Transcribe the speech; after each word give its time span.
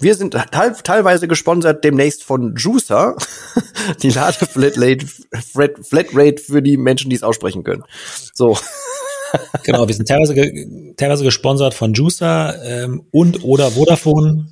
Wir 0.00 0.14
sind 0.14 0.32
teilweise 0.32 1.28
gesponsert 1.28 1.84
demnächst 1.84 2.24
von 2.24 2.56
Juicer, 2.56 3.16
die 4.02 4.08
Ladeflatrate 4.08 5.06
Flatrate 5.82 6.42
für 6.42 6.62
die 6.62 6.78
Menschen, 6.78 7.10
die 7.10 7.16
es 7.16 7.22
aussprechen 7.22 7.64
können. 7.64 7.84
So. 8.32 8.56
genau, 9.62 9.86
wir 9.86 9.94
sind 9.94 10.08
teilweise, 10.08 10.34
ge 10.34 10.94
teilweise 10.96 11.22
gesponsert 11.22 11.74
von 11.74 11.92
Juicer 11.92 12.64
ähm, 12.64 13.06
und 13.10 13.44
oder 13.44 13.72
Vodafone, 13.72 14.48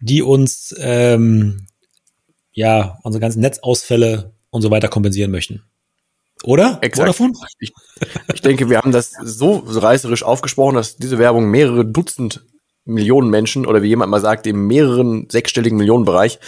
die 0.00 0.22
uns 0.22 0.74
ähm, 0.78 1.68
ja 2.52 2.98
unsere 3.04 3.20
ganzen 3.20 3.40
Netzausfälle 3.40 4.34
und 4.50 4.62
so 4.62 4.70
weiter 4.72 4.88
kompensieren 4.88 5.30
möchten. 5.30 5.62
Oder? 6.42 6.78
Exakt. 6.82 7.08
Vodafone? 7.08 7.32
Ich, 7.60 7.72
ich 8.34 8.40
denke, 8.42 8.68
wir 8.68 8.78
haben 8.78 8.92
das 8.92 9.12
so 9.22 9.62
reißerisch 9.64 10.24
aufgesprochen, 10.24 10.74
dass 10.74 10.96
diese 10.96 11.18
Werbung 11.18 11.50
mehrere 11.50 11.84
Dutzend 11.84 12.44
Millionen 12.86 13.28
Menschen 13.28 13.66
oder 13.66 13.82
wie 13.82 13.88
jemand 13.88 14.10
mal 14.10 14.20
sagt, 14.20 14.46
im 14.46 14.66
mehreren 14.66 15.28
sechsstelligen 15.30 15.76
Millionenbereich 15.76 16.38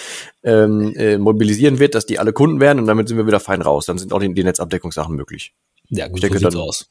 ähm, 0.44 0.94
äh, 0.96 1.18
mobilisieren 1.18 1.78
wird, 1.78 1.94
dass 1.94 2.06
die 2.06 2.18
alle 2.18 2.32
Kunden 2.32 2.60
werden 2.60 2.78
und 2.78 2.86
damit 2.86 3.08
sind 3.08 3.16
wir 3.16 3.26
wieder 3.26 3.40
fein 3.40 3.60
raus. 3.60 3.86
Dann 3.86 3.98
sind 3.98 4.12
auch 4.12 4.20
die, 4.20 4.32
die 4.32 4.44
Netzabdeckungssachen 4.44 5.14
möglich. 5.14 5.52
Ja, 5.90 6.06
gut, 6.06 6.16
ich 6.16 6.20
denke, 6.22 6.38
so 6.38 6.48
dann, 6.48 6.60
aus. 6.60 6.88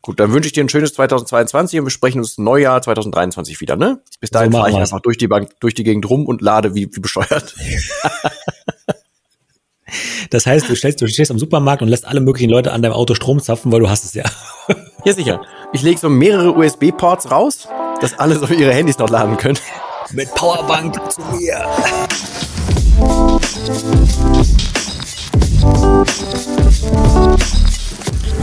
Gut, 0.00 0.18
dann 0.18 0.32
wünsche 0.32 0.46
ich 0.48 0.52
dir 0.52 0.64
ein 0.64 0.68
schönes 0.68 0.94
2022 0.94 1.78
und 1.78 1.86
wir 1.86 1.90
sprechen 1.90 2.18
uns 2.18 2.38
Neujahr 2.38 2.82
2023 2.82 3.60
wieder, 3.60 3.76
ne? 3.76 4.00
Bis 4.20 4.30
dahin 4.30 4.50
so 4.50 4.58
fahre 4.58 4.70
ich 4.70 4.76
einfach 4.76 5.00
durch 5.00 5.18
die 5.18 5.28
Bank, 5.28 5.50
durch 5.60 5.74
die 5.74 5.84
Gegend 5.84 6.08
rum 6.10 6.26
und 6.26 6.40
lade 6.40 6.74
wie, 6.74 6.88
wie 6.92 7.00
bescheuert. 7.00 7.54
das 10.30 10.46
heißt, 10.46 10.68
du 10.68 10.74
stellst, 10.74 11.00
du 11.00 11.06
stehst 11.06 11.30
am 11.30 11.38
Supermarkt 11.38 11.82
und 11.82 11.88
lässt 11.88 12.06
alle 12.06 12.20
möglichen 12.20 12.50
Leute 12.50 12.72
an 12.72 12.82
deinem 12.82 12.94
Auto 12.94 13.14
Strom 13.14 13.38
zapfen, 13.38 13.70
weil 13.70 13.80
du 13.80 13.90
hast 13.90 14.04
es 14.04 14.14
ja. 14.14 14.24
ja, 15.04 15.12
sicher. 15.12 15.42
Ich 15.72 15.82
lege 15.82 16.00
so 16.00 16.08
mehrere 16.08 16.52
USB-Ports 16.52 17.30
raus 17.30 17.68
dass 18.02 18.18
alle 18.18 18.36
so 18.36 18.46
ihre 18.46 18.72
Handys 18.72 18.98
noch 18.98 19.08
laden 19.08 19.36
können. 19.36 19.58
Mit 20.10 20.34
Powerbank 20.34 20.98
zu 21.10 21.22
mir. 21.30 21.64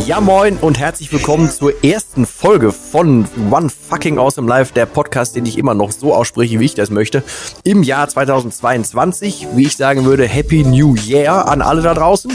Ja 0.08 0.22
moin 0.22 0.58
und 0.58 0.80
herzlich 0.80 1.12
willkommen 1.12 1.52
zur 1.52 1.84
ersten 1.84 2.26
Folge 2.26 2.72
von 2.72 3.28
One 3.52 3.70
Fucking 3.70 4.18
Awesome 4.18 4.48
Life, 4.48 4.74
der 4.74 4.86
Podcast, 4.86 5.36
den 5.36 5.46
ich 5.46 5.58
immer 5.58 5.74
noch 5.74 5.92
so 5.92 6.16
ausspreche, 6.16 6.60
wie 6.60 6.66
ich 6.66 6.74
das 6.74 6.90
möchte, 6.90 7.22
im 7.64 7.84
Jahr 7.84 8.08
2022. 8.08 9.50
Wie 9.56 9.66
ich 9.66 9.76
sagen 9.76 10.06
würde, 10.06 10.26
Happy 10.26 10.64
New 10.64 10.96
Year 10.96 11.48
an 11.48 11.62
alle 11.62 11.82
da 11.82 11.94
draußen. 11.94 12.32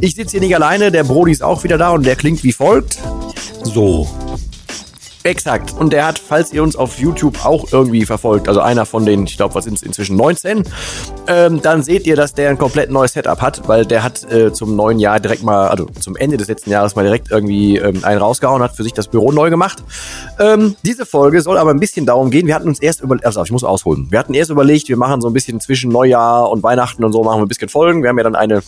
Ich 0.00 0.14
sitze 0.14 0.32
hier 0.32 0.40
nicht 0.40 0.54
alleine, 0.54 0.92
der 0.92 1.04
Brody 1.04 1.32
ist 1.32 1.42
auch 1.42 1.64
wieder 1.64 1.78
da 1.78 1.90
und 1.90 2.04
der 2.04 2.14
klingt 2.14 2.44
wie 2.44 2.52
folgt. 2.52 2.98
So. 3.64 4.06
Exakt. 5.24 5.74
Und 5.76 5.92
der 5.92 6.06
hat, 6.06 6.18
falls 6.18 6.52
ihr 6.52 6.62
uns 6.62 6.76
auf 6.76 6.98
YouTube 6.98 7.44
auch 7.44 7.72
irgendwie 7.72 8.04
verfolgt, 8.04 8.48
also 8.48 8.60
einer 8.60 8.86
von 8.86 9.04
den, 9.04 9.24
ich 9.24 9.36
glaube, 9.36 9.54
was 9.54 9.64
sind 9.64 9.74
es 9.74 9.82
inzwischen 9.82 10.16
19, 10.16 10.62
ähm, 11.26 11.60
dann 11.60 11.82
seht 11.82 12.06
ihr, 12.06 12.16
dass 12.16 12.34
der 12.34 12.50
ein 12.50 12.58
komplett 12.58 12.90
neues 12.90 13.12
Setup 13.12 13.40
hat, 13.40 13.66
weil 13.68 13.84
der 13.84 14.02
hat 14.02 14.30
äh, 14.30 14.52
zum 14.52 14.76
neuen 14.76 14.98
Jahr 14.98 15.18
direkt 15.20 15.42
mal, 15.42 15.68
also 15.68 15.86
zum 15.86 16.16
Ende 16.16 16.36
des 16.36 16.48
letzten 16.48 16.70
Jahres 16.70 16.94
mal 16.94 17.02
direkt 17.02 17.30
irgendwie 17.30 17.76
ähm, 17.76 18.04
einen 18.04 18.20
rausgehauen, 18.20 18.62
hat 18.62 18.76
für 18.76 18.84
sich 18.84 18.92
das 18.92 19.08
Büro 19.08 19.32
neu 19.32 19.50
gemacht. 19.50 19.82
Ähm, 20.38 20.76
diese 20.84 21.04
Folge 21.04 21.42
soll 21.42 21.58
aber 21.58 21.70
ein 21.70 21.80
bisschen 21.80 22.06
darum 22.06 22.30
gehen. 22.30 22.46
Wir 22.46 22.54
hatten 22.54 22.68
uns 22.68 22.80
erst 22.80 23.00
über, 23.00 23.16
also 23.22 23.42
ich 23.42 23.50
muss 23.50 23.64
ausholen. 23.64 24.06
Wir 24.10 24.18
hatten 24.20 24.34
erst 24.34 24.50
überlegt, 24.50 24.88
wir 24.88 24.96
machen 24.96 25.20
so 25.20 25.28
ein 25.28 25.32
bisschen 25.32 25.60
zwischen 25.60 25.90
Neujahr 25.90 26.48
und 26.50 26.62
Weihnachten 26.62 27.04
und 27.04 27.12
so 27.12 27.24
machen 27.24 27.40
wir 27.40 27.46
ein 27.46 27.48
bisschen 27.48 27.68
Folgen. 27.68 28.02
Wir 28.02 28.10
haben 28.10 28.18
ja 28.18 28.24
dann 28.24 28.36
eine 28.36 28.62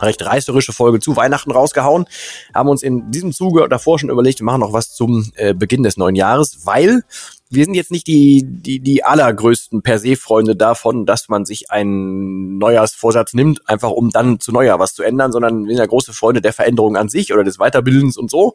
recht 0.00 0.24
reißerische 0.24 0.72
Folge 0.72 1.00
zu 1.00 1.16
Weihnachten 1.16 1.50
rausgehauen. 1.50 2.06
Haben 2.54 2.68
uns 2.68 2.82
in 2.82 3.10
diesem 3.10 3.32
Zuge 3.32 3.68
davor 3.68 3.98
schon 3.98 4.10
überlegt, 4.10 4.40
wir 4.40 4.46
machen 4.46 4.60
noch 4.60 4.72
was 4.72 4.94
zum 4.94 5.30
äh, 5.34 5.54
Beginn 5.54 5.82
des 5.82 5.96
neuen 5.96 6.16
Jahres, 6.16 6.60
weil 6.64 7.02
wir 7.50 7.64
sind 7.64 7.74
jetzt 7.74 7.90
nicht 7.90 8.06
die, 8.06 8.44
die, 8.44 8.80
die 8.80 9.04
allergrößten 9.04 9.80
per 9.80 9.98
se 9.98 10.16
Freunde 10.16 10.54
davon, 10.54 11.06
dass 11.06 11.28
man 11.28 11.46
sich 11.46 11.70
einen 11.70 12.58
Neujahrsvorsatz 12.58 13.32
nimmt, 13.32 13.66
einfach 13.68 13.90
um 13.90 14.10
dann 14.10 14.38
zu 14.38 14.52
Neujahr 14.52 14.78
was 14.78 14.94
zu 14.94 15.02
ändern, 15.02 15.32
sondern 15.32 15.64
wir 15.64 15.74
sind 15.74 15.78
ja 15.78 15.86
große 15.86 16.12
Freunde 16.12 16.42
der 16.42 16.52
Veränderung 16.52 16.96
an 16.96 17.08
sich 17.08 17.32
oder 17.32 17.44
des 17.44 17.56
Weiterbildens 17.56 18.18
und 18.18 18.30
so. 18.30 18.54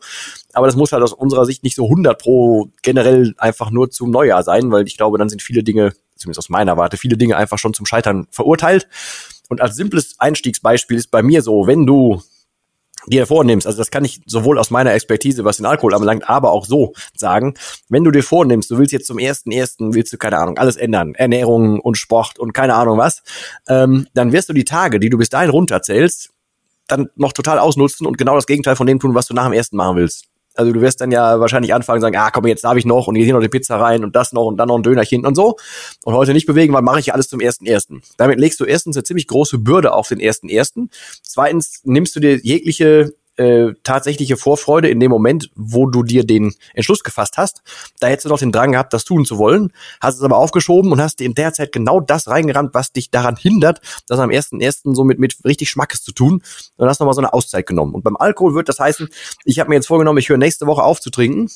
Aber 0.54 0.68
das 0.68 0.76
muss 0.76 0.92
halt 0.92 1.02
aus 1.02 1.14
unserer 1.14 1.46
Sicht 1.46 1.64
nicht 1.64 1.76
so 1.76 1.86
100 1.86 2.22
pro 2.22 2.70
generell 2.84 3.34
einfach 3.38 3.72
nur 3.72 3.90
zum 3.90 4.12
Neujahr 4.12 4.44
sein, 4.44 4.72
weil 4.72 4.86
ich 4.86 4.98
glaube, 4.98 5.18
dann 5.18 5.30
sind 5.30 5.42
viele 5.42 5.64
Dinge, 5.64 5.94
zumindest 6.16 6.40
aus 6.40 6.50
meiner 6.50 6.78
Warte, 6.78 6.98
viele 6.98 7.18
Dinge 7.18 7.36
einfach 7.36 7.58
schon 7.58 7.74
zum 7.74 7.88
Scheitern 7.88 8.28
verurteilt. 8.30 8.88
Und 9.50 9.62
als 9.62 9.76
simples 9.76 10.16
Einstiegsbeispiel 10.20 10.98
ist 10.98 11.12
bei 11.12 11.22
mir 11.22 11.42
so, 11.42 11.68
wenn 11.68 11.86
du 11.86 12.22
dir 13.08 13.28
vornimmst, 13.28 13.68
also 13.68 13.78
das 13.78 13.92
kann 13.92 14.06
ich 14.06 14.22
sowohl 14.26 14.58
aus 14.58 14.72
meiner 14.72 14.94
Expertise, 14.94 15.44
was 15.44 15.58
den 15.58 15.66
Alkohol 15.66 15.94
anbelangt, 15.94 16.30
aber 16.30 16.52
auch 16.52 16.66
so 16.66 16.94
sagen, 17.16 17.54
wenn 17.90 18.04
du 18.04 18.12
dir 18.12 18.24
vornimmst, 18.24 18.72
du 18.72 18.78
willst 18.78 18.94
jetzt 18.94 19.08
zum 19.08 19.20
ersten 19.20 19.52
ersten, 19.52 19.94
willst 19.94 20.14
du, 20.14 20.18
keine 20.18 20.38
Ahnung, 20.38 20.58
alles 20.58 20.78
ändern, 20.78 21.14
Ernährung 21.16 21.80
und 21.80 21.98
Sport 21.98 22.40
und 22.40 22.54
keine 22.54 22.76
Ahnung 22.76 22.98
was, 22.98 23.24
ähm, 23.68 24.08
dann 24.14 24.32
wirst 24.32 24.50
du 24.50 24.54
die 24.54 24.64
Tage, 24.64 25.00
die 25.00 25.10
du 25.10 25.18
bis 25.18 25.30
dahin 25.30 25.50
runterzählst, 25.50 26.30
dann 26.88 27.10
noch 27.16 27.34
total 27.34 27.60
ausnutzen 27.60 28.08
und 28.08 28.18
genau 28.18 28.36
das 28.36 28.48
Gegenteil 28.48 28.76
von 28.76 28.88
dem 28.88 29.00
tun, 29.00 29.16
was 29.16 29.28
du 29.28 29.34
nach 29.34 29.46
dem 29.46 29.54
ersten 29.54 29.78
machen 29.78 29.98
willst. 29.98 30.26
Also 30.56 30.72
du 30.72 30.82
wirst 30.82 31.02
dann 31.02 31.12
ja 31.12 31.40
wahrscheinlich 31.40 31.74
anfangen 31.74 32.02
sagen, 32.02 32.16
ah 32.18 32.32
komm, 32.32 32.46
jetzt 32.48 32.64
darf 32.64 32.78
ich 32.78 32.86
noch 32.86 33.08
und 33.08 33.16
hier 33.16 33.34
noch 33.34 33.42
die 33.42 33.50
Pizza 33.50 33.78
rein 33.78 34.04
und 34.04 34.16
das 34.16 34.34
noch 34.34 34.46
und 34.46 34.58
dann 34.58 34.68
noch 34.68 34.78
ein 34.78 34.84
Dönerchen 34.84 35.26
und 35.26 35.36
so. 35.36 35.58
Und 36.04 36.14
heute 36.14 36.34
nicht 36.34 36.46
bewegen, 36.46 36.74
weil 36.74 36.82
mache 36.82 37.00
ich 37.00 37.14
alles 37.14 37.30
zum 37.30 37.40
ersten 37.40 37.66
ersten. 37.66 38.02
Damit 38.18 38.40
legst 38.40 38.60
du 38.60 38.66
erstens 38.66 38.96
eine 38.96 39.04
ziemlich 39.04 39.28
große 39.28 39.58
Bürde 39.60 39.94
auf 39.94 40.08
den 40.10 40.20
ersten 40.20 40.50
ersten. 40.50 40.90
Zweitens 41.24 41.82
nimmst 41.84 42.16
du 42.16 42.20
dir 42.20 42.38
jegliche 42.38 43.14
äh, 43.38 43.74
tatsächliche 43.84 44.38
Vorfreude 44.38 44.90
in 44.90 45.00
dem 45.00 45.10
Moment, 45.12 45.50
wo 45.56 45.88
du 45.88 46.04
dir 46.04 46.26
den 46.26 46.54
Entschluss 46.74 47.04
gefasst 47.04 47.38
hast. 47.38 47.62
Da 48.00 48.08
hättest 48.08 48.26
du 48.26 48.30
noch 48.30 48.40
den 48.40 48.52
Drang 48.52 48.72
gehabt, 48.72 48.94
das 48.94 49.06
tun 49.06 49.26
zu 49.26 49.38
wollen, 49.38 49.72
hast 50.02 50.16
es 50.16 50.22
aber 50.22 50.38
aufgeschoben 50.38 50.92
und 50.92 51.02
hast 51.02 51.20
dir 51.20 51.26
in 51.26 51.34
der 51.34 51.54
Zeit 51.54 51.72
genau 51.72 52.00
das 52.00 52.28
reingerammt, 52.28 52.74
was 52.74 52.92
dich 52.92 53.12
daran 53.12 53.36
hindert, 53.36 53.82
das 54.08 54.20
am 54.20 54.30
ersten 54.30 54.62
ersten 54.62 54.96
so 54.96 55.04
mit, 55.04 55.20
mit 55.20 55.38
richtig 55.46 55.70
Schmackes 55.70 56.04
zu 56.04 56.12
tun. 56.12 56.42
Und 56.78 56.88
hast 56.88 57.00
nochmal 57.00 57.16
so 57.16 57.22
eine 57.22 57.34
Auszeit 57.34 57.66
genommen. 57.66 57.94
Und 57.94 58.04
beim 58.04 58.18
Alkohol 58.18 58.56
wird 58.56 58.70
das 58.70 58.80
heißen, 58.80 59.10
ich 59.46 59.60
habe 59.60 59.70
mir 59.70 59.76
jetzt 59.76 59.88
vorgenommen, 59.88 60.20
ich 60.20 60.30
höre 60.30 60.38
nächste 60.38 60.68
Woche 60.68 60.84
auf 60.84 61.00
zu 61.00 61.10
trinken 61.10 61.50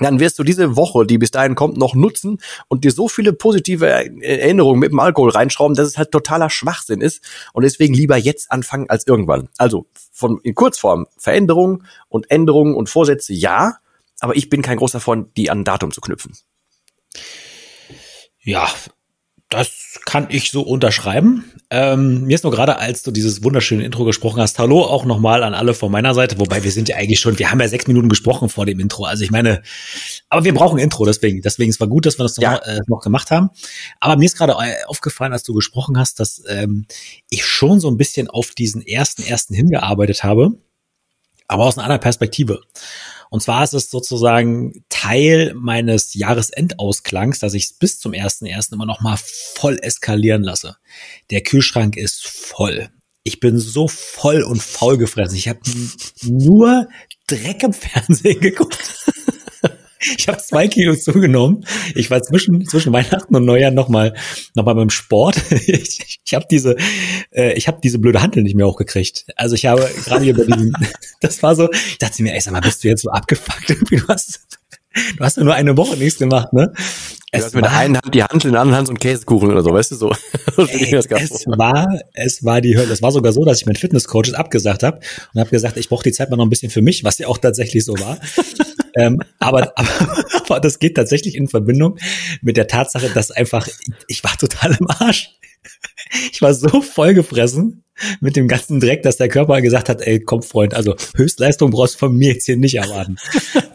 dann 0.00 0.20
wirst 0.20 0.38
du 0.38 0.42
diese 0.42 0.76
Woche, 0.76 1.06
die 1.06 1.18
bis 1.18 1.30
dahin 1.30 1.54
kommt, 1.54 1.76
noch 1.76 1.94
nutzen 1.94 2.38
und 2.68 2.84
dir 2.84 2.90
so 2.90 3.08
viele 3.08 3.32
positive 3.32 3.86
Erinnerungen 3.86 4.80
mit 4.80 4.90
dem 4.90 5.00
Alkohol 5.00 5.30
reinschrauben, 5.30 5.76
dass 5.76 5.86
es 5.86 5.98
halt 5.98 6.10
totaler 6.10 6.50
Schwachsinn 6.50 7.00
ist 7.00 7.22
und 7.52 7.62
deswegen 7.62 7.94
lieber 7.94 8.16
jetzt 8.16 8.50
anfangen 8.50 8.90
als 8.90 9.06
irgendwann. 9.06 9.48
Also 9.56 9.86
von 10.12 10.40
in 10.42 10.54
Kurzform 10.54 11.06
Veränderungen 11.16 11.86
und 12.08 12.30
Änderungen 12.30 12.74
und 12.74 12.88
Vorsätze 12.88 13.32
ja, 13.32 13.78
aber 14.20 14.36
ich 14.36 14.48
bin 14.48 14.62
kein 14.62 14.78
großer 14.78 15.00
Freund, 15.00 15.36
die 15.36 15.50
an 15.50 15.60
ein 15.60 15.64
Datum 15.64 15.92
zu 15.92 16.00
knüpfen. 16.00 16.36
Ja, 18.40 18.68
das 19.54 20.00
kann 20.04 20.26
ich 20.30 20.50
so 20.50 20.62
unterschreiben. 20.62 21.44
Ähm, 21.70 22.24
mir 22.24 22.34
ist 22.34 22.44
nur 22.44 22.52
gerade, 22.52 22.78
als 22.78 23.02
du 23.02 23.10
dieses 23.10 23.42
wunderschöne 23.42 23.84
Intro 23.84 24.04
gesprochen 24.04 24.40
hast, 24.40 24.58
hallo 24.58 24.82
auch 24.82 25.04
nochmal 25.04 25.42
an 25.42 25.54
alle 25.54 25.74
von 25.74 25.90
meiner 25.90 26.14
Seite, 26.14 26.38
wobei 26.38 26.62
wir 26.62 26.70
sind 26.70 26.88
ja 26.88 26.96
eigentlich 26.96 27.20
schon, 27.20 27.38
wir 27.38 27.50
haben 27.50 27.60
ja 27.60 27.68
sechs 27.68 27.86
Minuten 27.86 28.08
gesprochen 28.08 28.48
vor 28.48 28.66
dem 28.66 28.80
Intro. 28.80 29.04
Also 29.04 29.24
ich 29.24 29.30
meine, 29.30 29.62
aber 30.28 30.44
wir 30.44 30.54
brauchen 30.54 30.78
Intro, 30.78 31.04
deswegen. 31.04 31.42
Deswegen 31.42 31.70
es 31.70 31.80
war 31.80 31.88
gut, 31.88 32.06
dass 32.06 32.18
wir 32.18 32.24
das 32.24 32.36
ja. 32.36 32.52
noch, 32.52 32.62
äh, 32.62 32.80
noch 32.86 33.00
gemacht 33.00 33.30
haben. 33.30 33.50
Aber 34.00 34.16
mir 34.16 34.26
ist 34.26 34.36
gerade 34.36 34.52
äh, 34.52 34.84
aufgefallen, 34.86 35.32
als 35.32 35.42
du 35.42 35.54
gesprochen 35.54 35.98
hast, 35.98 36.20
dass 36.20 36.42
ähm, 36.48 36.86
ich 37.30 37.44
schon 37.44 37.80
so 37.80 37.88
ein 37.88 37.96
bisschen 37.96 38.28
auf 38.28 38.50
diesen 38.50 38.82
ersten 38.82 39.22
ersten 39.22 39.54
hingearbeitet 39.54 40.22
habe, 40.22 40.52
aber 41.48 41.64
aus 41.64 41.78
einer 41.78 41.84
anderen 41.84 42.00
Perspektive. 42.00 42.60
Und 43.34 43.40
zwar 43.40 43.64
ist 43.64 43.74
es 43.74 43.90
sozusagen 43.90 44.84
Teil 44.90 45.54
meines 45.56 46.14
Jahresendausklangs, 46.14 47.40
dass 47.40 47.54
ich 47.54 47.64
es 47.64 47.72
bis 47.72 47.98
zum 47.98 48.12
ersten 48.12 48.46
ersten 48.46 48.76
immer 48.76 48.86
noch 48.86 49.00
mal 49.00 49.18
voll 49.18 49.76
eskalieren 49.82 50.44
lasse. 50.44 50.76
Der 51.30 51.40
Kühlschrank 51.42 51.96
ist 51.96 52.28
voll. 52.28 52.90
Ich 53.24 53.40
bin 53.40 53.58
so 53.58 53.88
voll 53.88 54.42
und 54.42 54.62
faul 54.62 54.98
gefressen. 54.98 55.36
Ich 55.36 55.48
habe 55.48 55.58
nur 56.22 56.86
Dreck 57.26 57.64
im 57.64 57.72
Fernsehen 57.72 58.38
geguckt. 58.40 58.78
Ich 60.18 60.28
habe 60.28 60.38
zwei 60.38 60.68
Kilo 60.68 60.94
zugenommen. 60.94 61.64
Ich 61.94 62.10
war 62.10 62.22
zwischen, 62.22 62.64
zwischen 62.66 62.92
Weihnachten 62.92 63.34
und 63.34 63.44
Neujahr 63.44 63.70
nochmal 63.70 64.14
noch 64.54 64.64
mal 64.64 64.74
beim 64.74 64.90
Sport. 64.90 65.36
Ich, 65.66 66.20
ich 66.24 66.34
habe 66.34 66.46
diese, 66.50 66.76
äh, 67.30 67.54
ich 67.54 67.68
habe 67.68 67.78
diese 67.82 67.98
blöde 67.98 68.20
Handel 68.22 68.42
nicht 68.42 68.54
mehr 68.54 68.66
hochgekriegt. 68.66 69.26
Also 69.36 69.54
ich 69.54 69.66
habe 69.66 69.88
gerade 70.04 70.28
über 70.28 70.44
diesen, 70.44 70.76
das 71.20 71.42
war 71.42 71.54
so, 71.54 71.70
ich 71.72 71.98
dachte 71.98 72.22
mir, 72.22 72.34
ey, 72.34 72.40
sag 72.40 72.52
mal, 72.52 72.60
bist 72.60 72.84
du 72.84 72.88
jetzt 72.88 73.02
so 73.02 73.10
abgefuckt? 73.10 73.70
Du 73.90 74.08
hast, 74.08 74.40
du 75.16 75.24
hast 75.24 75.36
ja 75.36 75.44
nur 75.44 75.54
eine 75.54 75.76
Woche 75.76 75.96
nichts 75.96 76.18
gemacht, 76.18 76.52
ne? 76.52 76.72
Es 77.30 77.40
du 77.40 77.46
hast 77.46 77.54
mit 77.54 77.64
der 77.64 77.72
einen 77.72 77.96
Hand 77.96 78.14
die 78.14 78.22
Handel, 78.22 78.46
in 78.46 78.52
der 78.52 78.60
anderen 78.62 78.78
Hand 78.78 78.86
so 78.86 78.92
ein 78.92 78.98
Käsekuchen 78.98 79.50
oder 79.50 79.62
so, 79.62 79.72
weißt 79.72 79.90
du 79.90 79.96
so. 79.96 80.10
Ey, 80.56 80.94
es 80.94 81.10
war, 81.46 82.00
es 82.12 82.44
war 82.44 82.60
die 82.60 82.76
Hölle. 82.76 82.92
Es 82.92 83.02
war 83.02 83.10
sogar 83.10 83.32
so, 83.32 83.44
dass 83.44 83.60
ich 83.60 83.66
meinen 83.66 83.76
Fitnesscoaches 83.76 84.34
abgesagt 84.34 84.84
habe 84.84 85.00
und 85.32 85.40
habe 85.40 85.50
gesagt, 85.50 85.76
ich 85.76 85.88
brauche 85.88 86.04
die 86.04 86.12
Zeit 86.12 86.30
mal 86.30 86.36
noch 86.36 86.46
ein 86.46 86.50
bisschen 86.50 86.70
für 86.70 86.82
mich, 86.82 87.02
was 87.02 87.18
ja 87.18 87.26
auch 87.26 87.38
tatsächlich 87.38 87.84
so 87.84 87.94
war 87.94 88.18
ähm, 88.96 89.20
aber, 89.40 89.72
aber, 89.76 90.24
aber 90.44 90.60
das 90.60 90.78
geht 90.78 90.94
tatsächlich 90.96 91.34
in 91.34 91.48
Verbindung 91.48 91.98
mit 92.40 92.56
der 92.56 92.68
Tatsache, 92.68 93.10
dass 93.10 93.30
einfach, 93.30 93.66
ich 94.06 94.22
war 94.22 94.36
total 94.36 94.76
im 94.78 94.88
Arsch. 94.88 95.30
Ich 96.32 96.42
war 96.42 96.54
so 96.54 96.80
vollgefressen 96.80 97.84
mit 98.20 98.36
dem 98.36 98.48
ganzen 98.48 98.80
Dreck, 98.80 99.02
dass 99.02 99.16
der 99.16 99.28
Körper 99.28 99.60
gesagt 99.60 99.88
hat, 99.88 100.00
ey, 100.00 100.20
komm 100.20 100.42
Freund, 100.42 100.74
also 100.74 100.96
Höchstleistung 101.14 101.70
brauchst 101.70 101.94
du 101.94 101.98
von 101.98 102.16
mir 102.16 102.32
jetzt 102.32 102.46
hier 102.46 102.56
nicht 102.56 102.74
erwarten. 102.74 103.16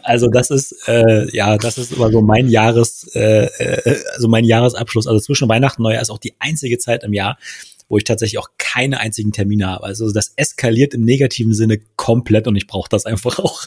Also 0.02 0.26
das 0.26 0.50
ist 0.50 0.88
äh, 0.88 1.30
ja, 1.30 1.56
das 1.56 1.78
ist 1.78 1.92
immer 1.92 2.10
so 2.10 2.20
mein 2.20 2.48
Jahres, 2.48 3.08
äh, 3.14 3.44
äh, 3.44 3.96
also 4.14 4.26
mein 4.26 4.44
Jahresabschluss. 4.44 5.06
Also 5.06 5.20
zwischen 5.20 5.48
Weihnachten 5.48 5.82
und 5.82 5.84
Neujahr 5.84 6.02
ist 6.02 6.10
auch 6.10 6.18
die 6.18 6.34
einzige 6.40 6.78
Zeit 6.78 7.04
im 7.04 7.12
Jahr, 7.12 7.38
wo 7.88 7.96
ich 7.96 8.02
tatsächlich 8.02 8.38
auch 8.38 8.48
keine 8.58 8.98
einzigen 8.98 9.30
Termine 9.30 9.68
habe. 9.68 9.84
Also 9.84 10.10
das 10.10 10.32
eskaliert 10.34 10.94
im 10.94 11.04
negativen 11.04 11.54
Sinne 11.54 11.78
komplett 11.94 12.48
und 12.48 12.56
ich 12.56 12.66
brauche 12.66 12.88
das 12.88 13.06
einfach 13.06 13.38
auch. 13.38 13.66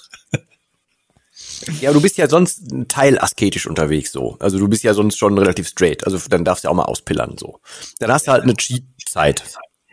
Ja, 1.81 1.91
du 1.91 2.01
bist 2.01 2.17
ja 2.17 2.27
sonst 2.29 2.63
teilasketisch 2.87 3.67
unterwegs 3.67 4.11
so. 4.11 4.37
Also 4.39 4.59
du 4.59 4.67
bist 4.67 4.83
ja 4.83 4.93
sonst 4.93 5.17
schon 5.17 5.37
relativ 5.37 5.67
straight. 5.67 6.05
Also 6.05 6.19
dann 6.29 6.45
darfst 6.45 6.63
du 6.63 6.67
ja 6.67 6.71
auch 6.71 6.75
mal 6.75 6.83
auspillern 6.83 7.37
so. 7.37 7.59
Dann 7.99 8.11
hast 8.11 8.27
du 8.27 8.31
halt 8.31 8.43
eine 8.43 8.55
Cheat-Zeit. 8.55 9.43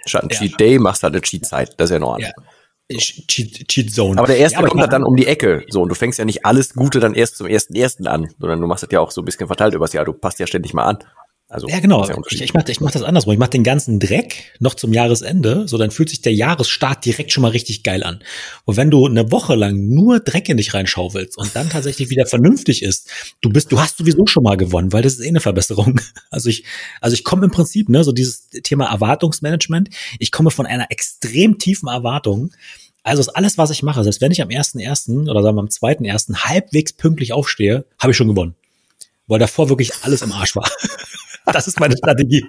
Statt 0.06 0.24
ein 0.24 0.30
ja. 0.30 0.38
Cheat 0.38 0.60
Day 0.60 0.78
machst 0.78 1.02
du 1.02 1.04
halt 1.04 1.14
eine 1.14 1.22
Cheat 1.22 1.46
Zeit. 1.46 1.74
Das 1.78 1.86
ist 1.86 1.90
ja 1.90 1.96
in 1.98 2.02
Ordnung. 2.02 2.30
Ja. 2.36 2.98
Cheat, 2.98 3.68
Cheat 3.68 3.92
Zone. 3.92 4.18
Aber 4.18 4.26
der 4.26 4.38
erste 4.38 4.60
ja, 4.60 4.66
kommt 4.66 4.80
halt 4.80 4.92
dann 4.92 5.04
um 5.04 5.16
die 5.16 5.26
Ecke. 5.26 5.64
So, 5.68 5.82
und 5.82 5.88
du 5.88 5.94
fängst 5.94 6.18
ja 6.18 6.24
nicht 6.24 6.44
alles 6.44 6.74
Gute 6.74 6.98
dann 6.98 7.14
erst 7.14 7.36
zum 7.36 7.46
ersten 7.46 7.74
ersten 7.74 8.06
an, 8.06 8.28
sondern 8.38 8.60
du 8.60 8.66
machst 8.66 8.82
das 8.82 8.90
ja 8.90 9.00
auch 9.00 9.10
so 9.10 9.22
ein 9.22 9.24
bisschen 9.24 9.46
verteilt 9.46 9.74
übers 9.74 9.92
Jahr. 9.92 10.04
Du 10.04 10.12
passt 10.12 10.38
ja 10.40 10.46
ständig 10.46 10.74
mal 10.74 10.84
an. 10.84 10.98
Also, 11.50 11.66
ja, 11.66 11.80
genau. 11.80 12.06
Ja 12.06 12.16
ich, 12.30 12.40
ich 12.40 12.54
mache 12.54 12.70
ich 12.70 12.80
mach 12.80 12.92
das 12.92 13.02
andersrum. 13.02 13.32
Ich 13.32 13.38
mache 13.40 13.50
den 13.50 13.64
ganzen 13.64 13.98
Dreck 13.98 14.54
noch 14.60 14.74
zum 14.74 14.92
Jahresende, 14.92 15.66
so 15.66 15.78
dann 15.78 15.90
fühlt 15.90 16.08
sich 16.08 16.20
der 16.20 16.32
Jahresstart 16.32 17.04
direkt 17.04 17.32
schon 17.32 17.42
mal 17.42 17.48
richtig 17.48 17.82
geil 17.82 18.04
an. 18.04 18.22
Und 18.66 18.76
wenn 18.76 18.88
du 18.88 19.04
eine 19.04 19.32
Woche 19.32 19.56
lang 19.56 19.88
nur 19.88 20.20
Dreck 20.20 20.48
in 20.48 20.58
dich 20.58 20.74
reinschaufelst 20.74 21.36
und 21.36 21.56
dann 21.56 21.68
tatsächlich 21.68 22.08
wieder 22.08 22.24
vernünftig 22.26 22.84
ist, 22.84 23.10
du 23.40 23.50
bist, 23.50 23.72
du 23.72 23.80
hast 23.80 23.98
sowieso 23.98 24.28
schon 24.28 24.44
mal 24.44 24.56
gewonnen, 24.56 24.92
weil 24.92 25.02
das 25.02 25.14
ist 25.14 25.24
eh 25.24 25.28
eine 25.28 25.40
Verbesserung. 25.40 26.00
Also 26.32 26.48
ich, 26.48 26.64
also 27.00 27.14
ich 27.14 27.24
komme 27.24 27.46
im 27.46 27.50
Prinzip, 27.50 27.88
ne, 27.88 28.04
so 28.04 28.12
dieses 28.12 28.48
Thema 28.62 28.86
Erwartungsmanagement, 28.90 29.90
ich 30.20 30.30
komme 30.30 30.50
von 30.50 30.64
einer 30.64 30.86
extrem 30.90 31.58
tiefen 31.58 31.88
Erwartung. 31.88 32.52
Also 33.02 33.20
ist 33.20 33.30
alles, 33.30 33.58
was 33.58 33.70
ich 33.70 33.82
mache, 33.82 34.04
selbst 34.04 34.20
wenn 34.20 34.30
ich 34.30 34.40
am 34.40 34.50
ersten 34.50 34.78
ersten 34.78 35.28
oder 35.28 35.42
sagen 35.42 35.56
wir 35.56 35.62
am 35.62 35.70
zweiten 35.70 36.04
ersten 36.04 36.44
halbwegs 36.44 36.92
pünktlich 36.92 37.32
aufstehe, 37.32 37.84
habe 37.98 38.12
ich 38.12 38.16
schon 38.16 38.28
gewonnen. 38.28 38.54
Weil 39.26 39.40
davor 39.40 39.68
wirklich 39.68 39.92
alles 40.02 40.22
im 40.22 40.32
Arsch 40.32 40.54
war. 40.54 40.70
Das 41.46 41.66
ist 41.66 41.80
meine 41.80 41.96
Strategie. 41.96 42.44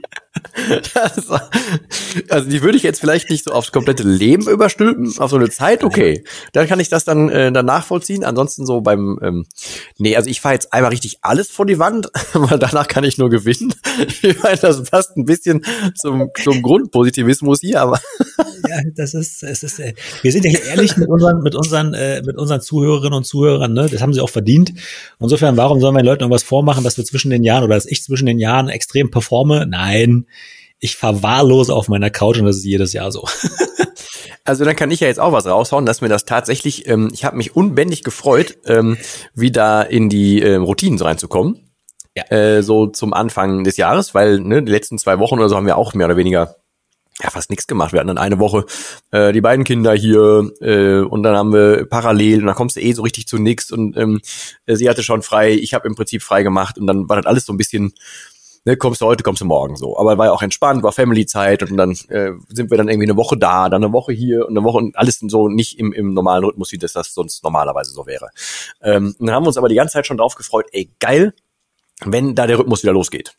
also 2.29 2.49
die 2.49 2.61
würde 2.61 2.77
ich 2.77 2.83
jetzt 2.83 2.99
vielleicht 2.99 3.29
nicht 3.29 3.45
so 3.45 3.51
aufs 3.51 3.71
komplette 3.71 4.03
Leben 4.03 4.47
überstülpen, 4.47 5.13
auf 5.17 5.31
so 5.31 5.37
eine 5.37 5.49
Zeit, 5.49 5.83
okay. 5.83 6.23
Dann 6.53 6.67
kann 6.67 6.79
ich 6.79 6.89
das 6.89 7.03
dann, 7.03 7.29
äh, 7.29 7.51
dann 7.51 7.65
nachvollziehen. 7.65 8.23
Ansonsten 8.23 8.65
so 8.65 8.81
beim, 8.81 9.19
ähm, 9.21 9.45
nee, 9.97 10.15
also 10.15 10.29
ich 10.29 10.41
fahre 10.41 10.55
jetzt 10.55 10.73
einmal 10.73 10.91
richtig 10.91 11.17
alles 11.21 11.49
vor 11.49 11.65
die 11.65 11.79
Wand, 11.79 12.09
weil 12.33 12.59
danach 12.59 12.87
kann 12.87 13.03
ich 13.03 13.17
nur 13.17 13.29
gewinnen. 13.29 13.73
Ich 14.23 14.41
meine, 14.41 14.57
das 14.57 14.83
passt 14.83 15.17
ein 15.17 15.25
bisschen 15.25 15.63
zum, 15.95 16.29
zum 16.41 16.61
Grundpositivismus 16.61 17.59
hier, 17.59 17.81
aber. 17.81 17.99
ja, 18.69 18.77
das 18.95 19.13
ist, 19.13 19.43
es 19.43 19.63
ist, 19.63 19.79
äh, 19.79 19.93
wir 20.21 20.31
sind 20.31 20.45
ja 20.45 20.51
hier 20.51 20.63
ehrlich 20.63 20.95
mit 20.97 21.09
unseren, 21.09 21.41
mit 21.41 21.55
unseren, 21.55 21.93
äh, 21.93 22.21
mit 22.25 22.37
unseren 22.37 22.61
Zuhörerinnen 22.61 23.13
und 23.13 23.25
Zuhörern, 23.25 23.73
ne? 23.73 23.87
Das 23.91 24.01
haben 24.01 24.13
sie 24.13 24.21
auch 24.21 24.29
verdient. 24.29 24.73
Insofern, 25.19 25.57
warum 25.57 25.79
sollen 25.79 25.95
wir 25.95 26.01
den 26.01 26.07
Leuten 26.07 26.21
irgendwas 26.21 26.43
vormachen, 26.43 26.83
dass 26.83 26.97
wir 26.97 27.05
zwischen 27.05 27.31
den 27.31 27.43
Jahren 27.43 27.63
oder 27.63 27.75
dass 27.75 27.85
ich 27.85 28.03
zwischen 28.03 28.25
den 28.25 28.39
Jahren 28.39 28.69
extrem 28.81 29.11
performe? 29.11 29.65
Nein 29.67 30.25
ich 30.83 30.95
verwahrlose 30.95 31.73
auf 31.73 31.87
meiner 31.87 32.09
Couch 32.09 32.39
und 32.39 32.45
das 32.45 32.57
ist 32.57 32.65
jedes 32.65 32.91
Jahr 32.91 33.11
so. 33.11 33.25
Also 34.43 34.65
dann 34.65 34.75
kann 34.75 34.89
ich 34.89 34.99
ja 34.99 35.07
jetzt 35.07 35.19
auch 35.19 35.33
was 35.33 35.45
raushauen, 35.45 35.85
dass 35.85 36.01
mir 36.01 36.09
das 36.09 36.25
tatsächlich, 36.25 36.87
ähm, 36.87 37.11
ich 37.13 37.25
habe 37.25 37.37
mich 37.37 37.55
unbändig 37.55 38.03
gefreut, 38.03 38.57
ähm, 38.65 38.97
wieder 39.35 39.91
in 39.91 40.09
die 40.09 40.41
ähm, 40.41 40.63
Routinen 40.63 40.99
reinzukommen. 40.99 41.69
Ja. 42.15 42.23
Äh, 42.31 42.63
so 42.63 42.87
zum 42.87 43.13
Anfang 43.13 43.63
des 43.63 43.77
Jahres, 43.77 44.15
weil 44.15 44.39
ne, 44.39 44.63
die 44.63 44.71
letzten 44.71 44.97
zwei 44.97 45.19
Wochen 45.19 45.35
oder 45.35 45.47
so 45.47 45.55
haben 45.55 45.67
wir 45.67 45.77
auch 45.77 45.93
mehr 45.93 46.07
oder 46.07 46.17
weniger 46.17 46.55
ja 47.21 47.29
fast 47.29 47.51
nichts 47.51 47.67
gemacht. 47.67 47.93
Wir 47.93 47.99
hatten 47.99 48.07
dann 48.07 48.17
eine 48.17 48.39
Woche 48.39 48.65
äh, 49.11 49.31
die 49.31 49.41
beiden 49.41 49.63
Kinder 49.63 49.93
hier 49.93 50.51
äh, 50.59 51.01
und 51.01 51.21
dann 51.21 51.35
haben 51.35 51.53
wir 51.53 51.85
parallel 51.85 52.39
und 52.39 52.47
dann 52.47 52.55
kommst 52.55 52.77
du 52.77 52.81
eh 52.81 52.93
so 52.93 53.03
richtig 53.03 53.27
zu 53.27 53.37
nix 53.37 53.71
und 53.71 53.95
ähm, 53.95 54.21
sie 54.65 54.89
hatte 54.89 55.03
schon 55.03 55.21
frei, 55.21 55.51
ich 55.51 55.75
habe 55.75 55.87
im 55.87 55.95
Prinzip 55.95 56.23
frei 56.23 56.41
gemacht 56.41 56.79
und 56.79 56.87
dann 56.87 57.07
war 57.07 57.17
das 57.17 57.27
alles 57.27 57.45
so 57.45 57.53
ein 57.53 57.57
bisschen 57.57 57.93
ne, 58.65 58.77
kommst 58.77 59.01
du 59.01 59.05
heute, 59.05 59.23
kommst 59.23 59.41
du 59.41 59.45
morgen 59.45 59.75
so. 59.75 59.97
Aber 59.97 60.17
war 60.17 60.27
ja 60.27 60.31
auch 60.31 60.41
entspannt, 60.41 60.83
war 60.83 60.91
Family-Zeit 60.91 61.63
und 61.63 61.77
dann 61.77 61.91
äh, 62.09 62.31
sind 62.49 62.69
wir 62.69 62.77
dann 62.77 62.89
irgendwie 62.89 63.09
eine 63.09 63.17
Woche 63.17 63.37
da, 63.37 63.69
dann 63.69 63.83
eine 63.83 63.93
Woche 63.93 64.13
hier 64.13 64.47
und 64.47 64.57
eine 64.57 64.63
Woche 64.63 64.77
und 64.77 64.97
alles 64.97 65.19
so 65.19 65.47
nicht 65.47 65.79
im, 65.79 65.93
im 65.93 66.13
normalen 66.13 66.43
Rhythmus, 66.43 66.71
wie 66.71 66.77
das, 66.77 66.93
das 66.93 67.13
sonst 67.13 67.43
normalerweise 67.43 67.91
so 67.91 68.05
wäre. 68.05 68.29
Ähm, 68.81 69.15
dann 69.19 69.31
haben 69.31 69.43
wir 69.43 69.47
uns 69.47 69.57
aber 69.57 69.69
die 69.69 69.75
ganze 69.75 69.93
Zeit 69.93 70.07
schon 70.07 70.17
drauf 70.17 70.35
gefreut, 70.35 70.67
ey, 70.71 70.91
geil, 70.99 71.33
wenn 72.03 72.35
da 72.35 72.47
der 72.47 72.59
Rhythmus 72.59 72.83
wieder 72.83 72.93
losgeht. 72.93 73.35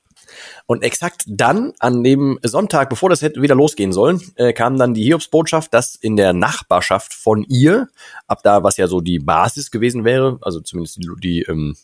Und 0.66 0.82
exakt 0.82 1.24
dann, 1.26 1.74
an 1.78 2.02
dem 2.02 2.38
Sonntag, 2.42 2.88
bevor 2.88 3.10
das 3.10 3.20
hätte 3.20 3.42
wieder 3.42 3.54
losgehen 3.54 3.92
sollen, 3.92 4.22
äh, 4.36 4.52
kam 4.52 4.78
dann 4.78 4.94
die 4.94 5.04
Hiobsbotschaft, 5.04 5.74
dass 5.74 5.94
in 5.94 6.16
der 6.16 6.32
Nachbarschaft 6.32 7.12
von 7.12 7.44
ihr, 7.48 7.88
ab 8.26 8.40
da, 8.42 8.62
was 8.62 8.78
ja 8.78 8.86
so 8.86 9.00
die 9.00 9.18
Basis 9.18 9.70
gewesen 9.70 10.04
wäre, 10.04 10.38
also 10.40 10.60
zumindest 10.60 10.98
die, 10.98 11.08
die 11.20 11.42
ähm, 11.42 11.76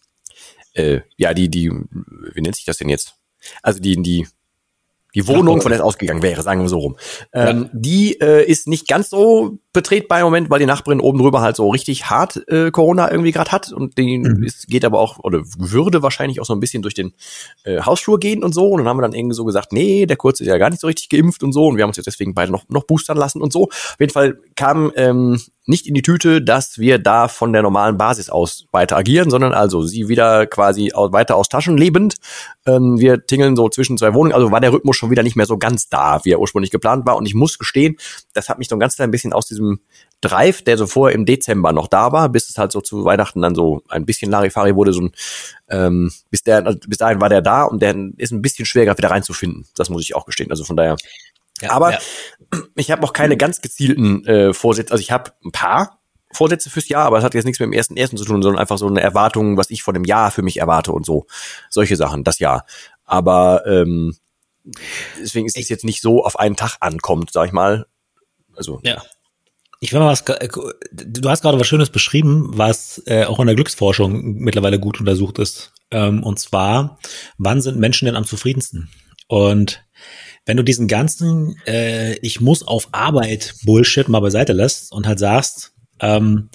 äh, 0.73 1.01
ja, 1.17 1.35
die, 1.35 1.49
die, 1.49 1.71
wie 1.71 2.41
nennt 2.41 2.57
sich 2.57 2.65
das 2.65 2.79
denn 2.79 2.89
jetzt? 2.89 3.18
Also 3.63 3.81
die, 3.81 4.01
die, 4.03 4.27
die 5.15 5.27
Wohnung, 5.27 5.63
von 5.63 5.71
der 5.71 5.81
es 5.81 5.85
ausgegangen 5.85 6.23
wäre, 6.23 6.43
sagen 6.43 6.61
wir 6.61 6.69
so 6.69 6.79
rum. 6.79 6.97
Ähm, 7.33 7.63
ja. 7.63 7.71
Die 7.73 8.21
äh, 8.21 8.45
ist 8.45 8.69
nicht 8.69 8.87
ganz 8.87 9.09
so 9.09 9.59
betretbar 9.73 10.19
im 10.21 10.25
Moment, 10.27 10.51
weil 10.51 10.59
die 10.59 10.67
Nachbarin 10.67 11.01
oben 11.01 11.19
drüber 11.19 11.41
halt 11.41 11.57
so 11.57 11.71
richtig 11.71 12.11
hart 12.11 12.43
äh, 12.49 12.71
Corona 12.71 13.11
irgendwie 13.11 13.33
gerade 13.33 13.51
hat 13.51 13.73
und 13.73 13.97
die 13.97 14.19
mhm. 14.19 14.45
ist, 14.45 14.69
geht 14.69 14.85
aber 14.85 15.01
auch 15.01 15.19
oder 15.19 15.41
würde 15.57 16.03
wahrscheinlich 16.03 16.41
auch 16.41 16.45
so 16.45 16.53
ein 16.53 16.61
bisschen 16.61 16.83
durch 16.83 16.95
den 16.95 17.15
äh, 17.65 17.81
Hausflur 17.81 18.21
gehen 18.21 18.45
und 18.45 18.53
so 18.53 18.69
und 18.69 18.79
dann 18.79 18.89
haben 18.89 18.99
wir 18.99 19.03
dann 19.03 19.15
irgendwie 19.15 19.35
so 19.35 19.45
gesagt, 19.45 19.73
nee, 19.73 20.05
der 20.05 20.17
Kurz 20.17 20.41
ist 20.41 20.47
ja 20.47 20.59
gar 20.59 20.69
nicht 20.69 20.81
so 20.81 20.87
richtig 20.87 21.09
geimpft 21.09 21.43
und 21.43 21.53
so 21.53 21.67
und 21.67 21.77
wir 21.77 21.85
haben 21.85 21.91
uns 21.91 21.97
jetzt 21.97 22.07
deswegen 22.07 22.35
beide 22.35 22.53
noch 22.53 22.69
noch 22.69 22.85
boostern 22.85 23.17
lassen 23.17 23.41
und 23.41 23.53
so. 23.53 23.65
Auf 23.65 23.97
jeden 23.99 24.13
Fall 24.13 24.39
kam 24.57 24.93
ähm, 24.95 25.41
nicht 25.69 25.87
in 25.87 25.93
die 25.93 26.03
Tüte, 26.03 26.41
dass 26.41 26.79
wir 26.79 26.99
da 26.99 27.29
von 27.29 27.53
der 27.53 27.63
normalen 27.63 27.99
Basis 27.99 28.31
aus 28.31 28.67
weiter 28.73 28.97
agieren, 28.97 29.29
sondern 29.29 29.53
also 29.53 29.83
sie 29.83 30.09
wieder 30.09 30.47
quasi 30.47 30.93
aus, 30.93 31.13
weiter 31.13 31.37
aus 31.37 31.51
Taschen 31.51 31.77
lebend. 31.77 32.15
Ähm, 32.67 32.99
wir 32.99 33.27
tingeln 33.27 33.55
so 33.55 33.69
zwischen 33.69 33.99
zwei 33.99 34.15
Wohnungen, 34.15 34.33
also 34.33 34.51
war 34.51 34.61
der 34.61 34.73
Rhythmus 34.73 34.97
schon 34.97 35.11
wieder 35.11 35.23
nicht 35.23 35.37
mehr 35.37 35.45
so 35.45 35.59
ganz 35.59 35.91
da, 35.91 36.25
wie 36.25 36.33
er 36.33 36.41
ursprünglich 36.41 36.71
geplant 36.71 37.05
war. 37.07 37.17
Und 37.17 37.27
ich 37.27 37.35
muss 37.35 37.59
gestehen, 37.59 37.99
das 38.33 38.49
hat 38.49 38.59
mich 38.59 38.69
so 38.69 38.77
ein 38.77 38.81
ganz 38.81 38.97
klein 38.97 39.11
bisschen 39.11 39.35
aus 39.35 39.47
diesem 39.47 39.81
Drive, 40.23 40.63
der 40.63 40.79
so 40.79 40.87
vorher 40.87 41.15
im 41.15 41.27
Dezember 41.27 41.73
noch 41.73 41.87
da 41.87 42.13
war, 42.13 42.31
bis 42.31 42.49
es 42.49 42.57
halt 42.57 42.73
so 42.73 42.81
zu 42.81 43.05
Weihnachten 43.05 43.43
dann 43.43 43.55
so 43.55 43.83
ein 43.89 44.07
bisschen 44.07 44.31
Larifari 44.31 44.75
wurde, 44.75 44.95
so 44.95 45.03
ein, 45.03 45.13
ähm, 45.69 46.11
bis 46.31 46.43
der, 46.43 46.63
bis 46.63 46.97
dahin 46.97 47.21
war 47.21 47.29
der 47.29 47.43
da 47.43 47.65
und 47.65 47.83
der 47.83 47.95
ist 48.17 48.33
ein 48.33 48.41
bisschen 48.41 48.65
schwieriger 48.65 48.97
wieder 48.97 49.11
reinzufinden. 49.11 49.67
Das 49.77 49.91
muss 49.91 50.03
ich 50.03 50.17
auch 50.17 50.25
gestehen. 50.25 50.51
Also 50.51 50.65
von 50.65 50.77
daher 50.77 50.97
ja, 51.61 51.71
Aber 51.71 51.93
ja. 51.93 51.99
ich 52.77 52.91
habe 52.91 53.03
auch 53.03 53.13
keine 53.13 53.37
ganz 53.37 53.61
gezielten 53.61 54.25
äh, 54.27 54.53
Vorsätze. 54.53 54.93
Also 54.93 55.03
ich 55.03 55.11
habe 55.11 55.33
ein 55.45 55.53
paar 55.53 56.01
Vorsätze 56.33 56.71
fürs 56.71 56.89
Jahr, 56.89 57.05
aber 57.05 57.19
es 57.19 57.25
hat 57.25 57.35
jetzt 57.35 57.45
nichts 57.45 57.59
mit 57.59 57.67
dem 57.67 57.73
ersten 57.73 57.97
ersten 57.97 58.17
zu 58.17 58.25
tun, 58.25 58.43
sondern 58.43 58.61
einfach 58.61 58.79
so 58.79 58.87
eine 58.87 59.01
Erwartung, 59.01 59.57
was 59.57 59.71
ich 59.71 59.83
von 59.83 59.95
dem 59.95 60.05
Jahr 60.05 60.31
für 60.31 60.43
mich 60.43 60.59
erwarte 60.59 60.93
und 60.93 61.07
so. 61.07 61.27
Solche 61.71 61.97
Sachen, 61.97 62.25
das 62.25 62.39
Jahr. 62.39 62.67
Aber 63.05 63.67
ähm, 63.67 64.17
deswegen 65.21 65.47
ist 65.47 65.57
es 65.57 65.69
jetzt 65.69 65.85
nicht 65.85 66.03
so 66.03 66.25
auf 66.25 66.39
einen 66.39 66.57
Tag 66.57 66.77
ankommt, 66.81 67.31
sag 67.33 67.47
ich 67.47 67.53
mal. 67.53 67.87
Also 68.55 68.81
ja. 68.83 69.03
Ich 69.81 69.93
will 69.93 70.01
mal 70.01 70.09
was, 70.09 70.23
äh, 70.23 70.49
du 70.91 71.31
hast 71.31 71.43
gerade 71.43 71.61
was 71.61 71.69
Schönes 71.69 71.91
beschrieben, 71.91 72.51
was 72.59 73.01
äh, 73.07 73.25
auch 73.25 73.39
in 73.39 73.47
der 73.47 73.55
Glücksforschung 73.55 74.35
mittlerweile 74.35 74.81
gut 74.81 74.99
untersucht 74.99 75.39
ist. 75.39 75.73
Ähm, 75.93 76.25
und 76.25 76.41
zwar, 76.41 76.99
wann 77.39 77.63
sind 77.63 77.79
Menschen 77.79 78.07
denn 78.07 78.17
am 78.17 78.25
zufriedensten? 78.25 78.91
Und 79.29 79.85
wenn 80.49 80.57
du 80.57 80.65
diesen 80.65 80.89
ganzen 80.89 81.57
äh, 81.67 82.15
Ich 82.21 82.41
muss 82.41 82.67
auf 82.67 82.89
Arbeit 82.93 83.55
Bullshit 83.65 84.09
mal 84.09 84.21
beiseite 84.21 84.55
lässt 84.55 84.91
und 84.93 85.07
halt 85.07 85.19
sagst, 85.19 85.73
ähm, 86.01 86.49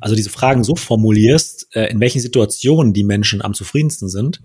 also 0.00 0.14
diese 0.14 0.30
Fragen 0.30 0.62
so 0.62 0.76
formulierst, 0.76 1.74
äh, 1.74 1.90
in 1.90 1.98
welchen 1.98 2.20
Situationen 2.20 2.92
die 2.92 3.02
Menschen 3.02 3.42
am 3.42 3.52
zufriedensten 3.52 4.08
sind, 4.08 4.40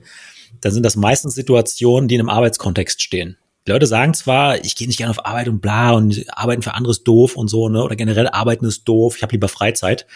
dann 0.62 0.72
sind 0.72 0.84
das 0.84 0.96
meistens 0.96 1.36
Situationen, 1.36 2.08
die 2.08 2.16
in 2.16 2.22
einem 2.22 2.32
Arbeitskontext 2.32 3.00
stehen. 3.04 3.38
Die 3.68 3.72
Leute 3.72 3.86
sagen 3.86 4.16
zwar, 4.16 4.66
ich 4.66 4.76
gehe 4.76 4.88
nicht 4.88 4.98
gerne 4.98 5.12
auf 5.12 5.24
Arbeit 5.28 5.48
und 5.48 5.62
bla 5.62 5.92
und 5.92 6.26
arbeiten 6.30 6.64
für 6.64 6.74
anderes 6.74 7.04
doof 7.04 7.36
und 7.36 7.50
so, 7.50 7.70
ne? 7.70 7.84
Oder 7.84 7.96
generell 7.96 8.28
arbeiten 8.28 8.66
ist 8.66 8.86
doof, 8.86 9.18
ich 9.18 9.22
habe 9.22 9.34
lieber 9.34 9.48
Freizeit. 9.48 10.08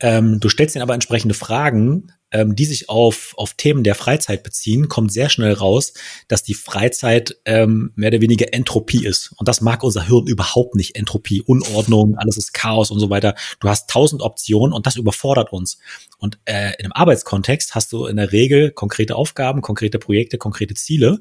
Ähm, 0.00 0.40
du 0.40 0.48
stellst 0.48 0.74
ihnen 0.74 0.82
aber 0.82 0.94
entsprechende 0.94 1.34
Fragen, 1.34 2.12
ähm, 2.34 2.56
die 2.56 2.64
sich 2.64 2.88
auf, 2.88 3.32
auf 3.36 3.54
Themen 3.54 3.84
der 3.84 3.94
Freizeit 3.94 4.42
beziehen, 4.42 4.88
kommt 4.88 5.12
sehr 5.12 5.28
schnell 5.28 5.52
raus, 5.52 5.92
dass 6.26 6.42
die 6.42 6.54
Freizeit 6.54 7.36
ähm, 7.44 7.92
mehr 7.94 8.08
oder 8.08 8.20
weniger 8.20 8.52
Entropie 8.52 9.06
ist. 9.06 9.32
Und 9.36 9.46
das 9.46 9.60
mag 9.60 9.84
unser 9.84 10.06
Hirn 10.06 10.26
überhaupt 10.26 10.74
nicht. 10.74 10.96
Entropie, 10.96 11.42
Unordnung, 11.42 12.16
alles 12.16 12.36
ist 12.36 12.52
Chaos 12.52 12.90
und 12.90 12.98
so 12.98 13.08
weiter. 13.08 13.36
Du 13.60 13.68
hast 13.68 13.88
tausend 13.88 14.20
Optionen 14.20 14.72
und 14.72 14.84
das 14.86 14.96
überfordert 14.96 15.52
uns. 15.52 15.78
Und 16.18 16.38
äh, 16.44 16.72
in 16.78 16.86
einem 16.86 16.92
Arbeitskontext 16.92 17.76
hast 17.76 17.92
du 17.92 18.06
in 18.06 18.16
der 18.16 18.32
Regel 18.32 18.72
konkrete 18.72 19.14
Aufgaben, 19.14 19.62
konkrete 19.62 20.00
Projekte, 20.00 20.36
konkrete 20.36 20.74
Ziele. 20.74 21.20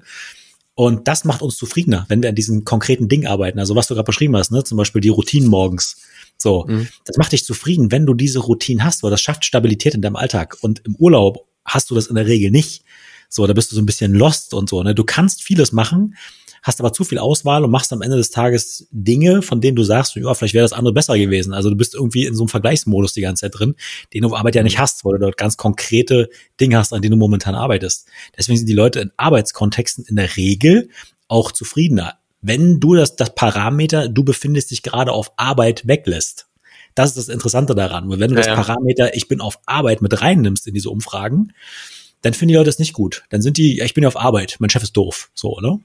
Und 0.75 1.07
das 1.07 1.23
macht 1.23 1.43
uns 1.43 1.57
zufriedener, 1.57 2.05
wenn 2.09 2.23
wir 2.23 2.29
an 2.29 2.35
diesen 2.35 2.65
konkreten 2.65 3.07
Dingen 3.07 3.27
arbeiten. 3.27 3.59
Also 3.59 3.75
was 3.75 3.87
du 3.87 3.93
gerade 3.93 4.07
beschrieben 4.07 4.35
hast, 4.35 4.51
ne? 4.51 4.63
zum 4.63 4.79
Beispiel 4.79 5.01
die 5.01 5.09
Routinen 5.09 5.47
morgens. 5.47 5.97
So, 6.43 6.65
mhm. 6.67 6.89
das 7.05 7.17
macht 7.17 7.31
dich 7.31 7.45
zufrieden, 7.45 7.91
wenn 7.91 8.05
du 8.05 8.13
diese 8.13 8.39
Routinen 8.39 8.83
hast, 8.83 9.01
weil 9.01 9.11
das 9.11 9.21
schafft 9.21 9.45
Stabilität 9.45 9.95
in 9.95 10.01
deinem 10.01 10.17
Alltag. 10.17 10.57
Und 10.61 10.81
im 10.85 10.95
Urlaub 10.97 11.47
hast 11.63 11.89
du 11.89 11.95
das 11.95 12.07
in 12.07 12.15
der 12.15 12.27
Regel 12.27 12.51
nicht. 12.51 12.83
So, 13.29 13.47
da 13.47 13.53
bist 13.53 13.71
du 13.71 13.75
so 13.75 13.81
ein 13.81 13.85
bisschen 13.85 14.13
lost 14.13 14.53
und 14.53 14.69
so. 14.69 14.83
Ne? 14.83 14.93
Du 14.93 15.05
kannst 15.05 15.41
vieles 15.41 15.71
machen, 15.71 16.15
hast 16.61 16.81
aber 16.81 16.91
zu 16.91 17.05
viel 17.05 17.17
Auswahl 17.17 17.63
und 17.63 17.71
machst 17.71 17.93
am 17.93 18.01
Ende 18.01 18.17
des 18.17 18.29
Tages 18.29 18.87
Dinge, 18.91 19.41
von 19.41 19.61
denen 19.61 19.77
du 19.77 19.83
sagst, 19.83 20.17
ja, 20.17 20.33
vielleicht 20.33 20.53
wäre 20.53 20.65
das 20.65 20.73
andere 20.73 20.93
besser 20.93 21.17
gewesen. 21.17 21.53
Also 21.53 21.69
du 21.69 21.77
bist 21.77 21.95
irgendwie 21.95 22.25
in 22.25 22.35
so 22.35 22.43
einem 22.43 22.49
Vergleichsmodus 22.49 23.13
die 23.13 23.21
ganze 23.21 23.41
Zeit 23.41 23.57
drin, 23.57 23.75
den 24.13 24.23
du 24.23 24.27
auf 24.27 24.33
Arbeit 24.33 24.55
ja 24.55 24.63
nicht 24.63 24.79
hast, 24.79 25.05
weil 25.05 25.13
du 25.13 25.19
dort 25.19 25.37
ganz 25.37 25.55
konkrete 25.55 26.29
Dinge 26.59 26.77
hast, 26.77 26.91
an 26.91 27.01
denen 27.01 27.11
du 27.11 27.17
momentan 27.17 27.55
arbeitest. 27.55 28.09
Deswegen 28.37 28.57
sind 28.57 28.67
die 28.67 28.73
Leute 28.73 28.99
in 28.99 29.11
Arbeitskontexten 29.15 30.03
in 30.09 30.17
der 30.17 30.35
Regel 30.35 30.89
auch 31.29 31.53
zufriedener. 31.53 32.17
Wenn 32.43 32.79
du 32.79 32.93
das, 32.93 33.15
das 33.15 33.33
Parameter, 33.33 34.09
du 34.09 34.23
befindest 34.23 34.69
dich 34.71 34.83
gerade 34.83 35.11
auf 35.11 35.31
Arbeit 35.37 35.87
weglässt. 35.87 36.47
Das 36.93 37.09
ist 37.09 37.17
das 37.17 37.29
Interessante 37.29 37.73
daran. 37.73 38.09
Weil 38.09 38.19
wenn 38.19 38.29
du 38.29 38.35
ja, 38.35 38.43
das 38.43 38.67
Parameter, 38.67 39.15
ich 39.15 39.27
bin 39.27 39.41
auf 39.41 39.59
Arbeit 39.65 40.01
mit 40.01 40.21
reinnimmst 40.21 40.67
in 40.67 40.73
diese 40.73 40.89
Umfragen, 40.89 41.53
dann 42.21 42.33
finden 42.33 42.49
die 42.49 42.55
Leute 42.55 42.67
das 42.67 42.79
nicht 42.79 42.93
gut. 42.93 43.23
Dann 43.29 43.41
sind 43.41 43.57
die, 43.57 43.77
ja, 43.77 43.85
ich 43.85 43.93
bin 43.93 44.03
ja 44.03 44.09
auf 44.09 44.19
Arbeit, 44.19 44.57
mein 44.59 44.69
Chef 44.69 44.83
ist 44.83 44.95
doof, 44.95 45.31
so, 45.33 45.59
ne? 45.61 45.79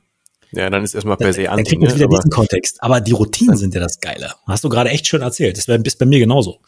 Ja, 0.50 0.68
dann 0.68 0.82
ist 0.82 0.94
erstmal 0.94 1.16
per 1.16 1.32
se 1.32 1.48
an. 1.48 1.56
Dann 1.56 1.64
kriegt 1.64 1.80
man 1.80 1.90
ne? 1.90 1.96
wieder 1.96 2.08
diesen 2.08 2.30
Kontext. 2.30 2.82
Aber 2.82 3.00
die 3.00 3.12
Routinen 3.12 3.56
sind 3.56 3.74
ja 3.74 3.80
das 3.80 4.00
Geile. 4.00 4.32
Hast 4.46 4.64
du 4.64 4.68
gerade 4.68 4.90
echt 4.90 5.06
schön 5.06 5.20
erzählt. 5.20 5.58
Das 5.58 5.68
wäre 5.68 5.78
bis 5.78 5.96
bei 5.96 6.06
mir 6.06 6.18
genauso. 6.18 6.60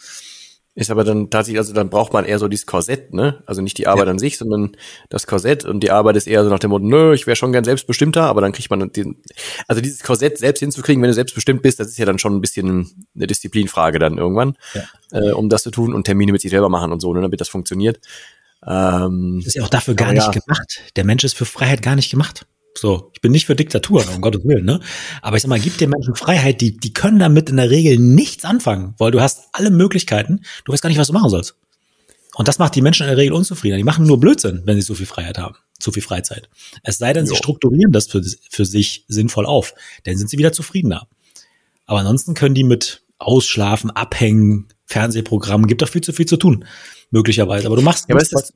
Ist 0.77 0.91
aber 0.91 1.03
dann 1.03 1.31
tatsächlich, 1.31 1.59
also 1.59 1.73
dann 1.73 1.91
braucht 1.91 2.12
man 2.12 2.25
eher 2.25 2.39
so 2.39 2.47
dieses 2.47 2.65
Korsett, 2.65 3.12
ne? 3.12 3.43
Also 3.45 3.61
nicht 3.61 3.77
die 3.77 3.89
Arbeit 3.89 4.07
ja. 4.07 4.12
an 4.12 4.21
sich, 4.21 4.39
sondern 4.39 4.77
das 5.09 5.27
Korsett 5.27 5.65
und 5.65 5.81
die 5.81 5.91
Arbeit 5.91 6.15
ist 6.15 6.29
eher 6.29 6.45
so 6.45 6.50
nach 6.50 6.61
dem 6.61 6.71
Motto, 6.71 6.85
nö, 6.85 7.12
ich 7.12 7.27
wäre 7.27 7.35
schon 7.35 7.50
gern 7.50 7.65
selbstbestimmter, 7.65 8.23
aber 8.23 8.41
dann 8.41 8.53
kriegt 8.53 8.71
man 8.71 8.93
den, 8.93 9.21
also 9.67 9.83
dieses 9.83 10.05
Korsett 10.05 10.39
selbst 10.39 10.61
hinzukriegen, 10.61 11.03
wenn 11.03 11.09
du 11.09 11.15
selbstbestimmt 11.15 11.62
bist, 11.62 11.81
das 11.81 11.89
ist 11.89 11.99
ja 11.99 12.07
dann 12.07 12.21
schon 12.21 12.37
ein 12.37 12.41
bisschen 12.41 13.09
eine 13.17 13.27
Disziplinfrage 13.27 13.99
dann 13.99 14.17
irgendwann, 14.17 14.57
ja. 14.75 14.83
äh, 15.11 15.33
um 15.33 15.49
das 15.49 15.65
zu 15.65 15.73
tun 15.73 15.93
und 15.93 16.05
Termine 16.05 16.31
mit 16.31 16.41
sich 16.41 16.53
selber 16.53 16.69
machen 16.69 16.93
und 16.93 17.00
so, 17.00 17.12
ne, 17.12 17.21
damit 17.21 17.41
das 17.41 17.49
funktioniert. 17.49 17.99
Ähm, 18.65 19.39
das 19.39 19.49
ist 19.49 19.55
ja 19.57 19.65
auch 19.65 19.69
dafür 19.69 19.95
gar 19.95 20.12
nicht 20.12 20.27
ja. 20.27 20.41
gemacht. 20.41 20.83
Der 20.95 21.05
Mensch 21.05 21.25
ist 21.25 21.37
für 21.37 21.47
Freiheit 21.47 21.83
gar 21.83 21.97
nicht 21.97 22.11
gemacht. 22.12 22.47
So, 22.75 23.11
ich 23.15 23.21
bin 23.21 23.33
nicht 23.33 23.47
für 23.47 23.57
Diktatur, 23.57 24.05
um 24.15 24.21
Gottes 24.21 24.45
Willen, 24.45 24.65
ne? 24.65 24.81
Aber 25.23 25.37
ich 25.37 25.43
sag 25.43 25.49
mal, 25.49 25.61
gib 25.61 25.77
den 25.79 25.91
Menschen 25.91 26.15
Freiheit, 26.15 26.61
die, 26.61 26.77
die 26.77 26.93
können 26.93 27.19
damit 27.19 27.50
in 27.50 27.57
der 27.57 27.71
Regel 27.71 27.99
nichts 27.99 28.45
anfangen, 28.45 28.95
weil 28.99 29.11
du 29.11 29.21
hast 29.21 29.49
alle 29.53 29.71
Möglichkeiten, 29.71 30.43
du 30.65 30.73
weißt 30.73 30.83
gar 30.83 30.89
nicht, 30.89 30.99
was 30.99 31.09
du 31.09 31.12
machen 31.12 31.31
sollst. 31.31 31.57
Und 32.37 32.49
das 32.49 32.59
macht 32.59 32.75
die 32.77 32.83
Menschen 32.83 33.03
in 33.03 33.09
der 33.09 33.17
Regel 33.17 33.35
unzufrieden. 33.35 33.77
Die 33.77 33.85
machen 33.85 34.07
nur 34.07 34.21
Blödsinn, 34.21 34.62
wenn 34.65 34.77
sie 34.77 34.83
so 34.83 34.95
viel 34.95 35.07
Freiheit 35.07 35.37
haben, 35.37 35.57
so 35.81 35.91
viel 35.91 36.03
Freizeit. 36.03 36.49
Es 36.85 36.99
sei 36.99 37.12
denn, 37.12 37.27
jo. 37.27 37.33
sie 37.33 37.37
strukturieren 37.37 37.93
das 37.93 38.07
für, 38.07 38.23
für 38.49 38.65
sich 38.65 39.05
sinnvoll 39.09 39.47
auf, 39.47 39.75
dann 40.05 40.17
sind 40.17 40.31
sie 40.31 40.39
wieder 40.39 40.53
zufriedener. 40.53 41.09
Aber 41.87 41.99
ansonsten 41.99 42.35
können 42.35 42.55
die 42.55 42.65
mit 42.65 43.03
Ausschlafen, 43.19 43.91
Abhängen, 43.91 44.69
Fernsehprogrammen, 44.87 45.67
gibt 45.67 45.83
doch 45.83 45.89
viel 45.89 46.00
zu 46.00 46.12
viel 46.12 46.27
zu 46.27 46.37
tun, 46.37 46.65
möglicherweise. 47.11 47.67
Aber 47.67 47.77
du 47.77 47.83
machst 47.83 48.09
ja, 48.09 48.15
aber 48.15 48.25
das, 48.25 48.55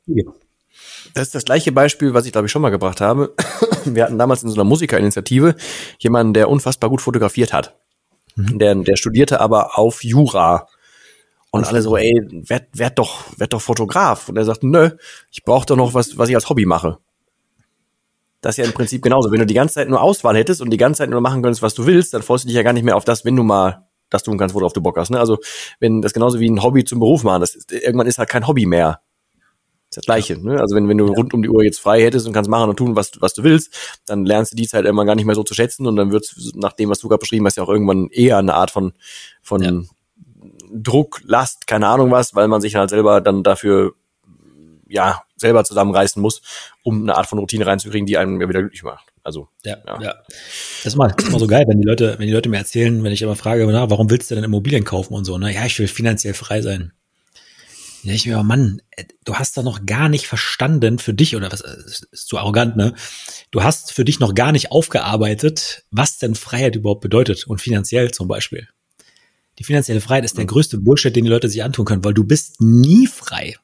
das 1.14 1.28
ist 1.28 1.34
das 1.34 1.44
gleiche 1.44 1.72
Beispiel, 1.72 2.12
was 2.12 2.26
ich 2.26 2.32
glaube 2.32 2.46
ich 2.46 2.52
schon 2.52 2.62
mal 2.62 2.70
gebracht 2.70 3.00
habe. 3.00 3.34
Wir 3.84 4.04
hatten 4.04 4.18
damals 4.18 4.42
in 4.42 4.50
so 4.50 4.56
einer 4.56 4.64
Musikerinitiative 4.64 5.54
jemanden, 5.98 6.34
der 6.34 6.48
unfassbar 6.48 6.90
gut 6.90 7.00
fotografiert 7.00 7.52
hat. 7.52 7.76
Mhm. 8.36 8.58
Der, 8.58 8.74
der 8.74 8.96
studierte 8.96 9.40
aber 9.40 9.78
auf 9.78 10.04
Jura. 10.04 10.68
Und 11.50 11.64
alle 11.66 11.82
so, 11.82 11.96
ey, 11.96 12.12
werd, 12.48 12.66
werd 12.76 12.98
doch, 12.98 13.26
werd 13.38 13.52
doch 13.52 13.62
Fotograf. 13.62 14.28
Und 14.28 14.36
er 14.36 14.44
sagt, 14.44 14.64
nö, 14.64 14.90
ich 15.30 15.44
brauche 15.44 15.66
doch 15.66 15.76
noch 15.76 15.94
was, 15.94 16.18
was 16.18 16.28
ich 16.28 16.34
als 16.34 16.48
Hobby 16.48 16.66
mache. 16.66 16.98
Das 18.40 18.54
ist 18.54 18.56
ja 18.58 18.64
im 18.64 18.72
Prinzip 18.72 19.02
genauso. 19.02 19.30
Wenn 19.30 19.38
du 19.38 19.46
die 19.46 19.54
ganze 19.54 19.76
Zeit 19.76 19.88
nur 19.88 20.02
Auswahl 20.02 20.36
hättest 20.36 20.60
und 20.60 20.70
die 20.70 20.76
ganze 20.76 20.98
Zeit 20.98 21.10
nur 21.10 21.20
machen 21.20 21.42
könntest, 21.42 21.62
was 21.62 21.74
du 21.74 21.86
willst, 21.86 22.12
dann 22.12 22.22
freust 22.22 22.42
du 22.42 22.48
dich 22.48 22.56
ja 22.56 22.64
gar 22.64 22.72
nicht 22.72 22.82
mehr 22.82 22.96
auf 22.96 23.04
das, 23.04 23.24
wenn 23.24 23.36
du 23.36 23.44
mal 23.44 23.86
das 24.10 24.24
tun 24.24 24.36
kannst, 24.36 24.54
worauf 24.54 24.72
du 24.72 24.82
Bock 24.82 24.98
hast. 24.98 25.10
Ne? 25.10 25.20
Also 25.20 25.38
wenn 25.78 26.02
das 26.02 26.12
genauso 26.12 26.40
wie 26.40 26.50
ein 26.50 26.62
Hobby 26.62 26.84
zum 26.84 26.98
Beruf 26.98 27.22
machen, 27.22 27.40
das 27.40 27.54
ist, 27.54 27.70
irgendwann 27.70 28.08
ist 28.08 28.18
halt 28.18 28.28
kein 28.28 28.48
Hobby 28.48 28.66
mehr. 28.66 29.00
Ist 29.94 29.98
das 29.98 30.04
Gleiche. 30.06 30.44
Ne? 30.44 30.60
Also 30.60 30.74
wenn, 30.74 30.88
wenn 30.88 30.98
du 30.98 31.06
ja. 31.06 31.12
rund 31.12 31.34
um 31.34 31.42
die 31.42 31.48
Uhr 31.48 31.62
jetzt 31.62 31.78
frei 31.78 32.02
hättest 32.02 32.26
und 32.26 32.32
kannst 32.32 32.50
machen 32.50 32.68
und 32.68 32.76
tun, 32.76 32.96
was, 32.96 33.12
was 33.20 33.32
du 33.32 33.44
willst, 33.44 33.72
dann 34.06 34.26
lernst 34.26 34.52
du 34.52 34.56
die 34.56 34.66
Zeit 34.66 34.84
irgendwann 34.84 35.06
gar 35.06 35.14
nicht 35.14 35.24
mehr 35.24 35.36
so 35.36 35.44
zu 35.44 35.54
schätzen 35.54 35.86
und 35.86 35.94
dann 35.94 36.10
wird 36.10 36.34
nach 36.54 36.72
dem, 36.72 36.90
was 36.90 36.98
du 36.98 37.08
gerade 37.08 37.20
beschrieben 37.20 37.46
hast, 37.46 37.56
ja 37.56 37.62
auch 37.62 37.68
irgendwann 37.68 38.08
eher 38.10 38.38
eine 38.38 38.54
Art 38.54 38.72
von, 38.72 38.92
von 39.40 39.62
ja. 39.62 39.72
Druck, 40.72 41.20
Last, 41.24 41.68
keine 41.68 41.86
Ahnung 41.86 42.10
was, 42.10 42.34
weil 42.34 42.48
man 42.48 42.60
sich 42.60 42.74
halt 42.74 42.90
selber 42.90 43.20
dann 43.20 43.44
dafür 43.44 43.94
ja 44.88 45.22
selber 45.36 45.62
zusammenreißen 45.64 46.20
muss, 46.20 46.42
um 46.82 47.02
eine 47.02 47.16
Art 47.16 47.26
von 47.26 47.38
Routine 47.38 47.66
reinzukriegen, 47.66 48.06
die 48.06 48.18
einem 48.18 48.40
ja 48.40 48.48
wieder 48.48 48.60
glücklich 48.60 48.82
macht. 48.82 49.12
Also 49.22 49.48
ja, 49.64 49.76
ja. 49.86 50.00
ja. 50.02 50.14
Das 50.82 50.92
ist 50.92 50.96
mal, 50.96 51.12
das 51.16 51.26
ist 51.26 51.32
mal 51.32 51.38
so 51.38 51.46
geil, 51.46 51.64
wenn 51.68 51.80
die 51.80 51.86
Leute, 51.86 52.16
wenn 52.18 52.26
die 52.26 52.32
Leute 52.32 52.48
mir 52.48 52.58
erzählen, 52.58 53.02
wenn 53.04 53.12
ich 53.12 53.22
immer 53.22 53.36
frage, 53.36 53.64
na, 53.70 53.90
warum 53.90 54.10
willst 54.10 54.30
du 54.30 54.34
denn 54.34 54.44
Immobilien 54.44 54.84
kaufen 54.84 55.14
und 55.14 55.24
so, 55.24 55.38
ne? 55.38 55.54
Ja, 55.54 55.64
ich 55.64 55.78
will 55.78 55.88
finanziell 55.88 56.34
frei 56.34 56.62
sein. 56.62 56.92
Ja, 58.04 58.12
ich 58.12 58.26
mir, 58.26 58.42
Mann, 58.42 58.82
äh, 58.90 59.04
du 59.24 59.36
hast 59.36 59.56
doch 59.56 59.62
noch 59.62 59.86
gar 59.86 60.10
nicht 60.10 60.26
verstanden 60.26 60.98
für 60.98 61.14
dich, 61.14 61.36
oder 61.36 61.50
was, 61.50 61.62
äh, 61.62 61.74
ist 61.86 62.28
zu 62.28 62.36
arrogant, 62.36 62.76
ne? 62.76 62.94
Du 63.50 63.62
hast 63.62 63.92
für 63.92 64.04
dich 64.04 64.20
noch 64.20 64.34
gar 64.34 64.52
nicht 64.52 64.70
aufgearbeitet, 64.70 65.84
was 65.90 66.18
denn 66.18 66.34
Freiheit 66.34 66.76
überhaupt 66.76 67.00
bedeutet 67.00 67.46
und 67.46 67.62
finanziell 67.62 68.10
zum 68.10 68.28
Beispiel. 68.28 68.68
Die 69.58 69.64
finanzielle 69.64 70.02
Freiheit 70.02 70.26
ist 70.26 70.36
der 70.36 70.44
größte 70.44 70.76
Bullshit, 70.76 71.16
den 71.16 71.24
die 71.24 71.30
Leute 71.30 71.48
sich 71.48 71.64
antun 71.64 71.86
können, 71.86 72.04
weil 72.04 72.12
du 72.12 72.24
bist 72.24 72.60
nie 72.60 73.06
frei. 73.06 73.56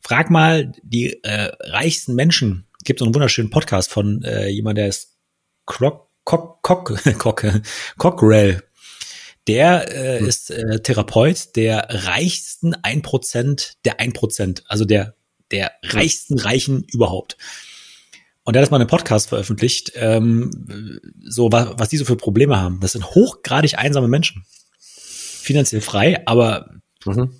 Frag 0.00 0.28
mal 0.28 0.72
die 0.82 1.22
äh, 1.22 1.52
reichsten 1.60 2.16
Menschen. 2.16 2.66
Gibt 2.82 2.98
so 2.98 3.04
einen 3.04 3.14
wunderschönen 3.14 3.50
Podcast 3.50 3.92
von 3.92 4.24
äh, 4.24 4.48
jemand, 4.48 4.78
der 4.78 4.88
ist 4.88 5.18
Croc, 5.66 6.08
Cock, 6.24 6.62
Cock, 6.62 6.98
Cock, 7.18 7.46
Cockrell 7.96 8.62
der 9.48 9.92
äh, 9.96 10.20
hm. 10.20 10.26
ist 10.26 10.50
äh, 10.50 10.80
Therapeut 10.80 11.56
der 11.56 11.86
reichsten 11.88 12.74
1% 12.74 13.72
der 13.84 13.98
1%, 13.98 14.62
also 14.68 14.84
der, 14.84 15.14
der 15.50 15.72
reichsten 15.82 16.38
Reichen 16.38 16.84
überhaupt. 16.92 17.36
Und 18.44 18.54
der 18.54 18.62
hat 18.62 18.66
das 18.66 18.70
mal 18.70 18.80
einen 18.80 18.88
Podcast 18.88 19.28
veröffentlicht, 19.28 19.92
ähm, 19.96 20.50
so 21.22 21.52
was, 21.52 21.68
was 21.76 21.88
die 21.88 21.98
so 21.98 22.04
für 22.04 22.16
Probleme 22.16 22.58
haben. 22.58 22.80
Das 22.80 22.92
sind 22.92 23.04
hochgradig 23.04 23.78
einsame 23.78 24.08
Menschen. 24.08 24.44
Finanziell 24.78 25.82
frei, 25.82 26.26
aber 26.26 26.70
mhm. 27.04 27.34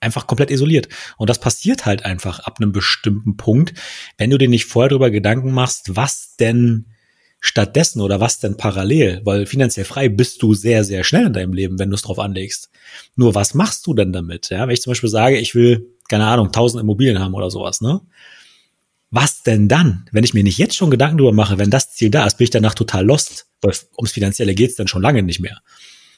einfach 0.00 0.26
komplett 0.26 0.50
isoliert. 0.50 0.88
Und 1.18 1.28
das 1.28 1.38
passiert 1.38 1.84
halt 1.84 2.04
einfach 2.04 2.40
ab 2.40 2.58
einem 2.60 2.72
bestimmten 2.72 3.36
Punkt, 3.36 3.74
wenn 4.16 4.30
du 4.30 4.38
dir 4.38 4.48
nicht 4.48 4.64
vorher 4.64 4.88
darüber 4.88 5.10
Gedanken 5.10 5.52
machst, 5.52 5.96
was 5.96 6.36
denn 6.36 6.86
stattdessen 7.44 8.00
oder 8.00 8.20
was 8.20 8.40
denn 8.40 8.56
parallel? 8.56 9.20
Weil 9.24 9.44
finanziell 9.44 9.84
frei 9.84 10.08
bist 10.08 10.42
du 10.42 10.54
sehr, 10.54 10.82
sehr 10.82 11.04
schnell 11.04 11.26
in 11.26 11.34
deinem 11.34 11.52
Leben, 11.52 11.78
wenn 11.78 11.90
du 11.90 11.94
es 11.94 12.00
drauf 12.00 12.18
anlegst. 12.18 12.70
Nur 13.16 13.34
was 13.34 13.52
machst 13.52 13.86
du 13.86 13.92
denn 13.92 14.14
damit? 14.14 14.48
Ja, 14.48 14.66
wenn 14.66 14.72
ich 14.72 14.80
zum 14.80 14.92
Beispiel 14.92 15.10
sage, 15.10 15.36
ich 15.36 15.54
will, 15.54 15.86
keine 16.08 16.26
Ahnung, 16.26 16.52
tausend 16.52 16.82
Immobilien 16.82 17.18
haben 17.18 17.34
oder 17.34 17.50
sowas, 17.50 17.82
ne? 17.82 18.00
Was 19.10 19.42
denn 19.42 19.68
dann? 19.68 20.06
Wenn 20.10 20.24
ich 20.24 20.32
mir 20.32 20.42
nicht 20.42 20.56
jetzt 20.56 20.74
schon 20.74 20.90
Gedanken 20.90 21.18
darüber 21.18 21.34
mache, 21.34 21.58
wenn 21.58 21.70
das 21.70 21.92
Ziel 21.92 22.10
da 22.10 22.26
ist, 22.26 22.38
bin 22.38 22.46
ich 22.46 22.50
danach 22.50 22.74
total 22.74 23.04
lost, 23.04 23.46
weil 23.60 23.74
ums 23.98 24.12
Finanzielle 24.12 24.54
geht's 24.54 24.76
dann 24.76 24.88
schon 24.88 25.02
lange 25.02 25.22
nicht 25.22 25.40
mehr. 25.40 25.60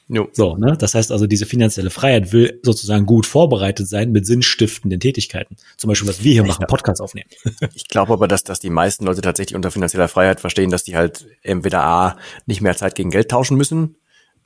Jo. 0.09 0.29
So, 0.31 0.55
ne? 0.55 0.77
Das 0.79 0.95
heißt 0.95 1.11
also, 1.11 1.27
diese 1.27 1.45
finanzielle 1.45 1.89
Freiheit 1.89 2.31
will 2.31 2.59
sozusagen 2.63 3.05
gut 3.05 3.25
vorbereitet 3.25 3.87
sein 3.89 4.11
mit 4.11 4.25
sinnstiftenden 4.25 4.99
Tätigkeiten. 4.99 5.57
Zum 5.75 5.89
Beispiel, 5.89 6.07
was 6.07 6.23
wir 6.23 6.31
hier 6.31 6.43
ich 6.43 6.47
machen, 6.47 6.65
Podcast 6.67 7.01
aufnehmen. 7.01 7.29
ich 7.73 7.87
glaube 7.89 8.13
aber, 8.13 8.27
dass, 8.27 8.43
dass 8.43 8.59
die 8.59 8.69
meisten 8.69 9.05
Leute 9.05 9.21
tatsächlich 9.21 9.55
unter 9.55 9.71
finanzieller 9.71 10.07
Freiheit 10.07 10.39
verstehen, 10.39 10.71
dass 10.71 10.83
die 10.83 10.95
halt 10.95 11.27
entweder 11.41 11.83
A, 11.83 12.17
nicht 12.45 12.61
mehr 12.61 12.75
Zeit 12.75 12.95
gegen 12.95 13.09
Geld 13.09 13.29
tauschen 13.29 13.57
müssen, 13.57 13.97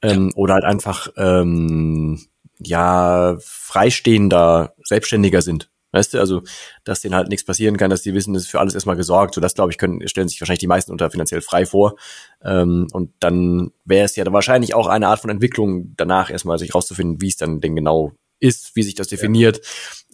ähm, 0.02 0.30
ja. 0.30 0.36
oder 0.36 0.56
halt 0.56 0.64
einfach 0.64 1.10
ähm, 1.18 2.26
ja 2.60 3.38
freistehender, 3.40 4.74
selbstständiger 4.84 5.42
sind. 5.42 5.71
Weißt 5.92 6.14
du, 6.14 6.20
also, 6.20 6.42
dass 6.84 7.02
denen 7.02 7.16
halt 7.16 7.30
nichts 7.30 7.46
passieren 7.46 7.78
kann, 7.78 7.90
dass 7.90 8.02
die 8.02 8.14
wissen, 8.14 8.34
das 8.34 8.44
ist 8.44 8.50
für 8.50 8.60
alles 8.60 8.74
erstmal 8.74 8.96
gesorgt. 8.96 9.36
So, 9.36 9.42
das, 9.42 9.56
glaube 9.56 9.72
ich, 9.72 9.78
können, 9.78 10.08
stellen 10.08 10.28
sich 10.28 10.40
wahrscheinlich 10.40 10.60
die 10.60 10.68
meisten 10.68 10.92
unter 10.92 11.12
finanziell 11.12 11.42
frei 11.42 11.66
vor. 11.66 11.96
Ähm, 12.44 12.88
und 12.94 13.12
dann 13.20 13.72
wäre 13.84 14.06
es 14.06 14.16
ja 14.16 14.26
wahrscheinlich 14.32 14.74
auch 14.74 14.88
eine 14.88 15.08
Art 15.08 15.20
von 15.20 15.30
Entwicklung 15.30 15.94
danach 15.98 16.30
erstmal 16.30 16.58
sich 16.58 16.74
rauszufinden, 16.74 17.22
wie 17.22 17.28
es 17.28 17.38
dann 17.38 17.60
denn 17.60 17.76
genau 17.76 18.14
ist, 18.42 18.76
wie 18.76 18.84
sich 18.84 18.96
das 18.96 19.08
definiert, 19.08 19.62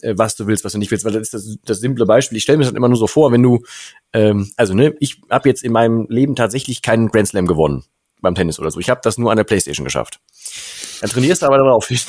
ja. 0.02 0.10
äh, 0.10 0.18
was 0.18 0.36
du 0.36 0.46
willst, 0.46 0.64
was 0.64 0.72
du 0.72 0.78
nicht 0.78 0.90
willst. 0.90 1.04
Weil 1.04 1.12
das 1.12 1.22
ist 1.22 1.34
das, 1.34 1.56
das 1.64 1.80
simple 1.80 2.06
Beispiel. 2.06 2.36
Ich 2.36 2.44
stelle 2.44 2.58
mir 2.58 2.62
das 2.62 2.68
halt 2.68 2.76
immer 2.76 2.88
nur 2.88 2.98
so 2.98 3.06
vor, 3.06 3.32
wenn 3.32 3.42
du, 3.42 3.60
ähm, 4.12 4.50
also 4.56 4.74
ne, 4.74 4.94
ich 5.00 5.20
habe 5.30 5.48
jetzt 5.48 5.64
in 5.64 5.72
meinem 5.72 6.06
Leben 6.08 6.36
tatsächlich 6.36 6.82
keinen 6.82 7.08
Grand 7.08 7.28
Slam 7.28 7.46
gewonnen 7.46 7.84
beim 8.20 8.34
Tennis 8.34 8.58
oder 8.58 8.70
so. 8.70 8.80
Ich 8.80 8.90
habe 8.90 9.00
das 9.02 9.18
nur 9.18 9.30
an 9.30 9.36
der 9.36 9.44
Playstation 9.44 9.84
geschafft. 9.84 10.20
Dann 11.00 11.10
trainierst 11.10 11.42
du 11.42 11.46
aber 11.46 11.58
darauf 11.58 11.88
hin. 11.88 12.00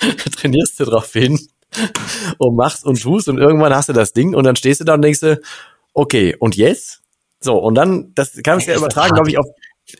trainierst 0.36 0.80
du 0.80 0.84
darauf 0.84 1.12
hin, 1.12 1.38
und 2.38 2.56
machst 2.56 2.84
und 2.84 3.00
tust 3.00 3.28
und 3.28 3.38
irgendwann 3.38 3.74
hast 3.74 3.88
du 3.88 3.92
das 3.92 4.12
Ding 4.12 4.34
und 4.34 4.44
dann 4.44 4.56
stehst 4.56 4.80
du 4.80 4.84
da 4.84 4.94
und 4.94 5.02
denkst 5.02 5.20
du, 5.20 5.40
okay, 5.92 6.36
und 6.38 6.56
jetzt? 6.56 7.00
So, 7.40 7.58
und 7.58 7.74
dann, 7.74 8.12
das 8.14 8.32
kannst 8.42 8.66
du 8.66 8.72
ja 8.72 8.78
übertragen, 8.78 9.14
glaube 9.14 9.30
ich, 9.30 9.38
auf. 9.38 9.46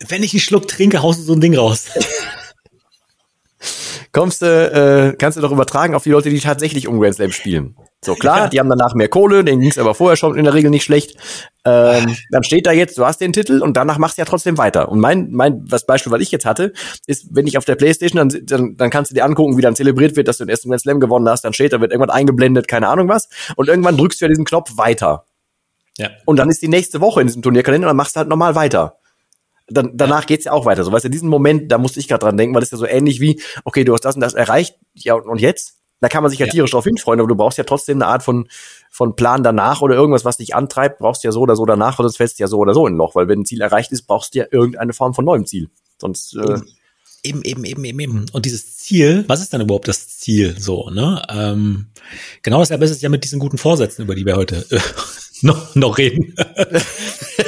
Wenn 0.08 0.22
ich 0.22 0.32
einen 0.32 0.40
Schluck 0.40 0.66
trinke, 0.66 1.02
haust 1.02 1.20
du 1.20 1.24
so 1.24 1.34
ein 1.34 1.40
Ding 1.40 1.56
raus. 1.56 1.88
Kommst 4.12 4.42
du, 4.42 4.46
äh, 4.46 5.16
kannst 5.16 5.36
du 5.36 5.42
doch 5.42 5.50
übertragen 5.50 5.94
auf 5.94 6.04
die 6.04 6.10
Leute, 6.10 6.30
die 6.30 6.38
tatsächlich 6.38 6.88
um 6.88 7.00
Grand 7.00 7.16
Slam 7.16 7.32
spielen. 7.32 7.76
So 8.04 8.14
klar, 8.14 8.38
ja. 8.38 8.48
die 8.48 8.60
haben 8.60 8.68
danach 8.68 8.94
mehr 8.94 9.08
Kohle, 9.08 9.44
denen 9.44 9.60
ging's 9.60 9.78
aber 9.78 9.94
vorher 9.94 10.16
schon 10.16 10.36
in 10.36 10.44
der 10.44 10.54
Regel 10.54 10.70
nicht 10.70 10.84
schlecht. 10.84 11.16
Ähm, 11.64 12.16
dann 12.30 12.44
steht 12.44 12.66
da 12.66 12.72
jetzt, 12.72 12.98
du 12.98 13.06
hast 13.06 13.20
den 13.20 13.32
Titel 13.32 13.62
und 13.62 13.76
danach 13.76 13.98
machst 13.98 14.18
du 14.18 14.22
ja 14.22 14.26
trotzdem 14.26 14.58
weiter. 14.58 14.90
Und 14.90 15.00
mein, 15.00 15.30
mein, 15.32 15.64
was 15.66 15.86
Beispiel, 15.86 16.12
was 16.12 16.20
ich 16.20 16.30
jetzt 16.30 16.44
hatte, 16.44 16.72
ist, 17.06 17.28
wenn 17.30 17.46
ich 17.46 17.56
auf 17.56 17.64
der 17.64 17.76
Playstation, 17.76 18.28
dann, 18.28 18.46
dann, 18.46 18.76
dann 18.76 18.90
kannst 18.90 19.10
du 19.10 19.14
dir 19.14 19.24
angucken, 19.24 19.56
wie 19.56 19.62
dann 19.62 19.74
zelebriert 19.74 20.16
wird, 20.16 20.28
dass 20.28 20.38
du 20.38 20.44
den 20.44 20.50
ersten 20.50 20.68
Grand 20.68 20.82
Slam 20.82 21.00
gewonnen 21.00 21.28
hast, 21.28 21.42
dann 21.42 21.54
steht, 21.54 21.72
da 21.72 21.80
wird 21.80 21.92
irgendwann 21.92 22.14
eingeblendet, 22.14 22.68
keine 22.68 22.88
Ahnung 22.88 23.08
was. 23.08 23.28
Und 23.56 23.68
irgendwann 23.68 23.96
drückst 23.96 24.20
du 24.20 24.26
ja 24.26 24.28
diesen 24.28 24.44
Knopf 24.44 24.76
weiter. 24.76 25.24
Ja. 25.96 26.10
Und 26.24 26.38
dann 26.38 26.50
ist 26.50 26.60
die 26.60 26.68
nächste 26.68 27.00
Woche 27.00 27.20
in 27.20 27.28
diesem 27.28 27.40
Turnierkalender 27.40 27.86
und 27.86 27.90
dann 27.90 27.96
machst 27.96 28.16
du 28.16 28.18
halt 28.18 28.28
nochmal 28.28 28.54
weiter. 28.54 28.98
dann, 29.68 29.92
danach 29.94 30.26
geht's 30.26 30.44
ja 30.44 30.52
auch 30.52 30.66
weiter. 30.66 30.84
So, 30.84 30.92
weißt 30.92 31.06
du, 31.06 31.08
diesen 31.08 31.28
Moment, 31.28 31.72
da 31.72 31.78
musste 31.78 32.00
ich 32.00 32.08
gerade 32.08 32.20
dran 32.20 32.36
denken, 32.36 32.54
weil 32.54 32.60
das 32.60 32.68
ist 32.68 32.72
ja 32.72 32.78
so 32.78 32.86
ähnlich 32.86 33.20
wie, 33.20 33.40
okay, 33.64 33.84
du 33.84 33.94
hast 33.94 34.04
das 34.04 34.16
und 34.16 34.20
das 34.20 34.34
erreicht, 34.34 34.76
ja, 34.94 35.14
und 35.14 35.40
jetzt? 35.40 35.78
Da 36.04 36.08
kann 36.10 36.22
man 36.22 36.28
sich 36.28 36.38
ja, 36.38 36.44
ja. 36.44 36.52
tierisch 36.52 36.72
drauf 36.72 36.84
hinfreuen, 36.84 37.18
aber 37.18 37.30
du 37.30 37.34
brauchst 37.34 37.56
ja 37.56 37.64
trotzdem 37.64 37.96
eine 37.96 38.08
Art 38.08 38.22
von, 38.22 38.46
von 38.90 39.16
Plan 39.16 39.42
danach 39.42 39.80
oder 39.80 39.94
irgendwas, 39.94 40.26
was 40.26 40.36
dich 40.36 40.54
antreibt, 40.54 40.98
brauchst 40.98 41.24
du 41.24 41.28
ja 41.28 41.32
so 41.32 41.40
oder 41.40 41.56
so 41.56 41.64
danach, 41.64 41.98
oder 41.98 42.10
sonst 42.10 42.18
fällst 42.18 42.38
du 42.38 42.42
ja 42.42 42.46
so 42.46 42.58
oder 42.58 42.74
so 42.74 42.86
in 42.86 42.92
ein 42.92 42.96
Loch, 42.98 43.14
weil 43.14 43.26
wenn 43.26 43.40
ein 43.40 43.46
Ziel 43.46 43.62
erreicht 43.62 43.90
ist, 43.90 44.02
brauchst 44.02 44.34
du 44.34 44.40
ja 44.40 44.44
irgendeine 44.50 44.92
Form 44.92 45.14
von 45.14 45.24
neuem 45.24 45.46
Ziel. 45.46 45.70
Sonst, 45.98 46.36
äh, 46.36 46.58
Eben, 47.26 47.42
eben, 47.42 47.64
eben, 47.64 47.84
eben, 47.86 48.00
eben. 48.00 48.26
Und 48.32 48.44
dieses 48.44 48.76
Ziel, 48.76 49.24
was 49.28 49.40
ist 49.40 49.54
dann 49.54 49.62
überhaupt 49.62 49.88
das 49.88 50.08
Ziel 50.18 50.56
so, 50.60 50.90
ne? 50.90 51.22
Ähm, 51.30 51.86
genau 52.42 52.58
dasselbe 52.58 52.84
ist 52.84 52.90
es 52.90 53.00
ja 53.00 53.08
mit 53.08 53.24
diesen 53.24 53.38
guten 53.38 53.56
Vorsätzen, 53.56 54.02
über 54.02 54.14
die 54.14 54.26
wir 54.26 54.36
heute 54.36 54.66
äh, 54.70 54.78
noch, 55.40 55.74
noch 55.74 55.96
reden. 55.96 56.34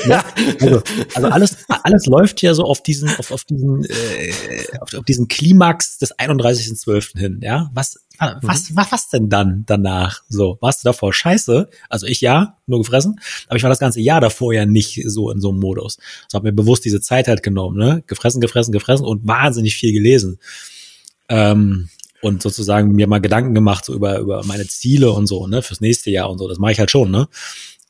ja, 0.07 0.25
also, 0.63 0.83
also 1.15 1.29
alles, 1.29 1.57
alles 1.69 2.07
läuft 2.07 2.41
ja 2.41 2.55
so 2.55 2.65
auf 2.65 2.83
diesen, 2.83 3.11
auf, 3.19 3.31
auf 3.31 3.45
diesen, 3.45 3.85
äh, 3.85 4.33
auf, 4.81 4.95
auf 4.95 5.05
diesen 5.05 5.29
Klimax 5.29 5.99
des 5.99 6.19
31.12. 6.19 7.19
hin, 7.19 7.41
ja? 7.43 7.71
Was, 7.75 7.99
was, 8.19 8.71
mhm. 8.71 8.77
was, 8.77 8.93
was 8.93 9.09
denn 9.09 9.29
dann 9.29 9.65
danach? 9.67 10.23
So, 10.29 10.59
warst 10.61 10.85
du 10.85 10.89
davor 10.89 11.13
scheiße? 11.13 11.69
Also 11.89 12.07
ich 12.07 12.21
ja, 12.21 12.57
nur 12.67 12.81
gefressen, 12.81 13.21
aber 13.49 13.57
ich 13.57 13.63
war 13.63 13.71
das 13.71 13.79
ganze 13.79 14.01
Jahr 14.01 14.21
davor 14.21 14.53
ja 14.53 14.67
nicht 14.67 15.03
so 15.07 15.31
in 15.31 15.41
so 15.41 15.51
einem 15.51 15.61
Modus. 15.61 15.99
So 16.29 16.37
habe 16.37 16.49
mir 16.49 16.53
bewusst 16.53 16.85
diese 16.85 17.01
Zeit 17.01 17.29
halt 17.29 17.43
genommen, 17.43 17.77
ne? 17.77 18.03
Gefressen, 18.07 18.41
gefressen, 18.41 18.73
gefressen 18.73 19.07
und 19.07 19.27
wahnsinnig 19.27 19.77
viel 19.77 19.93
gelesen. 19.93 20.39
Ähm, 21.29 21.89
und 22.23 22.43
sozusagen 22.43 22.93
mir 22.93 23.07
mal 23.07 23.21
Gedanken 23.21 23.55
gemacht 23.55 23.85
so 23.85 23.95
über, 23.95 24.19
über 24.19 24.45
meine 24.45 24.67
Ziele 24.67 25.13
und 25.13 25.27
so, 25.27 25.47
ne, 25.47 25.63
fürs 25.63 25.81
nächste 25.81 26.11
Jahr 26.11 26.31
und 26.31 26.39
so. 26.39 26.49
Das 26.49 26.59
mache 26.59 26.73
ich 26.73 26.79
halt 26.79 26.91
schon, 26.91 27.11
ne? 27.11 27.29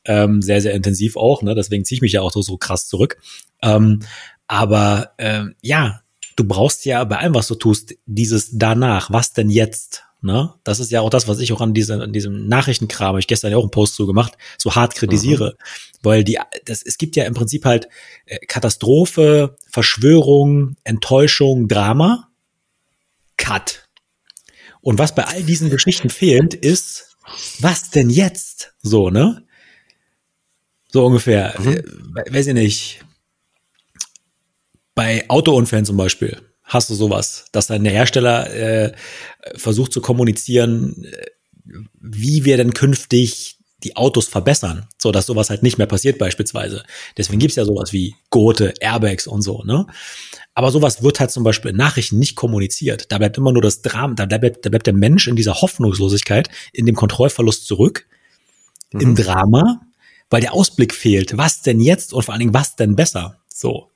ähm, 0.07 0.41
sehr, 0.41 0.61
sehr 0.61 0.73
intensiv 0.73 1.17
auch, 1.17 1.41
ne? 1.43 1.53
deswegen 1.53 1.85
ziehe 1.85 1.97
ich 1.97 2.01
mich 2.01 2.13
ja 2.13 2.21
auch 2.21 2.31
so, 2.31 2.41
so 2.41 2.57
krass 2.57 2.87
zurück. 2.87 3.17
Ähm, 3.61 3.99
aber 4.47 5.11
ähm, 5.17 5.55
ja, 5.61 6.01
du 6.35 6.45
brauchst 6.45 6.85
ja 6.85 7.03
bei 7.03 7.17
allem, 7.17 7.35
was 7.35 7.47
du 7.47 7.55
tust, 7.55 7.95
dieses 8.05 8.57
danach, 8.57 9.11
was 9.11 9.33
denn 9.33 9.49
jetzt? 9.49 10.03
Ne? 10.27 10.53
Das 10.65 10.81
ist 10.81 10.91
ja 10.91 10.99
auch 10.99 11.09
das, 11.09 11.29
was 11.29 11.39
ich 11.39 11.53
auch 11.53 11.61
an, 11.61 11.73
diese, 11.73 12.03
an 12.03 12.11
diesem 12.11 12.49
Nachrichtenkram, 12.49 13.07
habe 13.07 13.19
ich 13.19 13.27
gestern 13.27 13.49
ja 13.49 13.57
auch 13.57 13.61
einen 13.61 13.71
Post 13.71 13.95
zu 13.95 14.05
gemacht, 14.05 14.33
so 14.57 14.75
hart 14.75 14.93
kritisiere. 14.93 15.55
Mhm. 15.57 15.97
Weil 16.03 16.23
die, 16.25 16.37
das, 16.65 16.83
es 16.83 16.97
gibt 16.97 17.15
ja 17.15 17.23
im 17.23 17.33
Prinzip 17.33 17.63
halt 17.63 17.87
äh, 18.25 18.37
Katastrophe, 18.45 19.55
Verschwörung, 19.69 20.75
Enttäuschung, 20.83 21.69
Drama, 21.69 22.27
Cut. 23.37 23.87
Und 24.81 24.99
was 24.99 25.15
bei 25.15 25.23
all 25.23 25.43
diesen 25.43 25.69
Geschichten 25.69 26.09
fehlt, 26.09 26.53
ist, 26.53 27.15
was 27.59 27.89
denn 27.89 28.09
jetzt? 28.09 28.73
So, 28.81 29.09
ne? 29.09 29.45
So 30.89 31.05
ungefähr. 31.05 31.55
Mhm. 31.57 31.83
Weiß 32.29 32.47
ich 32.47 32.53
nicht. 32.53 33.05
Bei 34.93 35.23
Autounfällen 35.29 35.85
zum 35.85 35.95
Beispiel 35.95 36.41
hast 36.67 36.89
du 36.89 36.93
sowas, 36.93 37.45
dass 37.51 37.67
dann 37.67 37.83
der 37.83 37.93
Hersteller 37.93 38.53
äh, 38.53 38.93
versucht 39.55 39.91
zu 39.91 40.01
kommunizieren, 40.01 41.03
äh, 41.05 41.25
wie 41.99 42.45
wir 42.45 42.57
denn 42.57 42.73
künftig 42.73 43.57
die 43.83 43.95
Autos 43.95 44.27
verbessern, 44.27 44.87
so 44.97 45.11
dass 45.11 45.27
sowas 45.27 45.49
halt 45.49 45.63
nicht 45.63 45.77
mehr 45.77 45.87
passiert 45.87 46.17
beispielsweise. 46.17 46.83
Deswegen 47.17 47.39
gibt's 47.39 47.55
ja 47.55 47.65
sowas 47.65 47.93
wie 47.93 48.15
Gurte, 48.29 48.73
Airbags 48.79 49.27
und 49.27 49.41
so, 49.41 49.63
ne? 49.63 49.85
Aber 50.55 50.71
sowas 50.71 51.03
wird 51.03 51.19
halt 51.19 51.29
zum 51.29 51.43
Beispiel 51.43 51.71
in 51.71 51.77
Nachrichten 51.77 52.17
nicht 52.17 52.35
kommuniziert. 52.35 53.11
Da 53.11 53.19
bleibt 53.19 53.37
immer 53.37 53.51
nur 53.51 53.61
das 53.61 53.83
Drama, 53.83 54.15
da 54.15 54.25
bleibt, 54.25 54.65
da 54.65 54.69
bleibt 54.69 54.87
der 54.87 54.95
Mensch 54.95 55.27
in 55.27 55.35
dieser 55.35 55.61
Hoffnungslosigkeit, 55.61 56.49
in 56.73 56.87
dem 56.87 56.95
Kontrollverlust 56.95 57.67
zurück, 57.67 58.07
mhm. 58.91 59.01
im 59.01 59.15
Drama 59.15 59.81
weil 60.29 60.41
der 60.41 60.53
Ausblick 60.53 60.93
fehlt. 60.93 61.37
Was 61.37 61.61
denn 61.61 61.79
jetzt 61.79 62.13
und 62.13 62.23
vor 62.23 62.33
allen 62.33 62.39
Dingen, 62.39 62.53
was 62.53 62.75
denn 62.75 62.95
besser? 62.95 63.39
So. 63.47 63.91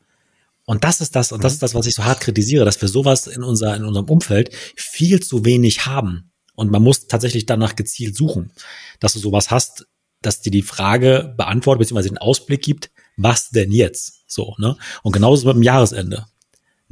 Und 0.71 0.85
das 0.85 1.01
ist 1.01 1.17
das, 1.17 1.33
und 1.33 1.43
das 1.43 1.51
ist 1.51 1.61
das, 1.61 1.75
was 1.75 1.85
ich 1.85 1.95
so 1.95 2.05
hart 2.05 2.21
kritisiere, 2.21 2.63
dass 2.63 2.79
wir 2.81 2.87
sowas 2.87 3.27
in, 3.27 3.43
unser, 3.43 3.75
in 3.75 3.83
unserem 3.83 4.05
Umfeld 4.05 4.55
viel 4.77 5.21
zu 5.21 5.43
wenig 5.43 5.85
haben. 5.85 6.31
Und 6.55 6.71
man 6.71 6.81
muss 6.81 7.07
tatsächlich 7.07 7.45
danach 7.45 7.75
gezielt 7.75 8.15
suchen, 8.15 8.53
dass 9.01 9.11
du 9.11 9.19
sowas 9.19 9.51
hast, 9.51 9.85
dass 10.21 10.39
dir 10.39 10.49
die 10.49 10.61
Frage 10.61 11.33
beantwortet, 11.35 11.79
beziehungsweise 11.79 12.07
den 12.07 12.19
Ausblick 12.19 12.61
gibt, 12.61 12.89
was 13.17 13.49
denn 13.49 13.73
jetzt? 13.73 14.23
So, 14.27 14.55
ne? 14.59 14.77
Und 15.03 15.11
genauso 15.11 15.45
mit 15.45 15.57
dem 15.57 15.63
Jahresende 15.63 16.27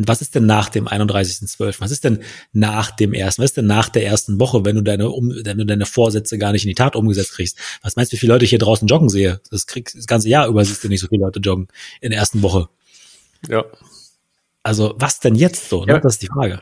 was 0.07 0.21
ist 0.21 0.33
denn 0.33 0.45
nach 0.45 0.69
dem 0.69 0.87
31.12.? 0.87 1.81
Was 1.81 1.91
ist 1.91 2.05
denn 2.05 2.19
nach 2.53 2.91
dem 2.91 3.13
ersten? 3.13 3.41
Was 3.41 3.51
ist 3.51 3.57
denn 3.57 3.67
nach 3.67 3.89
der 3.89 4.05
ersten 4.05 4.39
Woche, 4.39 4.63
wenn 4.63 4.77
du 4.77 4.81
deine, 4.81 5.09
um, 5.09 5.29
wenn 5.29 5.57
du 5.57 5.65
deine 5.65 5.85
Vorsätze 5.85 6.37
gar 6.37 6.53
nicht 6.53 6.63
in 6.63 6.69
die 6.69 6.75
Tat 6.75 6.95
umgesetzt 6.95 7.33
kriegst? 7.33 7.57
Was 7.81 7.95
meinst 7.95 8.11
du, 8.11 8.15
wie 8.15 8.19
viele 8.19 8.33
Leute 8.33 8.45
ich 8.45 8.49
hier 8.49 8.59
draußen 8.59 8.87
joggen 8.87 9.09
sehe? 9.09 9.41
Das 9.51 9.67
kriegst 9.67 9.97
das 9.97 10.07
ganze 10.07 10.29
Jahr 10.29 10.47
über 10.47 10.63
siehst 10.63 10.83
du 10.83 10.87
nicht 10.87 11.01
so 11.01 11.07
viele 11.07 11.23
Leute 11.23 11.39
joggen 11.39 11.67
in 11.99 12.11
der 12.11 12.19
ersten 12.19 12.41
Woche. 12.41 12.69
Ja. 13.47 13.65
Also, 14.63 14.93
was 14.97 15.19
denn 15.19 15.35
jetzt 15.35 15.69
so? 15.69 15.85
Ne? 15.85 15.93
Ja. 15.93 15.99
Das 15.99 16.13
ist 16.13 16.21
die 16.21 16.27
Frage. 16.27 16.61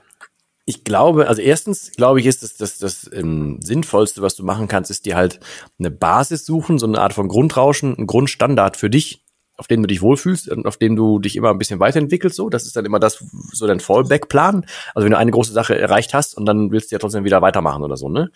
Ich 0.66 0.84
glaube, 0.84 1.28
also 1.30 1.42
erstens 1.42 1.92
glaube 1.94 2.20
ich, 2.20 2.26
ist 2.26 2.44
das, 2.44 2.58
das, 2.58 2.78
das 2.78 3.10
ähm, 3.13 3.60
Sinnvollste, 3.62 4.22
was 4.22 4.36
du 4.36 4.44
machen 4.44 4.68
kannst, 4.68 4.92
ist 4.92 5.06
dir 5.06 5.16
halt 5.16 5.40
eine 5.80 5.90
Basis 5.90 6.46
suchen, 6.46 6.78
so 6.78 6.86
eine 6.86 7.00
Art 7.00 7.13
von 7.13 7.30
Grundrauschen, 7.30 7.96
ein 7.98 8.06
Grundstandard 8.06 8.76
für 8.76 8.90
dich, 8.90 9.24
auf 9.56 9.68
dem 9.68 9.82
du 9.82 9.88
dich 9.88 10.02
wohlfühlst 10.02 10.50
und 10.50 10.68
auf 10.68 10.78
dem 10.78 10.96
du 10.96 11.20
dich 11.20 11.36
immer 11.36 11.50
ein 11.50 11.58
bisschen 11.58 11.80
weiterentwickelst. 11.80 12.36
So, 12.36 12.50
das 12.50 12.66
ist 12.66 12.76
dann 12.76 12.86
immer 12.86 13.00
das, 13.00 13.24
so 13.54 13.66
dein 13.66 13.80
Fallback-Plan. 13.80 14.66
Also 14.94 15.06
wenn 15.06 15.12
du 15.12 15.18
eine 15.18 15.32
große 15.32 15.54
Sache 15.54 15.78
erreicht 15.78 16.13
hast 16.13 16.38
und 16.38 16.46
dann 16.46 16.72
willst 16.72 16.92
du 16.92 16.96
ja 16.96 17.00
trotzdem 17.00 17.24
wieder 17.24 17.42
weitermachen 17.42 17.84
oder 17.84 17.98
so, 17.98 18.10
ne? 18.10 18.30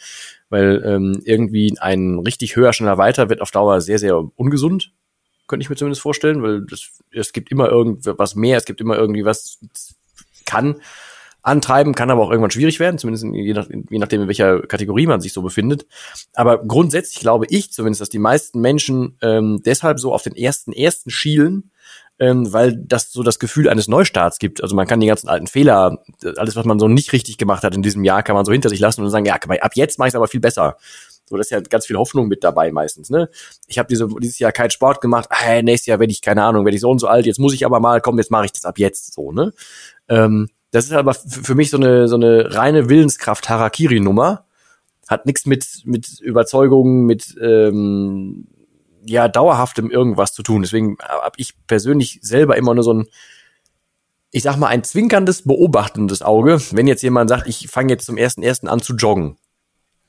Weil 0.50 0.82
ähm, 0.86 1.22
irgendwie 1.24 1.78
ein 1.80 2.20
richtig 2.20 2.56
höher, 2.56 2.74
schneller 2.74 2.98
weiter 2.98 3.30
wird 3.30 3.42
auf 3.42 3.52
Dauer 3.52 3.82
sehr, 3.82 4.00
sehr 4.00 4.18
ungesund, 4.36 4.94
könnte 5.52 5.64
ich 5.64 5.70
mir 5.70 5.76
zumindest 5.76 6.02
vorstellen, 6.02 6.42
weil 6.42 6.62
das, 6.62 6.90
es 7.12 7.34
gibt 7.34 7.52
immer 7.52 7.70
irgendwas 7.70 8.36
mehr, 8.36 8.58
es 8.58 8.66
gibt 8.66 8.82
immer 8.82 8.98
irgendwie 8.98 9.26
was 9.26 9.60
kann 10.46 10.78
antreiben, 11.44 11.94
kann 11.94 12.10
aber 12.10 12.24
auch 12.24 12.30
irgendwann 12.30 12.52
schwierig 12.52 12.80
werden, 12.80 12.98
zumindest 12.98 13.26
je, 13.26 13.54
nach, 13.54 13.68
je 13.70 14.00
nachdem, 14.00 14.22
in 14.22 14.28
welcher 14.28 14.62
Kategorie 14.62 15.08
man 15.08 15.22
sich 15.22 15.34
so 15.34 15.42
befindet. 15.42 15.88
Aber 16.34 16.64
grundsätzlich 16.64 17.20
glaube 17.20 17.48
ich 17.50 17.72
zumindest, 17.72 18.00
dass 18.00 18.10
die 18.10 18.20
meisten 18.20 18.62
Menschen 18.62 19.18
ähm, 19.22 19.62
deshalb 19.66 20.00
so 20.00 20.14
auf 20.14 20.24
den 20.24 20.36
ersten 20.36 20.72
ersten 20.72 21.10
schielen, 21.10 21.72
ähm, 22.20 22.54
weil 22.54 22.78
das 22.78 23.12
so 23.12 23.24
das 23.24 23.40
Gefühl 23.40 23.68
eines 23.68 23.88
Neustarts 23.88 24.40
gibt. 24.40 24.62
Also 24.62 24.76
man 24.76 24.88
kann 24.88 25.00
die 25.00 25.08
ganzen 25.08 25.28
alten 25.28 25.48
Fehler, 25.48 25.98
alles, 26.38 26.56
was 26.56 26.66
man 26.66 26.80
so 26.80 26.88
nicht 26.88 27.12
richtig 27.12 27.38
gemacht 27.38 27.64
hat 27.64 27.76
in 27.76 27.82
diesem 27.82 28.04
Jahr, 28.04 28.24
kann 28.24 28.36
man 28.36 28.46
so 28.46 28.52
hinter 28.52 28.70
sich 28.70 28.80
lassen 28.80 29.04
und 29.04 29.10
sagen, 29.10 29.26
ja, 29.26 29.34
ab 29.34 29.72
jetzt 29.74 29.98
mache 29.98 30.08
ich 30.08 30.12
es 30.12 30.16
aber 30.16 30.28
viel 30.28 30.40
besser. 30.40 30.78
So, 31.26 31.38
das 31.38 31.48
ist 31.48 31.52
ja 31.52 31.62
ganz 31.62 31.86
viel 31.86 31.98
Hoffnung 31.98 32.28
mit 32.28 32.44
dabei 32.44 32.72
meistens. 32.72 33.10
Ne? 33.10 33.30
Ich 33.68 33.80
habe 33.80 33.88
diese, 33.88 34.08
dieses 34.20 34.40
Jahr 34.40 34.52
keinen 34.52 34.72
Sport 34.72 35.02
gemacht, 35.02 35.30
hey, 35.32 35.64
nächstes 35.64 35.88
Jahr 35.88 36.00
werde 36.00 36.12
ich, 36.12 36.22
keine 36.22 36.44
Ahnung, 36.44 36.66
werde 36.66 36.76
ich 36.76 36.82
so 36.82 36.90
und 36.90 37.00
so 37.00 37.08
alt, 37.08 37.26
jetzt 37.26 37.40
muss 37.40 37.54
ich 37.54 37.66
aber 37.66 37.80
mal, 37.80 38.02
komm, 38.02 38.18
jetzt 38.18 38.32
mache 38.32 38.46
ich 38.46 38.52
das 38.52 38.66
ab 38.66 38.78
jetzt 38.78 39.14
so, 39.14 39.32
ne? 39.32 39.54
Ähm, 40.10 40.50
das 40.72 40.86
ist 40.86 40.94
aber 40.94 41.14
für 41.14 41.56
mich 41.56 41.70
so 41.70 41.78
eine, 41.78 42.08
so 42.08 42.16
eine 42.16 42.56
reine 42.56 42.90
Willenskraft-Harakiri-Nummer. 42.90 44.46
Hat 45.08 45.26
nichts 45.26 45.46
mit, 45.46 45.82
mit 45.84 46.22
Überzeugungen, 46.22 47.06
mit 47.06 47.36
ähm, 47.42 48.48
ja, 49.06 49.28
dauerhaftem 49.28 49.92
irgendwas 49.92 50.34
zu 50.34 50.44
tun. 50.44 50.62
Deswegen 50.62 50.98
habe 51.02 51.36
ich 51.38 51.56
persönlich 51.68 52.20
selber 52.22 52.56
immer 52.56 52.74
nur 52.74 52.84
so 52.86 52.94
ein, 52.94 53.08
ich 54.32 54.44
sag 54.44 54.56
mal, 54.56 54.68
ein 54.68 54.86
zwinkerndes, 54.86 55.44
beobachtendes 55.44 56.22
Auge, 56.22 56.62
wenn 56.72 56.88
jetzt 56.88 57.04
jemand 57.04 57.30
sagt, 57.30 57.48
ich 57.48 57.68
fange 57.68 57.92
jetzt 57.92 58.06
zum 58.06 58.16
ersten 58.16 58.42
ersten 58.42 58.70
an 58.70 58.80
zu 58.80 58.96
joggen. 58.96 59.38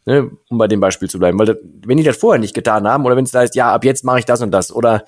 Ne, 0.04 0.30
um 0.48 0.58
bei 0.58 0.66
dem 0.66 0.80
Beispiel 0.80 1.08
zu 1.08 1.20
bleiben. 1.20 1.38
Weil 1.38 1.46
das, 1.46 1.56
wenn 1.86 1.96
die 1.96 2.02
das 2.02 2.16
vorher 2.16 2.40
nicht 2.40 2.54
getan 2.54 2.88
haben, 2.88 3.04
oder 3.04 3.16
wenn 3.16 3.24
es 3.24 3.30
da 3.30 3.40
heißt, 3.40 3.54
ja, 3.54 3.72
ab 3.72 3.84
jetzt 3.84 4.04
mache 4.04 4.18
ich 4.18 4.24
das 4.24 4.42
und 4.42 4.50
das, 4.50 4.72
oder 4.72 5.04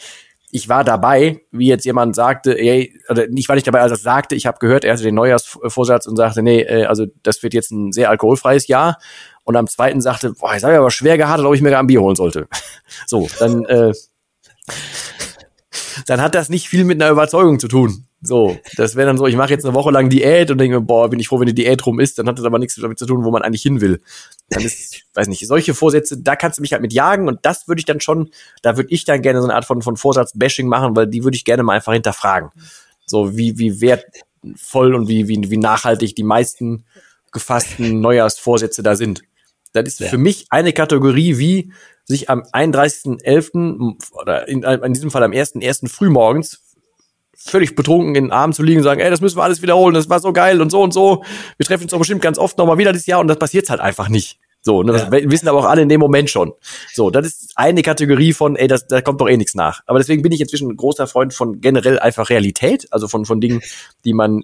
ich 0.52 0.68
war 0.68 0.84
dabei, 0.84 1.40
wie 1.50 1.66
jetzt 1.66 1.84
jemand 1.84 2.14
sagte, 2.14 2.56
ey, 2.56 2.96
oder 3.08 3.26
nicht 3.26 3.48
war 3.48 3.56
ich 3.56 3.64
dabei, 3.64 3.80
als 3.80 3.90
er 3.90 3.98
sagte, 3.98 4.36
ich 4.36 4.46
habe 4.46 4.60
gehört, 4.60 4.84
er 4.84 4.92
hatte 4.92 5.02
den 5.02 5.16
Neujahrsvorsatz 5.16 6.06
und 6.06 6.14
sagte, 6.14 6.44
nee, 6.44 6.60
äh, 6.60 6.84
also 6.84 7.06
das 7.24 7.42
wird 7.42 7.54
jetzt 7.54 7.72
ein 7.72 7.90
sehr 7.90 8.08
alkoholfreies 8.08 8.68
Jahr. 8.68 8.98
Und 9.42 9.56
am 9.56 9.66
zweiten 9.66 10.00
sagte, 10.00 10.32
boah, 10.32 10.54
jetzt 10.54 10.62
habe 10.62 10.74
ich 10.74 10.78
aber 10.78 10.92
schwer 10.92 11.18
gehabt, 11.18 11.40
ob 11.40 11.54
ich 11.56 11.60
mir 11.60 11.70
gar 11.70 11.80
ein 11.80 11.88
Bier 11.88 12.00
holen 12.00 12.14
sollte. 12.14 12.46
so, 13.06 13.28
dann, 13.40 13.64
äh, 13.64 13.92
dann 16.06 16.22
hat 16.22 16.36
das 16.36 16.48
nicht 16.48 16.68
viel 16.68 16.84
mit 16.84 17.02
einer 17.02 17.10
Überzeugung 17.10 17.58
zu 17.58 17.66
tun. 17.66 18.06
So, 18.26 18.58
das 18.76 18.96
wäre 18.96 19.06
dann 19.06 19.18
so, 19.18 19.26
ich 19.26 19.36
mache 19.36 19.50
jetzt 19.50 19.66
eine 19.66 19.74
Woche 19.74 19.90
lang 19.90 20.08
Diät 20.08 20.50
und 20.50 20.56
denke 20.56 20.76
mir, 20.76 20.84
boah, 20.84 21.10
bin 21.10 21.20
ich 21.20 21.28
froh, 21.28 21.40
wenn 21.40 21.46
die 21.46 21.54
Diät 21.54 21.84
rum 21.84 22.00
ist, 22.00 22.18
dann 22.18 22.26
hat 22.26 22.38
das 22.38 22.44
aber 22.46 22.58
nichts 22.58 22.76
damit 22.76 22.98
zu 22.98 23.04
tun, 23.04 23.22
wo 23.22 23.30
man 23.30 23.42
eigentlich 23.42 23.60
hin 23.60 23.82
will. 23.82 24.00
Dann 24.48 24.62
ist, 24.62 25.04
weiß 25.14 25.28
nicht, 25.28 25.46
solche 25.46 25.74
Vorsätze, 25.74 26.18
da 26.18 26.34
kannst 26.34 26.58
du 26.58 26.62
mich 26.62 26.72
halt 26.72 26.80
mit 26.80 26.94
jagen 26.94 27.28
und 27.28 27.40
das 27.42 27.68
würde 27.68 27.80
ich 27.80 27.84
dann 27.84 28.00
schon, 28.00 28.30
da 28.62 28.78
würde 28.78 28.88
ich 28.90 29.04
dann 29.04 29.20
gerne 29.20 29.42
so 29.42 29.46
eine 29.46 29.54
Art 29.54 29.66
von, 29.66 29.82
von 29.82 29.98
Vorsatz-Bashing 29.98 30.66
machen, 30.66 30.96
weil 30.96 31.06
die 31.06 31.22
würde 31.22 31.36
ich 31.36 31.44
gerne 31.44 31.62
mal 31.62 31.74
einfach 31.74 31.92
hinterfragen. 31.92 32.50
So, 33.04 33.36
wie, 33.36 33.58
wie 33.58 33.82
wertvoll 33.82 34.94
und 34.94 35.06
wie, 35.06 35.28
wie, 35.28 35.50
wie 35.50 35.58
nachhaltig 35.58 36.16
die 36.16 36.22
meisten 36.22 36.84
gefassten 37.30 38.00
Neujahrsvorsätze 38.00 38.82
da 38.82 38.96
sind. 38.96 39.22
Das 39.74 39.86
ist 39.86 40.00
ja. 40.00 40.08
für 40.08 40.18
mich 40.18 40.46
eine 40.48 40.72
Kategorie 40.72 41.36
wie 41.36 41.72
sich 42.04 42.30
am 42.30 42.42
31.11. 42.42 43.96
oder 44.12 44.48
in, 44.48 44.62
in 44.62 44.92
diesem 44.94 45.10
Fall 45.10 45.22
am 45.22 45.32
1.1. 45.32 45.88
frühmorgens 45.88 46.63
völlig 47.36 47.74
betrunken 47.74 48.14
in 48.14 48.24
den 48.24 48.32
Armen 48.32 48.52
zu 48.52 48.62
liegen 48.62 48.78
und 48.78 48.84
sagen, 48.84 49.00
ey, 49.00 49.10
das 49.10 49.20
müssen 49.20 49.36
wir 49.36 49.42
alles 49.42 49.62
wiederholen, 49.62 49.94
das 49.94 50.08
war 50.08 50.20
so 50.20 50.32
geil 50.32 50.60
und 50.60 50.70
so 50.70 50.82
und 50.82 50.92
so. 50.92 51.24
Wir 51.56 51.66
treffen 51.66 51.84
uns 51.84 51.92
doch 51.92 51.98
bestimmt 51.98 52.22
ganz 52.22 52.38
oft 52.38 52.58
nochmal 52.58 52.78
wieder 52.78 52.92
dieses 52.92 53.06
Jahr 53.06 53.20
und 53.20 53.28
das 53.28 53.38
passiert 53.38 53.70
halt 53.70 53.80
einfach 53.80 54.08
nicht. 54.08 54.38
So, 54.60 54.82
ne, 54.82 54.92
das 54.92 55.10
wissen 55.10 55.46
aber 55.46 55.58
auch 55.58 55.66
alle 55.66 55.82
in 55.82 55.90
dem 55.90 56.00
Moment 56.00 56.30
schon. 56.30 56.54
So, 56.94 57.10
das 57.10 57.26
ist 57.26 57.52
eine 57.54 57.82
Kategorie 57.82 58.32
von, 58.32 58.56
ey, 58.56 58.66
das, 58.66 58.86
da 58.86 59.02
kommt 59.02 59.20
doch 59.20 59.28
eh 59.28 59.36
nichts 59.36 59.54
nach. 59.54 59.82
Aber 59.86 59.98
deswegen 59.98 60.22
bin 60.22 60.32
ich 60.32 60.40
inzwischen 60.40 60.70
ein 60.70 60.76
großer 60.76 61.06
Freund 61.06 61.34
von 61.34 61.60
generell 61.60 61.98
einfach 61.98 62.30
Realität, 62.30 62.88
also 62.90 63.06
von, 63.06 63.26
von 63.26 63.42
Dingen, 63.42 63.60
die 64.06 64.14
man 64.14 64.42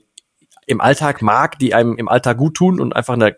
im 0.67 0.83
Alltag 0.83 1.23
mag, 1.23 1.59
die 1.59 1.73
einem 1.75 1.97
im 1.97 2.09
Alltag 2.09 2.37
gut 2.37 2.55
tun 2.55 2.81
und 2.81 2.95
einfach 2.95 3.15
eine 3.15 3.37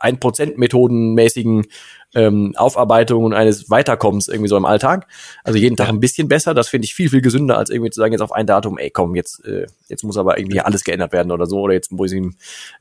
1% 0.00 0.54
methodenmäßigen 0.56 1.66
ähm, 2.14 2.54
Aufarbeitung 2.56 3.34
eines 3.34 3.68
Weiterkommens 3.70 4.28
irgendwie 4.28 4.48
so 4.48 4.56
im 4.56 4.64
Alltag. 4.64 5.06
Also 5.44 5.58
jeden 5.58 5.76
Tag 5.76 5.88
ein 5.88 6.00
bisschen 6.00 6.28
besser. 6.28 6.54
Das 6.54 6.68
finde 6.68 6.86
ich 6.86 6.94
viel, 6.94 7.10
viel 7.10 7.20
gesünder, 7.20 7.58
als 7.58 7.70
irgendwie 7.70 7.90
zu 7.90 8.00
sagen, 8.00 8.12
jetzt 8.12 8.22
auf 8.22 8.32
ein 8.32 8.46
Datum, 8.46 8.78
ey, 8.78 8.90
komm, 8.90 9.14
jetzt, 9.14 9.44
äh, 9.44 9.66
jetzt 9.88 10.02
muss 10.02 10.16
aber 10.16 10.38
irgendwie 10.38 10.60
alles 10.60 10.84
geändert 10.84 11.12
werden 11.12 11.30
oder 11.30 11.46
so. 11.46 11.60
Oder 11.60 11.74
jetzt 11.74 11.92
muss 11.92 12.12
ich 12.12 12.22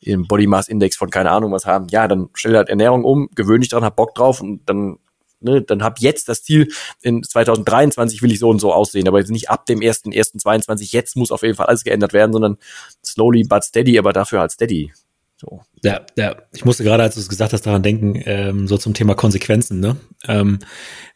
einen 0.06 0.28
Body 0.28 0.48
Mass 0.48 0.68
Index 0.68 0.96
von 0.96 1.10
keine 1.10 1.32
Ahnung 1.32 1.52
was 1.52 1.66
haben. 1.66 1.88
Ja, 1.90 2.08
dann 2.08 2.30
stell 2.34 2.56
halt 2.56 2.70
Ernährung 2.70 3.04
um, 3.04 3.30
gewöhne 3.36 3.60
dich 3.60 3.70
dran, 3.70 3.84
hab 3.84 3.96
Bock 3.96 4.16
drauf 4.16 4.42
und 4.42 4.62
dann 4.70 4.98
Ne, 5.42 5.62
dann 5.62 5.84
hab 5.84 6.00
jetzt 6.00 6.28
das 6.30 6.44
Ziel, 6.44 6.70
in 7.02 7.22
2023 7.22 8.24
will 8.24 8.32
ich 8.32 8.40
so 8.40 8.50
und 8.50 8.60
so 8.60 8.74
aussehen, 8.74 9.08
aber 9.08 9.20
jetzt 9.20 9.30
nicht 9.30 9.50
ab 9.50 9.66
dem 9.66 9.80
1.1.22, 9.80 10.92
jetzt 10.92 11.16
muss 11.16 11.32
auf 11.32 11.44
jeden 11.44 11.56
Fall 11.56 11.68
alles 11.68 11.84
geändert 11.84 12.14
werden, 12.14 12.32
sondern 12.32 12.58
slowly 13.04 13.44
but 13.44 13.64
steady, 13.64 14.00
aber 14.00 14.12
dafür 14.12 14.40
halt 14.40 14.52
steady. 14.52 14.92
So. 15.38 15.62
Ja, 15.84 16.06
ja. 16.18 16.36
Ich 16.54 16.64
musste 16.64 16.84
gerade, 16.84 17.04
als 17.04 17.16
du 17.16 17.22
es 17.22 17.28
gesagt 17.28 17.52
hast, 17.52 17.66
daran 17.66 17.84
denken, 17.84 18.22
ähm, 18.26 18.68
so 18.68 18.78
zum 18.78 18.94
Thema 18.94 19.16
Konsequenzen, 19.16 19.82
ne? 19.82 19.98
Ähm, 20.28 20.60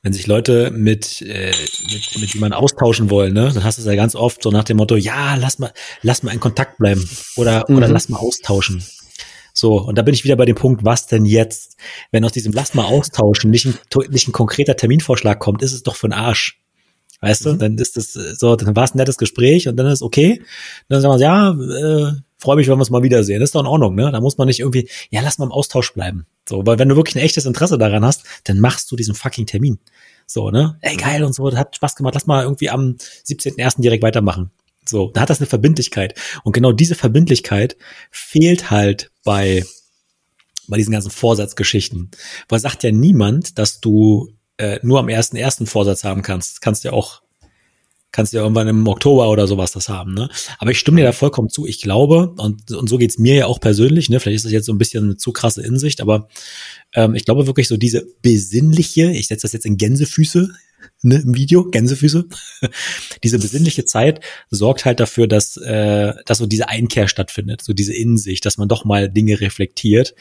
wenn 0.01 0.13
sich 0.13 0.27
Leute 0.27 0.71
mit, 0.71 1.21
äh, 1.21 1.53
mit, 1.91 2.21
mit 2.21 2.34
jemandem 2.34 2.60
austauschen 2.60 3.10
wollen, 3.10 3.34
ne, 3.34 3.51
dann 3.53 3.63
hast 3.63 3.77
du 3.77 3.82
es 3.82 3.88
ja 3.88 3.95
ganz 3.95 4.15
oft 4.15 4.43
so 4.43 4.51
nach 4.51 4.63
dem 4.65 4.77
Motto, 4.77 4.95
ja, 4.95 5.36
lass 5.36 5.60
mal, 5.60 5.71
lass 6.01 6.23
mal 6.23 6.34
in 6.34 6.39
Kontakt 6.39 6.77
bleiben 6.77 7.10
oder, 7.38 7.65
mhm. 7.67 7.77
oder 7.77 7.88
lass 7.88 8.10
mal 8.10 8.17
austauschen. 8.17 8.84
So, 9.53 9.82
und 9.82 9.97
da 9.97 10.03
bin 10.03 10.13
ich 10.13 10.23
wieder 10.23 10.36
bei 10.36 10.45
dem 10.45 10.55
Punkt, 10.55 10.86
was 10.86 11.08
denn 11.08 11.25
jetzt? 11.25 11.77
Wenn 12.12 12.23
aus 12.23 12.32
diesem 12.32 12.53
Lass 12.53 12.75
mal 12.75 12.86
austauschen 12.86 13.51
nicht 13.51 13.65
ein, 13.65 13.77
nicht 14.10 14.27
ein 14.27 14.32
konkreter 14.32 14.75
Terminvorschlag 14.75 15.39
kommt, 15.39 15.62
ist 15.62 15.73
es 15.73 15.84
doch 15.84 15.95
für 15.95 16.08
den 16.08 16.13
Arsch. 16.13 16.62
Weißt 17.21 17.45
mhm. 17.45 17.49
du, 17.49 17.58
dann 17.58 17.77
ist 17.77 17.97
das 17.97 18.13
so, 18.13 18.55
dann 18.55 18.75
war 18.75 18.86
es 18.86 18.93
ein 18.93 18.97
nettes 18.97 19.17
Gespräch 19.17 19.67
und 19.67 19.75
dann 19.75 19.88
ist 19.88 20.01
okay. 20.01 20.41
Dann 20.88 21.01
sagen 21.01 21.19
wir, 21.19 21.21
ja, 21.21 21.51
äh, 21.51 22.13
freue 22.39 22.56
mich, 22.56 22.67
wenn 22.67 22.78
wir 22.78 22.80
uns 22.80 22.89
mal 22.89 23.04
wiedersehen. 23.04 23.39
Das 23.39 23.49
ist 23.49 23.56
doch 23.56 23.62
in 23.62 23.67
Ordnung, 23.67 23.95
ne? 23.95 24.12
Da 24.12 24.21
muss 24.21 24.38
man 24.38 24.47
nicht 24.47 24.62
irgendwie, 24.62 24.89
ja, 25.12 25.21
lass 25.21 25.38
mal 25.38 25.45
im 25.45 25.52
Austausch 25.52 25.93
bleiben. 25.93 26.25
So, 26.47 26.65
weil 26.65 26.80
wenn 26.80 26.89
du 26.89 26.95
wirklich 26.95 27.15
ein 27.15 27.21
echtes 27.21 27.45
Interesse 27.45 27.78
daran 27.78 28.04
hast, 28.04 28.23
dann 28.45 28.60
machst 28.60 28.91
du 28.91 28.95
diesen 28.95 29.13
fucking 29.13 29.45
Termin. 29.45 29.80
So, 30.25 30.49
ne? 30.49 30.78
Ey, 30.82 30.95
geil 30.95 31.23
und 31.23 31.34
so, 31.34 31.49
das 31.49 31.60
hat 31.60 31.75
Spaß 31.75 31.95
gemacht, 31.95 32.15
lass 32.15 32.28
mal 32.28 32.43
irgendwie 32.43 32.69
am 32.69 32.95
17.01. 33.28 33.82
direkt 33.82 34.04
weitermachen. 34.04 34.52
So, 34.86 35.12
da 35.12 35.21
hat 35.21 35.30
das 35.30 35.39
eine 35.39 35.47
Verbindlichkeit. 35.47 36.15
Und 36.43 36.54
genau 36.54 36.71
diese 36.71 36.95
Verbindlichkeit 36.95 37.78
fehlt 38.10 38.71
halt 38.71 39.12
bei, 39.23 39.63
bei 40.67 40.78
diesen 40.78 40.91
ganzen 40.91 41.12
Vorsatzgeschichten. 41.12 42.10
Weil 42.47 42.60
sagt 42.60 42.84
ja 42.84 42.91
niemand, 42.91 43.60
dass 43.60 43.82
du 43.82 44.34
äh, 44.58 44.80
nur 44.82 44.99
am 44.99 45.10
ersten 45.10 45.36
ersten 45.36 45.67
Vorsatz 45.67 46.04
haben 46.04 46.21
kannst. 46.21 46.62
Kannst 46.62 46.84
ja 46.84 46.93
auch 46.93 47.21
kannst 48.12 48.34
ja 48.34 48.41
irgendwann 48.41 48.67
im 48.67 48.88
Oktober 48.88 49.30
oder 49.30 49.48
sowas 49.48 49.72
das 49.72 49.89
haben, 49.89 50.13
ne? 50.13 50.30
Aber 50.58 50.72
ich 50.72 50.80
stimme 50.80 50.98
dir 50.98 51.08
da 51.08 51.12
vollkommen 51.12 51.50
zu. 51.50 51.65
Ich 51.65 51.82
glaube, 51.82 52.34
und, 52.38 52.72
und 52.72 52.89
so 52.89 52.98
geht's 52.98 53.19
mir 53.19 53.36
ja 53.36 53.45
auch 53.45 53.60
persönlich, 53.60 54.10
ne? 54.10 54.19
Vielleicht 54.19 54.38
ist 54.38 54.45
das 54.45 54.52
jetzt 54.52 54.65
so 54.65 54.74
ein 54.74 54.78
bisschen 54.78 55.04
eine 55.06 55.17
zu 55.17 55.32
krasse 55.32 55.62
Insicht, 55.62 56.02
aber 56.02 56.28
ähm, 56.93 57.15
ich 57.15 57.26
glaube 57.26 57.48
wirklich 57.48 57.67
so 57.67 57.78
diese 57.78 58.08
besinnliche, 58.22 59.12
ich 59.12 59.28
setze 59.28 59.43
das 59.43 59.54
jetzt 59.54 59.65
in 59.65 59.78
Gänsefüße, 59.78 60.50
ne, 61.04 61.15
im 61.15 61.36
Video, 61.36 61.65
Gänsefüße, 61.65 62.26
diese 63.24 63.39
besinnliche 63.39 63.86
Zeit 63.86 64.22
sorgt 64.50 64.86
halt 64.86 65.00
dafür, 65.00 65.28
dass, 65.28 65.58
äh, 65.58 66.13
dass 66.26 66.39
so 66.39 66.45
diese 66.45 66.69
Einkehr 66.69 67.08
stattfindet, 67.08 67.62
so 67.62 67.74
diese 67.74 67.93
Insicht, 67.93 68.45
dass 68.45 68.58
man 68.58 68.67
doch 68.67 68.86
mal 68.86 69.10
Dinge 69.10 69.39
reflektiert 69.39 70.15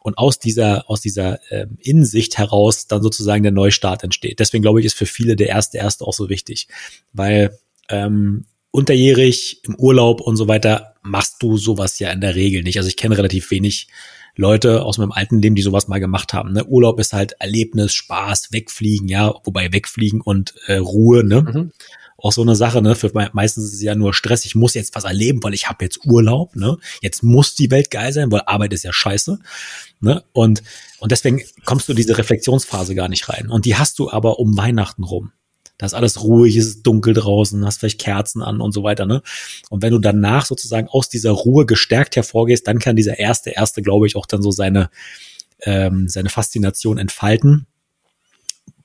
und 0.00 0.18
aus 0.18 0.38
dieser, 0.38 0.88
aus 0.90 1.00
dieser 1.00 1.38
ähm, 1.50 1.76
Innensicht 1.78 2.38
heraus 2.38 2.86
dann 2.86 3.02
sozusagen 3.02 3.42
der 3.42 3.52
Neustart 3.52 4.02
entsteht. 4.02 4.40
Deswegen 4.40 4.62
glaube 4.62 4.80
ich, 4.80 4.86
ist 4.86 4.96
für 4.96 5.06
viele 5.06 5.36
der 5.36 5.48
erste 5.48 5.78
erste 5.78 6.06
auch 6.06 6.14
so 6.14 6.28
wichtig, 6.28 6.68
weil 7.12 7.56
ähm, 7.88 8.46
unterjährig 8.70 9.60
im 9.64 9.76
Urlaub 9.76 10.20
und 10.20 10.36
so 10.36 10.48
weiter 10.48 10.94
machst 11.02 11.42
du 11.42 11.56
sowas 11.56 11.98
ja 11.98 12.10
in 12.10 12.20
der 12.20 12.34
Regel 12.34 12.62
nicht. 12.62 12.78
Also 12.78 12.88
ich 12.88 12.96
kenne 12.96 13.16
relativ 13.16 13.50
wenig 13.50 13.88
Leute 14.36 14.84
aus 14.84 14.96
meinem 14.96 15.12
alten 15.12 15.42
Leben, 15.42 15.54
die 15.54 15.62
sowas 15.62 15.88
mal 15.88 16.00
gemacht 16.00 16.32
haben. 16.32 16.52
Ne? 16.52 16.64
Urlaub 16.64 16.98
ist 16.98 17.12
halt 17.12 17.34
Erlebnis, 17.40 17.92
Spaß, 17.92 18.52
wegfliegen, 18.52 19.08
ja, 19.08 19.34
wobei 19.44 19.72
wegfliegen 19.72 20.20
und 20.20 20.54
äh, 20.66 20.76
Ruhe, 20.76 21.24
ne? 21.24 21.42
Mhm 21.42 21.72
auch 22.22 22.32
so 22.32 22.42
eine 22.42 22.56
Sache, 22.56 22.82
ne? 22.82 22.94
Für 22.94 23.10
meistens 23.32 23.64
ist 23.64 23.74
es 23.74 23.82
ja 23.82 23.94
nur 23.94 24.14
Stress, 24.14 24.44
ich 24.44 24.54
muss 24.54 24.74
jetzt 24.74 24.94
was 24.94 25.04
erleben, 25.04 25.42
weil 25.42 25.54
ich 25.54 25.68
habe 25.68 25.84
jetzt 25.84 26.04
Urlaub, 26.04 26.56
ne? 26.56 26.76
Jetzt 27.00 27.22
muss 27.22 27.54
die 27.54 27.70
Welt 27.70 27.90
geil 27.90 28.12
sein, 28.12 28.30
weil 28.30 28.42
Arbeit 28.46 28.72
ist 28.72 28.84
ja 28.84 28.92
scheiße. 28.92 29.38
Ne? 30.00 30.24
Und, 30.32 30.62
und 30.98 31.12
deswegen 31.12 31.42
kommst 31.64 31.88
du 31.88 31.94
diese 31.94 32.16
Reflexionsphase 32.16 32.94
gar 32.94 33.08
nicht 33.08 33.28
rein. 33.28 33.50
Und 33.50 33.64
die 33.66 33.76
hast 33.76 33.98
du 33.98 34.10
aber 34.10 34.38
um 34.38 34.56
Weihnachten 34.56 35.04
rum. 35.04 35.32
Da 35.80 35.86
ist 35.86 35.94
alles 35.94 36.22
ruhig, 36.22 36.56
es 36.56 36.66
ist 36.66 36.82
dunkel 36.82 37.14
draußen, 37.14 37.64
hast 37.64 37.80
vielleicht 37.80 38.00
Kerzen 38.00 38.42
an 38.42 38.60
und 38.60 38.72
so 38.72 38.82
weiter, 38.82 39.06
ne? 39.06 39.22
Und 39.70 39.82
wenn 39.82 39.92
du 39.92 39.98
danach 39.98 40.44
sozusagen 40.44 40.88
aus 40.88 41.08
dieser 41.08 41.30
Ruhe 41.30 41.64
gestärkt 41.64 42.16
hervorgehst, 42.16 42.66
dann 42.66 42.78
kann 42.78 42.96
dieser 42.96 43.18
erste, 43.18 43.50
erste, 43.50 43.80
glaube 43.80 44.06
ich, 44.06 44.14
auch 44.14 44.26
dann 44.26 44.42
so 44.42 44.50
seine, 44.50 44.90
ähm, 45.62 46.06
seine 46.08 46.28
Faszination 46.28 46.98
entfalten. 46.98 47.66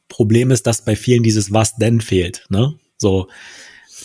Problem 0.08 0.52
ist, 0.52 0.68
dass 0.68 0.86
bei 0.86 0.96
vielen 0.96 1.24
dieses 1.24 1.52
Was 1.52 1.76
denn 1.76 2.00
fehlt, 2.00 2.46
ne? 2.48 2.76
So, 2.98 3.28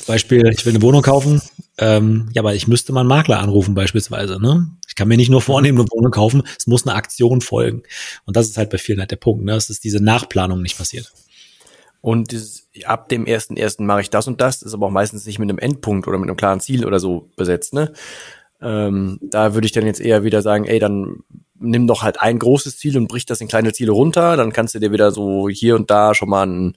Beispiel, 0.07 0.46
ich 0.48 0.64
will 0.64 0.74
eine 0.74 0.83
Wohnung 0.83 1.03
kaufen, 1.03 1.40
ähm, 1.79 2.29
ja, 2.33 2.42
aber 2.42 2.55
ich 2.55 2.68
müsste 2.68 2.92
mal 2.92 3.00
einen 3.00 3.09
Makler 3.09 3.40
anrufen 3.40 3.74
beispielsweise. 3.74 4.40
Ne? 4.40 4.68
Ich 4.88 4.94
kann 4.94 5.09
mir 5.09 5.16
nicht 5.16 5.31
nur 5.31 5.40
vornehmen, 5.40 5.79
eine 5.79 5.88
Wohnung 5.90 6.11
kaufen, 6.11 6.42
es 6.59 6.66
muss 6.66 6.87
eine 6.87 6.96
Aktion 6.96 7.40
folgen. 7.40 7.83
Und 8.24 8.37
das 8.37 8.48
ist 8.48 8.57
halt 8.57 8.70
bei 8.70 8.79
vielen 8.79 9.00
halt 9.00 9.11
der 9.11 9.16
Punkt, 9.16 9.44
ne? 9.44 9.57
Ist 9.57 9.85
diese 9.85 10.03
Nachplanung 10.03 10.62
nicht 10.62 10.79
passiert. 10.79 11.12
Und 12.00 12.33
dieses, 12.33 12.68
ab 12.85 13.09
dem 13.09 13.26
ersten 13.26 13.57
ersten 13.57 13.85
mache 13.85 14.00
ich 14.00 14.11
das 14.11 14.26
und 14.26 14.40
das, 14.40 14.62
ist 14.62 14.74
aber 14.74 14.87
auch 14.87 14.90
meistens 14.90 15.26
nicht 15.26 15.38
mit 15.38 15.50
einem 15.50 15.59
Endpunkt 15.59 16.09
oder 16.09 16.18
mit 16.18 16.29
einem 16.29 16.37
klaren 16.37 16.61
Ziel 16.61 16.87
oder 16.87 16.98
so 16.98 17.29
besetzt. 17.37 17.74
Ne? 17.74 17.92
Ähm, 18.62 19.18
da 19.22 19.55
würde 19.55 19.66
ich 19.66 19.72
dann 19.72 19.87
jetzt 19.87 20.00
eher 20.00 20.24
wieder 20.24 20.42
sagen, 20.42 20.64
ey, 20.64 20.79
dann 20.79 21.24
nimm 21.61 21.87
doch 21.87 22.03
halt 22.03 22.20
ein 22.20 22.38
großes 22.38 22.79
Ziel 22.79 22.96
und 22.96 23.07
brich 23.07 23.27
das 23.27 23.40
in 23.40 23.49
kleine 23.49 23.73
Ziele 23.73 23.92
runter, 23.92 24.37
dann 24.37 24.53
kannst 24.53 24.75
du 24.75 24.79
dir 24.79 24.92
wieder 24.92 25.12
so 25.12 25.49
hier 25.49 25.77
und 25.77 25.90
da 25.90 26.14
schon 26.14 26.31
mal 26.31 26.42
einen 26.42 26.77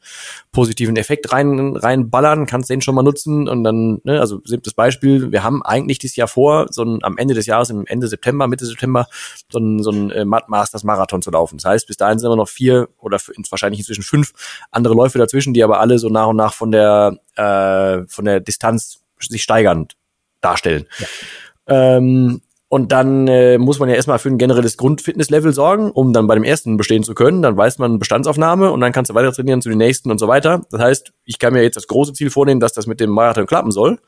positiven 0.51 0.97
Effekt 0.97 1.31
rein 1.31 1.75
reinballern, 1.75 2.45
kannst 2.45 2.69
den 2.69 2.81
schon 2.81 2.95
mal 2.95 3.01
nutzen 3.01 3.47
und 3.47 3.63
dann, 3.63 4.01
ne, 4.03 4.19
also 4.19 4.41
siebtes 4.43 4.73
Beispiel, 4.73 5.31
wir 5.31 5.43
haben 5.43 5.63
eigentlich 5.63 5.99
dieses 5.99 6.17
Jahr 6.17 6.27
vor, 6.27 6.67
so 6.69 6.83
ein, 6.83 7.03
am 7.03 7.17
Ende 7.17 7.33
des 7.33 7.45
Jahres, 7.45 7.69
im 7.69 7.85
Ende 7.85 8.07
September, 8.07 8.47
Mitte 8.47 8.65
September, 8.65 9.07
so 9.49 9.59
ein, 9.59 9.81
so 9.81 9.91
ein 9.91 10.11
äh, 10.11 10.25
Masters 10.25 10.83
Marathon 10.83 11.21
zu 11.21 11.31
laufen. 11.31 11.57
Das 11.57 11.65
heißt, 11.65 11.87
bis 11.87 11.97
dahin 11.97 12.19
sind 12.19 12.29
wir 12.29 12.35
noch 12.35 12.49
vier 12.49 12.89
oder 12.99 13.17
wahrscheinlich 13.49 13.79
inzwischen 13.79 14.03
fünf 14.03 14.33
andere 14.69 14.93
Läufe 14.93 15.17
dazwischen, 15.17 15.53
die 15.53 15.63
aber 15.63 15.79
alle 15.79 15.97
so 15.97 16.09
nach 16.09 16.27
und 16.27 16.35
nach 16.35 16.53
von 16.53 16.71
der 16.71 17.17
äh, 17.35 18.05
von 18.07 18.25
der 18.25 18.41
Distanz 18.41 18.99
sich 19.19 19.43
steigernd 19.43 19.95
darstellen. 20.41 20.85
Ja. 20.99 21.97
Ähm, 21.97 22.41
und 22.73 22.91
dann 22.91 23.27
äh, 23.27 23.59
muss 23.59 23.77
man 23.77 23.87
ja 23.87 23.93
erstmal 23.93 24.17
für 24.17 24.29
ein 24.29 24.39
generelles 24.39 24.77
Grundfitnesslevel 24.77 25.53
sorgen, 25.53 25.91
um 25.91 26.11
dann 26.11 26.25
bei 26.25 26.33
dem 26.33 26.43
ersten 26.43 26.75
bestehen 26.75 27.03
zu 27.03 27.13
können. 27.13 27.43
Dann 27.43 27.55
weiß 27.55 27.77
man 27.77 27.99
Bestandsaufnahme 27.99 28.71
und 28.71 28.81
dann 28.81 28.91
kannst 28.91 29.11
du 29.11 29.13
weiter 29.13 29.31
trainieren 29.31 29.61
zu 29.61 29.69
den 29.69 29.77
nächsten 29.77 30.09
und 30.09 30.17
so 30.17 30.27
weiter. 30.27 30.65
Das 30.71 30.81
heißt, 30.81 31.13
ich 31.23 31.37
kann 31.37 31.53
mir 31.53 31.61
jetzt 31.61 31.75
das 31.75 31.85
große 31.85 32.13
Ziel 32.13 32.31
vornehmen, 32.31 32.59
dass 32.59 32.73
das 32.73 32.87
mit 32.87 32.99
dem 32.99 33.11
Marathon 33.11 33.45
klappen 33.45 33.69
soll. 33.69 33.99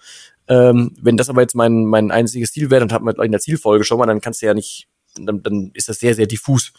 Ähm, 0.47 0.95
wenn 0.99 1.15
das 1.15 1.29
aber 1.29 1.41
jetzt 1.41 1.53
mein, 1.53 1.85
mein 1.85 2.09
einziges 2.09 2.53
Ziel 2.53 2.71
wäre, 2.71 2.79
dann 2.79 2.91
hat 2.91 3.03
man 3.03 3.13
in 3.17 3.31
der 3.31 3.39
Zielfolge 3.39 3.83
schon 3.83 3.99
mal, 3.99 4.07
dann 4.07 4.19
kannst 4.19 4.41
du 4.41 4.47
ja 4.47 4.55
nicht, 4.55 4.87
dann, 5.21 5.43
dann 5.43 5.69
ist 5.75 5.87
das 5.87 5.99
sehr, 5.99 6.15
sehr 6.15 6.25
diffus 6.25 6.73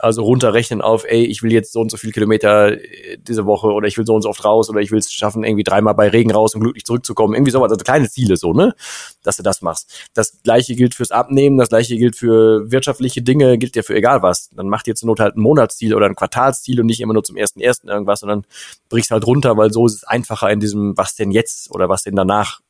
also 0.00 0.22
runterrechnen 0.22 0.80
auf, 0.80 1.04
ey, 1.04 1.24
ich 1.24 1.42
will 1.42 1.52
jetzt 1.52 1.72
so 1.72 1.80
und 1.80 1.90
so 1.90 1.96
viel 1.96 2.12
Kilometer 2.12 2.72
äh, 2.72 3.18
diese 3.18 3.46
Woche 3.46 3.68
oder 3.68 3.86
ich 3.88 3.96
will 3.98 4.06
so 4.06 4.14
und 4.14 4.22
so 4.22 4.28
oft 4.28 4.44
raus 4.44 4.70
oder 4.70 4.80
ich 4.80 4.90
will 4.90 4.98
es 4.98 5.12
schaffen, 5.12 5.44
irgendwie 5.44 5.64
dreimal 5.64 5.94
bei 5.94 6.08
Regen 6.08 6.30
raus 6.30 6.54
und 6.54 6.60
glücklich 6.60 6.84
zurückzukommen. 6.84 7.34
Irgendwie 7.34 7.50
sowas, 7.50 7.70
also 7.70 7.82
kleine 7.84 8.08
Ziele 8.08 8.36
so, 8.36 8.52
ne? 8.52 8.74
Dass 9.22 9.36
du 9.36 9.42
das 9.42 9.62
machst. 9.62 10.08
Das 10.14 10.42
gleiche 10.42 10.74
gilt 10.74 10.94
fürs 10.94 11.10
Abnehmen, 11.10 11.58
das 11.58 11.68
gleiche 11.68 11.96
gilt 11.96 12.16
für 12.16 12.70
wirtschaftliche 12.70 13.22
Dinge, 13.22 13.58
gilt 13.58 13.76
ja 13.76 13.82
für 13.82 13.94
egal 13.94 14.22
was. 14.22 14.50
Dann 14.50 14.68
macht 14.68 14.86
ihr 14.86 14.94
zur 14.94 15.06
Not 15.06 15.20
halt 15.20 15.36
ein 15.36 15.40
Monatsziel 15.40 15.94
oder 15.94 16.06
ein 16.06 16.14
Quartalsziel 16.14 16.80
und 16.80 16.86
nicht 16.86 17.00
immer 17.00 17.14
nur 17.14 17.24
zum 17.24 17.36
ersten 17.36 17.60
ersten 17.60 17.88
irgendwas, 17.88 18.20
sondern 18.20 18.44
brichst 18.88 19.10
halt 19.10 19.26
runter, 19.26 19.56
weil 19.56 19.72
so 19.72 19.86
ist 19.86 19.94
es 19.94 20.04
einfacher 20.04 20.50
in 20.50 20.60
diesem, 20.60 20.96
was 20.96 21.14
denn 21.14 21.30
jetzt 21.30 21.70
oder 21.70 21.88
was 21.88 22.02
denn 22.02 22.16
danach 22.16 22.60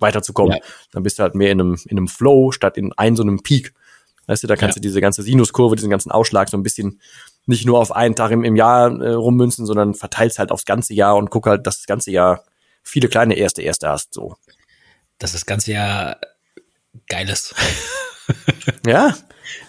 weiterzukommen. 0.00 0.56
Ja. 0.56 0.64
Dann 0.92 1.02
bist 1.02 1.18
du 1.18 1.22
halt 1.22 1.34
mehr 1.34 1.52
in 1.52 1.60
einem, 1.60 1.78
in 1.86 1.98
einem 1.98 2.08
Flow 2.08 2.52
statt 2.52 2.76
in 2.76 2.92
einem 2.94 3.16
so 3.16 3.22
einem 3.22 3.42
Peak. 3.42 3.74
Weißt 4.30 4.44
du, 4.44 4.46
da 4.46 4.54
kannst 4.54 4.76
ja. 4.76 4.80
du 4.80 4.86
diese 4.86 5.00
ganze 5.00 5.24
Sinuskurve, 5.24 5.74
diesen 5.74 5.90
ganzen 5.90 6.12
Ausschlag 6.12 6.48
so 6.48 6.56
ein 6.56 6.62
bisschen 6.62 7.00
nicht 7.46 7.66
nur 7.66 7.80
auf 7.80 7.90
einen 7.90 8.14
Tag 8.14 8.30
im, 8.30 8.44
im 8.44 8.54
Jahr 8.54 8.88
äh, 9.02 9.10
rummünzen, 9.10 9.66
sondern 9.66 9.94
verteilst 9.94 10.38
halt 10.38 10.52
aufs 10.52 10.64
ganze 10.64 10.94
Jahr 10.94 11.16
und 11.16 11.30
guck 11.30 11.48
halt, 11.48 11.66
dass 11.66 11.78
das 11.78 11.86
ganze 11.86 12.12
Jahr 12.12 12.44
viele 12.84 13.08
kleine 13.08 13.34
erste 13.34 13.62
erste 13.62 13.88
hast, 13.88 14.14
so. 14.14 14.36
Dass 15.18 15.32
das 15.32 15.46
ganze 15.46 15.72
Jahr 15.72 16.20
geil 17.08 17.28
ist. 17.28 17.56
ja. 18.86 19.16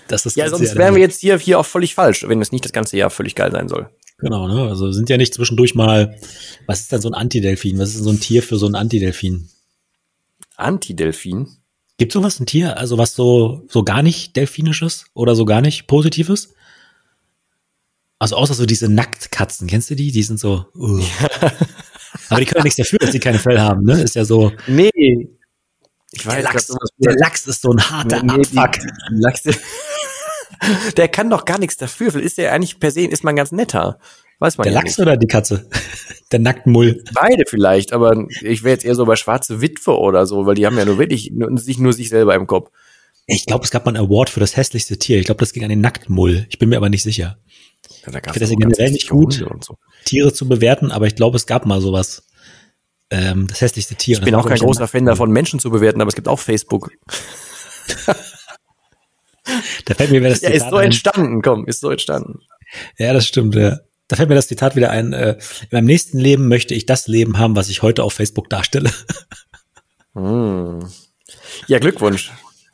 Das 0.08 0.28
ist 0.28 0.38
ja, 0.38 0.47
sonst 0.47 0.76
wären 0.76 0.93
wir 0.93 1.02
jetzt 1.02 1.21
hier, 1.21 1.39
hier 1.39 1.58
auch 1.58 1.65
völlig 1.65 1.95
falsch, 1.95 2.24
wenn 2.28 2.39
es 2.39 2.52
nicht 2.52 2.63
das 2.63 2.71
ganze 2.71 2.97
Jahr 2.97 3.10
völlig 3.10 3.34
geil 3.34 3.52
sein 3.52 3.67
soll. 3.67 3.89
Genau, 4.19 4.47
ne? 4.47 4.69
Also 4.69 4.91
sind 4.91 5.10
ja 5.10 5.17
nicht 5.17 5.34
zwischendurch 5.34 5.74
mal, 5.74 6.19
was 6.67 6.82
ist 6.82 6.91
denn 6.91 7.02
so 7.02 7.10
ein 7.10 7.15
Antidelfin? 7.15 7.80
Was 7.80 7.89
ist 7.89 7.97
denn 7.97 8.04
so 8.04 8.12
ein 8.12 8.19
Tier 8.19 8.43
für 8.43 8.58
so 8.58 8.67
ein 8.67 8.76
Antidelfin? 8.76 9.50
Antidelfin? 10.56 11.47
Gibt 12.02 12.14
sowas 12.14 12.40
ein 12.40 12.48
Tier, 12.48 12.80
also 12.80 12.98
was 12.98 13.14
so, 13.14 13.62
so 13.70 13.84
gar 13.84 14.02
nicht 14.02 14.36
delfinisches 14.36 15.06
oder 15.14 15.36
so 15.36 15.46
gar 15.46 15.62
nicht 15.62 15.86
positives? 15.86 16.56
Also 18.18 18.38
außer 18.38 18.56
so 18.56 18.66
diese 18.66 18.90
Nacktkatzen, 18.90 19.68
kennst 19.68 19.92
du 19.92 19.96
die? 19.96 20.12
Die 20.12 20.24
sind 20.24 20.40
so. 20.40 20.66
Uh. 20.74 21.04
Aber 22.32 22.40
die 22.40 22.48
können 22.48 22.58
ja 22.58 22.64
nichts 22.64 22.78
dafür, 22.78 22.98
dass 22.98 23.12
sie 23.12 23.20
keine 23.20 23.38
Fell 23.38 23.60
haben, 23.60 23.84
ne? 23.84 24.02
Ist 24.02 24.16
ja 24.16 24.26
so. 24.26 24.52
Nee. 24.66 25.30
Ich 26.10 26.26
weiß, 26.26 26.34
der, 26.34 26.44
Lachs, 26.44 26.74
der 26.98 27.16
Lachs 27.18 27.46
ist 27.46 27.62
so 27.62 27.72
ein 27.72 27.80
harter 27.80 28.24
nee, 28.24 28.32
Abfuck. 28.32 28.84
Lachs, 29.12 29.44
der 30.98 31.08
kann 31.08 31.30
doch 31.30 31.46
gar 31.46 31.60
nichts 31.60 31.78
dafür. 31.78 32.16
Ist 32.16 32.40
der 32.40 32.52
eigentlich 32.52 32.80
per 32.80 32.90
se, 32.90 33.02
ist 33.02 33.24
man 33.24 33.36
ganz 33.36 33.52
netter. 33.52 34.00
Weiß 34.41 34.58
man 34.58 34.63
der 34.63 34.73
ja 34.73 34.80
Lachs 34.80 34.97
nicht. 34.97 34.99
oder 34.99 35.17
die 35.17 35.27
Katze? 35.27 35.69
Der 36.32 36.39
Nacktmull. 36.39 37.04
Beide 37.13 37.43
vielleicht, 37.45 37.91
aber 37.91 38.25
ich 38.41 38.63
wäre 38.63 38.71
jetzt 38.73 38.86
eher 38.86 38.95
so 38.95 39.06
bei 39.06 39.17
Schwarze 39.17 39.60
Witwe 39.60 39.99
oder 39.99 40.25
so, 40.25 40.45
weil 40.45 40.56
die 40.56 40.65
haben 40.65 40.77
ja 40.77 40.86
nur 40.86 40.97
wirklich 40.97 41.30
nur, 41.34 41.58
sich 41.58 41.77
nur 41.77 41.91
sich 41.91 42.08
selber 42.08 42.36
im 42.36 42.47
Kopf. 42.47 42.71
Ich 43.27 43.45
glaube, 43.45 43.65
es 43.65 43.71
gab 43.71 43.86
mal 43.86 43.95
einen 43.95 44.06
Award 44.06 44.30
für 44.30 44.39
das 44.39 44.56
hässlichste 44.56 44.97
Tier. 44.97 45.19
Ich 45.19 45.25
glaube, 45.25 45.39
das 45.39 45.51
ging 45.51 45.63
an 45.63 45.69
den 45.69 45.82
Nacktmull. 45.82 46.45
Ich 46.49 46.58
bin 46.58 46.69
mir 46.69 46.77
aber 46.77 46.88
nicht 46.89 47.04
sicher. 47.04 47.38
Ja, 48.06 48.13
ich 48.15 48.32
finde 48.32 48.39
das 48.39 48.49
generell 48.49 48.91
nicht 48.91 49.10
gut, 49.10 49.45
so. 49.60 49.77
Tiere 50.06 50.32
zu 50.34 50.47
bewerten, 50.47 50.89
aber 50.89 51.06
ich 51.06 51.15
glaube, 51.15 51.36
es 51.36 51.45
gab 51.45 51.65
mal 51.65 51.82
sowas. 51.82 52.25
Ähm, 53.10 53.47
das 53.47 53.60
hässlichste 53.60 53.95
Tier. 53.95 54.17
Ich 54.17 54.23
bin 54.23 54.34
auch 54.34 54.47
kein 54.47 54.58
großer 54.58 54.88
Fan 54.88 55.06
davon, 55.06 55.32
Menschen 55.32 55.60
zu 55.60 55.69
bewerten, 55.69 55.99
aber 55.99 56.10
es 56.10 56.15
gibt 56.15 56.30
auch 56.30 56.39
Facebook. 56.39 56.91
da 59.86 59.93
fällt 59.93 60.12
mir 60.12 60.21
das 60.21 60.41
Ja, 60.41 60.49
ist 60.49 60.69
so 60.69 60.77
entstanden, 60.77 61.41
komm, 61.41 61.67
ist 61.67 61.82
so 61.82 61.91
entstanden. 61.91 62.39
Ja, 62.97 63.12
das 63.12 63.27
stimmt, 63.27 63.54
ja. 63.56 63.82
Da 64.12 64.17
fällt 64.17 64.28
mir 64.28 64.36
das 64.36 64.50
Zitat 64.50 64.76
wieder 64.76 64.91
ein. 64.91 65.13
Äh, 65.13 65.38
in 65.62 65.67
meinem 65.71 65.86
nächsten 65.86 66.19
Leben 66.19 66.50
möchte 66.50 66.74
ich 66.74 66.86
das 66.86 67.08
Leben 67.08 67.38
haben, 67.38 67.56
was 67.56 67.69
ich 67.69 67.82
heute 67.82 68.04
auf 68.04 68.12
Facebook 68.12 68.50
darstelle. 68.50 68.91
Hm. 70.13 70.86
Ja, 71.67 71.80
Glückwunsch. 71.80 72.30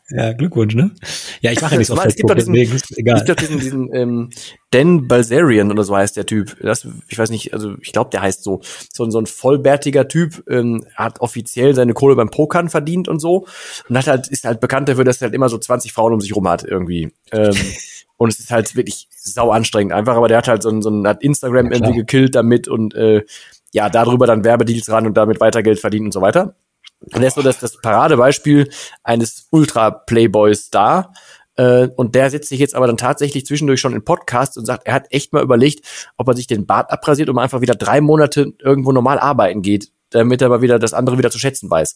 Ja, 0.09 0.33
Glückwunsch, 0.33 0.73
ne? 0.73 0.95
Ja, 1.41 1.51
ich 1.51 1.61
mache 1.61 1.73
ja 1.73 1.77
nichts 1.77 1.91
auf 1.91 2.01
Facebook, 2.01 2.33
diesen, 2.33 2.53
deswegen 2.53 2.75
ist 2.75 2.97
egal. 2.97 3.17
Ich 3.19 3.25
glaube, 3.25 3.39
diesen, 3.39 3.59
diesen 3.59 3.93
ähm, 3.93 4.29
Dan 4.71 5.07
Balzerian 5.07 5.69
oder 5.71 5.83
so 5.83 5.95
heißt 5.95 6.17
der 6.17 6.25
Typ. 6.25 6.57
Das, 6.59 6.87
ich 7.07 7.19
weiß 7.19 7.29
nicht, 7.29 7.53
also 7.53 7.75
ich 7.83 7.91
glaube, 7.91 8.09
der 8.09 8.23
heißt 8.23 8.43
so. 8.43 8.61
So, 8.91 9.07
so 9.07 9.19
ein 9.19 9.27
vollbärtiger 9.27 10.07
Typ, 10.07 10.43
ähm, 10.49 10.87
hat 10.95 11.21
offiziell 11.21 11.75
seine 11.75 11.93
Kohle 11.93 12.15
beim 12.15 12.31
Pokern 12.31 12.69
verdient 12.69 13.07
und 13.07 13.19
so. 13.19 13.45
Und 13.87 13.95
hat 13.95 14.07
halt, 14.07 14.27
ist 14.29 14.45
halt 14.45 14.59
bekannt 14.59 14.89
dafür, 14.89 15.03
dass 15.03 15.21
er 15.21 15.27
halt 15.27 15.35
immer 15.35 15.49
so 15.49 15.59
20 15.59 15.93
Frauen 15.93 16.13
um 16.13 16.19
sich 16.19 16.35
rum 16.35 16.49
hat, 16.49 16.63
irgendwie. 16.63 17.11
Ähm, 17.31 17.53
und 18.17 18.29
es 18.29 18.39
ist 18.39 18.51
halt 18.51 18.75
wirklich 18.75 19.07
sau 19.11 19.51
anstrengend 19.51 19.93
einfach, 19.93 20.15
aber 20.15 20.27
der 20.27 20.37
hat 20.37 20.47
halt 20.47 20.63
so 20.63 20.69
ein, 20.69 20.81
so 20.81 20.89
ein 20.89 21.07
hat 21.07 21.23
Instagram 21.23 21.67
ja, 21.67 21.73
irgendwie 21.73 21.99
gekillt 21.99 22.35
damit 22.35 22.67
und 22.67 22.93
äh, 22.95 23.23
ja, 23.71 23.89
darüber 23.89 24.27
dann 24.27 24.43
Werbedeals 24.43 24.89
ran 24.89 25.05
und 25.05 25.15
damit 25.15 25.39
weiter 25.39 25.63
Geld 25.63 25.79
verdienen 25.79 26.07
und 26.07 26.13
so 26.13 26.21
weiter. 26.21 26.55
Und 26.99 27.21
er 27.21 27.27
ist 27.27 27.35
so 27.35 27.41
das, 27.41 27.59
das 27.59 27.79
Paradebeispiel 27.79 28.69
eines 29.03 29.47
Ultra-Playboys 29.51 30.71
da. 30.71 31.13
Äh, 31.55 31.89
und 31.95 32.15
der 32.15 32.29
setzt 32.29 32.49
sich 32.49 32.59
jetzt 32.59 32.75
aber 32.75 32.87
dann 32.87 32.97
tatsächlich 32.97 33.45
zwischendurch 33.45 33.79
schon 33.79 33.93
in 33.93 34.03
Podcasts 34.03 34.57
und 34.57 34.65
sagt, 34.65 34.87
er 34.87 34.93
hat 34.93 35.07
echt 35.11 35.33
mal 35.33 35.43
überlegt, 35.43 35.85
ob 36.17 36.27
er 36.27 36.35
sich 36.35 36.47
den 36.47 36.65
Bart 36.65 36.91
abrasiert 36.91 37.29
und 37.29 37.37
einfach 37.37 37.61
wieder 37.61 37.75
drei 37.75 38.01
Monate 38.01 38.53
irgendwo 38.59 38.91
normal 38.91 39.19
arbeiten 39.19 39.61
geht, 39.61 39.91
damit 40.09 40.41
er 40.41 40.47
aber 40.47 40.61
wieder 40.61 40.79
das 40.79 40.93
andere 40.93 41.17
wieder 41.17 41.31
zu 41.31 41.39
schätzen 41.39 41.69
weiß. 41.69 41.95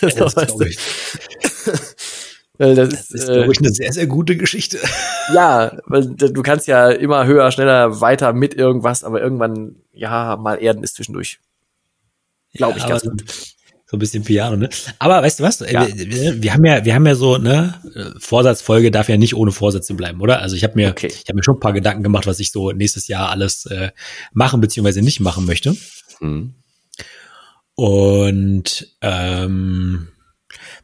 das, 0.00 0.14
das 0.14 0.34
glaube 0.34 0.68
ich. 0.68 0.78
das, 2.58 2.88
das 2.88 3.10
ist, 3.10 3.28
ich, 3.28 3.58
eine 3.58 3.70
sehr, 3.70 3.92
sehr 3.92 4.06
gute 4.06 4.36
Geschichte. 4.36 4.78
Ja, 5.34 5.76
weil 5.84 6.06
du 6.06 6.42
kannst 6.42 6.68
ja 6.68 6.88
immer 6.88 7.26
höher, 7.26 7.50
schneller, 7.52 8.00
weiter 8.00 8.32
mit 8.32 8.54
irgendwas, 8.54 9.04
aber 9.04 9.20
irgendwann, 9.20 9.76
ja, 9.92 10.38
mal 10.38 10.54
Erden 10.54 10.82
ist 10.82 10.94
zwischendurch. 10.94 11.38
Glaube 12.54 12.78
ich 12.78 12.84
ja, 12.84 12.88
ganz 12.88 13.02
gut. 13.02 13.24
So 13.84 13.96
ein 13.96 14.00
bisschen 14.00 14.24
Piano, 14.24 14.56
ne? 14.56 14.70
Aber 14.98 15.22
weißt 15.22 15.40
du 15.40 15.44
was? 15.44 15.60
Ja. 15.60 15.86
Wir, 15.94 16.42
wir, 16.42 16.54
haben 16.54 16.64
ja, 16.64 16.82
wir 16.82 16.94
haben 16.94 17.06
ja 17.06 17.14
so, 17.14 17.36
ne, 17.36 17.74
Vorsatzfolge 18.18 18.90
darf 18.90 19.10
ja 19.10 19.18
nicht 19.18 19.34
ohne 19.34 19.52
Vorsätze 19.52 19.92
bleiben, 19.92 20.22
oder? 20.22 20.40
Also 20.40 20.56
ich 20.56 20.64
habe 20.64 20.76
mir, 20.76 20.90
okay. 20.90 21.08
ich 21.08 21.28
habe 21.28 21.36
mir 21.36 21.44
schon 21.44 21.56
ein 21.56 21.60
paar 21.60 21.74
Gedanken 21.74 22.02
gemacht, 22.02 22.26
was 22.26 22.40
ich 22.40 22.50
so 22.50 22.72
nächstes 22.72 23.06
Jahr 23.06 23.28
alles 23.28 23.66
äh, 23.66 23.90
machen 24.32 24.62
beziehungsweise 24.62 25.02
nicht 25.02 25.20
machen 25.20 25.44
möchte. 25.44 25.76
Mhm. 26.20 26.54
Und 27.74 28.96
ähm, 29.02 30.08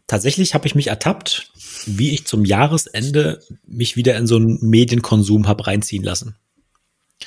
tatsächlich 0.06 0.54
habe 0.54 0.66
ich 0.66 0.74
mich 0.74 0.88
ertappt, 0.88 1.50
wie 1.86 2.10
ich 2.10 2.26
zum 2.26 2.44
Jahresende 2.44 3.40
mich 3.66 3.96
wieder 3.96 4.16
in 4.16 4.26
so 4.26 4.36
einen 4.36 4.58
Medienkonsum 4.60 5.48
habe 5.48 5.66
reinziehen 5.66 6.02
lassen. 6.02 6.36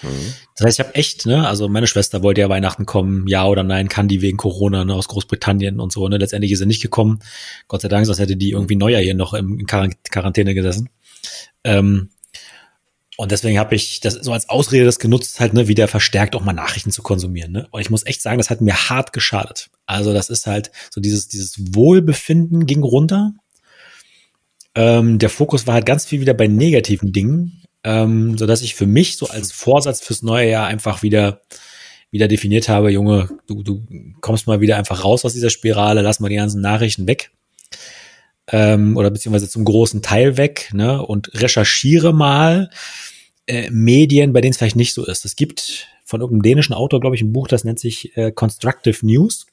Mhm. 0.01 0.33
Das 0.55 0.65
heißt, 0.65 0.79
ich 0.79 0.85
habe 0.85 0.95
echt, 0.95 1.25
ne, 1.25 1.47
also 1.47 1.67
meine 1.67 1.87
Schwester 1.87 2.23
wollte 2.23 2.41
ja 2.41 2.49
Weihnachten 2.49 2.85
kommen, 2.85 3.27
ja 3.27 3.45
oder 3.45 3.63
nein, 3.63 3.87
kann 3.87 4.07
die 4.07 4.21
wegen 4.21 4.37
Corona 4.37 4.85
ne, 4.85 4.93
aus 4.93 5.07
Großbritannien 5.07 5.79
und 5.79 5.91
so, 5.91 6.07
ne, 6.07 6.17
letztendlich 6.17 6.51
ist 6.51 6.59
sie 6.59 6.65
nicht 6.65 6.81
gekommen. 6.81 7.19
Gott 7.67 7.81
sei 7.81 7.87
Dank, 7.87 8.05
sonst 8.05 8.19
hätte 8.19 8.35
die 8.35 8.51
irgendwie 8.51 8.75
Neujahr 8.75 9.01
hier 9.01 9.15
noch 9.15 9.33
im, 9.33 9.59
in 9.59 9.67
Quarantäne 9.67 10.53
gesessen. 10.53 10.89
Ähm, 11.63 12.09
und 13.17 13.31
deswegen 13.31 13.59
habe 13.59 13.75
ich 13.75 13.99
das 13.99 14.13
so 14.13 14.31
als 14.31 14.47
Ausrede 14.47 14.85
das 14.85 14.99
genutzt, 14.99 15.39
halt 15.39 15.53
ne, 15.53 15.67
wieder 15.67 15.87
verstärkt 15.87 16.35
auch 16.35 16.43
mal 16.43 16.53
Nachrichten 16.53 16.91
zu 16.91 17.01
konsumieren. 17.01 17.51
Ne? 17.51 17.67
Und 17.71 17.81
ich 17.81 17.89
muss 17.89 18.05
echt 18.05 18.21
sagen, 18.21 18.37
das 18.37 18.49
hat 18.49 18.61
mir 18.61 18.89
hart 18.89 19.11
geschadet. 19.11 19.69
Also 19.85 20.13
das 20.13 20.29
ist 20.29 20.47
halt 20.47 20.71
so 20.91 21.01
dieses 21.01 21.27
dieses 21.27 21.75
Wohlbefinden 21.75 22.65
ging 22.65 22.83
runter. 22.83 23.33
Ähm, 24.75 25.19
der 25.19 25.29
Fokus 25.29 25.67
war 25.67 25.73
halt 25.73 25.85
ganz 25.85 26.05
viel 26.05 26.21
wieder 26.21 26.35
bei 26.35 26.47
negativen 26.47 27.11
Dingen 27.11 27.63
ähm, 27.87 28.37
so 28.37 28.45
dass 28.45 28.61
ich 28.61 28.75
für 28.75 28.85
mich 28.85 29.15
so 29.15 29.27
als 29.27 29.53
Vorsatz 29.53 30.01
fürs 30.01 30.21
neue 30.21 30.49
Jahr 30.49 30.67
einfach 30.67 31.03
wieder 31.03 31.41
wieder 32.09 32.27
definiert 32.27 32.69
habe, 32.69 32.89
Junge, 32.89 33.29
du, 33.47 33.63
du 33.63 33.85
kommst 34.21 34.47
mal 34.47 34.61
wieder 34.61 34.77
einfach 34.77 35.03
raus 35.03 35.25
aus 35.25 35.33
dieser 35.33 35.49
Spirale, 35.49 36.01
lass 36.01 36.19
mal 36.19 36.29
die 36.29 36.35
ganzen 36.35 36.61
Nachrichten 36.61 37.07
weg 37.07 37.31
ähm, 38.51 38.97
oder 38.97 39.11
beziehungsweise 39.11 39.49
zum 39.49 39.65
großen 39.65 40.01
Teil 40.01 40.37
weg 40.37 40.69
ne, 40.73 41.01
und 41.01 41.31
recherchiere 41.33 42.13
mal 42.13 42.69
äh, 43.45 43.69
Medien, 43.69 44.33
bei 44.33 44.41
denen 44.41 44.51
es 44.51 44.57
vielleicht 44.57 44.75
nicht 44.75 44.93
so 44.93 45.05
ist. 45.05 45.25
Es 45.25 45.35
gibt 45.35 45.87
von 46.05 46.21
irgendeinem 46.21 46.43
dänischen 46.43 46.73
Autor, 46.73 46.99
glaube 46.99 47.15
ich, 47.15 47.21
ein 47.21 47.33
Buch, 47.33 47.47
das 47.47 47.63
nennt 47.63 47.79
sich 47.79 48.15
äh, 48.15 48.31
Constructive 48.31 49.05
News. 49.05 49.47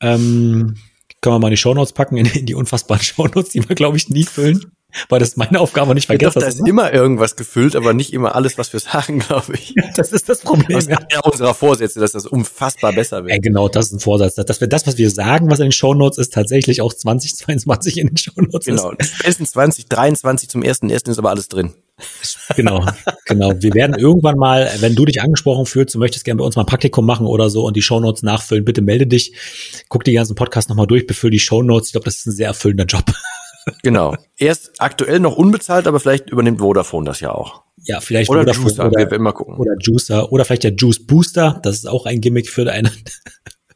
Ähm, 0.00 0.76
können 1.20 1.36
wir 1.36 1.38
mal 1.38 1.48
in 1.48 1.52
die 1.52 1.58
Shownotes 1.58 1.92
packen, 1.92 2.16
in, 2.16 2.26
in 2.26 2.46
die 2.46 2.54
unfassbaren 2.54 3.02
Shownotes, 3.04 3.50
die 3.50 3.68
wir, 3.68 3.76
glaube 3.76 3.96
ich, 3.96 4.08
nie 4.08 4.24
füllen 4.24 4.71
weil 5.08 5.20
das 5.20 5.36
meine 5.36 5.60
Aufgabe 5.60 5.94
nicht 5.94 6.06
vergessen. 6.06 6.40
Da 6.40 6.46
ist 6.46 6.66
immer 6.66 6.92
irgendwas 6.92 7.36
gefüllt, 7.36 7.76
aber 7.76 7.94
nicht 7.94 8.12
immer 8.12 8.34
alles, 8.34 8.58
was 8.58 8.72
wir 8.72 8.80
sagen, 8.80 9.18
glaube 9.26 9.54
ich. 9.54 9.74
Ja, 9.76 9.84
das 9.96 10.12
ist 10.12 10.28
das 10.28 10.40
Problem. 10.40 10.76
Das 10.76 10.86
ist 10.86 10.90
ja 10.90 11.20
unserer 11.20 11.54
Vorsätze, 11.54 12.00
dass 12.00 12.12
das 12.12 12.26
unfassbar 12.26 12.92
besser 12.92 13.24
wird. 13.24 13.32
Ja, 13.32 13.40
genau, 13.40 13.68
das 13.68 13.86
ist 13.86 13.92
ein 13.92 14.00
Vorsatz. 14.00 14.34
Dass 14.34 14.60
wir 14.60 14.68
das, 14.68 14.86
was 14.86 14.98
wir 14.98 15.10
sagen, 15.10 15.50
was 15.50 15.58
in 15.58 15.66
den 15.66 15.72
Shownotes 15.72 16.18
ist, 16.18 16.32
tatsächlich 16.32 16.80
auch 16.80 16.92
2022 16.92 17.98
in 17.98 18.08
den 18.08 18.16
Shownotes 18.16 18.66
genau. 18.66 18.90
ist. 18.92 18.98
Genau. 18.98 19.10
Spätestens 19.18 19.52
2023 19.52 20.48
zum 20.48 20.62
ersten 20.62 20.90
ersten 20.90 21.10
ist 21.10 21.18
aber 21.18 21.30
alles 21.30 21.48
drin. 21.48 21.74
Genau, 22.56 22.84
genau. 23.26 23.52
Wir 23.60 23.74
werden 23.74 23.96
irgendwann 23.96 24.36
mal, 24.36 24.70
wenn 24.80 24.94
du 24.94 25.04
dich 25.04 25.22
angesprochen 25.22 25.66
fühlst, 25.66 25.94
du 25.94 25.98
möchtest 25.98 26.24
gerne 26.24 26.38
bei 26.38 26.44
uns 26.44 26.56
mal 26.56 26.62
ein 26.62 26.66
Praktikum 26.66 27.06
machen 27.06 27.26
oder 27.26 27.50
so 27.50 27.64
und 27.64 27.76
die 27.76 27.82
Shownotes 27.82 28.22
nachfüllen, 28.22 28.64
bitte 28.64 28.82
melde 28.82 29.06
dich. 29.06 29.34
Guck 29.88 30.04
die 30.04 30.12
ganzen 30.12 30.34
Podcasts 30.34 30.68
nochmal 30.68 30.86
durch, 30.86 31.06
befüll 31.06 31.30
die 31.30 31.38
Shownotes. 31.38 31.88
Ich 31.88 31.92
glaube, 31.92 32.06
das 32.06 32.16
ist 32.16 32.26
ein 32.26 32.32
sehr 32.32 32.48
erfüllender 32.48 32.86
Job. 32.86 33.04
Genau. 33.82 34.16
Er 34.36 34.52
ist 34.52 34.72
aktuell 34.78 35.20
noch 35.20 35.36
unbezahlt, 35.36 35.86
aber 35.86 36.00
vielleicht 36.00 36.30
übernimmt 36.30 36.60
Vodafone 36.60 37.06
das 37.06 37.20
ja 37.20 37.32
auch. 37.32 37.62
Ja, 37.84 38.00
vielleicht 38.00 38.30
oder 38.30 38.40
Vodafone 38.40 38.68
Juicer, 38.68 38.86
oder, 38.86 39.10
wir 39.10 39.12
immer 39.12 39.32
gucken. 39.32 39.56
Oder 39.56 39.74
Juicer 39.80 40.32
oder 40.32 40.44
vielleicht 40.44 40.64
der 40.64 40.74
Juice 40.74 41.04
Booster. 41.06 41.60
Das 41.62 41.76
ist 41.76 41.88
auch 41.88 42.06
ein 42.06 42.20
Gimmick 42.20 42.48
für 42.48 42.70
einen 42.70 42.90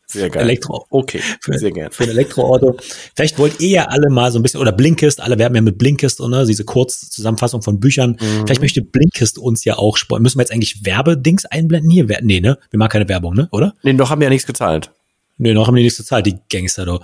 sehr 0.06 0.30
geil. 0.30 0.42
Elektro. 0.42 0.86
Okay, 0.90 1.20
für, 1.40 1.58
sehr 1.58 1.72
gerne. 1.72 1.90
Für 1.90 2.04
ein 2.04 2.10
Elektroauto. 2.10 2.76
Vielleicht 3.14 3.38
wollt 3.38 3.60
ihr 3.60 3.68
ja 3.68 3.84
alle 3.86 4.08
mal 4.08 4.30
so 4.30 4.38
ein 4.38 4.42
bisschen, 4.42 4.60
oder 4.60 4.72
Blinkist, 4.72 5.20
alle 5.20 5.38
werben 5.38 5.56
ja 5.56 5.62
mit 5.62 5.78
Blinkist, 5.78 6.20
ne, 6.20 6.46
diese 6.46 6.64
Kurzzusammenfassung 6.64 7.62
von 7.62 7.80
Büchern. 7.80 8.12
Mhm. 8.20 8.46
Vielleicht 8.46 8.60
möchte 8.60 8.82
Blinkist 8.82 9.38
uns 9.38 9.64
ja 9.64 9.76
auch 9.76 9.96
sparen. 9.96 10.22
Müssen 10.22 10.38
wir 10.38 10.42
jetzt 10.42 10.52
eigentlich 10.52 10.84
Werbedings 10.84 11.44
einblenden 11.44 11.90
hier? 11.90 12.06
Nee, 12.22 12.40
ne? 12.40 12.58
Wir 12.70 12.78
machen 12.78 12.90
keine 12.90 13.08
Werbung, 13.08 13.34
ne? 13.34 13.48
Oder? 13.50 13.74
Nee, 13.82 13.92
noch 13.92 14.10
haben 14.10 14.20
wir 14.20 14.26
ja 14.26 14.30
nichts 14.30 14.46
gezahlt. 14.46 14.92
Nee, 15.38 15.52
noch 15.52 15.66
haben 15.66 15.74
die 15.74 15.82
nichts 15.82 15.98
gezahlt, 15.98 16.26
die 16.26 16.38
Gangster 16.50 16.86
doch. 16.86 17.02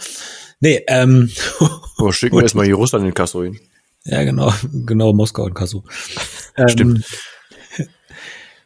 Nee, 0.62 0.84
ähm. 0.86 1.30
Oh, 1.98 2.10
schicken 2.10 2.36
wir 2.36 2.42
erstmal 2.42 2.64
hier 2.64 2.74
Russland 2.74 3.04
in 3.04 3.14
Kasso 3.14 3.44
hin. 3.44 3.60
Ja, 4.04 4.24
genau, 4.24 4.52
genau, 4.86 5.12
Moskau 5.12 5.46
in 5.46 5.54
Kasso. 5.54 5.84
Stimmt. 6.66 7.04
Ähm, 7.78 7.88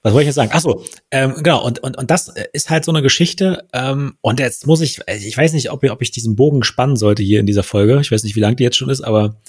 was 0.02 0.12
wollte 0.12 0.22
ich 0.22 0.26
jetzt 0.28 0.36
sagen? 0.36 0.50
Ach 0.54 0.60
so, 0.60 0.84
ähm, 1.10 1.34
genau, 1.42 1.64
und, 1.64 1.80
und, 1.80 1.98
und 1.98 2.10
das 2.10 2.32
ist 2.52 2.70
halt 2.70 2.84
so 2.84 2.92
eine 2.92 3.02
Geschichte. 3.02 3.66
Ähm, 3.72 4.16
und 4.20 4.38
jetzt 4.38 4.66
muss 4.66 4.80
ich, 4.80 5.00
ich 5.08 5.36
weiß 5.36 5.52
nicht, 5.52 5.72
ob 5.72 5.82
ich, 5.82 5.90
ob 5.90 6.00
ich 6.00 6.12
diesen 6.12 6.36
Bogen 6.36 6.62
spannen 6.62 6.94
sollte 6.94 7.24
hier 7.24 7.40
in 7.40 7.46
dieser 7.46 7.64
Folge. 7.64 8.00
Ich 8.00 8.12
weiß 8.12 8.22
nicht, 8.22 8.36
wie 8.36 8.40
lang 8.40 8.54
die 8.54 8.62
jetzt 8.62 8.76
schon 8.76 8.88
ist, 8.88 9.00
aber 9.00 9.40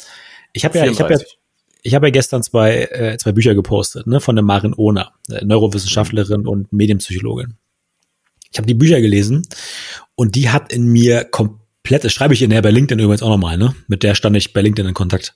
ich 0.53 0.65
habe 0.65 0.79
ja, 0.79 0.87
ich 0.87 0.99
habe 0.99 1.13
ja, 1.13 1.19
ich 1.83 1.93
habe 1.93 2.07
ja 2.07 2.11
gestern 2.11 2.41
zwei, 2.41 2.85
äh, 2.85 3.17
zwei 3.19 3.33
Bücher 3.33 3.53
gepostet, 3.53 4.07
ne, 4.07 4.19
von 4.19 4.35
der 4.35 4.43
Marin 4.43 4.73
Ohner, 4.73 5.13
äh, 5.29 5.45
Neurowissenschaftlerin 5.45 6.47
und 6.47 6.73
Medienpsychologin. 6.73 7.53
Ich 8.51 8.57
habe 8.57 8.67
die 8.67 8.73
Bücher 8.73 8.99
gelesen 8.99 9.47
und 10.15 10.33
die 10.35 10.49
hat 10.49 10.73
in 10.73 10.87
mir 10.87 11.23
komplett, 11.25 11.66
das 11.89 12.13
schreibe 12.13 12.33
ich 12.33 12.41
in 12.41 12.49
der 12.49 12.61
bei 12.61 12.71
LinkedIn 12.71 13.03
übrigens 13.03 13.23
auch 13.23 13.29
nochmal, 13.29 13.57
ne? 13.57 13.75
Mit 13.87 14.03
der 14.03 14.15
stand 14.15 14.35
ich 14.35 14.53
bei 14.53 14.61
LinkedIn 14.61 14.89
in 14.89 14.93
Kontakt. 14.93 15.35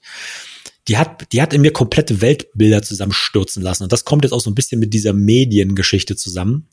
Die 0.88 0.98
hat, 0.98 1.32
die 1.32 1.42
hat 1.42 1.54
in 1.54 1.62
mir 1.62 1.72
komplette 1.72 2.22
Weltbilder 2.22 2.82
zusammenstürzen 2.82 3.62
lassen. 3.62 3.84
Und 3.84 3.92
das 3.92 4.04
kommt 4.04 4.24
jetzt 4.24 4.32
auch 4.32 4.42
so 4.42 4.50
ein 4.50 4.56
bisschen 4.56 4.80
mit 4.80 4.94
dieser 4.94 5.14
Mediengeschichte 5.14 6.16
zusammen, 6.16 6.68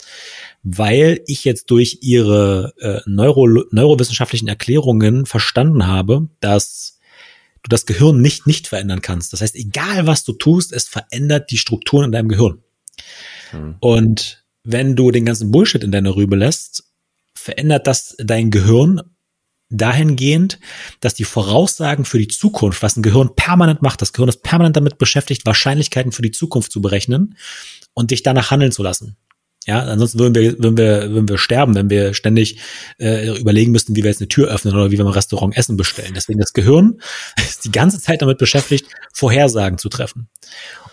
weil 0.62 1.20
ich 1.26 1.44
jetzt 1.44 1.70
durch 1.70 1.98
ihre 2.00 2.72
äh, 2.80 3.00
Neuro, 3.04 3.46
neurowissenschaftlichen 3.70 4.48
Erklärungen 4.48 5.26
verstanden 5.26 5.86
habe, 5.86 6.28
dass 6.40 6.98
du 7.62 7.68
das 7.68 7.84
Gehirn 7.84 8.22
nicht 8.22 8.46
nicht 8.46 8.66
verändern 8.66 9.02
kannst. 9.02 9.32
Das 9.32 9.42
heißt, 9.42 9.56
egal 9.56 10.06
was 10.06 10.24
du 10.24 10.32
tust, 10.32 10.72
es 10.72 10.88
verändert 10.88 11.50
die 11.50 11.58
Strukturen 11.58 12.06
in 12.06 12.12
deinem 12.12 12.28
Gehirn. 12.28 12.62
Hm. 13.50 13.76
Und 13.80 14.44
wenn 14.64 14.96
du 14.96 15.10
den 15.10 15.24
ganzen 15.24 15.50
Bullshit 15.50 15.84
in 15.84 15.92
deiner 15.92 16.16
Rübe 16.16 16.36
lässt, 16.36 16.84
verändert 17.34 17.86
das 17.86 18.16
dein 18.18 18.50
Gehirn 18.50 19.00
dahingehend, 19.70 20.58
dass 21.00 21.14
die 21.14 21.24
Voraussagen 21.24 22.04
für 22.04 22.18
die 22.18 22.28
Zukunft, 22.28 22.82
was 22.82 22.96
ein 22.96 23.02
Gehirn 23.02 23.34
permanent 23.34 23.82
macht, 23.82 24.00
das 24.00 24.12
Gehirn 24.12 24.28
ist 24.28 24.42
permanent 24.42 24.76
damit 24.76 24.98
beschäftigt, 24.98 25.44
Wahrscheinlichkeiten 25.46 26.12
für 26.12 26.22
die 26.22 26.30
Zukunft 26.30 26.72
zu 26.72 26.80
berechnen 26.80 27.36
und 27.94 28.10
dich 28.10 28.22
danach 28.22 28.50
handeln 28.50 28.72
zu 28.72 28.82
lassen. 28.82 29.16
Ja, 29.66 29.82
ansonsten 29.82 30.18
würden 30.18 30.34
wir, 30.34 30.58
würden 30.58 30.78
wir, 30.78 31.10
würden 31.10 31.28
wir 31.28 31.36
sterben, 31.36 31.74
wenn 31.74 31.90
wir 31.90 32.14
ständig 32.14 32.58
äh, 32.98 33.38
überlegen 33.38 33.70
müssten, 33.70 33.94
wie 33.94 34.02
wir 34.02 34.10
jetzt 34.10 34.22
eine 34.22 34.28
Tür 34.28 34.48
öffnen 34.48 34.74
oder 34.74 34.90
wie 34.90 34.96
wir 34.96 35.04
im 35.04 35.08
Restaurant 35.08 35.54
Essen 35.54 35.76
bestellen. 35.76 36.14
Deswegen 36.14 36.38
das 36.38 36.54
Gehirn 36.54 37.00
ist 37.36 37.66
die 37.66 37.70
ganze 37.70 38.00
Zeit 38.00 38.22
damit 38.22 38.38
beschäftigt, 38.38 38.86
Vorhersagen 39.12 39.76
zu 39.76 39.90
treffen. 39.90 40.30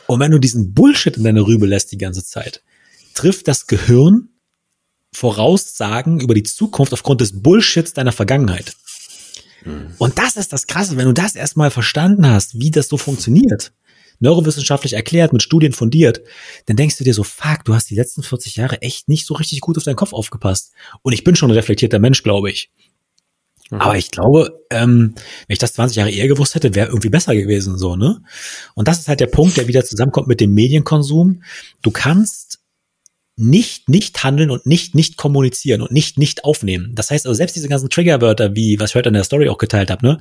Und 0.08 0.20
wenn 0.20 0.32
du 0.32 0.40
diesen 0.40 0.74
Bullshit 0.74 1.16
in 1.16 1.24
deine 1.24 1.48
Rübe 1.48 1.66
lässt 1.66 1.94
die 1.94 1.98
ganze 1.98 2.26
Zeit, 2.26 2.64
trifft 3.14 3.48
das 3.48 3.68
Gehirn 3.68 4.30
Voraussagen 5.16 6.20
über 6.20 6.34
die 6.34 6.44
Zukunft 6.44 6.94
aufgrund 6.94 7.22
des 7.22 7.42
Bullshits 7.42 7.94
deiner 7.94 8.12
Vergangenheit. 8.12 8.76
Hm. 9.64 9.94
Und 9.98 10.20
das 10.20 10.36
ist 10.36 10.54
das 10.54 10.68
Krasse, 10.68 10.98
wenn 10.98 11.06
du 11.06 11.14
das 11.14 11.36
erstmal 11.36 11.72
verstanden 11.72 12.28
hast, 12.28 12.60
wie 12.60 12.72
das 12.72 12.88
so 12.88 12.98
funktioniert, 12.98 13.74
neurowissenschaftlich 14.20 14.94
erklärt, 14.94 15.34
mit 15.34 15.42
Studien 15.42 15.74
fundiert, 15.74 16.22
dann 16.66 16.78
denkst 16.78 16.98
du 16.98 17.04
dir 17.04 17.14
so, 17.14 17.24
fuck, 17.24 17.64
du 17.66 17.74
hast 17.74 17.90
die 17.90 17.96
letzten 17.96 18.24
40 18.24 18.56
Jahre 18.58 18.82
echt 18.82 19.10
nicht 19.10 19.26
so 19.26 19.34
richtig 19.34 19.62
gut 19.62 19.78
auf 19.78 19.84
deinen 19.84 19.96
Kopf 19.96 20.14
aufgepasst. 20.14 20.74
Und 21.02 21.14
ich 21.14 21.24
bin 21.24 21.36
schon 21.36 21.50
ein 21.50 21.56
reflektierter 21.56 22.00
Mensch, 22.00 22.24
glaube 22.24 22.50
ich. 22.50 22.70
Mhm. 23.72 23.82
Aber 23.82 23.98
ich 23.98 24.12
glaube, 24.12 24.64
ähm, 24.70 25.16
wenn 25.16 25.54
ich 25.54 25.60
das 25.60 25.74
20 25.74 25.98
Jahre 25.98 26.12
eher 26.12 26.28
gewusst 26.28 26.56
hätte, 26.56 26.76
wäre 26.76 26.88
irgendwie 26.88 27.10
besser 27.10 27.36
gewesen, 27.36 27.78
so, 27.78 27.96
ne? 27.96 28.22
Und 28.76 28.88
das 28.88 29.00
ist 29.00 29.08
halt 29.08 29.20
der 29.20 29.28
Punkt, 29.28 29.58
der 29.58 29.68
wieder 29.68 29.84
zusammenkommt 29.84 30.28
mit 30.28 30.40
dem 30.40 30.54
Medienkonsum. 30.54 31.42
Du 31.82 31.92
kannst 31.92 32.45
nicht 33.38 33.90
nicht 33.90 34.24
handeln 34.24 34.50
und 34.50 34.66
nicht 34.66 34.96
nicht 34.96 35.18
kommunizieren 35.18 35.82
und 35.82 35.92
nicht 35.92 36.18
nicht 36.18 36.46
aufnehmen. 36.46 36.92
Das 36.96 37.12
heißt 37.12 37.26
also 37.26 37.36
selbst 37.36 37.56
diese 37.56 37.68
ganzen 37.68 37.90
Triggerwörter, 37.90 38.56
wie 38.56 38.80
was 38.80 38.92
ich 38.92 38.96
heute 38.96 39.10
in 39.10 39.14
der 39.14 39.24
Story 39.24 39.50
auch 39.50 39.58
geteilt 39.58 39.92
habe, 39.92 40.06
ne? 40.06 40.20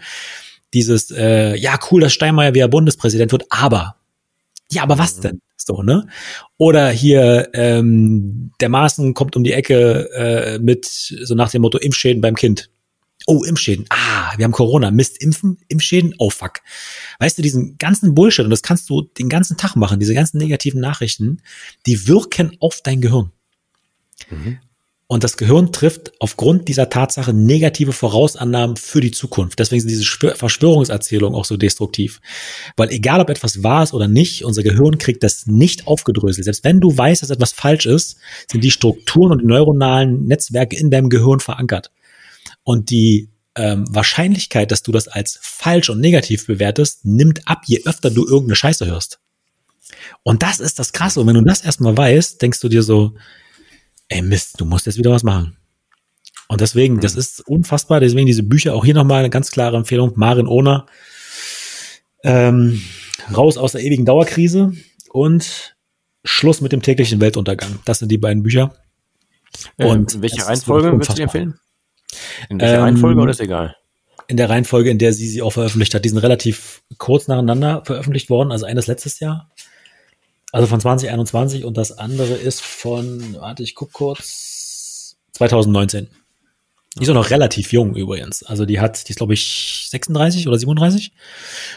Dieses 0.72 1.10
äh, 1.12 1.54
ja 1.56 1.78
cool, 1.90 2.00
dass 2.00 2.12
Steinmeier 2.12 2.54
wieder 2.54 2.68
Bundespräsident 2.68 3.30
wird, 3.30 3.44
aber 3.50 3.96
ja, 4.70 4.82
aber 4.82 4.98
was 4.98 5.18
mhm. 5.18 5.22
denn? 5.22 5.40
So, 5.56 5.82
ne? 5.82 6.06
Oder 6.58 6.90
hier 6.90 7.48
ähm, 7.54 8.50
der 8.60 8.68
Maßen 8.68 9.14
kommt 9.14 9.36
um 9.36 9.44
die 9.44 9.52
Ecke 9.52 10.10
äh, 10.14 10.58
mit 10.58 10.86
so 10.86 11.34
nach 11.34 11.50
dem 11.50 11.62
Motto 11.62 11.78
Impfschäden 11.78 12.20
beim 12.20 12.34
Kind. 12.34 12.70
Oh, 13.26 13.42
Impfschäden. 13.42 13.86
Ah, 13.88 14.32
wir 14.36 14.44
haben 14.44 14.52
Corona. 14.52 14.90
Mist, 14.90 15.22
impfen, 15.22 15.58
Impfschäden. 15.68 16.14
Oh, 16.18 16.30
fuck. 16.30 16.60
Weißt 17.18 17.38
du, 17.38 17.42
diesen 17.42 17.78
ganzen 17.78 18.14
Bullshit, 18.14 18.44
und 18.44 18.50
das 18.50 18.62
kannst 18.62 18.90
du 18.90 19.02
den 19.02 19.28
ganzen 19.28 19.56
Tag 19.56 19.76
machen, 19.76 19.98
diese 19.98 20.14
ganzen 20.14 20.38
negativen 20.38 20.80
Nachrichten, 20.80 21.40
die 21.86 22.06
wirken 22.06 22.56
auf 22.60 22.80
dein 22.82 23.00
Gehirn. 23.00 23.32
Mhm. 24.30 24.58
Und 25.06 25.22
das 25.22 25.36
Gehirn 25.36 25.70
trifft 25.70 26.12
aufgrund 26.18 26.66
dieser 26.66 26.88
Tatsache 26.88 27.34
negative 27.34 27.92
Vorausannahmen 27.92 28.76
für 28.76 29.00
die 29.00 29.10
Zukunft. 29.10 29.58
Deswegen 29.58 29.80
sind 29.80 29.90
diese 29.90 30.04
Verschwörungserzählungen 30.04 31.38
auch 31.38 31.44
so 31.44 31.58
destruktiv. 31.58 32.20
Weil 32.76 32.90
egal, 32.90 33.20
ob 33.20 33.28
etwas 33.28 33.62
wahr 33.62 33.82
ist 33.82 33.92
oder 33.92 34.08
nicht, 34.08 34.44
unser 34.44 34.62
Gehirn 34.62 34.96
kriegt 34.96 35.22
das 35.22 35.46
nicht 35.46 35.86
aufgedröselt. 35.86 36.46
Selbst 36.46 36.64
wenn 36.64 36.80
du 36.80 36.96
weißt, 36.96 37.22
dass 37.22 37.30
etwas 37.30 37.52
falsch 37.52 37.84
ist, 37.84 38.16
sind 38.50 38.64
die 38.64 38.70
Strukturen 38.70 39.32
und 39.32 39.42
die 39.42 39.46
neuronalen 39.46 40.24
Netzwerke 40.24 40.76
in 40.76 40.90
deinem 40.90 41.10
Gehirn 41.10 41.40
verankert. 41.40 41.90
Und 42.64 42.90
die 42.90 43.30
ähm, 43.54 43.84
Wahrscheinlichkeit, 43.88 44.70
dass 44.70 44.82
du 44.82 44.90
das 44.90 45.06
als 45.06 45.38
falsch 45.40 45.90
und 45.90 46.00
negativ 46.00 46.46
bewertest, 46.46 47.04
nimmt 47.04 47.46
ab, 47.46 47.62
je 47.66 47.82
öfter 47.84 48.10
du 48.10 48.26
irgendeine 48.26 48.56
Scheiße 48.56 48.86
hörst. 48.86 49.20
Und 50.22 50.42
das 50.42 50.60
ist 50.60 50.78
das 50.78 50.92
Krasse. 50.92 51.20
Und 51.20 51.26
wenn 51.26 51.34
du 51.34 51.42
das 51.42 51.64
erstmal 51.64 51.96
weißt, 51.96 52.40
denkst 52.42 52.60
du 52.60 52.68
dir 52.68 52.82
so, 52.82 53.14
ey 54.08 54.22
Mist, 54.22 54.60
du 54.60 54.64
musst 54.64 54.86
jetzt 54.86 54.98
wieder 54.98 55.10
was 55.10 55.22
machen. 55.22 55.56
Und 56.48 56.60
deswegen, 56.60 57.00
das 57.00 57.14
mhm. 57.14 57.20
ist 57.20 57.40
unfassbar. 57.46 58.00
Deswegen 58.00 58.26
diese 58.26 58.42
Bücher, 58.42 58.74
auch 58.74 58.84
hier 58.84 58.94
nochmal 58.94 59.20
eine 59.20 59.30
ganz 59.30 59.50
klare 59.50 59.76
Empfehlung. 59.76 60.12
Marin 60.16 60.46
Ohner, 60.46 60.86
ähm, 62.22 62.82
raus 63.34 63.56
aus 63.56 63.72
der 63.72 63.82
ewigen 63.82 64.04
Dauerkrise 64.04 64.72
und 65.10 65.76
Schluss 66.24 66.60
mit 66.60 66.72
dem 66.72 66.82
täglichen 66.82 67.20
Weltuntergang. 67.20 67.78
Das 67.84 67.98
sind 67.98 68.10
die 68.10 68.18
beiden 68.18 68.42
Bücher. 68.42 68.74
Äh, 69.76 69.86
und 69.86 70.20
welche 70.22 70.44
Reihenfolge 70.46 70.92
würdest 70.92 71.10
du 71.10 71.14
dir 71.14 71.22
empfehlen? 71.24 71.58
In 72.48 72.60
welcher 72.60 72.76
ähm, 72.76 72.82
Reihenfolge 72.82 73.20
oder 73.20 73.30
ist 73.30 73.40
egal? 73.40 73.76
In 74.26 74.36
der 74.36 74.48
Reihenfolge, 74.48 74.90
in 74.90 74.98
der 74.98 75.12
sie 75.12 75.28
sie 75.28 75.42
auch 75.42 75.52
veröffentlicht 75.52 75.94
hat. 75.94 76.04
Die 76.04 76.08
sind 76.08 76.18
relativ 76.18 76.82
kurz 76.98 77.28
nacheinander 77.28 77.82
veröffentlicht 77.84 78.30
worden. 78.30 78.52
Also 78.52 78.66
eines 78.66 78.86
letztes 78.86 79.20
Jahr. 79.20 79.50
Also 80.52 80.66
von 80.68 80.80
2021 80.80 81.64
und 81.64 81.76
das 81.76 81.98
andere 81.98 82.34
ist 82.34 82.62
von, 82.62 83.36
warte, 83.38 83.64
ich 83.64 83.74
guck 83.74 83.92
kurz, 83.92 85.16
2019. 85.32 86.08
Die 86.96 87.02
ist 87.02 87.10
auch 87.10 87.14
noch 87.14 87.30
relativ 87.30 87.72
jung 87.72 87.96
übrigens. 87.96 88.44
Also 88.44 88.64
die 88.64 88.78
hat, 88.78 89.08
die 89.08 89.10
ist 89.10 89.16
glaube 89.16 89.34
ich 89.34 89.88
36 89.90 90.46
oder 90.46 90.56
37. 90.56 91.12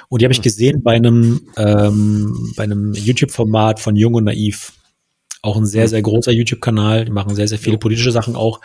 Und 0.10 0.22
die 0.22 0.26
habe 0.26 0.34
ich 0.34 0.44
gesehen 0.44 0.84
bei 0.84 0.94
einem, 0.94 1.50
ähm, 1.58 2.54
bei 2.56 2.64
einem 2.64 2.94
YouTube-Format 2.94 3.80
von 3.80 3.96
Jung 3.96 4.14
und 4.14 4.26
Naiv. 4.26 4.74
Auch 5.42 5.58
ein 5.58 5.66
sehr, 5.66 5.88
sehr 5.88 6.04
großer 6.04 6.32
YouTube-Kanal. 6.32 7.06
Die 7.06 7.12
machen 7.12 7.36
sehr, 7.36 7.48
sehr 7.48 7.58
viele 7.58 7.80
politische 7.80 8.12
Sachen 8.12 8.36
auch. 8.36 8.62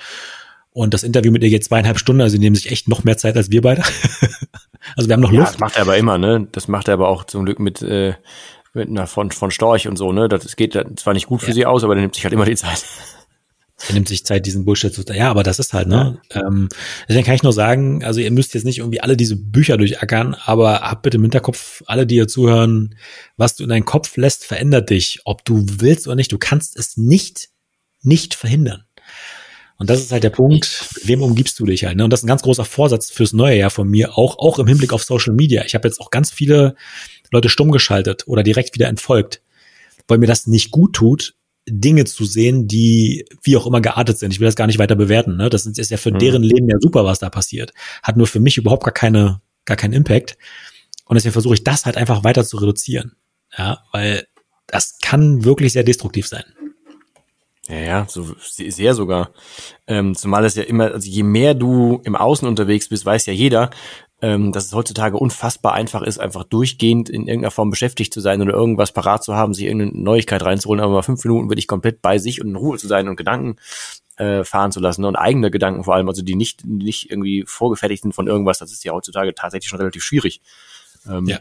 Und 0.73 0.95
das 0.95 1.03
Interview 1.03 1.31
mit 1.31 1.43
ihr 1.43 1.51
geht 1.51 1.65
zweieinhalb 1.65 1.99
Stunden, 1.99 2.23
also 2.23 2.33
sie 2.33 2.39
nehmen 2.39 2.57
sich 2.57 2.71
echt 2.71 2.89
noch 2.89 3.05
mehr 3.05 3.19
Zeit 3.19 3.37
als 3.37 3.51
wir 3.51 3.61
beide. 3.61 3.83
also 4.97 5.09
wir 5.09 5.15
haben 5.15 5.21
noch 5.21 5.33
ja, 5.33 5.41
Luft. 5.41 5.55
Das 5.55 5.61
macht 5.61 5.77
er 5.77 5.83
aber 5.83 5.99
immer, 5.99 6.19
ne? 6.19 6.49
Das 6.53 6.67
macht 6.67 6.89
er 6.89 6.95
aber 6.95 7.09
auch 7.09 7.25
zum 7.25 7.45
Glück 7.45 7.59
mit, 7.59 7.83
äh, 7.83 8.15
mit 8.73 8.89
einer 8.89 9.07
von, 9.07 9.31
von 9.31 9.51
Storch 9.51 9.87
und 9.87 9.97
so, 9.97 10.13
ne? 10.13 10.29
Das 10.29 10.57
geht 10.57 10.79
zwar 10.97 11.13
nicht 11.13 11.27
gut 11.27 11.43
für 11.43 11.49
ja. 11.49 11.55
sie 11.55 11.67
aus, 11.67 11.85
aber 11.85 11.95
der 11.95 12.03
nimmt 12.03 12.15
sich 12.15 12.25
halt 12.25 12.33
immer 12.33 12.47
die 12.47 12.57
Zeit. 12.57 12.85
Er 13.89 13.95
nimmt 13.95 14.09
sich 14.09 14.25
Zeit, 14.25 14.47
diesen 14.47 14.65
Bullshit 14.65 14.95
zu. 14.95 15.03
Ja, 15.13 15.31
aber 15.31 15.43
das 15.43 15.59
ist 15.59 15.73
halt, 15.73 15.89
ne? 15.89 16.21
Ja. 16.33 16.47
Ähm, 16.47 16.69
deswegen 17.09 17.25
kann 17.25 17.35
ich 17.35 17.43
nur 17.43 17.53
sagen, 17.53 18.05
also 18.05 18.21
ihr 18.21 18.31
müsst 18.31 18.55
jetzt 18.55 18.65
nicht 18.65 18.79
irgendwie 18.79 19.01
alle 19.01 19.17
diese 19.17 19.35
Bücher 19.35 19.77
durchackern, 19.77 20.37
aber 20.45 20.83
habt 20.83 21.03
bitte 21.03 21.17
im 21.17 21.23
Hinterkopf, 21.23 21.83
alle, 21.87 22.07
die 22.07 22.17
ihr 22.17 22.29
zuhören, 22.29 22.95
was 23.37 23.57
du 23.57 23.65
in 23.65 23.71
deinen 23.71 23.85
Kopf 23.85 24.17
lässt, 24.17 24.45
verändert 24.45 24.91
dich. 24.91 25.21
Ob 25.25 25.45
du 25.45 25.65
willst 25.67 26.07
oder 26.07 26.15
nicht, 26.15 26.31
du 26.31 26.39
kannst 26.39 26.77
es 26.77 26.97
nicht, 26.97 27.49
nicht 28.03 28.35
verhindern. 28.35 28.85
Und 29.83 29.91
das 29.91 29.99
ist 29.99 30.13
halt 30.13 30.23
der 30.23 30.31
Punkt, 30.31 30.91
wem 31.03 31.23
umgibst 31.23 31.59
du 31.59 31.67
dich 31.67 31.85
halt. 31.85 31.97
Ne? 31.97 32.05
Und 32.05 32.13
das 32.13 32.21
ist 32.21 32.25
ein 32.25 32.29
ganz 32.29 32.43
großer 32.43 32.65
Vorsatz 32.65 33.11
fürs 33.11 33.33
neue 33.33 33.59
Jahr 33.59 33.69
von 33.69 33.89
mir, 33.89 34.17
auch, 34.17 34.39
auch 34.39 34.61
im 34.61 34.69
Hinblick 34.69 34.93
auf 34.93 35.03
Social 35.03 35.35
Media. 35.35 35.65
Ich 35.65 35.75
habe 35.75 35.89
jetzt 35.89 36.01
auch 36.01 36.11
ganz 36.11 36.31
viele 36.31 36.77
Leute 37.33 37.49
stumm 37.49 37.73
geschaltet 37.73 38.29
oder 38.29 38.45
direkt 38.45 38.77
wieder 38.77 38.87
entfolgt, 38.87 39.43
weil 40.07 40.19
mir 40.19 40.29
das 40.29 40.47
nicht 40.47 40.71
gut 40.71 40.93
tut, 40.93 41.35
Dinge 41.67 42.05
zu 42.05 42.25
sehen, 42.25 42.69
die 42.69 43.25
wie 43.43 43.57
auch 43.57 43.67
immer 43.67 43.81
geartet 43.81 44.21
sind. 44.21 44.33
Ich 44.33 44.39
will 44.39 44.47
das 44.47 44.55
gar 44.55 44.69
nicht 44.69 44.79
weiter 44.79 44.95
bewerten. 44.95 45.37
Ne? 45.37 45.51
Das 45.51 45.67
ist 45.67 45.91
ja 45.91 45.97
für 45.97 46.13
mhm. 46.13 46.21
deren 46.21 46.43
Leben 46.45 46.69
ja 46.69 46.77
super, 46.79 47.05
was 47.05 47.19
da 47.19 47.29
passiert. 47.29 47.73
Hat 48.05 48.17
nur 48.17 48.29
für 48.29 48.39
mich 48.39 48.59
überhaupt 48.59 48.85
gar 48.85 48.95
keine, 48.95 49.41
gar 49.65 49.77
keinen 49.77 49.95
Impact. 49.95 50.39
Und 51.07 51.17
deswegen 51.17 51.33
versuche 51.33 51.55
ich 51.55 51.65
das 51.65 51.87
halt 51.87 51.97
einfach 51.97 52.23
weiter 52.23 52.45
zu 52.45 52.57
reduzieren. 52.59 53.17
Ja, 53.59 53.83
weil 53.91 54.29
das 54.69 54.99
kann 55.03 55.43
wirklich 55.43 55.73
sehr 55.73 55.83
destruktiv 55.83 56.29
sein. 56.29 56.45
Ja, 57.73 57.79
ja, 57.79 58.07
so 58.07 58.35
sehr 58.39 58.93
sogar. 58.93 59.31
Ähm, 59.87 60.15
zumal 60.15 60.45
es 60.45 60.57
ja 60.57 60.63
immer, 60.63 60.93
also 60.93 61.09
je 61.09 61.23
mehr 61.23 61.55
du 61.55 62.03
im 62.05 62.15
Außen 62.15 62.47
unterwegs 62.47 62.91
bist, 62.91 63.07
weiß 63.07 63.25
ja 63.25 63.33
jeder, 63.33 63.71
ähm, 64.21 64.53
dass 64.53 64.67
es 64.67 64.75
heutzutage 64.75 65.17
unfassbar 65.17 65.73
einfach 65.73 66.03
ist, 66.03 66.19
einfach 66.19 66.45
durchgehend 66.45 67.09
in 67.09 67.27
irgendeiner 67.27 67.51
Form 67.51 67.71
beschäftigt 67.71 68.13
zu 68.13 68.21
sein 68.21 68.43
oder 68.43 68.53
irgendwas 68.53 68.93
parat 68.93 69.25
zu 69.25 69.35
haben, 69.35 69.55
sich 69.55 69.65
irgendeine 69.65 70.03
Neuigkeit 70.03 70.43
reinzuholen, 70.45 70.85
aber 70.85 70.93
mal 70.93 71.03
fünf 71.03 71.25
Minuten 71.25 71.49
wirklich 71.49 71.67
komplett 71.67 72.03
bei 72.03 72.19
sich 72.19 72.43
und 72.43 72.49
in 72.49 72.57
Ruhe 72.57 72.77
zu 72.77 72.89
sein 72.89 73.09
und 73.09 73.17
Gedanken 73.17 73.57
äh, 74.19 74.45
fahren 74.45 74.71
zu 74.71 74.81
lassen 74.81 75.07
und 75.07 75.17
eigene 75.17 75.51
Gedanken 75.51 75.83
vor 75.83 75.95
allem, 75.95 76.09
also 76.09 76.21
die 76.21 76.35
nicht, 76.37 76.67
nicht 76.67 77.11
irgendwie 77.11 77.45
vorgefertigt 77.47 78.03
sind 78.03 78.15
von 78.15 78.27
irgendwas, 78.27 78.59
das 78.59 78.71
ist 78.71 78.85
ja 78.85 78.93
heutzutage 78.93 79.35
tatsächlich 79.35 79.71
schon 79.71 79.81
relativ 79.81 80.05
schwierig. 80.05 80.43
Ähm, 81.09 81.25
ja. 81.25 81.39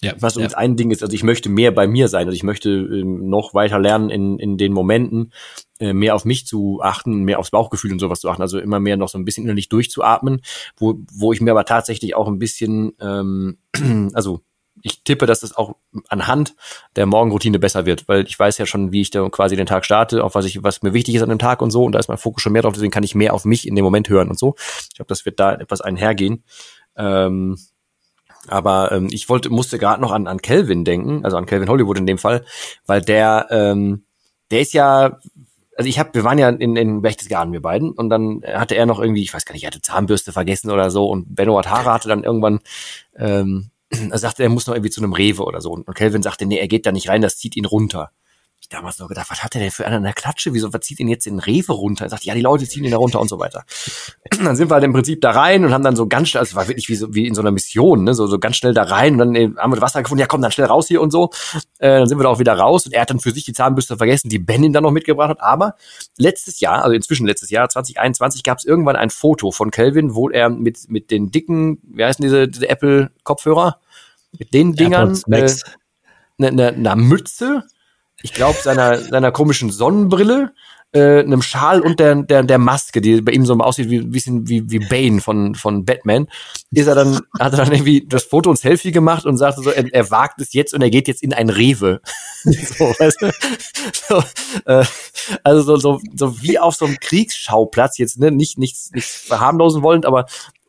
Ja, 0.00 0.14
was 0.20 0.36
uns 0.36 0.52
ja. 0.52 0.58
ein 0.58 0.76
Ding 0.76 0.92
ist, 0.92 1.02
also 1.02 1.12
ich 1.12 1.24
möchte 1.24 1.48
mehr 1.48 1.72
bei 1.72 1.88
mir 1.88 2.06
sein, 2.06 2.26
also 2.26 2.36
ich 2.36 2.44
möchte 2.44 2.70
ähm, 2.70 3.28
noch 3.28 3.52
weiter 3.52 3.80
lernen 3.80 4.10
in, 4.10 4.38
in 4.38 4.56
den 4.56 4.72
Momenten, 4.72 5.32
äh, 5.80 5.92
mehr 5.92 6.14
auf 6.14 6.24
mich 6.24 6.46
zu 6.46 6.80
achten, 6.80 7.24
mehr 7.24 7.40
aufs 7.40 7.50
Bauchgefühl 7.50 7.90
und 7.90 7.98
sowas 7.98 8.20
zu 8.20 8.30
achten, 8.30 8.42
also 8.42 8.60
immer 8.60 8.78
mehr 8.78 8.96
noch 8.96 9.08
so 9.08 9.18
ein 9.18 9.24
bisschen 9.24 9.44
innerlich 9.44 9.68
durchzuatmen, 9.68 10.42
wo, 10.76 11.00
wo 11.12 11.32
ich 11.32 11.40
mir 11.40 11.50
aber 11.50 11.64
tatsächlich 11.64 12.14
auch 12.14 12.28
ein 12.28 12.38
bisschen, 12.38 12.92
ähm, 13.00 13.58
also 14.14 14.40
ich 14.82 15.02
tippe, 15.02 15.26
dass 15.26 15.40
das 15.40 15.56
auch 15.56 15.74
anhand 16.08 16.54
der 16.94 17.06
Morgenroutine 17.06 17.58
besser 17.58 17.84
wird, 17.84 18.06
weil 18.06 18.24
ich 18.26 18.38
weiß 18.38 18.58
ja 18.58 18.66
schon, 18.66 18.92
wie 18.92 19.00
ich 19.00 19.10
da 19.10 19.28
quasi 19.28 19.56
den 19.56 19.66
Tag 19.66 19.84
starte, 19.84 20.22
auf 20.22 20.36
was 20.36 20.44
ich, 20.44 20.62
was 20.62 20.82
mir 20.82 20.94
wichtig 20.94 21.16
ist 21.16 21.22
an 21.22 21.28
dem 21.28 21.40
Tag 21.40 21.62
und 21.62 21.72
so, 21.72 21.84
und 21.84 21.92
da 21.92 21.98
ist 21.98 22.08
mein 22.08 22.18
Fokus 22.18 22.42
schon 22.42 22.52
mehr 22.52 22.62
drauf, 22.62 22.74
deswegen 22.74 22.92
kann 22.92 23.02
ich 23.02 23.16
mehr 23.16 23.34
auf 23.34 23.44
mich 23.44 23.66
in 23.66 23.74
dem 23.74 23.84
Moment 23.84 24.08
hören 24.08 24.28
und 24.28 24.38
so. 24.38 24.54
Ich 24.90 24.94
glaube, 24.94 25.08
das 25.08 25.24
wird 25.24 25.40
da 25.40 25.54
etwas 25.54 25.80
einhergehen. 25.80 26.44
Ähm, 26.96 27.56
aber 28.50 28.92
ähm, 28.92 29.08
ich 29.10 29.28
wollte, 29.28 29.50
musste 29.50 29.78
gerade 29.78 30.00
noch 30.00 30.12
an, 30.12 30.26
an 30.26 30.42
Kelvin 30.42 30.84
denken, 30.84 31.24
also 31.24 31.36
an 31.36 31.46
Kelvin 31.46 31.68
Hollywood 31.68 31.98
in 31.98 32.06
dem 32.06 32.18
Fall, 32.18 32.44
weil 32.86 33.00
der, 33.00 33.46
ähm, 33.50 34.04
der 34.50 34.60
ist 34.60 34.72
ja, 34.72 35.18
also 35.76 35.88
ich 35.88 35.98
habe, 35.98 36.10
wir 36.14 36.24
waren 36.24 36.38
ja 36.38 36.48
in, 36.48 36.76
in 36.76 37.02
Berchtesgaden, 37.02 37.52
wir 37.52 37.62
beiden, 37.62 37.92
und 37.92 38.10
dann 38.10 38.42
hatte 38.44 38.74
er 38.74 38.86
noch 38.86 39.00
irgendwie, 39.00 39.22
ich 39.22 39.32
weiß 39.32 39.44
gar 39.44 39.52
nicht, 39.52 39.64
er 39.64 39.68
hatte 39.68 39.82
Zahnbürste 39.82 40.32
vergessen 40.32 40.70
oder 40.70 40.90
so, 40.90 41.06
und 41.06 41.34
Benno 41.34 41.58
hat 41.58 41.70
Haare 41.70 41.92
hatte 41.92 42.08
dann 42.08 42.24
irgendwann, 42.24 42.60
ähm, 43.16 43.70
er 44.10 44.18
sagte, 44.18 44.42
er 44.42 44.48
muss 44.48 44.66
noch 44.66 44.74
irgendwie 44.74 44.90
zu 44.90 45.00
einem 45.00 45.12
Rewe 45.12 45.44
oder 45.44 45.60
so. 45.60 45.70
Und 45.70 45.94
Kelvin 45.94 46.22
sagte, 46.22 46.46
nee, 46.46 46.58
er 46.58 46.68
geht 46.68 46.84
da 46.84 46.92
nicht 46.92 47.08
rein, 47.08 47.22
das 47.22 47.38
zieht 47.38 47.56
ihn 47.56 47.64
runter 47.64 48.10
ich 48.68 48.76
damals 48.76 48.98
noch 48.98 49.08
gedacht, 49.08 49.30
was 49.30 49.42
hat 49.42 49.54
der 49.54 49.62
denn 49.62 49.70
für 49.70 49.86
einen 49.86 49.96
an 49.96 50.02
der 50.02 50.12
Klatsche? 50.12 50.52
Wieso, 50.52 50.72
was 50.72 50.82
zieht 50.82 51.00
ihn 51.00 51.08
jetzt 51.08 51.26
den 51.26 51.38
Rewe 51.38 51.72
runter? 51.72 52.04
Er 52.04 52.10
sagt, 52.10 52.24
ja, 52.24 52.34
die 52.34 52.42
Leute 52.42 52.68
ziehen 52.68 52.84
ihn 52.84 52.90
da 52.90 52.98
runter 52.98 53.20
und 53.20 53.28
so 53.28 53.38
weiter. 53.38 53.64
dann 54.44 54.56
sind 54.56 54.70
wir 54.70 54.74
halt 54.74 54.84
im 54.84 54.92
Prinzip 54.92 55.20
da 55.20 55.30
rein 55.30 55.64
und 55.64 55.72
haben 55.72 55.84
dann 55.84 55.96
so 55.96 56.06
ganz 56.06 56.28
schnell, 56.28 56.40
also 56.40 56.50
es 56.50 56.54
war 56.54 56.68
wirklich 56.68 56.88
wie, 56.88 56.94
so, 56.94 57.14
wie 57.14 57.26
in 57.26 57.34
so 57.34 57.40
einer 57.40 57.50
Mission, 57.50 58.04
ne, 58.04 58.14
so, 58.14 58.26
so 58.26 58.38
ganz 58.38 58.56
schnell 58.56 58.74
da 58.74 58.82
rein 58.82 59.14
und 59.14 59.18
dann 59.18 59.34
äh, 59.34 59.50
haben 59.56 59.72
wir 59.72 59.80
Wasser 59.80 60.02
gefunden, 60.02 60.20
ja 60.20 60.26
komm, 60.26 60.42
dann 60.42 60.52
schnell 60.52 60.66
raus 60.66 60.86
hier 60.88 61.00
und 61.00 61.10
so. 61.10 61.30
Äh, 61.78 61.98
dann 61.98 62.06
sind 62.06 62.18
wir 62.18 62.24
da 62.24 62.28
auch 62.28 62.38
wieder 62.38 62.54
raus 62.54 62.86
und 62.86 62.92
er 62.92 63.02
hat 63.02 63.10
dann 63.10 63.20
für 63.20 63.30
sich 63.30 63.44
die 63.44 63.52
Zahnbürste 63.52 63.96
vergessen, 63.96 64.28
die 64.28 64.38
Ben 64.38 64.62
ihn 64.62 64.72
dann 64.72 64.82
noch 64.82 64.90
mitgebracht 64.90 65.30
hat. 65.30 65.40
Aber 65.40 65.74
letztes 66.18 66.60
Jahr, 66.60 66.84
also 66.84 66.94
inzwischen 66.94 67.26
letztes 67.26 67.50
Jahr, 67.50 67.68
2021, 67.68 68.42
gab 68.42 68.58
es 68.58 68.64
irgendwann 68.64 68.96
ein 68.96 69.10
Foto 69.10 69.50
von 69.50 69.70
Kelvin, 69.70 70.14
wo 70.14 70.28
er 70.28 70.50
mit, 70.50 70.90
mit 70.90 71.10
den 71.10 71.30
dicken, 71.30 71.78
wie 71.82 72.04
heißen 72.04 72.22
diese, 72.22 72.48
diese 72.48 72.68
Apple-Kopfhörer? 72.68 73.80
Mit 74.38 74.52
den 74.52 74.74
Dingern, 74.74 75.18
äh, 75.30 75.50
ne, 76.36 76.52
ne, 76.52 76.68
einer 76.68 76.96
Mütze, 76.96 77.64
ich 78.22 78.32
glaube, 78.32 78.58
seiner, 78.60 78.98
seiner 78.98 79.32
komischen 79.32 79.70
Sonnenbrille, 79.70 80.52
äh, 80.92 81.20
einem 81.20 81.42
Schal 81.42 81.80
und 81.80 82.00
der, 82.00 82.14
der, 82.14 82.42
der 82.42 82.58
Maske, 82.58 83.00
die 83.02 83.20
bei 83.20 83.32
ihm 83.32 83.44
so 83.44 83.54
aussieht 83.54 83.90
wie, 83.90 84.00
bisschen 84.00 84.48
wie, 84.48 84.70
wie 84.70 84.78
Bane 84.78 85.20
von, 85.20 85.54
von 85.54 85.84
Batman, 85.84 86.28
ist 86.70 86.86
er 86.86 86.94
dann, 86.94 87.20
hat 87.38 87.52
er 87.52 87.58
dann 87.58 87.72
irgendwie 87.72 88.06
das 88.06 88.24
Foto 88.24 88.48
und 88.48 88.58
Selfie 88.58 88.90
gemacht 88.90 89.26
und 89.26 89.36
sagte 89.36 89.62
so, 89.62 89.70
er, 89.70 89.92
er 89.92 90.10
wagt 90.10 90.40
es 90.40 90.54
jetzt 90.54 90.72
und 90.72 90.80
er 90.80 90.88
geht 90.88 91.06
jetzt 91.06 91.22
in 91.22 91.34
ein 91.34 91.50
Rewe. 91.50 92.00
so, 92.42 92.86
weißt 92.98 93.20
du? 93.20 93.30
so, 93.92 94.24
äh, 94.64 94.84
also 95.44 95.62
so, 95.62 95.76
so, 95.76 96.00
so 96.16 96.42
wie 96.42 96.58
auf 96.58 96.74
so 96.74 96.86
einem 96.86 96.96
Kriegsschauplatz 96.98 97.98
jetzt, 97.98 98.18
ne, 98.18 98.30
nicht, 98.30 98.58
nichts, 98.58 98.90
nichts 98.92 99.14
verharmlosen 99.14 99.82
wollend, 99.82 100.06
aber 100.06 100.24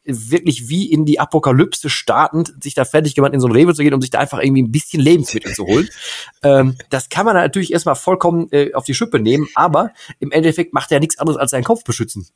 wirklich 0.10 0.70
wie 0.70 0.91
in 0.91 1.05
die 1.05 1.20
Apokalypse 1.20 1.89
startend, 1.89 2.53
sich 2.64 2.74
da 2.74 2.86
fertig 2.86 3.16
gemacht, 3.16 3.34
in 3.34 3.39
so 3.39 3.47
ein 3.47 3.53
Rewe 3.53 3.74
zu 3.74 3.84
gehen, 3.84 3.93
um 3.93 4.01
sich 4.01 4.10
da 4.10 4.20
einfach 4.20 4.39
irgendwie 4.39 4.64
ein 4.64 4.72
bisschen 4.72 5.01
Lebensmittel 5.01 5.53
zu 5.53 5.66
holen. 5.66 5.89
Ähm, 6.41 6.78
das 6.89 7.10
kann 7.10 7.26
man 7.26 7.36
natürlich 7.36 7.74
erstmal 7.74 7.95
vollkommen 7.95 8.47
äh, 8.51 8.74
auf 8.74 8.86
die 8.86 8.93
Schippe 8.93 9.20
nehmen, 9.20 9.49
aber 9.55 9.91
im 10.20 10.32
Endeffekt 10.32 10.74
macht 10.74 10.91
er 10.91 11.01
nichts 11.01 11.18
anderes 11.20 11.38
als 11.38 11.51
seinen 11.51 11.66
Kopf 11.66 11.84
beschützen. 11.84 12.28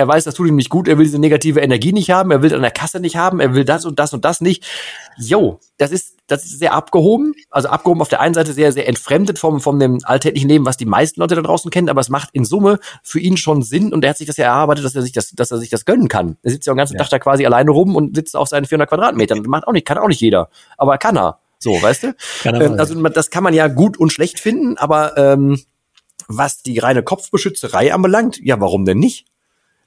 Er 0.00 0.08
weiß, 0.08 0.24
das 0.24 0.34
tut 0.34 0.48
ihm 0.48 0.56
nicht 0.56 0.70
gut, 0.70 0.88
er 0.88 0.96
will 0.96 1.04
diese 1.04 1.18
negative 1.18 1.60
Energie 1.60 1.92
nicht 1.92 2.10
haben, 2.10 2.30
er 2.30 2.40
will 2.40 2.54
an 2.54 2.62
der 2.62 2.70
Kasse 2.70 3.00
nicht 3.00 3.16
haben, 3.16 3.38
er 3.38 3.54
will 3.54 3.66
das 3.66 3.84
und 3.84 3.98
das 3.98 4.14
und 4.14 4.24
das 4.24 4.40
nicht. 4.40 4.64
Jo, 5.18 5.60
das 5.76 5.90
ist, 5.90 6.16
das 6.26 6.46
ist 6.46 6.58
sehr 6.58 6.72
abgehoben. 6.72 7.34
Also 7.50 7.68
abgehoben 7.68 8.00
auf 8.00 8.08
der 8.08 8.22
einen 8.22 8.32
Seite 8.32 8.54
sehr, 8.54 8.72
sehr 8.72 8.88
entfremdet 8.88 9.38
vom, 9.38 9.60
vom 9.60 9.78
dem 9.78 9.98
alltäglichen 10.04 10.48
Leben, 10.48 10.64
was 10.64 10.78
die 10.78 10.86
meisten 10.86 11.20
Leute 11.20 11.34
da 11.34 11.42
draußen 11.42 11.70
kennen, 11.70 11.90
aber 11.90 12.00
es 12.00 12.08
macht 12.08 12.30
in 12.32 12.46
Summe 12.46 12.78
für 13.02 13.20
ihn 13.20 13.36
schon 13.36 13.62
Sinn 13.62 13.92
und 13.92 14.02
er 14.02 14.10
hat 14.10 14.16
sich 14.16 14.26
das 14.26 14.38
ja 14.38 14.46
erarbeitet, 14.46 14.86
dass 14.86 14.94
er 14.94 15.02
sich 15.02 15.12
das, 15.12 15.32
dass 15.32 15.50
er 15.50 15.58
sich 15.58 15.68
das 15.68 15.84
gönnen 15.84 16.08
kann. 16.08 16.38
Er 16.42 16.52
sitzt 16.52 16.66
ja 16.66 16.72
den 16.72 16.78
ganzen 16.78 16.94
ja. 16.94 17.00
Tag 17.00 17.10
da 17.10 17.18
quasi 17.18 17.44
alleine 17.44 17.70
rum 17.72 17.94
und 17.94 18.16
sitzt 18.16 18.36
auf 18.36 18.48
seinen 18.48 18.64
400 18.64 18.88
Quadratmetern. 18.88 19.42
Macht 19.42 19.66
auch 19.68 19.72
nicht, 19.72 19.86
kann 19.86 19.98
auch 19.98 20.08
nicht 20.08 20.22
jeder. 20.22 20.48
Aber 20.78 20.96
kann 20.96 21.18
er. 21.18 21.40
So, 21.58 21.72
weißt 21.82 22.04
du? 22.04 22.14
Ähm, 22.44 22.76
also 22.78 22.94
das 23.10 23.28
kann 23.28 23.44
man 23.44 23.52
ja 23.52 23.68
gut 23.68 23.98
und 23.98 24.14
schlecht 24.14 24.40
finden, 24.40 24.78
aber 24.78 25.18
ähm, 25.18 25.60
was 26.26 26.62
die 26.62 26.78
reine 26.78 27.02
Kopfbeschützerei 27.02 27.92
anbelangt, 27.92 28.38
ja, 28.42 28.60
warum 28.60 28.86
denn 28.86 28.98
nicht? 28.98 29.26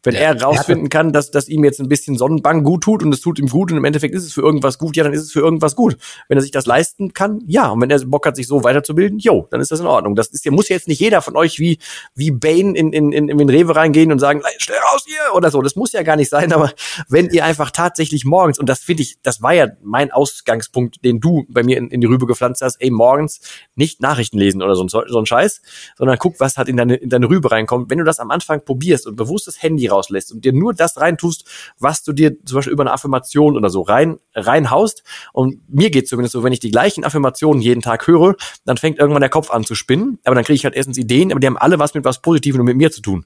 Wenn 0.04 0.16
er 0.16 0.42
rausfinden 0.42 0.90
kann, 0.90 1.14
dass, 1.14 1.32
dass 1.32 1.48
ihm 1.48 1.64
jetzt 1.64 1.80
ein 1.80 1.88
bisschen 1.88 2.18
Sonnenbank 2.18 2.66
gut 2.66 2.84
tut 2.84 3.04
und 3.04 3.14
es 3.14 3.22
tut 3.22 3.40
ihm 3.40 3.48
gut 3.48 3.72
und 3.72 3.78
im 3.78 3.86
Endeffekt 3.86 4.14
ist 4.14 4.26
es 4.26 4.34
für 4.34 4.42
irgendwas 4.42 4.78
gut, 4.78 4.98
ja, 4.98 5.04
dann 5.04 5.14
ist 5.14 5.22
es 5.22 5.32
für 5.32 5.40
irgendwas 5.40 5.76
gut. 5.76 5.98
Wenn 6.28 6.38
er 6.38 6.42
sich 6.42 6.52
das 6.52 6.66
leisten 6.66 7.14
kann, 7.14 7.42
ja. 7.48 7.70
Und 7.70 7.82
wenn 7.82 7.90
er 7.90 8.00
Bock 8.06 8.26
hat, 8.26 8.36
sich 8.36 8.48
so 8.48 8.64
weiterzubilden, 8.64 9.20
jo, 9.20 9.48
dann 9.50 9.62
ist 9.62 9.72
das 9.72 9.80
in 9.80 9.86
Ordnung. 9.86 10.16
Das 10.16 10.28
ist 10.28 10.44
ja, 10.46 10.52
muss 10.52 10.70
jetzt 10.70 10.88
nicht 10.88 11.00
jeder 11.00 11.22
von 11.22 11.36
euch 11.36 11.60
wie, 11.60 11.80
wie 12.16 12.32
Bane 12.32 12.78
in, 12.78 12.92
in, 12.92 13.12
in, 13.12 13.30
in 13.30 13.38
den 13.38 13.50
Rewe 13.50 13.76
reingehen 13.76 14.12
und 14.12 14.20
sagen, 14.20 14.42
schnell 14.58 14.80
raus 14.92 15.04
hier 15.06 15.36
oder 15.36 15.52
so. 15.52 15.62
Das 15.62 15.76
muss 15.76 15.94
ja 15.94 16.04
gar 16.04 16.16
nicht 16.16 16.30
sein, 16.30 16.52
aber 16.52 16.74
wenn 17.08 17.30
ihr 17.30 17.46
einfach 17.46 17.72
tatsächlich 17.72 18.26
morgens, 18.26 18.60
und 18.60 18.68
das 18.68 18.80
finde 18.80 19.04
ich, 19.04 19.18
das 19.24 19.42
war 19.42 19.54
ja 19.54 19.68
mein 19.82 20.12
Ausgangspunkt, 20.12 21.04
den 21.06 21.20
du 21.20 21.46
bei 21.48 21.64
mir 21.64 21.78
in, 21.78 21.90
in 21.90 22.02
die 22.02 22.08
Rübe 22.08 22.26
gepflanzt 22.26 22.62
hast, 22.62 22.82
ey, 22.82 22.92
morgens 22.92 23.40
nicht 23.76 24.02
Nachrichten 24.02 24.38
lesen 24.38 24.62
oder 24.62 24.76
so, 24.76 24.86
so 24.88 25.20
ein 25.20 25.26
Scheiß, 25.26 25.62
sondern 25.98 26.18
guck, 26.18 26.40
was 26.40 26.58
hat 26.58 26.68
in 26.68 26.78
deine, 26.78 26.96
in 26.96 27.10
deine 27.10 27.30
Rübe 27.30 27.52
reinkommt. 27.52 27.90
Wenn 27.90 28.00
du 28.00 28.04
das 28.04 28.20
am 28.20 28.32
Anfang 28.32 28.64
probierst 28.66 29.08
und 29.08 29.16
bewusst 29.16 29.48
das 29.48 29.62
Handy 29.62 29.93
rauslässt 29.94 30.32
und 30.32 30.44
dir 30.44 30.54
nur 30.54 30.74
das 30.74 30.98
reintust, 30.98 31.48
was 31.80 32.04
du 32.04 32.14
dir 32.14 32.36
zum 32.44 32.58
Beispiel 32.58 32.74
über 32.74 32.84
eine 32.84 32.92
Affirmation 32.92 33.56
oder 33.56 33.70
so 33.70 33.82
rein 33.82 34.18
reinhaust. 34.34 35.04
Und 35.32 35.62
mir 35.70 35.90
geht 35.90 36.08
zumindest 36.08 36.34
so, 36.34 36.44
wenn 36.44 36.54
ich 36.54 36.60
die 36.60 36.72
gleichen 36.72 37.04
Affirmationen 37.04 37.62
jeden 37.62 37.82
Tag 37.82 38.08
höre, 38.08 38.36
dann 38.66 38.78
fängt 38.78 39.00
irgendwann 39.00 39.22
der 39.22 39.30
Kopf 39.30 39.52
an 39.52 39.64
zu 39.64 39.76
spinnen. 39.76 40.20
Aber 40.24 40.36
dann 40.36 40.44
kriege 40.44 40.56
ich 40.56 40.66
halt 40.66 40.76
erstens 40.76 40.98
Ideen, 40.98 41.32
aber 41.32 41.40
die 41.40 41.48
haben 41.48 41.58
alle 41.58 41.80
was 41.80 41.94
mit 41.94 42.04
was 42.06 42.22
Positivem 42.22 42.60
und 42.60 42.66
mit 42.66 42.78
mir 42.78 42.92
zu 42.92 43.02
tun. 43.02 43.26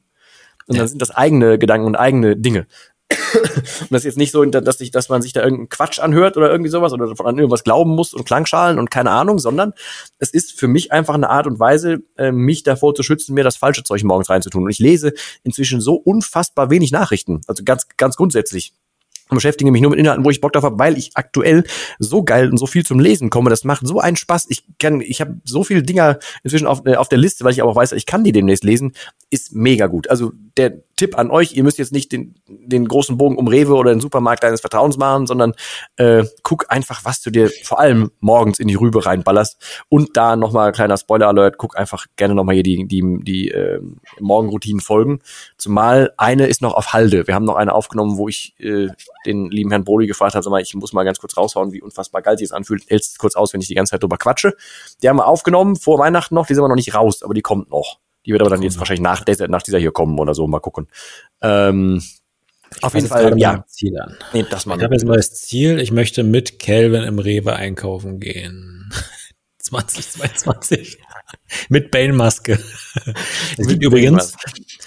Und 0.67 0.75
ja. 0.75 0.81
dann 0.81 0.87
sind 0.89 1.01
das 1.01 1.11
eigene 1.11 1.57
Gedanken 1.57 1.87
und 1.87 1.95
eigene 1.95 2.35
Dinge 2.35 2.67
und 3.09 3.91
das 3.91 4.01
ist 4.01 4.05
jetzt 4.05 4.17
nicht 4.17 4.31
so, 4.31 4.43
dass, 4.43 4.81
ich, 4.81 4.91
dass 4.91 5.09
man 5.09 5.21
sich 5.21 5.33
da 5.33 5.41
irgendeinen 5.41 5.69
Quatsch 5.69 5.99
anhört 5.99 6.35
oder 6.35 6.49
irgendwie 6.51 6.69
sowas 6.69 6.91
oder 6.91 7.05
an 7.25 7.37
irgendwas 7.37 7.63
glauben 7.63 7.91
muss 7.91 8.13
und 8.13 8.25
Klangschalen 8.25 8.79
und 8.79 8.91
keine 8.91 9.11
Ahnung, 9.11 9.39
sondern 9.39 9.73
es 10.19 10.29
ist 10.31 10.59
für 10.59 10.67
mich 10.67 10.91
einfach 10.91 11.13
eine 11.13 11.29
Art 11.29 11.47
und 11.47 11.59
Weise, 11.59 11.99
äh, 12.17 12.31
mich 12.31 12.63
davor 12.63 12.95
zu 12.95 13.03
schützen, 13.03 13.33
mir 13.33 13.43
das 13.43 13.55
falsche 13.55 13.83
Zeug 13.83 14.03
morgens 14.03 14.29
reinzutun. 14.29 14.63
Und 14.63 14.69
ich 14.69 14.79
lese 14.79 15.13
inzwischen 15.43 15.79
so 15.79 15.95
unfassbar 15.95 16.69
wenig 16.69 16.91
Nachrichten. 16.91 17.41
Also 17.47 17.63
ganz, 17.63 17.87
ganz 17.95 18.17
grundsätzlich 18.17 18.73
und 19.29 19.35
beschäftige 19.35 19.71
mich 19.71 19.81
nur 19.81 19.91
mit 19.91 19.99
Inhalten, 19.99 20.23
wo 20.23 20.29
ich 20.29 20.41
Bock 20.41 20.53
drauf 20.53 20.63
habe, 20.63 20.79
weil 20.79 20.97
ich 20.97 21.11
aktuell 21.15 21.63
so 21.99 22.23
geil 22.23 22.49
und 22.49 22.57
so 22.57 22.65
viel 22.65 22.85
zum 22.85 22.99
Lesen 22.99 23.29
komme. 23.29 23.49
Das 23.49 23.63
macht 23.63 23.85
so 23.85 23.99
einen 23.99 24.15
Spaß. 24.15 24.45
Ich 24.49 24.63
kann, 24.79 25.01
ich 25.01 25.21
habe 25.21 25.41
so 25.43 25.63
viele 25.63 25.83
Dinger 25.83 26.19
inzwischen 26.43 26.67
auf, 26.67 26.85
äh, 26.85 26.95
auf 26.95 27.09
der 27.09 27.17
Liste, 27.17 27.43
weil 27.43 27.51
ich 27.51 27.61
aber 27.61 27.71
auch 27.71 27.75
weiß, 27.75 27.91
ich 27.93 28.05
kann 28.05 28.23
die 28.23 28.31
demnächst 28.31 28.63
lesen. 28.63 28.93
Ist 29.29 29.53
mega 29.53 29.87
gut. 29.87 30.09
Also 30.09 30.31
der 30.55 30.81
Tipp 30.97 31.17
an 31.17 31.31
euch, 31.31 31.53
ihr 31.53 31.63
müsst 31.63 31.77
jetzt 31.77 31.93
nicht 31.93 32.11
den, 32.11 32.35
den 32.47 32.87
großen 32.87 33.17
Bogen 33.17 33.37
um 33.37 33.47
Rewe 33.47 33.75
oder 33.75 33.91
den 33.91 34.01
Supermarkt 34.01 34.43
deines 34.43 34.61
Vertrauens 34.61 34.97
machen, 34.97 35.27
sondern 35.27 35.53
äh, 35.95 36.23
guck 36.41 36.65
einfach, 36.69 37.05
was 37.05 37.21
du 37.21 37.29
dir 37.29 37.49
vor 37.63 37.79
allem 37.79 38.11
morgens 38.19 38.59
in 38.59 38.67
die 38.67 38.75
Rübe 38.75 39.05
reinballerst. 39.05 39.85
Und 39.89 40.17
da 40.17 40.35
nochmal 40.35 40.71
kleiner 40.71 40.97
Spoiler-Alert, 40.97 41.57
guck 41.57 41.77
einfach 41.77 42.07
gerne 42.15 42.33
nochmal 42.33 42.55
hier 42.55 42.63
die, 42.63 42.87
die, 42.87 43.19
die 43.21 43.51
äh, 43.51 43.79
Morgenroutinen 44.19 44.81
folgen. 44.81 45.19
Zumal 45.57 46.13
eine 46.17 46.47
ist 46.47 46.61
noch 46.61 46.73
auf 46.73 46.93
Halde. 46.93 47.27
Wir 47.27 47.35
haben 47.35 47.45
noch 47.45 47.55
eine 47.55 47.73
aufgenommen, 47.73 48.17
wo 48.17 48.27
ich 48.27 48.55
äh, 48.59 48.87
den 49.25 49.51
lieben 49.51 49.69
Herrn 49.69 49.83
Brody 49.83 50.07
gefragt 50.07 50.33
habe, 50.33 50.43
sag 50.43 50.49
mal, 50.49 50.61
ich 50.61 50.73
muss 50.73 50.93
mal 50.93 51.03
ganz 51.03 51.19
kurz 51.19 51.37
raushauen, 51.37 51.73
wie 51.73 51.81
unfassbar 51.81 52.23
geil 52.23 52.39
sich 52.39 52.45
es 52.45 52.51
anfühlt. 52.51 52.89
Hältst 52.89 53.19
kurz 53.19 53.35
aus, 53.35 53.53
wenn 53.53 53.61
ich 53.61 53.67
die 53.67 53.75
ganze 53.75 53.91
Zeit 53.91 54.01
drüber 54.01 54.17
quatsche. 54.17 54.55
Die 55.03 55.09
haben 55.09 55.17
wir 55.17 55.27
aufgenommen 55.27 55.75
vor 55.75 55.99
Weihnachten 55.99 56.33
noch, 56.33 56.47
die 56.47 56.55
sind 56.55 56.61
aber 56.61 56.69
noch 56.69 56.75
nicht 56.75 56.95
raus, 56.95 57.21
aber 57.21 57.35
die 57.35 57.41
kommt 57.41 57.69
noch. 57.69 57.99
Die 58.27 58.33
wird 58.33 58.41
aber 58.41 58.49
dann 58.49 58.61
jetzt 58.61 58.77
wahrscheinlich 58.77 59.01
nach, 59.01 59.23
nach 59.47 59.63
dieser 59.63 59.79
hier 59.79 59.91
kommen 59.91 60.19
oder 60.19 60.35
so, 60.35 60.47
mal 60.47 60.59
gucken. 60.59 60.87
Ähm, 61.41 62.03
auf 62.81 62.93
jeden 62.93 63.07
Fall, 63.07 63.39
ja. 63.39 63.63
Ziel 63.67 63.97
an. 63.97 64.17
Nee, 64.33 64.45
das 64.49 64.65
ich 64.65 64.71
habe 64.71 64.93
jetzt 64.93 65.03
ein 65.03 65.07
neues 65.07 65.33
Ziel. 65.33 65.79
Ich 65.79 65.91
möchte 65.91 66.23
mit 66.23 66.59
Calvin 66.59 67.03
im 67.03 67.19
Rewe 67.19 67.55
einkaufen 67.55 68.19
gehen. 68.19 68.91
2022. 69.59 70.97
mit 71.69 71.91
Bane-Maske. 71.91 72.59
Es 73.57 73.67
gibt 73.67 73.83
übrigens, 73.83 74.33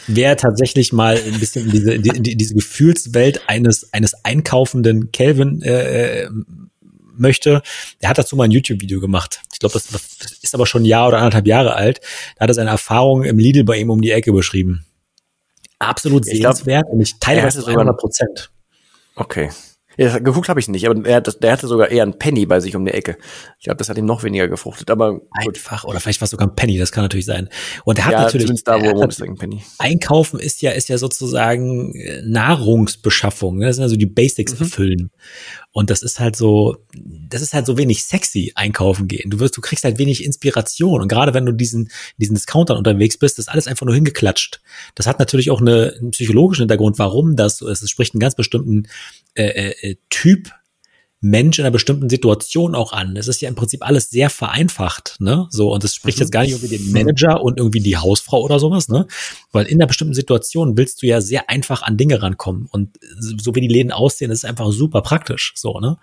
wer 0.07 0.37
tatsächlich 0.37 0.93
mal 0.93 1.17
ein 1.17 1.39
bisschen 1.39 1.67
in 1.67 1.71
diese, 1.71 1.93
in 1.95 2.23
die, 2.23 2.37
diese 2.37 2.55
Gefühlswelt 2.55 3.49
eines, 3.49 3.93
eines 3.93 4.25
einkaufenden 4.25 5.13
Calvin 5.13 5.63
äh, 5.63 6.23
äh 6.23 6.31
möchte, 7.21 7.63
der 8.03 8.09
hat 8.09 8.19
dazu 8.19 8.37
mal 8.37 8.45
ein 8.45 8.51
YouTube-Video 8.51 9.01
gemacht. 9.01 9.43
Ich 9.53 9.59
glaube, 9.59 9.75
das 9.75 9.89
ist 10.43 10.55
aber 10.55 10.67
schon 10.67 10.83
ein 10.83 10.87
Jahr 10.87 11.09
oder 11.09 11.19
anderthalb 11.19 11.47
Jahre 11.47 11.75
alt. 11.75 12.01
Da 12.37 12.45
hat 12.45 12.51
er 12.51 12.55
seine 12.55 12.71
Erfahrungen 12.71 13.25
im 13.25 13.39
Lidl 13.39 13.65
bei 13.65 13.77
ihm 13.77 13.91
um 13.91 14.01
die 14.01 14.11
Ecke 14.11 14.33
beschrieben. 14.33 14.87
Absolut 15.79 16.25
sehenswert 16.25 16.87
und 16.91 17.01
ich 17.01 17.19
teile 17.21 17.43
das 17.43 17.55
zu 17.55 17.67
100 17.67 17.97
Prozent. 17.97 18.51
Okay. 19.17 19.51
Ja, 20.01 20.19
geguckt 20.19 20.49
habe 20.49 20.59
ich 20.61 20.69
nicht, 20.69 20.89
aber 20.89 21.05
er, 21.07 21.21
der 21.21 21.53
hatte 21.53 21.67
sogar 21.67 21.91
eher 21.91 22.05
einen 22.05 22.17
Penny 22.17 22.47
bei 22.47 22.61
sich 22.61 22.75
um 22.75 22.87
die 22.87 22.93
Ecke. 22.93 23.19
Ich 23.59 23.65
glaube, 23.65 23.77
das 23.77 23.91
hat 23.91 23.99
ihm 23.99 24.07
noch 24.07 24.23
weniger 24.23 24.49
gefruchtet, 24.49 24.91
aber 24.91 25.15
gut. 25.15 25.25
einfach 25.35 25.85
oder 25.85 26.01
vielleicht 26.01 26.23
war 26.23 26.25
es 26.25 26.31
sogar 26.31 26.49
ein 26.49 26.55
Penny, 26.55 26.79
das 26.79 26.91
kann 26.91 27.05
natürlich 27.05 27.27
sein. 27.27 27.51
Und 27.85 27.99
er 27.99 28.07
hat 28.07 28.13
ja, 28.13 28.23
natürlich 28.23 28.65
da, 28.65 28.81
wo 28.81 28.95
wohnt, 28.95 29.21
ein 29.21 29.35
Penny. 29.35 29.63
Einkaufen 29.79 30.41
ist 30.41 30.63
ja 30.63 30.71
ist 30.71 30.89
ja 30.89 30.97
sozusagen 30.97 31.95
äh, 31.97 32.23
Nahrungsbeschaffung, 32.23 33.59
ne? 33.59 33.67
das 33.67 33.77
sind 33.77 33.83
also 33.83 33.97
die 33.97 34.07
Basics 34.07 34.55
mhm. 34.55 34.65
erfüllen. 34.65 35.11
Und 35.73 35.89
das 35.89 36.03
ist 36.03 36.19
halt 36.19 36.35
so, 36.35 36.85
das 36.95 37.43
ist 37.43 37.55
halt 37.55 37.65
so 37.65 37.79
wenig 37.79 38.05
sexy 38.05 38.53
einkaufen 38.57 39.07
gehen. 39.07 39.31
Du 39.31 39.39
wirst, 39.39 39.57
du 39.57 39.61
kriegst 39.61 39.85
halt 39.85 39.99
wenig 39.99 40.25
Inspiration. 40.25 41.01
Und 41.01 41.09
gerade 41.09 41.33
wenn 41.33 41.47
du 41.47 41.53
diesen, 41.53 41.91
diesen 42.17 42.35
Discountern 42.35 42.77
unterwegs 42.77 43.17
bist, 43.19 43.39
ist 43.39 43.49
alles 43.49 43.69
einfach 43.69 43.87
nur 43.87 43.95
hingeklatscht. 43.95 44.61
Das 44.97 45.07
hat 45.07 45.21
natürlich 45.21 45.51
auch 45.51 45.61
eine, 45.61 45.95
einen 45.99 46.11
psychologischen 46.11 46.63
Hintergrund, 46.63 46.99
warum 46.99 47.37
das 47.37 47.59
so 47.59 47.69
ist. 47.69 47.83
Es 47.83 47.91
spricht 47.91 48.15
einen 48.15 48.21
ganz 48.21 48.35
bestimmten 48.35 48.89
äh, 49.35 49.45
äh, 49.45 49.91
äh 49.91 49.97
Typ 50.11 50.51
Mensch 51.23 51.59
in 51.59 51.65
einer 51.65 51.73
bestimmten 51.73 52.09
Situation 52.09 52.75
auch 52.75 52.93
an. 52.93 53.17
Es 53.17 53.29
ist 53.29 53.43
ja 53.43 53.49
im 53.49 53.55
Prinzip 53.55 53.87
alles 53.87 54.09
sehr 54.09 54.31
vereinfacht, 54.31 55.17
ne? 55.21 55.47
So, 55.51 55.73
und 55.73 55.85
es 55.85 55.95
spricht 55.95 56.19
mhm. 56.19 56.23
jetzt 56.23 56.33
gar 56.33 56.43
nicht 56.43 56.53
irgendwie 56.53 56.79
den 56.79 56.93
Manager 56.93 57.43
und 57.43 57.59
irgendwie 57.59 57.81
die 57.81 57.99
Hausfrau 57.99 58.41
oder 58.41 58.59
sowas, 58.59 58.89
ne? 58.89 59.07
Weil 59.53 59.67
in 59.67 59.79
einer 59.79 59.87
bestimmten 59.87 60.15
Situation 60.15 60.79
willst 60.79 61.03
du 61.03 61.07
ja 61.07 61.21
sehr 61.21 61.51
einfach 61.51 61.83
an 61.83 61.99
Dinge 61.99 62.23
rankommen. 62.23 62.69
Und 62.71 62.99
so 63.19 63.55
wie 63.55 63.61
die 63.61 63.69
Läden 63.69 63.93
aussehen, 63.93 64.31
ist 64.31 64.39
es 64.39 64.45
einfach 64.45 64.73
super 64.73 65.03
praktisch, 65.03 65.53
so, 65.57 65.79
ne? 65.79 65.99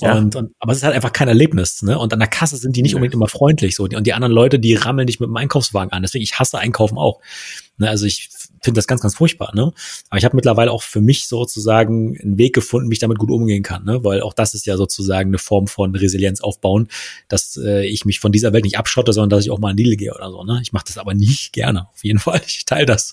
Ja. 0.00 0.16
Und, 0.16 0.36
und, 0.36 0.52
aber 0.58 0.72
es 0.72 0.78
ist 0.78 0.84
halt 0.84 0.94
einfach 0.94 1.12
kein 1.12 1.28
Erlebnis, 1.28 1.82
ne? 1.82 1.98
Und 1.98 2.12
an 2.12 2.18
der 2.18 2.28
Kasse 2.28 2.56
sind 2.56 2.76
die 2.76 2.82
nicht 2.82 2.94
unbedingt 2.94 3.14
immer 3.14 3.28
freundlich 3.28 3.74
so. 3.74 3.84
Und 3.84 4.06
die 4.06 4.12
anderen 4.12 4.32
Leute, 4.32 4.58
die 4.58 4.74
rammeln 4.74 5.06
dich 5.06 5.20
mit 5.20 5.28
dem 5.28 5.36
Einkaufswagen 5.36 5.92
an. 5.92 6.02
Deswegen, 6.02 6.22
ich 6.22 6.38
hasse 6.38 6.58
Einkaufen 6.58 6.98
auch. 6.98 7.20
Ne? 7.78 7.88
Also 7.88 8.06
ich 8.06 8.28
finde 8.62 8.78
das 8.78 8.86
ganz, 8.86 9.00
ganz 9.00 9.14
furchtbar, 9.14 9.54
ne? 9.54 9.72
Aber 10.10 10.18
ich 10.18 10.24
habe 10.24 10.36
mittlerweile 10.36 10.72
auch 10.72 10.82
für 10.82 11.00
mich 11.00 11.26
sozusagen 11.26 12.18
einen 12.20 12.38
Weg 12.38 12.54
gefunden, 12.54 12.90
wie 12.90 12.94
ich 12.94 12.98
damit 12.98 13.18
gut 13.18 13.30
umgehen 13.30 13.62
kann, 13.62 13.84
ne? 13.84 14.04
Weil 14.04 14.20
auch 14.22 14.34
das 14.34 14.54
ist 14.54 14.66
ja 14.66 14.76
sozusagen 14.76 15.30
eine 15.30 15.38
Form 15.38 15.68
von 15.68 15.94
Resilienz 15.94 16.40
aufbauen, 16.40 16.88
dass 17.28 17.56
äh, 17.56 17.86
ich 17.86 18.04
mich 18.04 18.20
von 18.20 18.32
dieser 18.32 18.52
Welt 18.52 18.64
nicht 18.64 18.78
abschotte, 18.78 19.12
sondern 19.12 19.30
dass 19.30 19.44
ich 19.44 19.50
auch 19.50 19.58
mal 19.58 19.70
an 19.70 19.76
Lidl 19.76 19.96
gehe 19.96 20.14
oder 20.14 20.30
so, 20.30 20.44
ne? 20.44 20.60
Ich 20.62 20.72
mache 20.72 20.86
das 20.86 20.98
aber 20.98 21.14
nicht 21.14 21.52
gerne, 21.52 21.88
auf 21.92 22.04
jeden 22.04 22.18
Fall. 22.18 22.40
Ich 22.46 22.64
teile 22.64 22.86
das. 22.86 23.12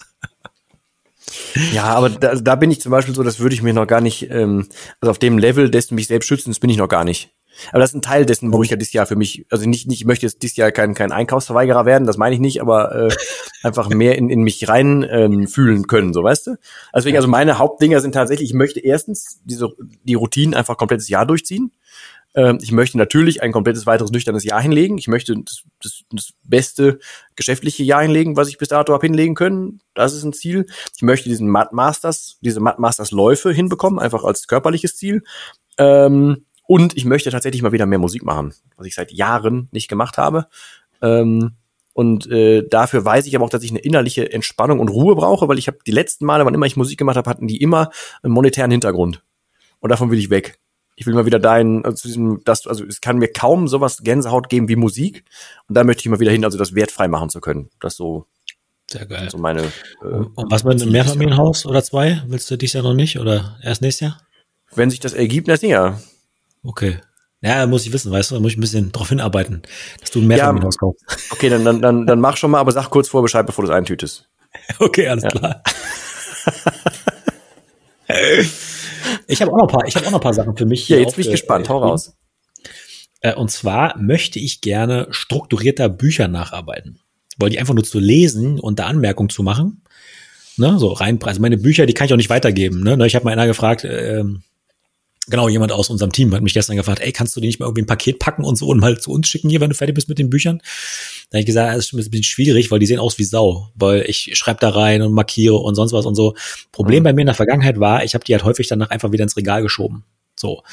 Ja, 1.73 1.86
aber 1.86 2.09
da, 2.09 2.36
da 2.36 2.55
bin 2.55 2.71
ich 2.71 2.82
zum 2.82 2.91
Beispiel 2.91 3.15
so, 3.15 3.23
das 3.23 3.39
würde 3.39 3.55
ich 3.55 3.61
mir 3.61 3.73
noch 3.73 3.88
gar 3.88 4.01
nicht, 4.01 4.30
ähm, 4.30 4.67
also 5.01 5.11
auf 5.11 5.19
dem 5.19 5.38
Level 5.38 5.69
dessen 5.69 5.95
mich 5.95 6.07
selbst 6.07 6.28
schützen, 6.28 6.49
das 6.49 6.59
bin 6.59 6.69
ich 6.69 6.78
noch 6.78 6.89
gar 6.89 7.03
nicht. 7.03 7.32
Aber 7.69 7.80
das 7.80 7.91
ist 7.91 7.95
ein 7.95 8.01
Teil 8.01 8.26
dessen, 8.26 8.51
wo 8.51 8.63
ich 8.63 8.69
ja 8.69 8.76
dieses 8.76 8.93
Jahr 8.93 9.05
für 9.05 9.15
mich, 9.15 9.45
also 9.49 9.67
nicht, 9.67 9.88
nicht 9.88 10.01
ich 10.01 10.05
möchte 10.05 10.26
jetzt 10.26 10.41
dieses 10.41 10.57
Jahr 10.57 10.71
kein, 10.71 10.93
kein 10.93 11.11
Einkaufsverweigerer 11.11 11.86
werden, 11.86 12.05
das 12.05 12.17
meine 12.17 12.36
ich 12.36 12.41
nicht, 12.41 12.61
aber 12.61 13.07
äh, 13.07 13.15
einfach 13.63 13.89
mehr 13.89 14.17
in, 14.17 14.30
in 14.30 14.41
mich 14.41 14.67
rein 14.67 15.05
ähm, 15.09 15.47
fühlen 15.47 15.88
können, 15.88 16.13
so 16.13 16.23
weißt 16.23 16.47
du? 16.47 16.51
Also 16.51 16.59
deswegen, 17.05 17.17
also 17.17 17.28
meine 17.28 17.57
Hauptdinger 17.57 18.01
sind 18.01 18.13
tatsächlich, 18.13 18.49
ich 18.49 18.55
möchte 18.55 18.80
erstens 18.80 19.39
diese 19.45 19.69
die 20.03 20.15
Routinen 20.15 20.53
einfach 20.53 20.78
komplettes 20.78 21.09
Jahr 21.09 21.26
durchziehen. 21.26 21.71
Ähm, 22.36 22.60
ich 22.62 22.72
möchte 22.72 22.98
natürlich 22.98 23.42
ein 23.42 23.52
komplettes 23.52 23.86
weiteres 23.86 24.12
nüchternes 24.12 24.44
Jahr 24.44 24.62
hinlegen. 24.62 24.98
Ich 24.98 25.08
möchte 25.08 25.36
das, 25.38 25.64
das, 25.82 26.04
das 26.12 26.34
beste 26.44 27.00
geschäftliche 27.36 27.84
Jahr 27.84 28.02
hinlegen, 28.02 28.38
was 28.38 28.50
ich 28.50 28.58
bis 28.58 28.68
dato 28.68 28.94
habe 28.94 29.08
hinlegen 29.08 29.36
können. 29.36 29.80
Das 29.94 30.14
ist 30.14 30.24
ein 30.24 30.34
Ziel. 30.34 30.66
Ich 30.96 31.02
möchte 31.02 31.30
diesen 31.30 31.48
Mad 31.48 31.70
Masters, 31.74 32.38
diese 32.42 32.60
Mad 32.60 32.80
Masters 32.80 33.12
Läufe 33.12 33.52
hinbekommen, 33.52 34.00
einfach 34.00 34.24
als 34.24 34.48
körperliches 34.48 34.98
Ziel. 34.98 35.24
Ähm, 35.78 36.46
und 36.68 36.98
ich 36.98 37.06
möchte 37.06 37.32
tatsächlich 37.32 37.62
mal 37.62 37.72
wieder 37.72 37.86
mehr 37.86 38.00
Musik 38.00 38.24
machen, 38.24 38.54
was 38.76 38.88
ich 38.88 38.96
seit 38.96 39.12
Jahren 39.12 39.70
nicht 39.72 39.88
gemacht 39.88 40.18
habe. 40.18 40.48
Ähm, 41.02 41.54
und 41.94 42.30
äh, 42.30 42.68
dafür 42.68 43.06
weiß 43.06 43.26
ich 43.26 43.36
aber 43.36 43.46
auch, 43.46 43.50
dass 43.50 43.64
ich 43.64 43.72
eine 43.72 43.80
innerliche 43.80 44.34
Entspannung 44.34 44.80
und 44.80 44.90
Ruhe 44.90 45.16
brauche, 45.16 45.48
weil 45.48 45.58
ich 45.58 45.68
habe 45.68 45.78
die 45.88 45.92
letzten 45.92 46.26
Male, 46.26 46.46
wann 46.46 46.54
immer 46.54 46.66
ich 46.66 46.76
Musik 46.76 46.98
gemacht 46.98 47.16
habe, 47.16 47.30
hatten 47.30 47.48
die 47.48 47.62
immer 47.62 47.92
einen 48.22 48.34
monetären 48.34 48.72
Hintergrund. 48.72 49.24
Und 49.80 49.92
davon 49.92 50.12
will 50.12 50.20
ich 50.20 50.30
weg 50.30 50.60
ich 50.96 51.06
will 51.06 51.14
mal 51.14 51.26
wieder 51.26 51.39
dahin, 51.39 51.84
also 51.84 51.98
zu 51.98 52.08
diesem, 52.08 52.41
das, 52.46 52.68
also 52.68 52.86
es 52.86 53.02
kann 53.02 53.18
mir 53.18 53.28
kaum 53.28 53.68
sowas 53.68 54.02
Gänsehaut 54.02 54.50
geben 54.50 54.70
wie 54.70 54.78
Musik. 54.78 55.26
Und 55.68 55.76
da 55.76 55.84
möchte 55.84 56.02
ich 56.02 56.10
mal 56.10 56.20
wieder 56.20 56.32
hin, 56.32 56.46
also 56.46 56.58
das 56.58 56.74
wertfrei 56.74 57.08
machen 57.08 57.30
zu 57.30 57.41
können. 57.41 57.70
Das 57.82 57.96
so. 57.96 58.26
Sehr 58.89 59.06
geil. 59.06 59.30
So 59.30 59.38
meine. 59.38 59.64
Äh, 59.64 60.06
und 60.06 60.52
was 60.52 60.64
mit 60.64 60.82
einem 60.82 60.91
Mehrfamilienhaus 60.91 61.66
oder 61.66 61.84
zwei? 61.84 62.22
Willst 62.28 62.50
du 62.50 62.58
dies 62.58 62.74
Jahr 62.74 62.84
noch 62.84 62.93
nicht 62.93 63.20
oder 63.20 63.58
erst 63.62 63.82
nächstes 63.82 64.08
Jahr? 64.08 64.22
Wenn 64.74 64.89
sich 64.89 65.00
das 65.00 65.14
ergibt, 65.14 65.48
das 65.48 65.62
ja. 65.62 66.00
Okay. 66.64 67.00
Ja, 67.41 67.68
muss 67.68 67.86
ich 67.86 67.93
wissen, 67.93 68.12
weißt 68.12 68.32
du, 68.32 68.36
da 68.36 68.41
muss 68.41 68.54
ich 68.54 68.58
ein 68.58 68.62
bisschen 68.62 68.91
drauf 68.91 69.10
hinarbeiten, 69.10 69.62
dass 70.00 70.12
du 70.12 70.20
ein 70.20 70.28
Mehrfamilienhaus 70.28 70.76
ja, 70.76 70.80
kaufst. 70.80 71.32
Okay, 71.32 71.50
dann, 71.50 71.66
dann, 71.66 71.82
dann, 71.82 72.08
dann 72.08 72.20
mach 72.20 72.38
schon 72.38 72.52
mal, 72.52 72.60
aber 72.60 72.72
sag 72.72 72.89
kurz 72.89 73.10
vor 73.10 73.22
Bescheid, 73.22 73.46
bevor 73.46 73.66
du 73.66 73.72
es 73.72 73.76
eintütest. 73.76 74.28
Okay, 74.80 75.08
alles 75.08 75.24
ja. 75.26 75.30
klar. 75.30 75.64
Ich 79.28 79.41
habe 79.41 79.51
auch 79.51 79.57
noch 79.57 79.67
ein 79.67 79.69
paar, 79.69 79.88
ich 79.88 79.95
habe 79.95 80.05
auch 80.07 80.11
noch 80.11 80.19
ein 80.19 80.23
paar 80.23 80.34
Sachen 80.34 80.55
für 80.55 80.65
mich. 80.65 80.88
Ja, 80.89 80.97
jetzt 80.97 81.15
bin 81.15 81.26
ich 81.26 81.32
gespannt. 81.32 81.69
Hau 81.69 81.80
raus. 81.80 82.15
Äh, 83.21 83.34
und 83.34 83.49
zwar 83.49 83.97
möchte 83.97 84.39
ich 84.39 84.61
gerne 84.61 85.07
strukturierter 85.09 85.89
Bücher 85.89 86.28
nacharbeiten. 86.28 86.99
Weil 87.38 87.49
die 87.49 87.59
einfach 87.59 87.73
nur 87.73 87.84
zu 87.84 87.99
lesen 87.99 88.59
und 88.59 88.80
da 88.80 88.86
Anmerkungen 88.86 89.30
zu 89.30 89.43
machen. 89.43 89.82
Ne, 90.57 90.80
so 90.80 90.93
rein, 90.93 91.21
also 91.21 91.41
meine 91.41 91.57
Bücher, 91.57 91.86
die 91.86 91.93
kann 91.93 92.05
ich 92.05 92.13
auch 92.13 92.17
nicht 92.17 92.30
weitergeben. 92.30 92.82
Ne? 92.82 93.05
Ich 93.05 93.15
habe 93.15 93.26
mal 93.26 93.32
einer 93.32 93.45
gefragt, 93.45 93.84
äh, 93.84 94.23
genau, 95.28 95.49
jemand 95.49 95.71
aus 95.71 95.89
unserem 95.89 96.11
Team 96.11 96.34
hat 96.34 96.41
mich 96.41 96.53
gestern 96.53 96.76
gefragt, 96.76 96.99
ey, 97.01 97.11
kannst 97.11 97.36
du 97.36 97.41
die 97.41 97.47
nicht 97.47 97.59
mal 97.59 97.65
irgendwie 97.65 97.84
ein 97.84 97.88
Paket 97.88 98.19
packen 98.19 98.43
und 98.43 98.55
so 98.55 98.67
und 98.67 98.80
mal 98.80 98.99
zu 98.99 99.11
uns 99.11 99.28
schicken 99.28 99.49
hier, 99.49 99.61
wenn 99.61 99.69
du 99.69 99.76
fertig 99.76 99.95
bist 99.95 100.09
mit 100.09 100.19
den 100.19 100.30
Büchern? 100.30 100.61
Da 101.30 101.38
habe 101.38 101.39
ich 101.41 101.45
gesagt, 101.45 101.76
das 101.76 101.86
ist 101.86 101.93
ein 101.93 101.97
bisschen 101.97 102.23
schwierig, 102.23 102.71
weil 102.71 102.80
die 102.80 102.86
sehen 102.86 102.99
aus 102.99 103.17
wie 103.17 103.23
Sau, 103.23 103.69
weil 103.76 104.03
ich 104.07 104.32
schreibe 104.34 104.59
da 104.59 104.69
rein 104.69 105.01
und 105.01 105.13
markiere 105.13 105.55
und 105.55 105.76
sonst 105.76 105.93
was 105.93 106.05
und 106.05 106.15
so. 106.15 106.36
Problem 106.71 107.01
mhm. 107.01 107.03
bei 107.03 107.13
mir 107.13 107.21
in 107.21 107.28
der 107.28 107.36
Vergangenheit 107.36 107.80
war, 107.80 108.03
ich 108.03 108.13
habe 108.13 108.23
die 108.26 108.34
halt 108.34 108.43
häufig 108.43 108.67
danach 108.67 108.89
einfach 108.89 109.11
wieder 109.11 109.23
ins 109.23 109.38
Regal 109.38 109.61
geschoben. 109.61 110.03
So. 110.39 110.63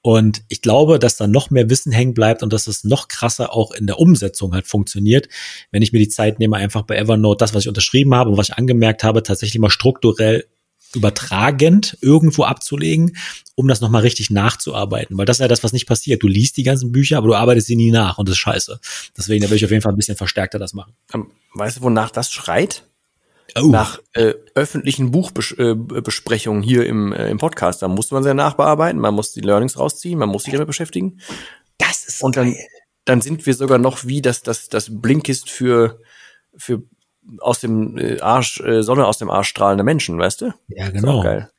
Und 0.00 0.42
ich 0.48 0.62
glaube, 0.62 0.98
dass 0.98 1.16
da 1.16 1.26
noch 1.26 1.50
mehr 1.50 1.68
Wissen 1.68 1.92
hängen 1.92 2.14
bleibt 2.14 2.42
und 2.42 2.52
dass 2.52 2.66
es 2.66 2.84
noch 2.84 3.08
krasser 3.08 3.52
auch 3.52 3.72
in 3.72 3.86
der 3.86 3.98
Umsetzung 3.98 4.54
halt 4.54 4.66
funktioniert, 4.66 5.28
wenn 5.72 5.82
ich 5.82 5.92
mir 5.92 5.98
die 5.98 6.08
Zeit 6.08 6.38
nehme, 6.38 6.56
einfach 6.56 6.82
bei 6.82 6.96
Evernote 6.96 7.38
das, 7.38 7.52
was 7.52 7.64
ich 7.64 7.68
unterschrieben 7.68 8.14
habe 8.14 8.30
und 8.30 8.36
was 8.36 8.48
ich 8.48 8.54
angemerkt 8.54 9.02
habe, 9.02 9.22
tatsächlich 9.22 9.58
mal 9.58 9.70
strukturell 9.70 10.46
übertragend 10.94 11.98
irgendwo 12.00 12.44
abzulegen, 12.44 13.16
um 13.54 13.68
das 13.68 13.80
nochmal 13.80 14.02
richtig 14.02 14.30
nachzuarbeiten. 14.30 15.16
Weil 15.18 15.26
das 15.26 15.36
ist 15.36 15.40
ja 15.42 15.48
das, 15.48 15.64
was 15.64 15.72
nicht 15.72 15.86
passiert. 15.86 16.22
Du 16.22 16.28
liest 16.28 16.56
die 16.56 16.62
ganzen 16.62 16.92
Bücher, 16.92 17.18
aber 17.18 17.28
du 17.28 17.34
arbeitest 17.34 17.66
sie 17.66 17.76
nie 17.76 17.90
nach 17.90 18.18
und 18.18 18.28
das 18.28 18.34
ist 18.34 18.40
scheiße. 18.40 18.80
Deswegen, 19.16 19.42
da 19.42 19.50
will 19.50 19.56
ich 19.56 19.64
auf 19.64 19.70
jeden 19.70 19.82
Fall 19.82 19.92
ein 19.92 19.96
bisschen 19.96 20.16
verstärkter 20.16 20.58
das 20.58 20.72
machen. 20.72 20.94
Ähm, 21.12 21.30
weißt 21.54 21.78
du, 21.78 21.82
wonach 21.82 22.10
das 22.10 22.32
schreit? 22.32 22.84
Oh. 23.56 23.68
Nach 23.68 23.98
äh, 24.12 24.34
öffentlichen 24.54 25.10
Buchbesprechungen 25.10 26.62
äh, 26.62 26.66
hier 26.66 26.86
im, 26.86 27.12
äh, 27.12 27.30
im 27.30 27.38
Podcast. 27.38 27.82
Da 27.82 27.88
muss 27.88 28.10
man 28.10 28.22
sehr 28.22 28.34
nachbearbeiten, 28.34 29.00
man 29.00 29.14
muss 29.14 29.32
die 29.32 29.40
Learnings 29.40 29.78
rausziehen, 29.78 30.18
man 30.18 30.28
muss 30.28 30.44
sich 30.44 30.52
damit 30.52 30.66
beschäftigen. 30.66 31.20
Das 31.78 32.04
ist 32.04 32.22
Und 32.22 32.36
dann, 32.36 32.54
dann 33.04 33.20
sind 33.20 33.46
wir 33.46 33.54
sogar 33.54 33.78
noch 33.78 34.04
wie 34.04 34.20
das, 34.20 34.42
das, 34.42 34.68
das 34.68 34.88
Blinkist 34.90 35.50
für, 35.50 36.00
für 36.56 36.82
aus 37.40 37.60
dem 37.60 37.98
äh, 37.98 38.20
Arsch, 38.20 38.60
äh, 38.60 38.82
Sonne 38.82 39.06
aus 39.06 39.18
dem 39.18 39.30
Arsch 39.30 39.48
strahlende 39.48 39.84
Menschen, 39.84 40.18
weißt 40.18 40.40
du? 40.42 40.54
Ja, 40.68 40.90
genau. 40.90 41.22
Geil. 41.22 41.50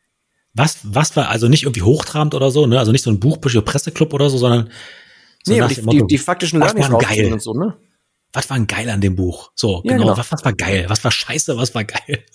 Was, 0.54 0.80
was 0.84 1.16
war, 1.16 1.30
also 1.30 1.48
nicht 1.48 1.64
irgendwie 1.64 1.84
hochtrabend 1.84 2.34
oder 2.34 2.52
so, 2.52 2.66
ne? 2.66 2.80
Also 2.80 2.92
nicht 2.92 3.04
so 3.04 3.12
ein 3.12 3.20
Buchbücher 3.20 3.62
Presseclub 3.62 4.14
oder 4.14 4.30
so, 4.30 4.38
sondern 4.38 4.70
so 5.44 5.54
nee, 5.54 5.68
die, 5.68 5.82
Motto, 5.82 5.98
die, 6.00 6.08
die 6.08 6.18
faktischen 6.18 6.60
Learnings 6.60 6.90
geil 6.90 7.32
und 7.32 7.42
so, 7.42 7.54
ne? 7.54 7.78
Was 8.34 8.50
war 8.50 8.58
denn 8.58 8.68
geil 8.68 8.90
an 8.90 9.02
dem 9.02 9.16
Buch? 9.16 9.52
So, 9.56 9.82
ja, 9.84 9.94
genau. 9.94 10.06
genau. 10.06 10.18
Was, 10.18 10.32
was 10.32 10.46
war 10.46 10.54
geil? 10.54 10.86
Was 10.88 11.04
war 11.04 11.12
scheiße? 11.12 11.58
Was 11.58 11.74
war 11.74 11.84
geil? 11.84 12.26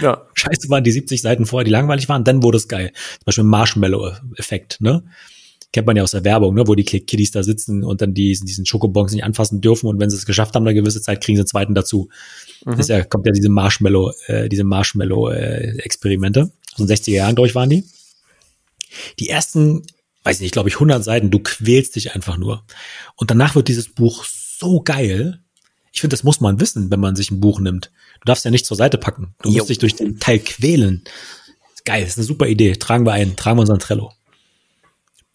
Ja. 0.00 0.26
Scheiße 0.34 0.68
waren 0.68 0.84
die 0.84 0.92
70 0.92 1.20
Seiten 1.20 1.46
vorher, 1.46 1.64
die 1.64 1.70
langweilig 1.70 2.08
waren, 2.08 2.24
dann 2.24 2.42
wurde 2.42 2.58
es 2.58 2.68
geil. 2.68 2.92
Zum 2.94 3.24
Beispiel 3.26 3.44
Marshmallow-Effekt, 3.44 4.80
ne? 4.80 5.04
Kennt 5.72 5.86
man 5.86 5.96
ja 5.96 6.02
aus 6.02 6.10
der 6.10 6.24
Werbung, 6.24 6.54
ne, 6.54 6.66
wo 6.66 6.74
die 6.74 6.84
Kiddies 6.84 7.30
da 7.30 7.42
sitzen 7.42 7.84
und 7.84 8.02
dann 8.02 8.12
diesen, 8.12 8.46
diesen 8.46 8.66
Schokobons 8.66 9.12
nicht 9.12 9.24
anfassen 9.24 9.60
dürfen 9.60 9.86
und 9.86 10.00
wenn 10.00 10.10
sie 10.10 10.16
es 10.16 10.26
geschafft 10.26 10.54
haben, 10.54 10.66
eine 10.66 10.74
gewisse 10.74 11.00
Zeit 11.00 11.22
kriegen 11.22 11.36
sie 11.36 11.42
einen 11.42 11.46
zweiten 11.46 11.74
dazu. 11.74 12.08
Mhm. 12.64 12.72
Das 12.72 12.80
ist 12.80 12.88
ja, 12.88 13.04
kommt 13.04 13.26
ja 13.26 13.32
diese 13.32 13.48
Marshmallow, 13.48 14.12
äh, 14.26 14.48
diese 14.48 14.64
Marshmallow-Experimente. 14.64 16.40
Äh, 16.40 16.72
aus 16.72 16.86
den 16.86 16.88
60er 16.88 17.12
Jahren, 17.12 17.34
glaube 17.34 17.48
ich, 17.48 17.54
waren 17.54 17.70
die. 17.70 17.84
Die 19.18 19.28
ersten, 19.28 19.82
weiß 20.24 20.36
ich 20.36 20.42
nicht, 20.42 20.52
glaube 20.52 20.68
ich, 20.68 20.76
100 20.76 21.04
Seiten, 21.04 21.30
du 21.30 21.38
quälst 21.38 21.94
dich 21.94 22.14
einfach 22.14 22.36
nur. 22.36 22.64
Und 23.16 23.30
danach 23.30 23.54
wird 23.54 23.68
dieses 23.68 23.88
Buch 23.88 24.24
so 24.24 24.82
geil. 24.82 25.40
Ich 25.92 26.00
finde, 26.00 26.14
das 26.14 26.24
muss 26.24 26.40
man 26.40 26.60
wissen, 26.60 26.90
wenn 26.90 27.00
man 27.00 27.16
sich 27.16 27.30
ein 27.30 27.40
Buch 27.40 27.60
nimmt. 27.60 27.92
Du 28.20 28.26
darfst 28.26 28.44
ja 28.44 28.50
nicht 28.50 28.66
zur 28.66 28.76
Seite 28.76 28.98
packen. 28.98 29.34
Du 29.42 29.50
jo. 29.50 29.58
musst 29.58 29.70
dich 29.70 29.78
durch 29.78 29.96
den 29.96 30.18
Teil 30.18 30.40
quälen. 30.40 31.02
Geil, 31.84 32.02
das 32.02 32.10
ist 32.10 32.18
eine 32.18 32.26
super 32.26 32.46
Idee. 32.46 32.72
Tragen 32.74 33.06
wir 33.06 33.12
ein, 33.12 33.36
tragen 33.36 33.56
wir 33.56 33.62
unseren 33.62 33.78
Trello. 33.78 34.12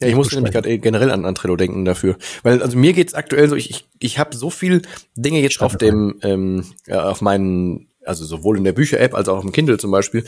Ja, 0.05 0.11
ich 0.11 0.15
musste 0.15 0.35
nämlich 0.35 0.53
gerade 0.53 0.77
generell 0.77 1.09
an, 1.09 1.25
an 1.25 1.33
Trello 1.33 1.55
denken 1.55 1.83
dafür. 1.83 2.17
Weil, 2.43 2.61
also 2.61 2.77
mir 2.77 2.93
geht's 2.93 3.15
aktuell 3.15 3.49
so, 3.49 3.55
ich, 3.55 3.71
ich, 3.71 3.87
ich 3.97 4.19
habe 4.19 4.35
so 4.35 4.51
viel 4.51 4.83
Dinge 5.15 5.39
jetzt 5.39 5.59
auf 5.61 5.77
dem, 5.77 6.19
ähm, 6.21 6.63
ja, 6.85 7.09
auf 7.09 7.21
meinen, 7.21 7.87
also 8.05 8.23
sowohl 8.23 8.57
in 8.57 8.63
der 8.63 8.73
Bücher-App 8.73 9.15
als 9.15 9.27
auch 9.27 9.37
auf 9.37 9.41
dem 9.41 9.51
Kindle 9.51 9.79
zum 9.79 9.89
Beispiel, 9.89 10.23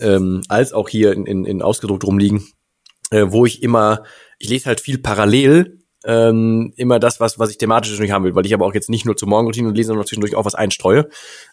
ähm, 0.00 0.42
als 0.48 0.72
auch 0.72 0.88
hier 0.88 1.12
in, 1.12 1.26
in, 1.26 1.44
in 1.44 1.62
ausgedruckt 1.62 2.02
rumliegen, 2.02 2.44
äh, 3.12 3.26
wo 3.28 3.46
ich 3.46 3.62
immer, 3.62 4.02
ich 4.40 4.48
lese 4.48 4.66
halt 4.66 4.80
viel 4.80 4.98
parallel 4.98 5.79
ähm, 6.04 6.72
immer 6.76 6.98
das, 6.98 7.20
was, 7.20 7.38
was 7.38 7.50
ich 7.50 7.58
thematisch 7.58 7.98
nicht 7.98 8.12
haben 8.12 8.24
will, 8.24 8.34
weil 8.34 8.46
ich 8.46 8.54
aber 8.54 8.66
auch 8.66 8.74
jetzt 8.74 8.88
nicht 8.88 9.04
nur 9.04 9.16
zur 9.16 9.28
Morgenroutine 9.28 9.70
lese, 9.70 9.88
sondern 9.88 10.06
zwischendurch 10.06 10.34
auch 10.34 10.44
was 10.46 10.54
einstreue. 10.54 11.08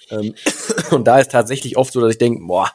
Ähm, 0.10 0.34
und 0.91 1.06
da 1.06 1.20
ist 1.20 1.32
tatsächlich 1.32 1.78
oft 1.78 1.91
so, 1.91 2.00
dass 2.00 2.12
ich 2.12 2.18
denke, 2.18 2.41
boah, 2.45 2.70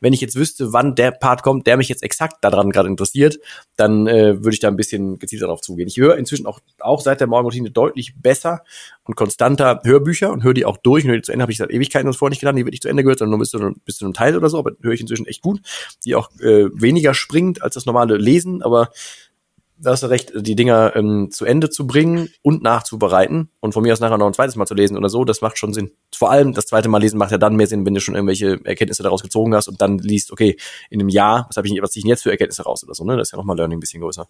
wenn 0.00 0.12
ich 0.12 0.20
jetzt 0.20 0.36
wüsste, 0.36 0.72
wann 0.72 0.94
der 0.94 1.10
Part 1.10 1.42
kommt, 1.42 1.66
der 1.66 1.76
mich 1.76 1.88
jetzt 1.88 2.04
exakt 2.04 2.36
daran 2.42 2.70
gerade 2.70 2.88
interessiert, 2.88 3.38
dann 3.76 4.06
äh, 4.06 4.42
würde 4.44 4.54
ich 4.54 4.60
da 4.60 4.68
ein 4.68 4.76
bisschen 4.76 5.18
gezielter 5.18 5.46
darauf 5.46 5.62
zugehen. 5.62 5.88
Ich 5.88 5.96
höre 5.96 6.16
inzwischen 6.16 6.46
auch, 6.46 6.60
auch 6.78 7.00
seit 7.00 7.20
der 7.20 7.26
Morgenroutine 7.26 7.70
deutlich 7.70 8.14
besser 8.16 8.62
und 9.02 9.16
konstanter 9.16 9.80
Hörbücher 9.84 10.32
und 10.32 10.44
höre 10.44 10.54
die 10.54 10.64
auch 10.64 10.76
durch 10.76 11.04
und 11.04 11.10
höre 11.10 11.16
die 11.16 11.22
zu 11.22 11.32
Ende, 11.32 11.42
habe 11.42 11.52
ich 11.52 11.58
seit 11.58 11.70
Ewigkeiten 11.70 12.06
uns 12.06 12.16
vorher 12.16 12.30
nicht 12.30 12.40
getan, 12.40 12.56
die 12.56 12.64
wird 12.64 12.72
nicht 12.72 12.82
zu 12.82 12.88
Ende 12.88 13.02
gehört, 13.02 13.18
sondern 13.18 13.32
nur 13.32 13.40
bis 13.40 13.50
zu, 13.50 13.74
bis 13.84 13.96
zu 13.96 14.04
einem 14.04 14.14
Teil 14.14 14.36
oder 14.36 14.48
so, 14.48 14.58
aber 14.58 14.72
höre 14.80 14.92
ich 14.92 15.00
inzwischen 15.00 15.26
echt 15.26 15.42
gut, 15.42 15.60
die 16.04 16.14
auch 16.14 16.30
äh, 16.40 16.68
weniger 16.72 17.14
springt 17.14 17.62
als 17.62 17.74
das 17.74 17.86
normale 17.86 18.16
Lesen, 18.16 18.62
aber 18.62 18.90
da 19.78 19.90
hast 19.90 20.02
du 20.02 20.06
recht, 20.06 20.32
die 20.34 20.56
Dinger 20.56 20.96
ähm, 20.96 21.30
zu 21.30 21.44
Ende 21.44 21.70
zu 21.70 21.86
bringen 21.86 22.28
und 22.42 22.62
nachzubereiten 22.62 23.50
und 23.60 23.72
von 23.72 23.82
mir 23.82 23.92
aus 23.92 24.00
nachher 24.00 24.18
noch 24.18 24.26
ein 24.26 24.34
zweites 24.34 24.56
Mal 24.56 24.66
zu 24.66 24.74
lesen 24.74 24.96
oder 24.96 25.08
so, 25.08 25.24
das 25.24 25.42
macht 25.42 25.58
schon 25.58 25.74
Sinn. 25.74 25.90
Vor 26.14 26.30
allem 26.30 26.52
das 26.54 26.66
zweite 26.66 26.88
Mal 26.88 26.98
lesen 26.98 27.18
macht 27.18 27.30
ja 27.30 27.38
dann 27.38 27.56
mehr 27.56 27.66
Sinn, 27.66 27.84
wenn 27.84 27.94
du 27.94 28.00
schon 28.00 28.14
irgendwelche 28.14 28.58
Erkenntnisse 28.64 29.02
daraus 29.02 29.22
gezogen 29.22 29.54
hast 29.54 29.68
und 29.68 29.80
dann 29.80 29.98
liest, 29.98 30.32
okay, 30.32 30.56
in 30.90 31.00
einem 31.00 31.08
Jahr, 31.08 31.46
was 31.48 31.56
habe 31.56 31.68
ich, 31.68 31.82
was 31.82 31.90
ziehe 31.90 32.00
ich 32.00 32.04
denn 32.04 32.10
jetzt 32.10 32.22
für 32.22 32.30
Erkenntnisse 32.30 32.62
raus 32.62 32.84
oder 32.84 32.94
so, 32.94 33.04
ne? 33.04 33.16
Das 33.16 33.28
ist 33.28 33.32
ja 33.32 33.38
nochmal 33.38 33.56
Learning 33.56 33.78
ein 33.78 33.80
bisschen 33.80 34.00
größer. 34.00 34.28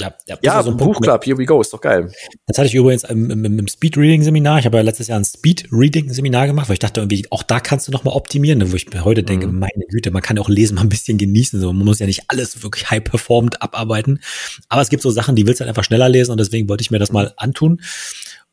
Ja, 0.00 0.14
ja, 0.26 0.38
ja 0.42 0.62
so 0.62 0.70
ein 0.70 0.76
Buchclub, 0.76 1.24
here 1.24 1.36
we 1.38 1.44
go, 1.44 1.60
ist 1.60 1.72
doch 1.72 1.80
geil. 1.80 2.12
Das 2.46 2.58
hatte 2.58 2.68
ich 2.68 2.74
übrigens 2.74 3.04
im, 3.04 3.30
im, 3.30 3.44
im 3.44 3.68
Speed-Reading-Seminar. 3.68 4.60
Ich 4.60 4.66
habe 4.66 4.76
ja 4.76 4.82
letztes 4.82 5.08
Jahr 5.08 5.18
ein 5.18 5.24
Speed-Reading-Seminar 5.24 6.46
gemacht, 6.46 6.68
weil 6.68 6.74
ich 6.74 6.80
dachte 6.80 7.00
irgendwie, 7.00 7.26
auch 7.30 7.42
da 7.42 7.60
kannst 7.60 7.88
du 7.88 7.92
noch 7.92 8.04
mal 8.04 8.12
optimieren, 8.12 8.70
wo 8.70 8.76
ich 8.76 8.88
mir 8.90 9.04
heute 9.04 9.22
denke, 9.22 9.48
mhm. 9.48 9.58
meine 9.58 9.84
Güte, 9.88 10.10
man 10.10 10.22
kann 10.22 10.36
ja 10.36 10.42
auch 10.42 10.48
lesen, 10.48 10.76
mal 10.76 10.82
ein 10.82 10.88
bisschen 10.88 11.18
genießen. 11.18 11.60
So, 11.60 11.72
man 11.72 11.84
muss 11.84 11.98
ja 11.98 12.06
nicht 12.06 12.22
alles 12.28 12.62
wirklich 12.62 12.90
high-performed 12.90 13.60
abarbeiten. 13.62 14.20
Aber 14.68 14.82
es 14.82 14.88
gibt 14.88 15.02
so 15.02 15.10
Sachen, 15.10 15.36
die 15.36 15.46
willst 15.46 15.60
du 15.60 15.64
halt 15.64 15.70
einfach 15.70 15.84
schneller 15.84 16.08
lesen 16.08 16.32
und 16.32 16.38
deswegen 16.38 16.68
wollte 16.68 16.82
ich 16.82 16.90
mir 16.90 16.98
das 16.98 17.12
mal 17.12 17.32
antun. 17.36 17.80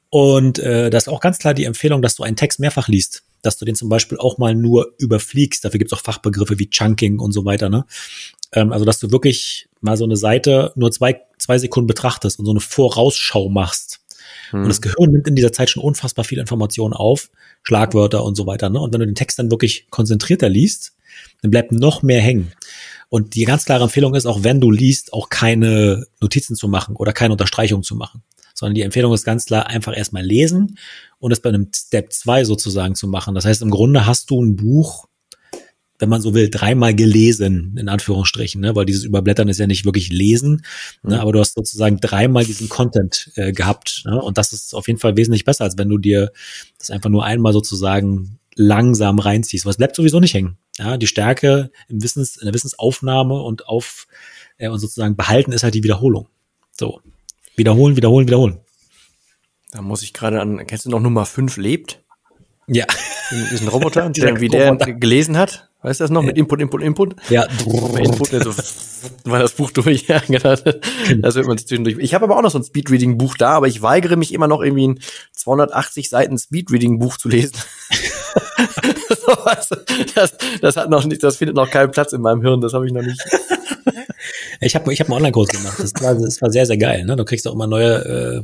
Und 0.09 0.59
äh, 0.59 0.89
das 0.89 1.03
ist 1.03 1.09
auch 1.09 1.19
ganz 1.19 1.39
klar 1.39 1.53
die 1.53 1.65
Empfehlung, 1.65 2.01
dass 2.01 2.15
du 2.15 2.23
einen 2.23 2.35
Text 2.35 2.59
mehrfach 2.59 2.87
liest 2.87 3.23
dass 3.45 3.57
du 3.57 3.65
den 3.65 3.75
zum 3.75 3.89
Beispiel 3.89 4.17
auch 4.17 4.37
mal 4.37 4.55
nur 4.55 4.93
überfliegst. 4.97 5.63
Dafür 5.63 5.77
gibt 5.77 5.91
es 5.91 5.97
auch 5.97 6.01
Fachbegriffe 6.01 6.59
wie 6.59 6.69
Chunking 6.69 7.19
und 7.19 7.31
so 7.31 7.45
weiter. 7.45 7.69
Ne? 7.69 7.85
Ähm, 8.51 8.71
also, 8.71 8.85
dass 8.85 8.99
du 8.99 9.11
wirklich 9.11 9.67
mal 9.81 9.97
so 9.97 10.03
eine 10.03 10.17
Seite 10.17 10.73
nur 10.75 10.91
zwei, 10.91 11.21
zwei 11.45 11.57
Sekunden 11.59 11.87
betrachtest 11.87 12.39
und 12.39 12.45
so 12.45 12.51
eine 12.51 12.59
Vorausschau 12.59 13.49
machst. 13.49 14.01
Hm. 14.49 14.63
Und 14.63 14.67
das 14.67 14.81
Gehirn 14.81 15.11
nimmt 15.11 15.27
in 15.27 15.35
dieser 15.35 15.51
Zeit 15.51 15.69
schon 15.69 15.83
unfassbar 15.83 16.25
viele 16.25 16.41
Informationen 16.41 16.93
auf, 16.93 17.29
Schlagwörter 17.63 18.23
und 18.23 18.35
so 18.35 18.47
weiter. 18.47 18.69
Ne? 18.69 18.79
Und 18.79 18.93
wenn 18.93 18.99
du 18.99 19.05
den 19.05 19.15
Text 19.15 19.39
dann 19.39 19.51
wirklich 19.51 19.87
konzentrierter 19.89 20.49
liest, 20.49 20.93
dann 21.41 21.51
bleibt 21.51 21.71
noch 21.71 22.01
mehr 22.01 22.21
hängen. 22.21 22.51
Und 23.09 23.35
die 23.35 23.45
ganz 23.45 23.65
klare 23.65 23.83
Empfehlung 23.83 24.15
ist, 24.15 24.25
auch 24.25 24.43
wenn 24.43 24.59
du 24.59 24.71
liest, 24.71 25.13
auch 25.13 25.29
keine 25.29 26.07
Notizen 26.19 26.55
zu 26.55 26.67
machen 26.67 26.95
oder 26.95 27.13
keine 27.13 27.33
Unterstreichungen 27.33 27.83
zu 27.83 27.95
machen. 27.95 28.23
Sondern 28.55 28.73
die 28.75 28.81
Empfehlung 28.81 29.13
ist 29.13 29.23
ganz 29.23 29.45
klar, 29.45 29.67
einfach 29.67 29.95
erstmal 29.95 30.23
lesen 30.23 30.77
und 31.19 31.31
es 31.31 31.41
bei 31.41 31.49
einem 31.49 31.69
Step 31.73 32.11
2 32.11 32.45
sozusagen 32.45 32.95
zu 32.95 33.07
machen. 33.07 33.35
Das 33.35 33.45
heißt, 33.45 33.61
im 33.61 33.69
Grunde 33.69 34.05
hast 34.05 34.31
du 34.31 34.41
ein 34.41 34.55
Buch, 34.55 35.07
wenn 35.99 36.09
man 36.09 36.21
so 36.21 36.33
will, 36.33 36.49
dreimal 36.49 36.93
gelesen, 36.93 37.75
in 37.79 37.87
Anführungsstrichen, 37.87 38.59
ne? 38.61 38.75
weil 38.75 38.85
dieses 38.85 39.05
Überblättern 39.05 39.47
ist 39.47 39.59
ja 39.59 39.67
nicht 39.67 39.85
wirklich 39.85 40.09
lesen, 40.09 40.65
ne? 41.03 41.15
Mhm. 41.15 41.21
aber 41.21 41.31
du 41.31 41.39
hast 41.39 41.53
sozusagen 41.53 41.99
dreimal 41.99 42.43
diesen 42.43 42.67
Content 42.67 43.31
äh, 43.35 43.53
gehabt. 43.53 44.03
Ne? 44.05 44.21
Und 44.21 44.37
das 44.37 44.51
ist 44.51 44.75
auf 44.75 44.87
jeden 44.87 44.99
Fall 44.99 45.15
wesentlich 45.15 45.45
besser, 45.45 45.63
als 45.63 45.77
wenn 45.77 45.89
du 45.89 45.97
dir 45.97 46.31
das 46.79 46.91
einfach 46.91 47.09
nur 47.09 47.23
einmal 47.23 47.53
sozusagen 47.53 48.39
langsam 48.55 49.19
reinziehst. 49.19 49.65
Was 49.65 49.77
bleibt 49.77 49.95
sowieso 49.95 50.19
nicht 50.19 50.33
hängen. 50.33 50.57
Ja, 50.77 50.97
die 50.97 51.07
Stärke 51.07 51.71
im 51.87 52.03
Wissens, 52.03 52.37
in 52.37 52.45
der 52.45 52.53
Wissensaufnahme 52.53 53.41
und 53.41 53.67
auf 53.67 54.07
äh, 54.57 54.69
und 54.69 54.79
sozusagen 54.79 55.15
behalten 55.15 55.51
ist 55.51 55.63
halt 55.63 55.75
die 55.75 55.83
Wiederholung. 55.83 56.27
So. 56.71 57.01
Wiederholen, 57.55 57.95
wiederholen, 57.95 58.27
wiederholen. 58.27 58.59
Da 59.71 59.81
muss 59.81 60.03
ich 60.03 60.13
gerade 60.13 60.41
an, 60.41 60.65
kennst 60.67 60.85
du 60.85 60.89
noch 60.89 60.99
Nummer 60.99 61.25
5 61.25 61.57
lebt? 61.57 62.03
Ja. 62.67 62.85
Diesen 63.51 63.67
Roboter, 63.67 64.09
der, 64.15 64.39
wie 64.39 64.49
der 64.49 64.75
gelesen 64.75 65.37
hat. 65.37 65.69
Weißt 65.81 65.99
du 65.99 66.03
das 66.05 66.11
noch? 66.11 66.23
Mit 66.23 66.35
Input, 66.35 66.61
Input, 66.61 66.81
Input? 66.81 67.15
Ja. 67.29 67.43
Input, 67.43 68.33
also 68.33 68.51
war 69.25 69.39
das 69.39 69.51
Buch 69.51 69.69
durch. 69.71 70.07
Ja, 70.07 70.19
genau. 70.25 70.55
Das 71.21 71.35
wird 71.35 71.47
man 71.47 71.57
zwischendurch. 71.59 71.97
Ich 71.99 72.15
habe 72.15 72.25
aber 72.25 72.37
auch 72.37 72.41
noch 72.41 72.49
so 72.49 72.57
ein 72.57 72.63
Speedreading-Buch 72.63 73.37
da, 73.37 73.51
aber 73.51 73.67
ich 73.67 73.81
weigere 73.81 74.15
mich 74.15 74.33
immer 74.33 74.47
noch 74.47 74.61
irgendwie 74.61 74.87
ein 74.87 74.99
280 75.33 76.09
Seiten 76.09 76.37
Speedreading-Buch 76.39 77.17
zu 77.17 77.29
lesen. 77.29 77.53
das, 80.15 80.33
das 80.61 80.77
hat 80.77 80.89
noch 80.89 81.05
nicht, 81.05 81.21
das 81.23 81.37
findet 81.37 81.55
noch 81.55 81.69
keinen 81.69 81.91
Platz 81.91 82.13
in 82.13 82.21
meinem 82.21 82.41
Hirn. 82.41 82.61
Das 82.61 82.73
habe 82.73 82.87
ich 82.87 82.93
noch 82.93 83.03
nicht. 83.03 83.21
Ich 84.61 84.75
habe 84.75 84.91
ich 84.91 84.99
hab 84.99 85.07
einen 85.07 85.17
Online-Kurs 85.17 85.49
gemacht. 85.49 85.77
Das 85.79 85.93
war, 86.01 86.15
das 86.15 86.41
war 86.41 86.49
sehr, 86.49 86.65
sehr 86.65 86.77
geil. 86.77 87.05
Ne? 87.05 87.15
Du 87.15 87.25
kriegst 87.25 87.47
auch 87.47 87.53
immer 87.53 87.67
neue 87.67 88.43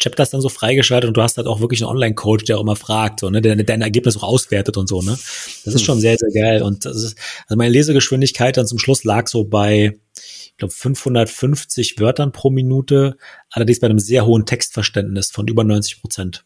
Chapters 0.00 0.30
dann 0.30 0.40
so 0.40 0.48
freigeschaltet 0.48 1.08
und 1.08 1.16
du 1.16 1.22
hast 1.22 1.36
halt 1.36 1.46
auch 1.46 1.60
wirklich 1.60 1.82
einen 1.82 1.90
Online-Coach, 1.90 2.44
der 2.44 2.56
auch 2.58 2.62
immer 2.62 2.76
fragt, 2.76 3.20
so, 3.20 3.30
ne, 3.30 3.40
der 3.42 3.54
dein 3.56 3.82
Ergebnis 3.82 4.16
auch 4.16 4.22
auswertet 4.22 4.76
und 4.76 4.88
so, 4.88 5.02
ne. 5.02 5.10
Das 5.10 5.74
ist 5.74 5.80
hm. 5.80 5.84
schon 5.84 6.00
sehr, 6.00 6.16
sehr 6.16 6.42
geil. 6.42 6.62
Und 6.62 6.84
das 6.84 6.96
ist, 6.96 7.18
also 7.46 7.56
meine 7.56 7.72
Lesegeschwindigkeit 7.72 8.56
dann 8.56 8.66
zum 8.66 8.78
Schluss 8.78 9.04
lag 9.04 9.28
so 9.28 9.44
bei, 9.44 9.98
ich 10.16 10.56
glaube, 10.56 10.72
550 10.72 12.00
Wörtern 12.00 12.32
pro 12.32 12.50
Minute, 12.50 13.16
allerdings 13.50 13.80
bei 13.80 13.88
einem 13.88 13.98
sehr 13.98 14.26
hohen 14.26 14.46
Textverständnis 14.46 15.30
von 15.30 15.46
über 15.46 15.64
90 15.64 16.00
Prozent. 16.00 16.44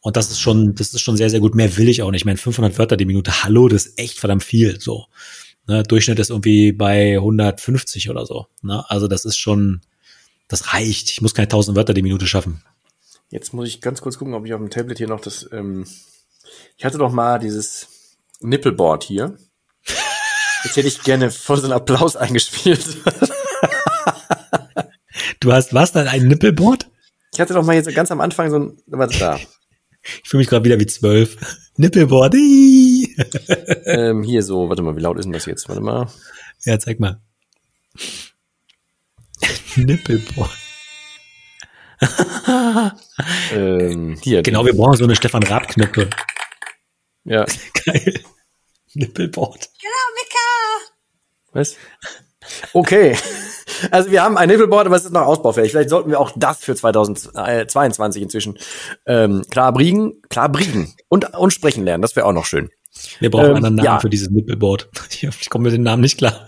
Und 0.00 0.16
das 0.16 0.30
ist 0.30 0.40
schon, 0.40 0.74
das 0.74 0.94
ist 0.94 1.02
schon 1.02 1.16
sehr, 1.16 1.28
sehr 1.28 1.40
gut. 1.40 1.54
Mehr 1.54 1.76
will 1.76 1.88
ich 1.88 2.02
auch 2.02 2.10
nicht. 2.10 2.22
Ich 2.22 2.24
meine, 2.24 2.38
500 2.38 2.78
Wörter 2.78 2.96
die 2.96 3.04
Minute, 3.04 3.42
hallo, 3.42 3.68
das 3.68 3.86
ist 3.86 3.98
echt 3.98 4.18
verdammt 4.18 4.44
viel, 4.44 4.80
so. 4.80 5.06
Ne, 5.66 5.82
Durchschnitt 5.82 6.18
ist 6.18 6.30
irgendwie 6.30 6.72
bei 6.72 7.16
150 7.16 8.08
oder 8.10 8.24
so. 8.24 8.46
Ne? 8.62 8.82
Also 8.88 9.08
das 9.08 9.24
ist 9.24 9.36
schon, 9.36 9.82
das 10.50 10.74
reicht. 10.74 11.10
Ich 11.10 11.22
muss 11.22 11.34
keine 11.34 11.46
1000 11.46 11.76
Wörter 11.76 11.94
die 11.94 12.02
Minute 12.02 12.26
schaffen. 12.26 12.62
Jetzt 13.30 13.54
muss 13.54 13.68
ich 13.68 13.80
ganz 13.80 14.00
kurz 14.00 14.18
gucken, 14.18 14.34
ob 14.34 14.44
ich 14.44 14.52
auf 14.52 14.60
dem 14.60 14.70
Tablet 14.70 14.98
hier 14.98 15.08
noch 15.08 15.20
das. 15.20 15.48
Ähm 15.52 15.86
ich 16.76 16.84
hatte 16.84 16.98
doch 16.98 17.12
mal 17.12 17.38
dieses 17.38 18.16
Nippelboard 18.40 19.04
hier. 19.04 19.38
Jetzt 20.64 20.76
hätte 20.76 20.88
ich 20.88 21.02
gerne 21.02 21.30
voll 21.30 21.56
so 21.58 21.64
einen 21.64 21.72
Applaus 21.72 22.16
eingespielt. 22.16 22.98
du 25.40 25.52
hast 25.52 25.72
was 25.72 25.92
dann 25.92 26.08
ein 26.08 26.26
Nippelboard? 26.26 26.90
Ich 27.32 27.40
hatte 27.40 27.54
doch 27.54 27.64
mal 27.64 27.76
jetzt 27.76 27.94
ganz 27.94 28.10
am 28.10 28.20
Anfang 28.20 28.50
so 28.50 28.58
ein. 28.58 28.76
Was 28.86 29.18
da? 29.18 29.38
Ich 30.02 30.28
fühle 30.28 30.40
mich 30.40 30.48
gerade 30.48 30.64
wieder 30.64 30.80
wie 30.80 30.86
zwölf. 30.86 31.36
Nippelboard. 31.76 32.34
ähm, 32.34 34.22
hier 34.22 34.42
so, 34.42 34.68
warte 34.68 34.82
mal, 34.82 34.96
wie 34.96 35.00
laut 35.00 35.18
ist 35.18 35.24
denn 35.24 35.32
das 35.32 35.46
jetzt? 35.46 35.68
Warte 35.68 35.80
mal. 35.80 36.10
Ja, 36.64 36.78
zeig 36.78 37.00
mal. 37.00 37.20
Nippelboard. 39.76 40.50
ähm, 43.52 44.16
hier. 44.22 44.42
Genau, 44.42 44.64
wir 44.64 44.74
brauchen 44.74 44.96
so 44.96 45.04
eine 45.04 45.16
Stefan 45.16 45.42
Raab-Knöpfe. 45.42 46.08
Ja. 47.24 47.44
Geil. 47.84 48.20
Nippelboard. 48.94 49.70
Genau, 49.80 49.94
Mika. 50.16 50.38
Was? 51.52 51.76
Okay. 52.72 53.16
Also 53.90 54.10
wir 54.10 54.22
haben 54.22 54.36
ein 54.36 54.48
Nippelboard, 54.48 54.86
aber 54.86 54.96
es 54.96 55.04
ist 55.04 55.12
noch 55.12 55.26
ausbaufähig. 55.26 55.70
Vielleicht 55.70 55.90
sollten 55.90 56.10
wir 56.10 56.20
auch 56.20 56.32
das 56.36 56.64
für 56.64 56.74
2022 56.74 58.22
inzwischen 58.22 58.58
ähm, 59.06 59.42
klar 59.50 59.72
briegen, 59.72 60.20
klar 60.28 60.48
briegen 60.48 60.94
und, 61.08 61.34
und 61.34 61.52
sprechen 61.52 61.84
lernen. 61.84 62.02
Das 62.02 62.16
wäre 62.16 62.26
auch 62.26 62.32
noch 62.32 62.46
schön. 62.46 62.70
Wir 63.20 63.30
brauchen 63.30 63.56
ähm, 63.56 63.64
einen 63.64 63.76
Namen 63.76 63.84
ja. 63.84 64.00
für 64.00 64.10
dieses 64.10 64.30
Nippelboard. 64.30 64.88
Ich 65.22 65.50
komme 65.50 65.64
mit 65.64 65.74
dem 65.74 65.82
Namen 65.82 66.02
nicht 66.02 66.18
klar. 66.18 66.46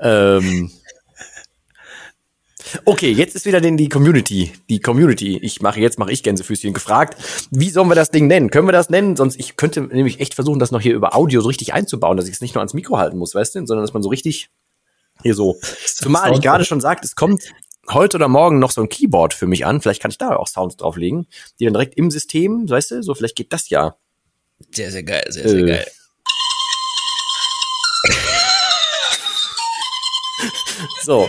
Ähm, 0.00 0.70
Okay, 2.84 3.10
jetzt 3.10 3.34
ist 3.34 3.46
wieder 3.46 3.60
den, 3.60 3.76
die 3.76 3.88
Community, 3.88 4.52
die 4.68 4.80
Community. 4.80 5.38
Ich 5.38 5.60
mache 5.60 5.80
jetzt 5.80 5.98
mache 5.98 6.12
ich 6.12 6.22
Gänsefüßchen 6.22 6.72
gefragt. 6.72 7.20
Wie 7.50 7.70
sollen 7.70 7.88
wir 7.88 7.94
das 7.94 8.10
Ding 8.10 8.26
nennen? 8.26 8.50
Können 8.50 8.68
wir 8.68 8.72
das 8.72 8.90
nennen? 8.90 9.16
Sonst 9.16 9.38
ich 9.38 9.56
könnte 9.56 9.82
nämlich 9.82 10.20
echt 10.20 10.34
versuchen, 10.34 10.58
das 10.58 10.70
noch 10.70 10.80
hier 10.80 10.94
über 10.94 11.16
Audio 11.16 11.40
so 11.40 11.48
richtig 11.48 11.72
einzubauen, 11.72 12.16
dass 12.16 12.26
ich 12.26 12.34
es 12.34 12.40
nicht 12.40 12.54
nur 12.54 12.60
ans 12.60 12.74
Mikro 12.74 12.98
halten 12.98 13.18
muss, 13.18 13.34
weißt 13.34 13.56
du, 13.56 13.66
sondern 13.66 13.84
dass 13.84 13.92
man 13.92 14.02
so 14.02 14.08
richtig 14.08 14.50
hier 15.22 15.34
so. 15.34 15.58
Zumal 15.86 16.32
ich 16.32 16.40
gerade 16.40 16.64
schon 16.64 16.80
sagt, 16.80 17.04
es 17.04 17.16
kommt 17.16 17.52
heute 17.90 18.16
oder 18.16 18.28
morgen 18.28 18.58
noch 18.58 18.70
so 18.70 18.80
ein 18.82 18.88
Keyboard 18.88 19.34
für 19.34 19.46
mich 19.46 19.66
an. 19.66 19.80
Vielleicht 19.80 20.00
kann 20.00 20.10
ich 20.10 20.18
da 20.18 20.36
auch 20.36 20.46
Sounds 20.46 20.76
drauflegen, 20.76 21.26
die 21.58 21.64
dann 21.64 21.74
direkt 21.74 21.96
im 21.96 22.10
System, 22.10 22.68
weißt 22.68 22.92
du, 22.92 23.02
so 23.02 23.14
vielleicht 23.14 23.36
geht 23.36 23.52
das 23.52 23.68
ja. 23.70 23.96
Sehr, 24.74 24.90
sehr 24.90 25.02
geil, 25.02 25.24
sehr, 25.28 25.48
sehr 25.48 25.58
äh. 25.58 25.66
geil. 25.66 25.86
So. 31.10 31.28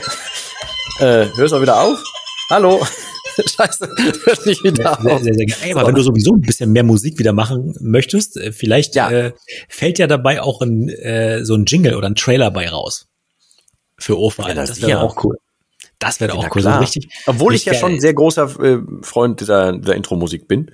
Äh, 1.00 1.26
hörst 1.36 1.54
du 1.56 1.62
wieder 1.62 1.82
auf? 1.82 2.04
Hallo? 2.52 2.86
Scheiße, 3.36 3.90
hört 4.26 4.46
nicht 4.46 4.64
wieder 4.64 4.96
sehr, 5.02 5.16
auf. 5.16 5.24
Sehr, 5.24 5.34
sehr, 5.34 5.48
Ey, 5.64 5.74
aber 5.74 5.88
wenn 5.88 5.96
du 5.96 6.04
sowieso 6.04 6.36
ein 6.36 6.42
bisschen 6.42 6.72
mehr 6.72 6.84
Musik 6.84 7.18
wieder 7.18 7.34
machen 7.34 7.74
möchtest, 7.80 8.38
äh, 8.38 8.52
vielleicht 8.52 8.94
ja. 8.94 9.10
äh, 9.10 9.34
fällt 9.70 9.98
ja 9.98 10.06
dabei 10.06 10.44
auch 10.44 10.62
ein, 10.62 10.88
äh, 10.90 11.44
so 11.44 11.56
ein 11.56 11.66
Jingle 11.66 11.96
oder 11.96 12.08
ein 12.08 12.16
Trailer 12.16 12.52
bei 12.52 12.70
raus. 12.70 13.08
Für 13.98 14.20
Ofa. 14.20 14.50
Ja, 14.50 14.54
das, 14.54 14.80
wäre 14.84 15.02
auch 15.02 15.24
cool. 15.24 15.38
Das 15.98 16.20
wäre 16.20 16.34
auch 16.34 16.56
cool. 16.56 16.62
So 16.62 16.70
richtig, 16.70 17.10
Obwohl 17.26 17.56
ich 17.56 17.66
ja 17.66 17.74
schon 17.74 17.94
ein 17.94 18.00
sehr 18.00 18.14
großer 18.14 18.64
äh, 18.64 18.78
Freund 19.02 19.40
dieser, 19.40 19.76
dieser 19.76 19.96
Intro-Musik 19.96 20.48
bin. 20.48 20.70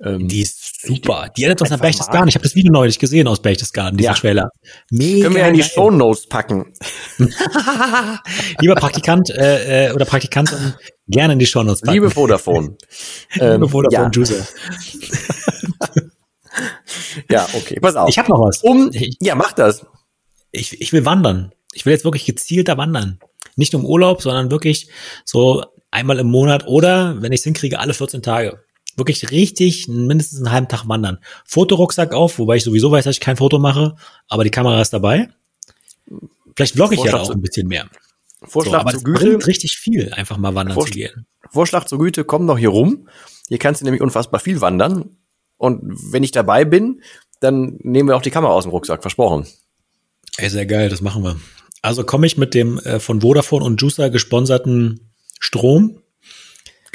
Ähm, 0.00 0.26
die 0.26 0.42
ist 0.42 0.82
super. 0.82 1.28
Die 1.36 1.44
erinnert 1.44 1.60
uns 1.60 1.70
an 1.70 1.78
Berchtesgaden. 1.78 2.28
Ich 2.28 2.34
habe 2.34 2.42
das 2.42 2.54
Video 2.54 2.72
neulich 2.72 2.98
gesehen 2.98 3.28
aus 3.28 3.40
Berchtesgaden, 3.40 3.96
dieser 3.96 4.10
ja. 4.10 4.16
Trailer. 4.16 4.50
Mega 4.90 5.24
Können 5.24 5.36
wir 5.36 5.46
in 5.46 5.54
die 5.54 5.62
Show 5.62 5.90
Notes 5.90 6.26
packen. 6.26 6.74
Lieber 8.60 8.74
Praktikant 8.74 9.30
äh, 9.30 9.88
äh, 9.88 9.92
oder 9.92 10.04
Praktikantin, 10.04 10.74
gerne 11.06 11.34
in 11.34 11.38
die 11.38 11.46
Show 11.46 11.62
Notes 11.62 11.80
packen. 11.80 11.94
Liebe 11.94 12.10
Vodafone. 12.10 12.76
ähm, 13.40 13.52
Liebe 13.52 13.68
Vodafone 13.68 14.10
ja. 14.12 14.20
User. 14.20 14.46
ja, 17.30 17.46
okay, 17.54 17.78
pass 17.80 17.94
auf. 17.94 18.08
Ich 18.08 18.18
habe 18.18 18.30
noch 18.30 18.40
was. 18.40 18.62
Um, 18.62 18.90
ja, 18.92 19.36
mach 19.36 19.52
das. 19.52 19.86
Ich, 20.50 20.80
ich 20.80 20.92
will 20.92 21.04
wandern. 21.04 21.52
Ich 21.72 21.86
will 21.86 21.92
jetzt 21.92 22.04
wirklich 22.04 22.24
gezielter 22.24 22.76
wandern. 22.76 23.20
Nicht 23.54 23.74
um 23.76 23.84
Urlaub, 23.84 24.22
sondern 24.22 24.50
wirklich 24.50 24.88
so 25.24 25.64
einmal 25.92 26.18
im 26.18 26.26
Monat 26.26 26.66
oder, 26.66 27.22
wenn 27.22 27.32
ich 27.32 27.40
es 27.40 27.44
hinkriege, 27.44 27.78
alle 27.78 27.94
14 27.94 28.20
Tage 28.20 28.63
wirklich 28.98 29.30
richtig 29.30 29.88
mindestens 29.88 30.40
einen 30.40 30.52
halben 30.52 30.68
Tag 30.68 30.88
wandern. 30.88 31.18
Fotorucksack 31.44 32.12
auf, 32.12 32.38
wobei 32.38 32.56
ich 32.56 32.64
sowieso 32.64 32.90
weiß, 32.90 33.04
dass 33.04 33.16
ich 33.16 33.20
kein 33.20 33.36
Foto 33.36 33.58
mache, 33.58 33.96
aber 34.28 34.44
die 34.44 34.50
Kamera 34.50 34.80
ist 34.80 34.92
dabei. 34.92 35.28
Vielleicht 36.56 36.74
vlogge 36.74 36.94
ich 36.94 37.00
Vorschlag 37.00 37.18
ja 37.18 37.24
auch 37.24 37.30
ein 37.30 37.42
bisschen 37.42 37.68
mehr. 37.68 37.88
Vorschlag 38.42 38.72
so, 38.72 38.80
aber 38.80 38.90
zur 38.92 39.02
Güte. 39.02 39.20
bringt 39.20 39.46
richtig 39.46 39.76
viel, 39.76 40.12
einfach 40.12 40.36
mal 40.36 40.54
wandern 40.54 40.74
Vorschlag, 40.74 40.92
zu 40.92 40.98
gehen. 40.98 41.26
Vorschlag 41.50 41.84
zur 41.86 41.98
Güte, 41.98 42.24
komm 42.24 42.46
doch 42.46 42.58
hier 42.58 42.68
rum. 42.68 43.08
Hier 43.48 43.58
kannst 43.58 43.80
du 43.80 43.84
nämlich 43.84 44.02
unfassbar 44.02 44.40
viel 44.40 44.60
wandern. 44.60 45.16
Und 45.56 45.80
wenn 46.12 46.22
ich 46.22 46.32
dabei 46.32 46.64
bin, 46.64 47.02
dann 47.40 47.78
nehmen 47.82 48.08
wir 48.08 48.16
auch 48.16 48.22
die 48.22 48.30
Kamera 48.30 48.52
aus 48.52 48.64
dem 48.64 48.70
Rucksack, 48.70 49.02
versprochen. 49.02 49.46
Ey, 50.36 50.50
sehr 50.50 50.66
geil, 50.66 50.88
das 50.88 51.00
machen 51.00 51.22
wir. 51.22 51.36
Also 51.82 52.04
komme 52.04 52.26
ich 52.26 52.38
mit 52.38 52.54
dem 52.54 52.78
äh, 52.78 52.98
von 52.98 53.20
Vodafone 53.20 53.64
und 53.64 53.80
Juicer 53.80 54.10
gesponserten 54.10 55.12
Strom 55.38 56.00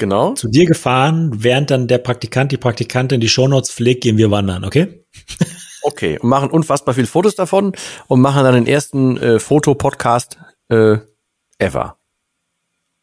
Genau. 0.00 0.32
zu 0.32 0.48
dir 0.48 0.64
gefahren, 0.64 1.30
während 1.44 1.70
dann 1.70 1.86
der 1.86 1.98
Praktikant, 1.98 2.50
die 2.50 2.56
Praktikantin 2.56 3.20
die 3.20 3.28
Shownotes 3.28 3.70
pflegt, 3.70 4.02
gehen 4.02 4.16
wir 4.16 4.30
wandern, 4.30 4.64
okay? 4.64 5.04
Okay. 5.82 6.18
Und 6.18 6.28
machen 6.28 6.50
unfassbar 6.50 6.94
viele 6.94 7.06
Fotos 7.06 7.34
davon 7.34 7.72
und 8.06 8.20
machen 8.20 8.44
dann 8.44 8.54
den 8.54 8.66
ersten 8.66 9.16
äh, 9.16 9.38
Fotopodcast 9.38 10.38
äh, 10.68 10.98
ever. 11.58 11.96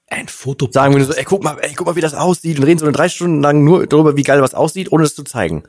Ein 0.10 0.28
Foto. 0.28 0.70
Sagen 0.72 0.93
wir 0.93 1.00
nur 1.00 1.08
so, 1.08 1.14
ey, 1.14 1.24
guck 1.24 1.43
mal, 1.43 1.58
ey, 1.60 1.74
guck 1.76 1.88
mal, 1.88 1.95
wie 1.95 2.02
das 2.02 2.14
aussieht 2.14 2.60
und 2.60 2.66
reden 2.66 2.80
so 2.80 2.86
eine 2.86 2.93
drei 2.93 3.10
Stunden 3.10 3.41
lang 3.41 3.64
nur 3.64 3.88
darüber, 3.88 4.16
wie 4.16 4.22
geil 4.22 4.41
was 4.43 4.54
aussieht, 4.54 4.91
ohne 4.91 5.06
es 5.06 5.16
zu 5.16 5.24
zeigen. 5.24 5.64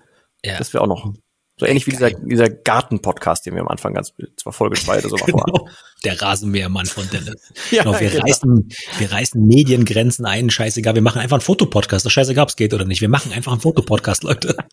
Ja. 0.44 0.58
Das 0.58 0.74
wäre 0.74 0.84
auch 0.84 0.88
noch 0.88 1.12
so 1.58 1.66
ähnlich 1.66 1.86
wie 1.86 1.90
dieser, 1.90 2.10
dieser 2.10 2.48
Garten-Podcast, 2.48 3.44
den 3.46 3.54
wir 3.54 3.62
am 3.62 3.68
Anfang 3.68 3.94
ganz, 3.94 4.12
zwar 4.36 4.52
Folge 4.52 4.76
2 4.76 4.98
oder 5.00 5.08
so. 5.08 5.16
Genau. 5.16 5.68
Der 6.04 6.20
Rasenmähermann 6.22 6.86
von 6.86 7.08
Dennis. 7.10 7.52
Ja, 7.70 7.82
genau, 7.82 7.98
wir, 7.98 8.08
genau. 8.10 8.24
reißen, 8.24 8.68
wir 8.98 9.12
reißen 9.12 9.44
Mediengrenzen 9.46 10.24
ein, 10.24 10.50
scheißegal. 10.50 10.94
Wir 10.94 11.02
machen 11.02 11.20
einfach 11.20 11.36
einen 11.36 11.42
Fotopodcast. 11.42 12.06
Das 12.06 12.12
scheißegal, 12.12 12.44
ob 12.44 12.48
es 12.50 12.56
geht 12.56 12.72
oder 12.72 12.84
nicht. 12.84 13.00
Wir 13.00 13.08
machen 13.08 13.32
einfach 13.32 13.52
einen 13.52 13.60
Fotopodcast, 13.60 14.22
Leute. 14.24 14.56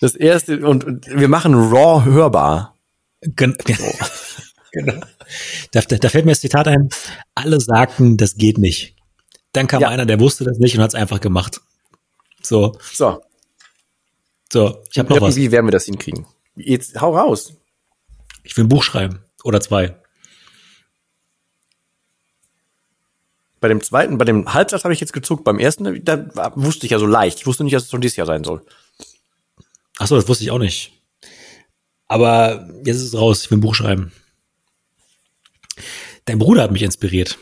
Das 0.00 0.14
erste, 0.14 0.64
und, 0.64 0.84
und 0.84 1.06
wir 1.08 1.26
machen 1.28 1.52
Raw 1.54 2.04
hörbar. 2.04 2.76
Gen 3.22 3.56
genau. 3.64 5.00
Da, 5.72 5.80
da, 5.80 5.96
da 5.96 6.08
fällt 6.08 6.24
mir 6.24 6.32
das 6.32 6.40
Zitat 6.40 6.68
ein. 6.68 6.88
Alle 7.34 7.60
sagten, 7.60 8.16
das 8.16 8.36
geht 8.36 8.58
nicht. 8.58 8.94
Dann 9.52 9.66
kam 9.66 9.80
Ja. 9.82 9.88
einer, 9.88 10.06
der 10.06 10.20
wusste 10.20 10.44
das 10.44 10.58
nicht 10.58 10.76
und 10.76 10.82
hat 10.82 10.90
es 10.90 10.94
einfach 10.94 11.20
gemacht. 11.20 11.60
So, 12.42 12.78
So, 12.92 13.20
so, 14.52 14.82
ich 14.90 14.98
habe 14.98 15.10
noch 15.10 15.20
was. 15.20 15.36
irgendwie 15.36 15.52
werden 15.52 15.66
wir 15.66 15.72
das 15.72 15.84
hinkriegen. 15.84 16.26
Jetzt 16.56 17.00
hau 17.00 17.16
raus. 17.16 17.54
Ich 18.42 18.56
will 18.56 18.64
ein 18.64 18.68
Buch 18.68 18.82
schreiben. 18.82 19.20
Oder 19.44 19.60
zwei. 19.60 19.96
Bei 23.60 23.68
dem 23.68 23.82
zweiten, 23.82 24.18
bei 24.18 24.24
dem 24.24 24.54
Halbsatz 24.54 24.84
habe 24.84 24.94
ich 24.94 25.00
jetzt 25.00 25.12
gezuckt. 25.12 25.44
Beim 25.44 25.58
ersten, 25.58 26.04
da 26.04 26.52
wusste 26.54 26.86
ich 26.86 26.92
ja 26.92 26.98
so 26.98 27.06
leicht. 27.06 27.40
Ich 27.40 27.46
wusste 27.46 27.64
nicht, 27.64 27.74
dass 27.74 27.84
es 27.84 27.90
schon 27.90 28.00
dieses 28.00 28.16
Jahr 28.16 28.26
sein 28.26 28.44
soll. 28.44 28.64
Ach 29.98 30.06
so, 30.06 30.16
das 30.16 30.28
wusste 30.28 30.44
ich 30.44 30.50
auch 30.50 30.58
nicht. 30.58 30.92
Aber 32.06 32.68
jetzt 32.84 32.96
ist 32.96 33.02
es 33.02 33.14
raus. 33.14 33.42
Ich 33.44 33.50
will 33.50 33.58
ein 33.58 33.62
Buch 33.62 33.74
schreiben. 33.74 34.12
Dein 36.24 36.38
Bruder 36.38 36.62
hat 36.62 36.72
mich 36.72 36.82
inspiriert. 36.82 37.38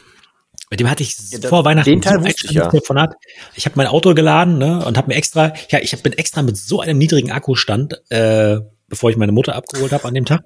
Mit 0.70 0.80
dem 0.80 0.90
hatte 0.90 1.02
ich 1.02 1.16
Ja, 1.30 1.48
vor 1.48 1.64
Weihnachten 1.64 1.90
den 1.90 2.02
Teil 2.02 2.24
wusste 2.24 2.46
ich 2.46 2.52
ja. 2.52 2.68
Telefonat. 2.68 3.14
Ich 3.54 3.66
habe 3.66 3.76
mein 3.76 3.86
Auto 3.86 4.14
geladen 4.14 4.58
ne, 4.58 4.84
und 4.84 4.96
habe 4.96 5.08
mir 5.08 5.14
extra, 5.14 5.52
ja, 5.70 5.78
ich 5.80 5.92
hab- 5.92 6.02
bin 6.02 6.12
extra 6.14 6.42
mit 6.42 6.56
so 6.56 6.80
einem 6.80 6.98
niedrigen 6.98 7.30
Akkustand, 7.30 8.02
äh, 8.10 8.58
bevor 8.88 9.10
ich 9.10 9.16
meine 9.16 9.32
Mutter 9.32 9.54
abgeholt 9.54 9.92
habe 9.92 10.04
an 10.06 10.14
dem 10.14 10.24
Tag, 10.24 10.42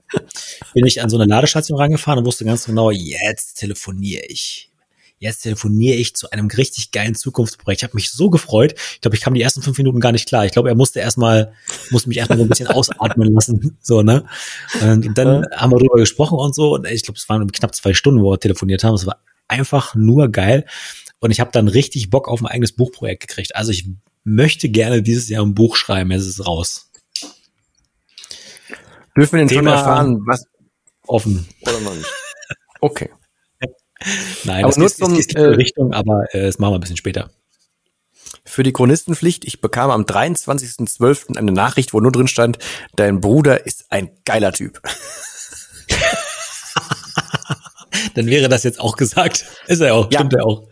bin 0.74 0.84
ich 0.86 1.02
an 1.02 1.08
so 1.10 1.16
eine 1.16 1.26
Ladestation 1.26 1.78
rangefahren 1.78 2.18
und 2.18 2.26
wusste 2.26 2.44
ganz 2.44 2.66
genau, 2.66 2.90
jetzt 2.90 3.54
telefoniere 3.54 4.24
ich. 4.26 4.69
Jetzt 5.22 5.42
telefoniere 5.42 5.96
ich 5.96 6.16
zu 6.16 6.30
einem 6.30 6.46
richtig 6.48 6.92
geilen 6.92 7.14
Zukunftsprojekt. 7.14 7.80
Ich 7.82 7.84
habe 7.84 7.94
mich 7.94 8.10
so 8.10 8.30
gefreut. 8.30 8.74
Ich 8.94 9.02
glaube, 9.02 9.16
ich 9.16 9.20
kam 9.20 9.34
die 9.34 9.42
ersten 9.42 9.60
fünf 9.60 9.76
Minuten 9.76 10.00
gar 10.00 10.12
nicht 10.12 10.26
klar. 10.26 10.46
Ich 10.46 10.52
glaube, 10.52 10.70
er 10.70 10.74
musste 10.74 10.98
erstmal, 11.00 11.52
musste 11.90 12.08
mich 12.08 12.16
erstmal 12.16 12.38
so 12.38 12.44
ein 12.44 12.48
bisschen 12.48 12.66
ausatmen 12.68 13.30
lassen. 13.34 13.76
So, 13.82 14.00
ne? 14.00 14.24
Und, 14.80 15.18
dann 15.18 15.44
haben 15.54 15.72
wir 15.72 15.78
darüber 15.78 15.98
gesprochen 15.98 16.38
und 16.38 16.54
so. 16.54 16.74
Und 16.74 16.86
ich 16.86 17.02
glaube, 17.02 17.18
es 17.18 17.28
waren 17.28 17.46
knapp 17.52 17.74
zwei 17.74 17.92
Stunden, 17.92 18.22
wo 18.22 18.30
wir 18.32 18.40
telefoniert 18.40 18.82
haben. 18.82 18.94
Es 18.94 19.04
war 19.04 19.22
einfach 19.46 19.94
nur 19.94 20.30
geil. 20.30 20.64
Und 21.18 21.32
ich 21.32 21.40
habe 21.40 21.50
dann 21.52 21.68
richtig 21.68 22.08
Bock 22.08 22.26
auf 22.26 22.40
ein 22.40 22.46
eigenes 22.46 22.72
Buchprojekt 22.72 23.28
gekriegt. 23.28 23.54
Also 23.54 23.72
ich 23.72 23.88
möchte 24.24 24.70
gerne 24.70 25.02
dieses 25.02 25.28
Jahr 25.28 25.44
ein 25.44 25.52
Buch 25.52 25.76
schreiben. 25.76 26.12
Es 26.12 26.26
ist 26.26 26.46
raus. 26.46 26.90
Dürfen 29.14 29.32
wir 29.38 29.40
schon 29.40 29.48
Thema- 29.48 29.72
erfahren, 29.72 30.22
was 30.26 30.44
Offen. 31.06 31.46
oder 31.60 31.78
noch 31.80 31.94
nicht? 31.94 32.06
Okay. 32.80 33.10
Nein, 34.44 34.64
Aber 34.64 34.68
das 34.68 34.76
nur 34.78 34.86
ist, 34.86 34.98
zum, 34.98 35.14
ist, 35.18 35.32
die 35.32 35.36
äh, 35.36 35.42
Richtung, 35.42 35.92
aber 35.92 36.32
äh, 36.34 36.42
das 36.42 36.58
machen 36.58 36.72
wir 36.72 36.78
ein 36.78 36.80
bisschen 36.80 36.96
später. 36.96 37.30
Für 38.44 38.62
die 38.62 38.72
Chronistenpflicht, 38.72 39.44
ich 39.44 39.60
bekam 39.60 39.90
am 39.90 40.02
23.12. 40.02 41.36
eine 41.36 41.52
Nachricht, 41.52 41.92
wo 41.92 42.00
nur 42.00 42.12
drin 42.12 42.28
stand, 42.28 42.58
dein 42.96 43.20
Bruder 43.20 43.66
ist 43.66 43.86
ein 43.90 44.10
geiler 44.24 44.52
Typ. 44.52 44.80
Dann 48.14 48.26
wäre 48.26 48.48
das 48.48 48.62
jetzt 48.62 48.80
auch 48.80 48.96
gesagt. 48.96 49.44
Ist 49.66 49.80
er 49.80 49.94
auch, 49.94 50.10
Ja. 50.10 50.20
stimmt 50.20 50.34
er 50.34 50.46
auch. 50.46 50.66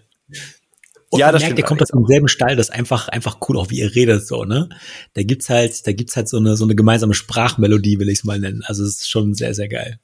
Und 1.10 1.20
Ja, 1.20 1.26
man 1.26 1.34
das 1.34 1.42
merkt, 1.42 1.58
der 1.58 1.64
kommt 1.64 1.82
aus 1.82 1.88
dem 1.88 2.04
selben 2.06 2.28
Stall, 2.28 2.56
das 2.56 2.68
ist 2.68 2.74
einfach, 2.74 3.08
einfach 3.08 3.38
cool, 3.48 3.56
auch 3.58 3.70
wie 3.70 3.78
ihr 3.80 3.94
redet, 3.94 4.26
so, 4.26 4.44
ne? 4.44 4.68
Da 5.14 5.22
gibt's 5.22 5.48
halt, 5.48 5.86
da 5.86 5.92
gibt's 5.92 6.16
halt 6.16 6.28
so 6.28 6.36
eine, 6.36 6.56
so 6.56 6.64
eine 6.64 6.74
gemeinsame 6.74 7.14
Sprachmelodie, 7.14 7.98
will 7.98 8.08
ich 8.10 8.18
es 8.18 8.24
mal 8.24 8.38
nennen. 8.38 8.62
Also, 8.64 8.84
es 8.84 8.96
ist 9.00 9.10
schon 9.10 9.34
sehr, 9.34 9.54
sehr 9.54 9.68
geil. 9.68 9.98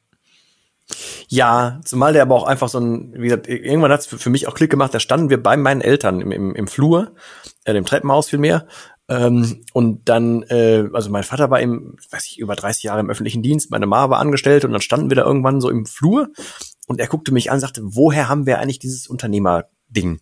Ja, 1.29 1.81
zumal 1.85 2.13
der 2.13 2.23
aber 2.23 2.35
auch 2.35 2.47
einfach 2.47 2.69
so 2.69 2.79
ein, 2.79 3.15
wie 3.15 3.29
gesagt, 3.29 3.49
irgendwann 3.49 3.93
hat 3.93 4.01
es 4.01 4.07
für, 4.07 4.19
für 4.19 4.31
mich 4.31 4.47
auch 4.47 4.55
Klick 4.55 4.71
gemacht, 4.71 4.93
da 4.93 5.01
standen 5.01 5.31
wir 5.31 5.43
bei 5.43 5.57
meinen 5.57 5.81
Eltern 5.81 6.21
im, 6.21 6.31
im, 6.31 6.55
im 6.55 6.67
Flur, 6.67 7.15
äh, 7.65 7.73
dem 7.73 7.87
Treppenhaus 7.87 8.29
vielmehr. 8.29 8.67
Ähm, 9.09 9.65
und 9.73 10.09
dann, 10.09 10.43
äh, 10.45 10.89
also 10.93 11.11
mein 11.11 11.25
Vater 11.25 11.51
war 11.51 11.61
im, 11.61 11.97
weiß 12.11 12.27
ich, 12.27 12.39
über 12.39 12.55
30 12.55 12.85
Jahre 12.85 13.01
im 13.01 13.11
öffentlichen 13.11 13.43
Dienst, 13.43 13.71
meine 13.71 13.87
Mama 13.87 14.11
war 14.11 14.19
angestellt 14.19 14.65
und 14.65 14.73
dann 14.73 14.81
standen 14.81 15.11
wir 15.11 15.17
da 15.17 15.25
irgendwann 15.25 15.61
so 15.61 15.69
im 15.69 15.85
Flur 15.85 16.29
und 16.87 17.01
er 17.01 17.07
guckte 17.07 17.33
mich 17.33 17.51
an 17.51 17.57
und 17.57 17.61
sagte, 17.61 17.83
woher 17.85 18.29
haben 18.29 18.47
wir 18.47 18.59
eigentlich 18.59 18.79
dieses 18.79 19.07
Unternehmerding? 19.07 20.21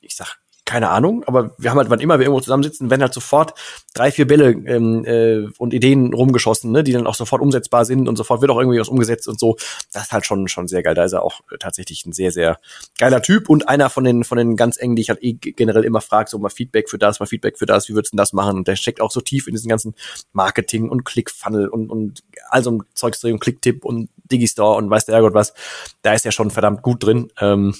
Ich 0.00 0.14
sag, 0.14 0.38
keine 0.66 0.90
Ahnung, 0.90 1.22
aber 1.26 1.54
wir 1.58 1.70
haben 1.70 1.78
halt, 1.78 1.90
wann 1.90 2.00
immer 2.00 2.18
wir 2.18 2.26
irgendwo 2.26 2.40
zusammensitzen, 2.40 2.90
werden 2.90 3.00
halt 3.00 3.14
sofort 3.14 3.54
drei, 3.94 4.10
vier 4.10 4.26
Bälle 4.26 4.50
ähm, 4.50 5.04
äh, 5.04 5.48
und 5.58 5.72
Ideen 5.72 6.12
rumgeschossen, 6.12 6.72
ne, 6.72 6.82
die 6.82 6.90
dann 6.90 7.06
auch 7.06 7.14
sofort 7.14 7.40
umsetzbar 7.40 7.84
sind 7.84 8.08
und 8.08 8.16
sofort 8.16 8.40
wird 8.40 8.50
auch 8.50 8.58
irgendwie 8.58 8.80
was 8.80 8.88
umgesetzt 8.88 9.28
und 9.28 9.38
so. 9.38 9.56
Das 9.92 10.04
ist 10.04 10.12
halt 10.12 10.26
schon 10.26 10.48
schon 10.48 10.66
sehr 10.66 10.82
geil. 10.82 10.96
Da 10.96 11.04
ist 11.04 11.12
er 11.12 11.22
auch 11.22 11.40
äh, 11.52 11.58
tatsächlich 11.58 12.04
ein 12.04 12.12
sehr, 12.12 12.32
sehr 12.32 12.58
geiler 12.98 13.22
Typ 13.22 13.48
und 13.48 13.68
einer 13.68 13.88
von 13.90 14.02
den 14.02 14.24
von 14.24 14.38
den 14.38 14.56
ganz 14.56 14.76
engen, 14.76 14.96
die 14.96 15.02
ich 15.02 15.08
halt 15.08 15.22
eh 15.22 15.34
generell 15.34 15.84
immer 15.84 16.00
frage, 16.00 16.28
so 16.28 16.38
mal 16.40 16.48
Feedback 16.48 16.90
für 16.90 16.98
das, 16.98 17.20
mal 17.20 17.26
Feedback 17.26 17.58
für 17.58 17.66
das, 17.66 17.88
wie 17.88 17.94
würdest 17.94 18.12
du 18.12 18.16
denn 18.16 18.22
das 18.22 18.32
machen? 18.32 18.56
Und 18.56 18.66
der 18.66 18.74
steckt 18.74 19.00
auch 19.00 19.12
so 19.12 19.20
tief 19.20 19.46
in 19.46 19.54
diesen 19.54 19.68
ganzen 19.68 19.94
Marketing 20.32 20.88
und 20.88 21.04
Clickfunnel 21.04 21.68
und, 21.68 21.90
und 21.90 22.24
all 22.50 22.64
so 22.64 22.72
ein 22.72 22.82
Zeugs 22.94 23.20
drin, 23.20 23.38
Clicktip 23.38 23.84
und 23.84 24.10
Digistore 24.16 24.78
und 24.78 24.90
weiß 24.90 25.06
der 25.06 25.14
Herrgott 25.14 25.34
was. 25.34 25.54
Da 26.02 26.12
ist 26.12 26.26
er 26.26 26.32
schon 26.32 26.50
verdammt 26.50 26.82
gut 26.82 27.04
drin. 27.04 27.30
Ähm, 27.40 27.72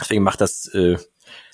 deswegen 0.00 0.24
macht 0.24 0.40
das 0.40 0.66
äh, 0.74 0.96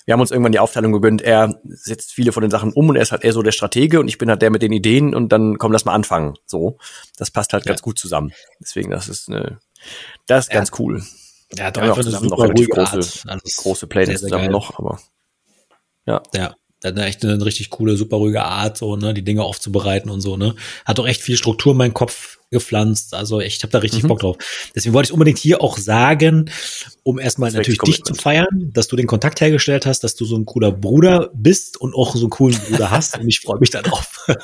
wir 0.05 0.13
haben 0.13 0.21
uns 0.21 0.31
irgendwann 0.31 0.51
die 0.51 0.59
Aufteilung 0.59 0.91
gegönnt, 0.91 1.21
er 1.21 1.59
setzt 1.63 2.11
viele 2.13 2.31
von 2.31 2.41
den 2.41 2.51
Sachen 2.51 2.73
um 2.73 2.89
und 2.89 2.95
er 2.95 3.01
ist 3.01 3.11
halt 3.11 3.23
eher 3.23 3.33
so 3.33 3.41
der 3.41 3.51
Stratege 3.51 3.99
und 3.99 4.07
ich 4.07 4.17
bin 4.17 4.29
halt 4.29 4.41
der 4.41 4.51
mit 4.51 4.61
den 4.61 4.71
Ideen 4.73 5.15
und 5.15 5.29
dann 5.29 5.57
komm, 5.57 5.71
lass 5.71 5.85
mal 5.85 5.93
anfangen. 5.93 6.35
So. 6.45 6.77
Das 7.17 7.31
passt 7.31 7.53
halt 7.53 7.65
Ja. 7.65 7.71
ganz 7.71 7.81
gut 7.81 7.97
zusammen. 7.99 8.31
Deswegen, 8.59 8.91
das 8.91 9.09
ist 9.09 9.29
eine, 9.29 9.59
das 10.27 10.45
ist 10.45 10.53
Ja. 10.53 10.59
ganz 10.59 10.71
cool. 10.79 11.03
Ja, 11.55 11.73
Wir 11.75 11.81
haben 11.81 11.87
ja 11.87 12.01
zusammen 12.01 12.29
noch 12.29 12.39
relativ 12.41 12.69
große, 12.69 12.97
Also, 13.27 13.41
große 13.61 13.87
sehr 13.91 14.15
zusammen 14.15 14.43
geil. 14.45 14.49
noch, 14.49 14.77
aber 14.79 14.99
Ja, 16.05 16.21
der 16.33 16.55
hat 16.91 16.97
echt 16.99 17.23
eine 17.23 17.45
richtig 17.45 17.69
coole, 17.69 17.95
super 17.95 18.17
ruhige 18.17 18.43
Art, 18.43 18.77
so, 18.77 18.95
ne, 18.97 19.13
die 19.13 19.23
Dinge 19.23 19.43
aufzubereiten 19.43 20.09
und 20.09 20.19
so, 20.21 20.35
ne. 20.35 20.55
Hat 20.85 20.99
auch 20.99 21.07
echt 21.07 21.21
viel 21.21 21.37
Struktur 21.37 21.71
in 21.71 21.77
meinen 21.77 21.93
Kopf 21.93 22.39
gepflanzt. 22.53 23.13
Also 23.13 23.41
ich 23.41 23.61
habe 23.63 23.71
da 23.71 23.79
richtig 23.79 24.03
Mhm. 24.03 24.07
Bock 24.07 24.19
drauf. 24.19 24.37
Deswegen 24.73 24.93
wollte 24.93 25.07
ich 25.07 25.13
unbedingt 25.13 25.37
hier 25.37 25.61
auch 25.61 25.77
sagen, 25.77 26.49
um 27.03 27.19
erstmal 27.19 27.51
natürlich 27.51 27.79
dich 27.79 28.03
zu 28.03 28.13
feiern, 28.13 28.71
dass 28.73 28.87
du 28.87 28.95
den 28.95 29.07
Kontakt 29.07 29.41
hergestellt 29.41 29.85
hast, 29.85 30.05
dass 30.05 30.15
du 30.15 30.23
so 30.23 30.37
ein 30.37 30.45
cooler 30.45 30.71
Bruder 30.71 31.29
bist 31.33 31.75
und 31.81 31.93
auch 31.93 32.15
so 32.15 32.21
einen 32.21 32.29
coolen 32.29 32.57
Bruder 32.69 32.91
hast. 32.91 33.17
Und 33.17 33.27
ich 33.27 33.41
freue 33.41 33.59
mich 33.59 33.71
darauf. 33.71 34.25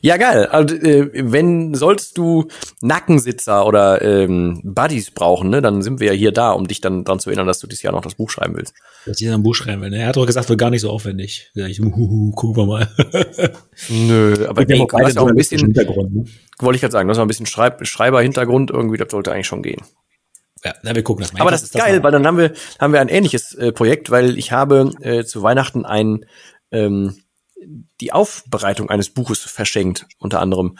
Ja, 0.00 0.16
geil. 0.16 0.46
Also, 0.46 0.74
äh, 0.76 1.10
wenn 1.12 1.74
solltest 1.74 2.18
du 2.18 2.48
Nackensitzer 2.80 3.66
oder 3.66 4.02
ähm, 4.02 4.60
Buddies 4.64 5.10
brauchen, 5.10 5.50
ne, 5.50 5.60
dann 5.60 5.82
sind 5.82 6.00
wir 6.00 6.08
ja 6.08 6.12
hier 6.12 6.32
da, 6.32 6.52
um 6.52 6.68
dich 6.68 6.80
dann 6.80 7.04
dran 7.04 7.20
zu 7.20 7.30
erinnern, 7.30 7.46
dass 7.46 7.58
du 7.60 7.66
dieses 7.66 7.82
Jahr 7.82 7.92
noch 7.92 8.02
das 8.02 8.14
Buch 8.14 8.30
schreiben 8.30 8.56
willst. 8.56 8.74
Dass 9.06 9.20
ich 9.20 9.26
dann 9.26 9.40
ein 9.40 9.42
Buch 9.42 9.54
schreiben 9.54 9.82
will. 9.82 9.90
ne? 9.90 9.98
Er 9.98 10.08
hat 10.08 10.16
doch 10.16 10.26
gesagt, 10.26 10.48
wird 10.48 10.58
gar 10.58 10.70
nicht 10.70 10.82
so 10.82 10.90
aufwendig. 10.90 11.50
Ja, 11.54 11.66
ich, 11.66 11.80
uhuhu, 11.80 12.32
gucken 12.32 12.56
wir 12.56 12.66
mal. 12.66 12.88
Nö, 13.88 14.46
aber 14.48 14.68
Wir 14.68 14.76
ey, 14.76 14.82
auch 14.82 14.88
beide 14.88 15.20
auch 15.20 15.28
ein 15.28 15.34
bisschen, 15.34 15.60
Hintergrund. 15.60 16.14
Ne? 16.14 16.24
wollte 16.60 16.76
ich 16.76 16.80
gerade 16.80 16.92
sagen, 16.92 17.08
hast 17.08 17.18
auch 17.18 17.22
ein 17.22 17.28
bisschen 17.28 17.46
Schreib 17.46 17.86
Schreiber-Hintergrund 17.86 18.70
irgendwie, 18.70 18.98
das 18.98 19.10
sollte 19.10 19.32
eigentlich 19.32 19.46
schon 19.46 19.62
gehen. 19.62 19.82
Ja, 20.64 20.74
na, 20.82 20.94
wir 20.94 21.02
gucken 21.02 21.22
das 21.22 21.32
mal. 21.32 21.40
Aber 21.40 21.50
das 21.50 21.62
ist 21.62 21.74
geil, 21.74 22.02
weil 22.02 22.10
dann 22.10 22.26
haben 22.26 22.38
wir, 22.38 22.52
haben 22.80 22.92
wir 22.92 23.00
ein 23.00 23.08
ähnliches 23.08 23.54
äh, 23.54 23.72
Projekt, 23.72 24.10
weil 24.10 24.36
ich 24.36 24.50
habe 24.52 24.90
äh, 25.00 25.24
zu 25.24 25.42
Weihnachten 25.42 25.84
ein, 25.84 26.24
ähm, 26.72 27.16
die 28.00 28.12
Aufbereitung 28.12 28.90
eines 28.90 29.10
Buches 29.10 29.40
verschenkt, 29.40 30.06
unter 30.18 30.40
anderem. 30.40 30.78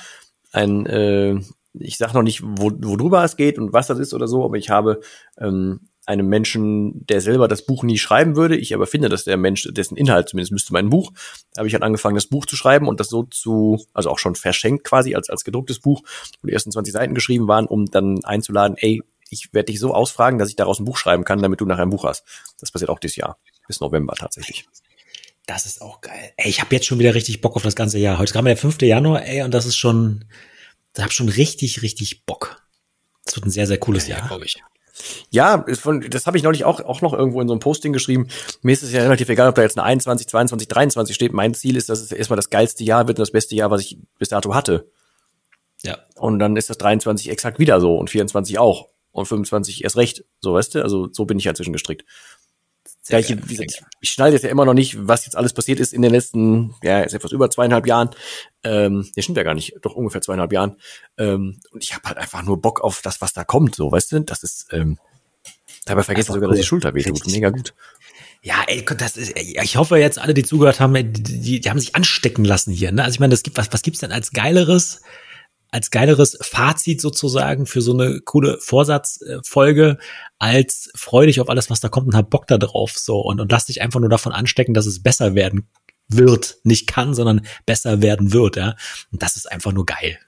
Ein, 0.52 0.86
äh, 0.86 1.40
ich 1.74 1.98
sag 1.98 2.14
noch 2.14 2.22
nicht, 2.22 2.42
wo, 2.42 2.70
worüber 2.78 3.22
es 3.24 3.36
geht 3.36 3.58
und 3.58 3.72
was 3.72 3.88
das 3.88 3.98
ist 3.98 4.14
oder 4.14 4.28
so, 4.28 4.44
aber 4.44 4.56
ich 4.56 4.70
habe 4.70 5.00
ähm, 5.38 5.80
einem 6.08 6.26
Menschen, 6.26 7.06
der 7.06 7.20
selber 7.20 7.48
das 7.48 7.66
Buch 7.66 7.82
nie 7.82 7.98
schreiben 7.98 8.34
würde, 8.34 8.56
ich 8.56 8.74
aber 8.74 8.86
finde, 8.86 9.10
dass 9.10 9.24
der 9.24 9.36
Mensch, 9.36 9.68
dessen 9.70 9.96
Inhalt 9.96 10.30
zumindest 10.30 10.52
müsste 10.52 10.72
mein 10.72 10.88
Buch, 10.88 11.12
habe 11.56 11.68
ich 11.68 11.74
halt 11.74 11.82
angefangen, 11.82 12.14
das 12.14 12.26
Buch 12.26 12.46
zu 12.46 12.56
schreiben 12.56 12.88
und 12.88 12.98
das 12.98 13.08
so 13.08 13.24
zu, 13.24 13.84
also 13.92 14.08
auch 14.08 14.18
schon 14.18 14.34
verschenkt 14.34 14.84
quasi 14.84 15.14
als, 15.14 15.28
als 15.28 15.44
gedrucktes 15.44 15.80
Buch, 15.80 16.02
wo 16.40 16.46
die 16.46 16.54
ersten 16.54 16.72
20 16.72 16.94
Seiten 16.94 17.14
geschrieben 17.14 17.46
waren, 17.46 17.66
um 17.66 17.90
dann 17.90 18.24
einzuladen, 18.24 18.78
ey, 18.78 19.02
ich 19.28 19.52
werde 19.52 19.66
dich 19.66 19.80
so 19.80 19.92
ausfragen, 19.92 20.38
dass 20.38 20.48
ich 20.48 20.56
daraus 20.56 20.80
ein 20.80 20.86
Buch 20.86 20.96
schreiben 20.96 21.24
kann, 21.24 21.42
damit 21.42 21.60
du 21.60 21.66
nachher 21.66 21.82
ein 21.82 21.90
Buch 21.90 22.04
hast. 22.04 22.24
Das 22.58 22.70
passiert 22.70 22.88
auch 22.88 22.98
dieses 22.98 23.16
Jahr. 23.16 23.36
Bis 23.66 23.80
November 23.80 24.14
tatsächlich. 24.14 24.66
Das 25.48 25.64
ist 25.64 25.80
auch 25.80 26.02
geil. 26.02 26.32
Ey, 26.36 26.50
ich 26.50 26.60
habe 26.60 26.74
jetzt 26.74 26.84
schon 26.84 26.98
wieder 26.98 27.14
richtig 27.14 27.40
Bock 27.40 27.56
auf 27.56 27.62
das 27.62 27.74
ganze 27.74 27.98
Jahr. 27.98 28.18
Heute 28.18 28.34
kam 28.34 28.44
der 28.44 28.58
5. 28.58 28.82
Januar, 28.82 29.24
ey, 29.24 29.42
und 29.42 29.54
das 29.54 29.64
ist 29.64 29.76
schon, 29.76 30.26
da 30.92 31.04
hab 31.04 31.12
schon 31.12 31.30
richtig, 31.30 31.80
richtig 31.80 32.26
Bock. 32.26 32.62
Das 33.24 33.34
wird 33.34 33.46
ein 33.46 33.50
sehr, 33.50 33.66
sehr 33.66 33.78
cooles 33.78 34.06
ja. 34.08 34.18
Jahr, 34.18 34.28
glaube 34.28 34.44
ich. 34.44 34.62
Ja, 35.30 35.64
das 35.66 36.26
habe 36.26 36.36
ich 36.36 36.42
neulich 36.42 36.66
auch, 36.66 36.80
auch 36.80 37.00
noch 37.00 37.14
irgendwo 37.14 37.40
in 37.40 37.48
so 37.48 37.54
einem 37.54 37.60
Posting 37.60 37.94
geschrieben. 37.94 38.28
Mir 38.60 38.72
ist 38.72 38.82
es 38.82 38.92
ja 38.92 39.00
relativ 39.00 39.30
egal, 39.30 39.48
ob 39.48 39.54
da 39.54 39.62
jetzt 39.62 39.78
eine 39.78 39.86
21, 39.86 40.28
22, 40.28 40.68
23 40.68 41.14
steht. 41.14 41.32
Mein 41.32 41.54
Ziel 41.54 41.78
ist, 41.78 41.88
dass 41.88 42.00
es 42.00 42.12
erstmal 42.12 42.36
das 42.36 42.50
geilste 42.50 42.84
Jahr 42.84 43.08
wird 43.08 43.18
und 43.18 43.22
das 43.22 43.32
beste 43.32 43.54
Jahr, 43.54 43.70
was 43.70 43.80
ich 43.80 43.96
bis 44.18 44.28
dato 44.28 44.54
hatte. 44.54 44.86
Ja. 45.82 45.96
Und 46.16 46.40
dann 46.40 46.56
ist 46.56 46.68
das 46.68 46.76
23 46.76 47.30
exakt 47.30 47.58
wieder 47.58 47.80
so 47.80 47.96
und 47.96 48.10
24 48.10 48.58
auch 48.58 48.88
und 49.12 49.24
25 49.24 49.82
erst 49.82 49.96
recht. 49.96 50.24
So, 50.40 50.52
weißt 50.52 50.74
du? 50.74 50.82
Also 50.82 51.08
so 51.10 51.24
bin 51.24 51.38
ich 51.38 51.46
halt 51.46 51.56
zwischengestrickt. 51.56 52.04
Ja, 53.08 53.18
ich, 53.18 53.30
ich, 53.30 53.82
ich 54.00 54.10
schneide 54.10 54.34
jetzt 54.34 54.42
ja 54.42 54.50
immer 54.50 54.64
noch 54.64 54.74
nicht, 54.74 54.96
was 55.06 55.24
jetzt 55.24 55.36
alles 55.36 55.52
passiert 55.52 55.80
ist 55.80 55.92
in 55.92 56.02
den 56.02 56.12
letzten, 56.12 56.74
ja, 56.82 57.00
ist 57.00 57.14
etwas 57.14 57.32
über 57.32 57.50
zweieinhalb 57.50 57.86
Jahren. 57.86 58.10
Ähm, 58.64 59.08
ja, 59.14 59.22
stimmt 59.22 59.38
ja 59.38 59.44
gar 59.44 59.54
nicht, 59.54 59.74
doch 59.82 59.94
ungefähr 59.94 60.20
zweieinhalb 60.20 60.52
Jahren. 60.52 60.76
Ähm, 61.16 61.58
und 61.70 61.82
ich 61.82 61.94
habe 61.94 62.08
halt 62.08 62.18
einfach 62.18 62.42
nur 62.42 62.60
Bock 62.60 62.80
auf 62.80 63.02
das, 63.02 63.20
was 63.20 63.32
da 63.32 63.44
kommt, 63.44 63.74
so, 63.74 63.90
weißt 63.90 64.12
du? 64.12 64.20
Das 64.20 64.42
ist, 64.42 64.66
ähm, 64.72 64.98
dabei 65.86 66.02
vergessen 66.02 66.32
sogar, 66.32 66.48
cool. 66.48 66.56
dass 66.56 66.60
die 66.60 66.66
Schulter 66.66 66.94
wehtut. 66.94 67.26
Mega 67.26 67.50
gut. 67.50 67.74
Ja, 68.42 68.62
ey, 68.68 68.84
das 68.84 69.16
ist, 69.16 69.36
ich 69.36 69.76
hoffe 69.76 69.96
jetzt 69.96 70.18
alle, 70.18 70.32
die 70.32 70.44
zugehört 70.44 70.78
haben, 70.80 70.94
die, 70.94 71.22
die, 71.22 71.60
die 71.60 71.70
haben 71.70 71.80
sich 71.80 71.96
anstecken 71.96 72.44
lassen 72.44 72.72
hier. 72.72 72.92
Ne? 72.92 73.02
Also 73.02 73.14
ich 73.14 73.20
meine, 73.20 73.32
das 73.32 73.42
gibt 73.42 73.56
was, 73.56 73.72
was 73.72 73.82
gibt's 73.82 74.00
denn 74.00 74.12
als 74.12 74.30
geileres 74.30 75.02
als 75.70 75.90
geileres 75.90 76.38
Fazit 76.40 77.00
sozusagen 77.00 77.66
für 77.66 77.82
so 77.82 77.92
eine 77.92 78.20
coole 78.20 78.58
Vorsatzfolge, 78.58 79.98
als 80.38 80.90
freu 80.94 81.26
dich 81.26 81.40
auf 81.40 81.50
alles, 81.50 81.68
was 81.68 81.80
da 81.80 81.88
kommt 81.88 82.06
und 82.08 82.16
hab 82.16 82.30
Bock 82.30 82.46
da 82.46 82.58
drauf, 82.58 82.96
so, 82.96 83.20
und, 83.20 83.40
und 83.40 83.52
lass 83.52 83.66
dich 83.66 83.82
einfach 83.82 84.00
nur 84.00 84.08
davon 84.08 84.32
anstecken, 84.32 84.74
dass 84.74 84.86
es 84.86 85.02
besser 85.02 85.34
werden 85.34 85.68
wird, 86.08 86.58
nicht 86.64 86.86
kann, 86.86 87.14
sondern 87.14 87.46
besser 87.66 88.00
werden 88.00 88.32
wird, 88.32 88.56
ja. 88.56 88.76
Und 89.12 89.22
das 89.22 89.36
ist 89.36 89.50
einfach 89.50 89.72
nur 89.72 89.84
geil. 89.84 90.18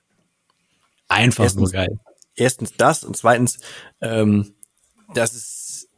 Einfach 1.09 1.45
erstens, 1.45 1.61
nur 1.61 1.71
geil. 1.71 2.01
Erstens 2.37 2.75
das 2.77 3.03
und 3.03 3.17
zweitens, 3.17 3.59
ähm, 4.03 4.53
dass 5.15 5.33
es, 5.33 5.89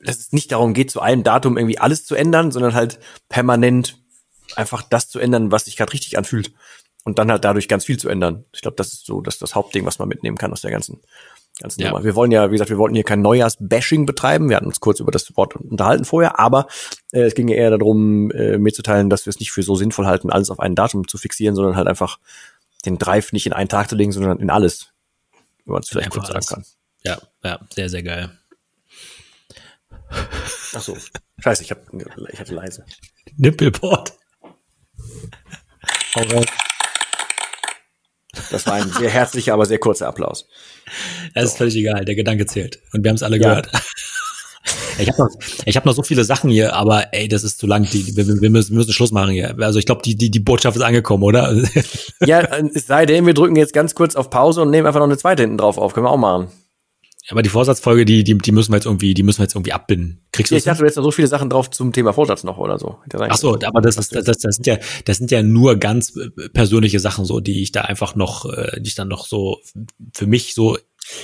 dass 0.00 0.18
es 0.18 0.32
nicht 0.32 0.50
darum 0.50 0.74
geht, 0.74 0.90
zu 0.90 1.00
einem 1.00 1.22
Datum 1.22 1.56
irgendwie 1.56 1.78
alles 1.78 2.04
zu 2.04 2.16
ändern, 2.16 2.50
sondern 2.50 2.74
halt 2.74 2.98
permanent 3.28 3.96
einfach 4.56 4.82
das 4.82 5.08
zu 5.08 5.20
ändern, 5.20 5.52
was 5.52 5.66
sich 5.66 5.76
gerade 5.76 5.92
richtig 5.92 6.18
anfühlt 6.18 6.52
und 7.04 7.18
dann 7.18 7.30
halt 7.30 7.44
dadurch 7.44 7.68
ganz 7.68 7.84
viel 7.84 7.98
zu 7.98 8.08
ändern. 8.08 8.44
Ich 8.52 8.62
glaube, 8.62 8.76
das 8.76 8.92
ist 8.92 9.06
so 9.06 9.20
das, 9.20 9.38
das 9.38 9.54
Hauptding, 9.54 9.84
was 9.84 9.98
man 9.98 10.08
mitnehmen 10.08 10.38
kann 10.38 10.52
aus 10.52 10.62
der 10.62 10.70
ganzen, 10.70 11.00
ganzen 11.60 11.82
ja. 11.82 11.90
Nummer. 11.90 12.02
Wir 12.02 12.14
wollen 12.14 12.32
ja, 12.32 12.48
wie 12.48 12.54
gesagt, 12.54 12.70
wir 12.70 12.78
wollten 12.78 12.94
hier 12.94 13.04
kein 13.04 13.22
Neujahrs-Bashing 13.22 14.06
betreiben. 14.06 14.48
Wir 14.48 14.56
hatten 14.56 14.66
uns 14.66 14.80
kurz 14.80 15.00
über 15.00 15.12
das 15.12 15.36
Wort 15.36 15.54
unterhalten 15.56 16.04
vorher, 16.04 16.40
aber 16.40 16.66
äh, 17.12 17.22
es 17.22 17.34
ging 17.34 17.48
ja 17.48 17.56
eher 17.56 17.70
darum, 17.70 18.30
äh, 18.30 18.58
mitzuteilen, 18.58 19.10
dass 19.10 19.26
wir 19.26 19.30
es 19.30 19.38
nicht 19.38 19.52
für 19.52 19.62
so 19.62 19.76
sinnvoll 19.76 20.06
halten, 20.06 20.30
alles 20.30 20.50
auf 20.50 20.60
ein 20.60 20.74
Datum 20.74 21.06
zu 21.06 21.18
fixieren, 21.18 21.54
sondern 21.54 21.76
halt 21.76 21.88
einfach 21.88 22.18
den 22.86 22.98
Drive 22.98 23.32
nicht 23.32 23.46
in 23.46 23.52
einen 23.52 23.68
Tag 23.68 23.88
zu 23.88 23.96
legen, 23.96 24.12
sondern 24.12 24.40
in 24.40 24.50
alles. 24.50 24.92
Wenn 25.64 25.72
man 25.72 25.82
es 25.82 25.88
vielleicht 25.88 26.10
kurz 26.10 26.28
sagen 26.28 26.46
kann. 26.46 26.64
Ja, 27.02 27.18
ja, 27.42 27.60
sehr, 27.70 27.88
sehr 27.88 28.02
geil. 28.02 28.30
Ach 30.74 30.80
so. 30.80 30.96
Scheiße, 31.38 31.62
ich, 31.62 31.70
hab, 31.70 31.80
ich 32.32 32.40
hatte 32.40 32.54
leise. 32.54 32.84
Nippelport. 33.36 34.14
Hau 36.14 36.22
rein. 36.22 36.44
Das 38.50 38.66
war 38.66 38.74
ein 38.74 38.90
sehr 38.90 39.10
herzlicher, 39.10 39.54
aber 39.54 39.66
sehr 39.66 39.78
kurzer 39.78 40.08
Applaus. 40.08 40.46
Das 41.34 41.44
so. 41.44 41.48
ist 41.48 41.58
völlig 41.58 41.76
egal, 41.76 42.04
der 42.04 42.14
Gedanke 42.14 42.46
zählt. 42.46 42.78
Und 42.92 43.04
wir 43.04 43.10
haben 43.10 43.16
es 43.16 43.22
alle 43.22 43.38
ja. 43.38 43.48
gehört. 43.48 43.68
Ich 44.98 45.08
habe 45.08 45.22
noch, 45.24 45.30
ich 45.64 45.76
hab 45.76 45.84
noch 45.84 45.92
so 45.92 46.02
viele 46.02 46.24
Sachen 46.24 46.50
hier, 46.50 46.74
aber 46.74 47.12
ey, 47.12 47.28
das 47.28 47.44
ist 47.44 47.58
zu 47.58 47.66
lang. 47.66 47.86
Die, 47.90 48.16
wir, 48.16 48.26
wir, 48.26 48.50
müssen, 48.50 48.70
wir 48.70 48.78
müssen 48.78 48.92
Schluss 48.92 49.10
machen 49.12 49.30
hier. 49.30 49.54
Also 49.58 49.78
ich 49.78 49.86
glaube, 49.86 50.02
die, 50.02 50.14
die, 50.14 50.30
die 50.30 50.40
Botschaft 50.40 50.76
ist 50.76 50.82
angekommen, 50.82 51.22
oder? 51.22 51.54
Ja, 52.24 52.40
es 52.72 52.86
sei 52.86 53.04
denn, 53.04 53.26
wir 53.26 53.34
drücken 53.34 53.56
jetzt 53.56 53.72
ganz 53.72 53.94
kurz 53.94 54.16
auf 54.16 54.30
Pause 54.30 54.62
und 54.62 54.70
nehmen 54.70 54.86
einfach 54.86 55.00
noch 55.00 55.06
eine 55.06 55.18
zweite 55.18 55.42
hinten 55.42 55.58
drauf 55.58 55.78
auf. 55.78 55.92
Können 55.92 56.06
wir 56.06 56.10
auch 56.10 56.16
machen. 56.16 56.48
Aber 57.30 57.42
die 57.42 57.48
Vorsatzfolge, 57.48 58.04
die, 58.04 58.22
die, 58.22 58.36
die 58.36 58.52
müssen 58.52 58.72
wir 58.72 58.76
jetzt 58.76 58.84
irgendwie, 58.84 59.14
die 59.14 59.22
müssen 59.22 59.38
wir 59.38 59.44
jetzt 59.44 59.54
irgendwie 59.54 59.72
abbinden. 59.72 60.26
Kriegst 60.30 60.50
du 60.50 60.56
ja, 60.56 60.58
ich 60.58 60.64
dachte, 60.64 60.80
du 60.80 60.84
hättest 60.84 60.98
noch 60.98 61.04
so 61.04 61.10
viele 61.10 61.28
Sachen 61.28 61.48
drauf 61.48 61.70
zum 61.70 61.92
Thema 61.92 62.12
Vorsatz 62.12 62.44
noch 62.44 62.58
oder 62.58 62.78
so. 62.78 62.98
Ach 63.14 63.36
so, 63.36 63.58
aber 63.64 63.80
das, 63.80 63.96
ist, 63.96 64.14
das, 64.14 64.24
das, 64.24 64.38
das 64.38 64.56
sind 64.56 64.66
ja, 64.66 64.76
das 65.06 65.16
sind 65.16 65.30
ja 65.30 65.42
nur 65.42 65.76
ganz 65.76 66.14
äh, 66.16 66.28
persönliche 66.50 67.00
Sachen 67.00 67.24
so, 67.24 67.40
die 67.40 67.62
ich 67.62 67.72
da 67.72 67.82
einfach 67.82 68.14
noch, 68.14 68.44
äh, 68.52 68.78
die 68.78 68.88
ich 68.88 68.94
dann 68.94 69.08
noch 69.08 69.26
so 69.26 69.60
für 70.12 70.26
mich 70.26 70.54
so 70.54 70.76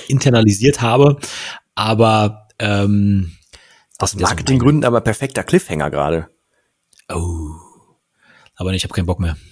internalisiert 0.07 0.81
habe. 0.81 1.17
Aber 1.75 2.47
ähm, 2.57 3.33
aus 3.99 4.15
Marketinggründen 4.15 4.85
aber 4.85 5.01
perfekter 5.01 5.43
Cliffhanger 5.43 5.91
gerade. 5.91 6.29
Oh. 7.13 7.51
Aber 8.55 8.73
ich 8.73 8.83
habe 8.83 8.93
keinen 8.93 9.05
Bock 9.05 9.19
mehr. 9.19 9.37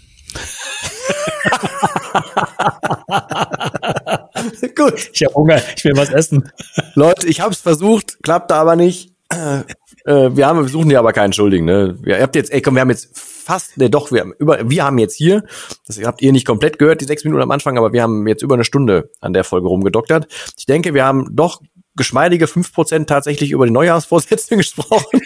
Gut. 4.76 5.10
Ich 5.14 5.24
habe 5.24 5.36
Hunger, 5.36 5.62
ich 5.76 5.84
will 5.84 5.94
was 5.96 6.10
essen. 6.10 6.52
Leute, 6.96 7.28
ich 7.28 7.42
habe 7.42 7.54
es 7.54 7.62
versucht, 7.62 8.22
klappte 8.24 8.56
aber 8.56 8.76
nicht. 8.76 9.14
Äh, 9.30 9.64
wir 10.06 10.48
haben, 10.48 10.62
wir 10.62 10.70
suchen 10.70 10.90
ja 10.90 11.00
aber 11.00 11.14
keinen 11.14 11.34
Schuldigen. 11.34 11.66
Ne? 11.66 11.98
Ihr 12.06 12.22
habt 12.22 12.36
jetzt, 12.36 12.52
ey, 12.52 12.62
komm, 12.62 12.76
wir 12.76 12.82
haben 12.82 12.90
jetzt 12.90 13.10
fast, 13.16 13.78
ne, 13.78 13.90
doch, 13.90 14.12
wir 14.12 14.22
haben 14.22 14.34
über, 14.40 14.70
wir 14.70 14.84
haben 14.84 14.98
jetzt 14.98 15.16
hier, 15.16 15.44
das 15.86 16.02
habt 16.04 16.22
ihr 16.22 16.32
nicht 16.32 16.48
komplett 16.48 16.80
gehört, 16.80 17.02
die 17.02 17.06
sechs 17.06 17.24
Minuten 17.24 17.44
am 17.44 17.52
Anfang, 17.52 17.78
aber 17.78 17.94
wir 17.94 18.02
haben 18.02 18.28
jetzt 18.28 18.42
über 18.42 18.56
eine 18.56 18.64
Stunde 18.64 19.12
an 19.22 19.34
der 19.34 19.44
Folge 19.44 19.68
rumgedoktert. 19.68 20.28
Ich 20.58 20.66
denke, 20.66 20.94
wir 20.94 21.06
haben 21.06 21.36
doch 21.36 21.62
geschmeidige 21.96 22.48
fünf 22.48 22.74
Prozent 22.74 23.10
tatsächlich 23.10 23.52
über 23.52 23.66
die 23.66 23.72
Neujahrsvorsätze 23.72 24.56
gesprochen. 24.58 25.22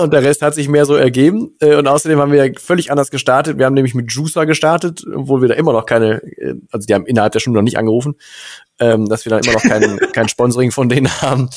Und 0.00 0.12
der 0.12 0.22
Rest 0.22 0.42
hat 0.42 0.54
sich 0.54 0.68
mehr 0.68 0.86
so 0.86 0.94
ergeben. 0.94 1.54
Äh, 1.60 1.76
und 1.76 1.86
außerdem 1.86 2.18
haben 2.18 2.32
wir 2.32 2.52
völlig 2.58 2.90
anders 2.90 3.10
gestartet. 3.10 3.58
Wir 3.58 3.66
haben 3.66 3.74
nämlich 3.74 3.94
mit 3.94 4.12
Juicer 4.12 4.46
gestartet, 4.46 5.04
obwohl 5.14 5.42
wir 5.42 5.48
da 5.48 5.54
immer 5.54 5.72
noch 5.72 5.86
keine, 5.86 6.22
äh, 6.22 6.54
also 6.70 6.86
die 6.86 6.94
haben 6.94 7.06
innerhalb 7.06 7.32
der 7.32 7.40
Stunde 7.40 7.58
noch 7.58 7.64
nicht 7.64 7.78
angerufen, 7.78 8.14
ähm, 8.78 9.08
dass 9.08 9.24
wir 9.24 9.30
da 9.30 9.38
immer 9.38 9.52
noch 9.52 9.62
kein, 9.62 9.98
kein 10.12 10.28
Sponsoring 10.28 10.70
von 10.70 10.88
denen 10.88 11.10
haben. 11.22 11.50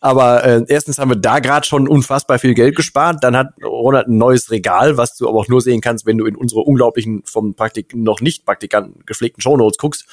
Aber 0.00 0.44
äh, 0.44 0.64
erstens 0.68 0.98
haben 0.98 1.10
wir 1.10 1.16
da 1.16 1.38
gerade 1.38 1.66
schon 1.66 1.88
unfassbar 1.88 2.38
viel 2.38 2.54
Geld 2.54 2.76
gespart. 2.76 3.22
Dann 3.22 3.36
hat 3.36 3.48
Ronald 3.62 4.08
ein 4.08 4.18
neues 4.18 4.50
Regal, 4.50 4.96
was 4.96 5.16
du 5.16 5.28
aber 5.28 5.38
auch 5.38 5.48
nur 5.48 5.60
sehen 5.60 5.80
kannst, 5.80 6.06
wenn 6.06 6.18
du 6.18 6.26
in 6.26 6.36
unsere 6.36 6.60
unglaublichen, 6.62 7.22
vom 7.24 7.54
Praktik 7.54 7.94
noch 7.94 8.20
nicht 8.20 8.44
Praktikanten 8.44 9.04
gepflegten 9.06 9.40
Shownotes 9.40 9.78
guckst. 9.78 10.06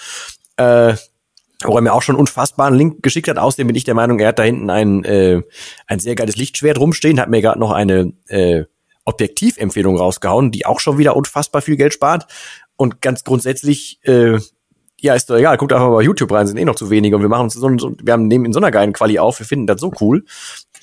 Äh, 0.57 0.95
wo 1.63 1.75
er 1.75 1.81
mir 1.81 1.93
auch 1.93 2.01
schon 2.01 2.15
unfassbaren 2.15 2.75
Link 2.75 3.03
geschickt 3.03 3.27
hat. 3.27 3.37
Außerdem 3.37 3.67
bin 3.67 3.75
ich 3.75 3.83
der 3.83 3.95
Meinung, 3.95 4.19
er 4.19 4.29
hat 4.29 4.39
da 4.39 4.43
hinten 4.43 4.69
ein, 4.69 5.03
äh, 5.03 5.41
ein 5.87 5.99
sehr 5.99 6.15
geiles 6.15 6.37
Lichtschwert 6.37 6.79
rumstehen, 6.79 7.19
hat 7.19 7.29
mir 7.29 7.41
gerade 7.41 7.59
noch 7.59 7.71
eine 7.71 8.13
äh, 8.27 8.63
Objektivempfehlung 9.05 9.97
rausgehauen, 9.97 10.51
die 10.51 10.65
auch 10.65 10.79
schon 10.79 10.97
wieder 10.97 11.15
unfassbar 11.15 11.61
viel 11.61 11.75
Geld 11.75 11.93
spart. 11.93 12.27
Und 12.75 13.01
ganz 13.01 13.23
grundsätzlich, 13.23 13.99
äh, 14.03 14.39
ja, 15.01 15.13
ist 15.15 15.29
doch 15.29 15.35
egal, 15.35 15.57
guckt 15.57 15.73
einfach 15.73 15.89
mal 15.89 15.95
bei 15.95 16.03
YouTube 16.03 16.31
rein, 16.31 16.47
sind 16.47 16.57
eh 16.57 16.65
noch 16.65 16.75
zu 16.75 16.89
wenige 16.89 17.15
und 17.15 17.21
wir 17.21 17.29
machen 17.29 17.43
uns 17.43 17.53
so, 17.53 17.77
so 17.77 17.95
wir 18.01 18.13
haben 18.13 18.27
nehmen 18.27 18.45
in 18.45 18.53
so 18.53 18.59
einer 18.59 18.71
geilen 18.71 18.93
Quali 18.93 19.19
auf, 19.19 19.39
wir 19.39 19.45
finden 19.45 19.67
das 19.67 19.81
so 19.81 19.91
cool. 19.99 20.25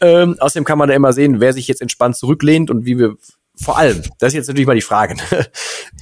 Ähm, 0.00 0.36
außerdem 0.38 0.64
kann 0.64 0.78
man 0.78 0.88
da 0.88 0.94
immer 0.94 1.12
sehen, 1.12 1.40
wer 1.40 1.52
sich 1.52 1.68
jetzt 1.68 1.80
entspannt 1.80 2.16
zurücklehnt 2.16 2.70
und 2.70 2.84
wie 2.84 2.98
wir 2.98 3.16
vor 3.58 3.78
allem, 3.78 4.02
das 4.18 4.28
ist 4.28 4.34
jetzt 4.34 4.48
natürlich 4.48 4.66
mal 4.66 4.74
die 4.74 4.82
Frage, 4.82 5.16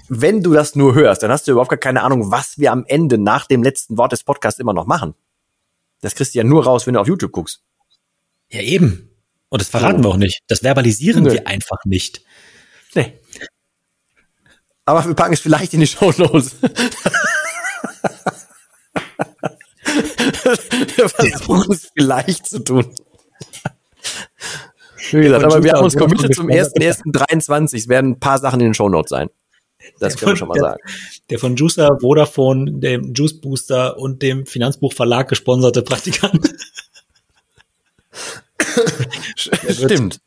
wenn 0.09 0.43
du 0.43 0.53
das 0.53 0.75
nur 0.75 0.95
hörst, 0.95 1.23
dann 1.23 1.31
hast 1.31 1.47
du 1.47 1.53
überhaupt 1.53 1.71
gar 1.71 1.79
keine 1.79 2.03
Ahnung, 2.03 2.31
was 2.31 2.59
wir 2.59 2.73
am 2.73 2.85
Ende 2.87 3.17
nach 3.19 3.47
dem 3.47 3.63
letzten 3.63 3.97
Wort 3.97 4.13
des 4.13 4.25
Podcasts 4.25 4.59
immer 4.61 4.73
noch 4.73 4.87
machen. 4.87 5.15
Das 6.01 6.15
kriegst 6.15 6.35
du 6.35 6.39
ja 6.39 6.45
nur 6.45 6.65
raus, 6.65 6.87
wenn 6.87 6.95
du 6.95 7.01
auf 7.01 7.07
YouTube 7.07 7.33
guckst. 7.33 7.63
Ja, 8.51 8.61
eben. 8.61 9.11
Und 9.49 9.61
das 9.61 9.69
verraten 9.69 10.01
oh. 10.01 10.05
wir 10.05 10.09
auch 10.11 10.17
nicht. 10.17 10.41
Das 10.49 10.63
verbalisieren 10.63 11.25
Nö. 11.25 11.33
wir 11.33 11.47
einfach 11.47 11.85
nicht. 11.85 12.23
Nee. 12.95 13.19
Aber 14.85 15.05
wir 15.07 15.15
packen 15.15 15.35
es 15.35 15.41
vielleicht 15.41 15.73
in 15.75 15.81
die 15.81 15.87
Show 15.87 16.13
Notes. 16.19 16.57
wir 20.97 21.09
versuchen 21.09 21.73
es 21.73 21.91
vielleicht 21.97 22.47
zu 22.47 22.59
tun. 22.63 22.95
Wie 25.11 25.23
gesagt, 25.23 25.45
aber 25.45 25.63
wir 25.63 25.73
haben 25.73 25.85
uns 25.85 25.97
committed 25.97 26.35
zum 26.35 26.49
1.1.23. 26.49 27.77
Es 27.77 27.89
werden 27.89 28.13
ein 28.13 28.21
paar 28.21 28.39
Sachen 28.39 28.61
in 28.61 28.67
den 28.67 28.75
Shownotes 28.75 29.11
sein. 29.11 29.31
Das 30.01 30.17
können 30.17 30.33
wir 30.33 30.37
schon 30.37 30.49
mal 30.49 30.59
sagen. 30.59 30.81
Der 31.31 31.39
von 31.39 31.57
Juicer, 31.57 31.99
Vodafone, 32.01 32.73
dem 32.73 33.13
Juice 33.13 33.41
Booster 33.41 33.99
und 33.99 34.23
dem 34.23 34.47
Finanzbuchverlag 34.47 35.29
gesponserte 35.29 35.83
Praktikant. 35.83 36.55
der 39.67 39.73
Stimmt. 39.73 40.21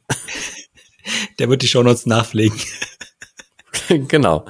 der 1.39 1.49
wird 1.49 1.61
die 1.61 1.67
Shownotes 1.67 2.05
nachpflegen. 2.05 2.59
genau. 4.07 4.45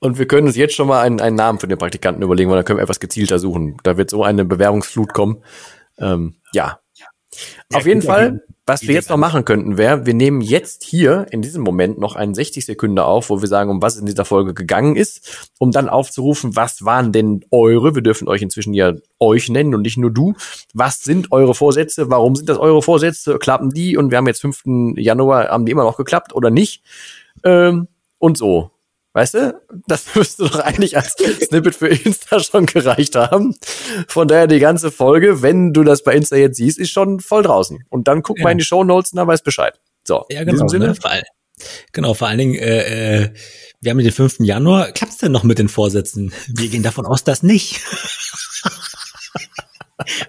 Und 0.00 0.18
wir 0.18 0.26
können 0.26 0.46
uns 0.46 0.56
jetzt 0.56 0.74
schon 0.74 0.88
mal 0.88 1.02
einen, 1.02 1.20
einen 1.20 1.36
Namen 1.36 1.58
für 1.58 1.68
den 1.68 1.78
Praktikanten 1.78 2.22
überlegen, 2.22 2.50
weil 2.50 2.56
dann 2.56 2.64
können 2.64 2.78
wir 2.78 2.82
etwas 2.82 3.00
gezielter 3.00 3.38
suchen. 3.38 3.76
Da 3.82 3.96
wird 3.96 4.10
so 4.10 4.24
eine 4.24 4.44
Bewerbungsflut 4.44 5.12
kommen. 5.12 5.42
Ähm, 5.98 6.36
ja. 6.52 6.80
Ja. 7.70 7.78
Auf 7.78 7.86
jeden 7.86 8.02
Fall 8.02 8.42
was 8.70 8.82
wir 8.86 8.94
jetzt 8.94 9.10
noch 9.10 9.16
machen 9.16 9.44
könnten, 9.44 9.78
wäre, 9.78 10.06
wir 10.06 10.14
nehmen 10.14 10.40
jetzt 10.40 10.84
hier 10.84 11.26
in 11.30 11.42
diesem 11.42 11.62
Moment 11.62 11.98
noch 11.98 12.14
einen 12.14 12.34
60 12.34 12.64
Sekunden 12.64 13.00
auf, 13.00 13.28
wo 13.28 13.40
wir 13.40 13.48
sagen, 13.48 13.68
um 13.68 13.82
was 13.82 13.96
in 13.96 14.06
dieser 14.06 14.24
Folge 14.24 14.54
gegangen 14.54 14.94
ist, 14.94 15.50
um 15.58 15.72
dann 15.72 15.88
aufzurufen, 15.88 16.54
was 16.54 16.84
waren 16.84 17.10
denn 17.10 17.44
eure, 17.50 17.96
wir 17.96 18.02
dürfen 18.02 18.28
euch 18.28 18.42
inzwischen 18.42 18.72
ja 18.72 18.92
euch 19.18 19.48
nennen 19.48 19.74
und 19.74 19.82
nicht 19.82 19.96
nur 19.96 20.12
du, 20.12 20.34
was 20.72 21.02
sind 21.02 21.32
eure 21.32 21.54
Vorsätze, 21.54 22.10
warum 22.10 22.36
sind 22.36 22.48
das 22.48 22.58
eure 22.58 22.80
Vorsätze, 22.80 23.38
klappen 23.38 23.70
die 23.70 23.96
und 23.96 24.12
wir 24.12 24.18
haben 24.18 24.28
jetzt 24.28 24.40
5. 24.40 24.94
Januar, 24.96 25.48
haben 25.48 25.66
die 25.66 25.72
immer 25.72 25.84
noch 25.84 25.96
geklappt 25.96 26.32
oder 26.32 26.50
nicht 26.50 26.82
ähm, 27.42 27.88
und 28.18 28.38
so. 28.38 28.70
Weißt 29.12 29.34
du? 29.34 29.60
Das 29.86 30.06
müsste 30.14 30.44
doch 30.44 30.60
eigentlich 30.60 30.96
als 30.96 31.14
Snippet 31.14 31.74
für 31.74 31.88
Insta 31.88 32.40
schon 32.40 32.66
gereicht 32.66 33.16
haben. 33.16 33.56
Von 34.06 34.28
daher 34.28 34.46
die 34.46 34.60
ganze 34.60 34.90
Folge, 34.90 35.42
wenn 35.42 35.72
du 35.72 35.82
das 35.82 36.04
bei 36.04 36.14
Insta 36.14 36.36
jetzt 36.36 36.56
siehst, 36.56 36.78
ist 36.78 36.90
schon 36.90 37.20
voll 37.20 37.42
draußen. 37.42 37.84
Und 37.88 38.08
dann 38.08 38.22
guck 38.22 38.38
ja. 38.38 38.44
mal 38.44 38.50
in 38.52 38.58
die 38.58 38.64
Show 38.64 38.84
Notes 38.84 39.12
und 39.12 39.16
dann 39.16 39.28
weiß 39.28 39.42
Bescheid. 39.42 39.80
So, 40.04 40.24
ja, 40.30 40.40
genau, 40.40 40.50
in 40.50 40.54
diesem 40.54 40.68
Sinne. 40.68 40.86
Ne? 40.88 40.94
Vor, 40.94 41.10
genau, 41.92 42.14
vor 42.14 42.28
allen 42.28 42.38
Dingen, 42.38 42.54
äh, 42.54 43.22
äh, 43.22 43.30
wir 43.80 43.90
haben 43.90 43.98
den 43.98 44.12
5. 44.12 44.40
Januar. 44.40 44.92
Klappt's 44.92 45.18
denn 45.18 45.32
noch 45.32 45.42
mit 45.42 45.58
den 45.58 45.68
Vorsätzen? 45.68 46.32
Wir 46.48 46.68
gehen 46.68 46.82
davon 46.82 47.06
aus, 47.06 47.24
dass 47.24 47.42
nicht. 47.42 47.80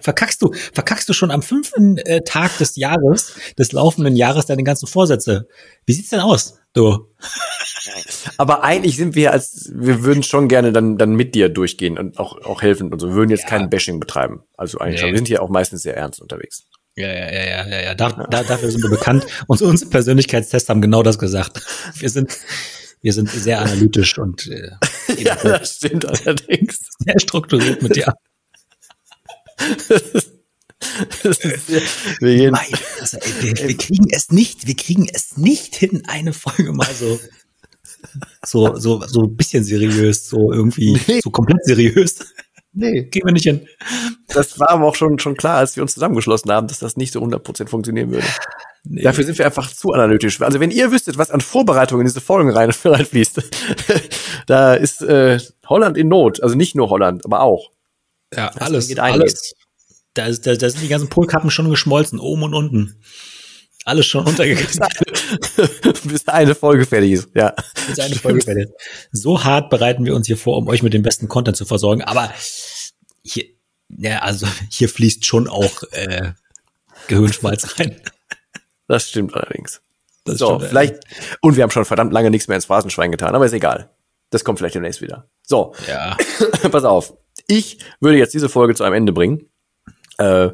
verkackst 0.00 0.42
du, 0.42 0.52
verkackst 0.72 1.08
du 1.08 1.12
schon 1.12 1.30
am 1.30 1.42
fünften 1.42 1.98
äh, 1.98 2.22
Tag 2.22 2.56
des 2.58 2.76
Jahres, 2.76 3.34
des 3.58 3.72
laufenden 3.72 4.16
Jahres 4.16 4.46
deine 4.46 4.62
ganzen 4.64 4.86
Vorsätze? 4.86 5.46
Wie 5.86 5.92
sieht's 5.92 6.10
denn 6.10 6.20
aus, 6.20 6.58
du? 6.72 7.08
Aber 8.38 8.62
eigentlich 8.64 8.96
sind 8.96 9.14
wir 9.14 9.32
als, 9.32 9.70
wir 9.74 10.04
würden 10.04 10.22
schon 10.22 10.48
gerne 10.48 10.72
dann, 10.72 10.98
dann 10.98 11.14
mit 11.14 11.34
dir 11.34 11.48
durchgehen 11.48 11.98
und 11.98 12.18
auch, 12.18 12.40
auch 12.44 12.62
helfen 12.62 12.92
und 12.92 13.00
so. 13.00 13.08
Wir 13.08 13.14
würden 13.14 13.30
jetzt 13.30 13.44
ja. 13.44 13.48
kein 13.48 13.70
Bashing 13.70 14.00
betreiben. 14.00 14.42
Also 14.56 14.78
eigentlich 14.78 14.94
nee. 14.94 15.00
schon. 15.00 15.10
Wir 15.10 15.18
sind 15.18 15.28
hier 15.28 15.42
auch 15.42 15.48
meistens 15.48 15.82
sehr 15.82 15.96
ernst 15.96 16.20
unterwegs. 16.20 16.64
Ja, 16.94 17.08
ja, 17.08 17.32
ja, 17.32 17.44
ja, 17.44 17.68
ja, 17.68 17.80
ja. 17.82 17.94
Da, 17.94 18.10
da, 18.10 18.42
dafür 18.42 18.70
sind 18.70 18.82
wir 18.82 18.90
bekannt. 18.90 19.26
Und 19.46 19.62
unsere 19.62 19.90
Persönlichkeitstests 19.90 20.68
haben 20.68 20.82
genau 20.82 21.02
das 21.02 21.18
gesagt. 21.18 21.60
Wir 21.94 22.10
sind, 22.10 22.36
wir 23.00 23.12
sind 23.12 23.30
sehr 23.30 23.60
analytisch 23.60 24.18
und 24.18 24.46
äh, 24.46 24.72
ja, 25.22 25.36
das 25.36 25.76
stimmt 25.76 26.04
allerdings. 26.04 26.80
Sehr 26.98 27.18
strukturiert 27.18 27.82
mit 27.82 27.96
dir. 27.96 28.12
Wir, 32.20 32.36
gehen. 32.36 32.54
Also, 33.00 33.18
ey, 33.18 33.32
wir, 33.40 33.68
wir, 33.68 33.76
kriegen 33.76 34.08
es 34.10 34.30
nicht, 34.30 34.66
wir 34.66 34.76
kriegen 34.76 35.08
es 35.12 35.36
nicht 35.36 35.76
hin, 35.76 36.02
eine 36.06 36.32
Folge 36.32 36.72
mal 36.72 36.88
so 36.92 37.20
so 38.44 38.74
so 38.76 39.00
so 39.06 39.22
ein 39.22 39.36
bisschen 39.36 39.64
seriös, 39.64 40.28
so 40.28 40.52
irgendwie 40.52 40.98
nee. 41.06 41.20
so 41.22 41.30
komplett 41.30 41.64
seriös. 41.64 42.18
Nee, 42.74 43.04
gehen 43.04 43.22
wir 43.26 43.32
nicht 43.32 43.44
hin. 43.44 43.66
Das 44.28 44.58
war 44.58 44.70
aber 44.70 44.86
auch 44.86 44.94
schon 44.94 45.18
schon 45.18 45.36
klar, 45.36 45.58
als 45.58 45.76
wir 45.76 45.82
uns 45.82 45.94
zusammengeschlossen 45.94 46.50
haben, 46.50 46.66
dass 46.66 46.78
das 46.78 46.96
nicht 46.96 47.12
so 47.12 47.22
100% 47.22 47.68
funktionieren 47.68 48.10
würde. 48.10 48.26
Nee. 48.84 49.02
Dafür 49.02 49.24
sind 49.24 49.38
wir 49.38 49.46
einfach 49.46 49.72
zu 49.72 49.92
analytisch. 49.92 50.40
Also 50.40 50.58
wenn 50.58 50.70
ihr 50.70 50.90
wüsstet, 50.90 51.16
was 51.16 51.30
an 51.30 51.40
Vorbereitungen 51.40 52.00
in 52.00 52.08
diese 52.08 52.20
Folgen 52.20 52.50
rein, 52.50 52.70
reinfließt, 52.84 53.42
da 54.46 54.74
ist 54.74 55.02
äh, 55.02 55.38
Holland 55.68 55.96
in 55.96 56.08
Not. 56.08 56.42
Also 56.42 56.56
nicht 56.56 56.74
nur 56.74 56.90
Holland, 56.90 57.24
aber 57.24 57.42
auch. 57.42 57.70
Ja, 58.34 58.50
das 58.50 58.62
alles, 58.62 58.98
alles. 58.98 59.54
Da, 60.14 60.26
ist, 60.26 60.46
da, 60.46 60.54
da 60.54 60.68
sind 60.70 60.82
die 60.82 60.88
ganzen 60.88 61.08
Polkappen 61.08 61.50
schon 61.50 61.70
geschmolzen, 61.70 62.18
oben 62.18 62.42
und 62.42 62.54
unten. 62.54 63.02
Alles 63.84 64.06
schon 64.06 64.26
untergegangen. 64.26 64.68
Bis 66.04 66.28
eine 66.28 66.54
Folge 66.54 66.86
fertig 66.86 67.12
ist, 67.12 67.28
ja. 67.34 67.54
Bis 67.88 67.98
eine 67.98 68.14
Folge 68.14 68.42
fertig 68.42 68.66
ist. 68.66 68.74
So 69.10 69.42
hart 69.42 69.70
bereiten 69.70 70.04
wir 70.04 70.14
uns 70.14 70.26
hier 70.26 70.36
vor, 70.36 70.58
um 70.58 70.68
euch 70.68 70.82
mit 70.82 70.94
dem 70.94 71.02
besten 71.02 71.28
Content 71.28 71.56
zu 71.56 71.64
versorgen. 71.64 72.02
Aber 72.02 72.32
hier, 73.22 73.44
ja, 73.88 74.20
also 74.20 74.46
hier 74.70 74.88
fließt 74.88 75.24
schon 75.24 75.48
auch 75.48 75.82
äh, 75.92 76.32
Gehirnschmalz 77.08 77.78
rein. 77.78 78.00
Das 78.86 79.08
stimmt 79.08 79.34
allerdings. 79.34 79.80
Das 80.24 80.38
so, 80.38 80.56
stimmt, 80.56 80.68
vielleicht, 80.68 81.00
und 81.40 81.56
wir 81.56 81.64
haben 81.64 81.70
schon 81.70 81.84
verdammt 81.84 82.12
lange 82.12 82.30
nichts 82.30 82.46
mehr 82.46 82.56
ins 82.56 82.66
Phrasenschwein 82.66 83.10
getan, 83.10 83.34
aber 83.34 83.46
ist 83.46 83.52
egal. 83.52 83.90
Das 84.30 84.44
kommt 84.44 84.58
vielleicht 84.58 84.76
demnächst 84.76 85.02
wieder. 85.02 85.28
So. 85.42 85.74
Ja. 85.88 86.16
Pass 86.70 86.84
auf. 86.84 87.14
Ich 87.46 87.78
würde 88.00 88.18
jetzt 88.18 88.34
diese 88.34 88.48
Folge 88.48 88.74
zu 88.74 88.84
einem 88.84 88.94
Ende 88.94 89.12
bringen. 89.12 89.48
Äh, 90.18 90.50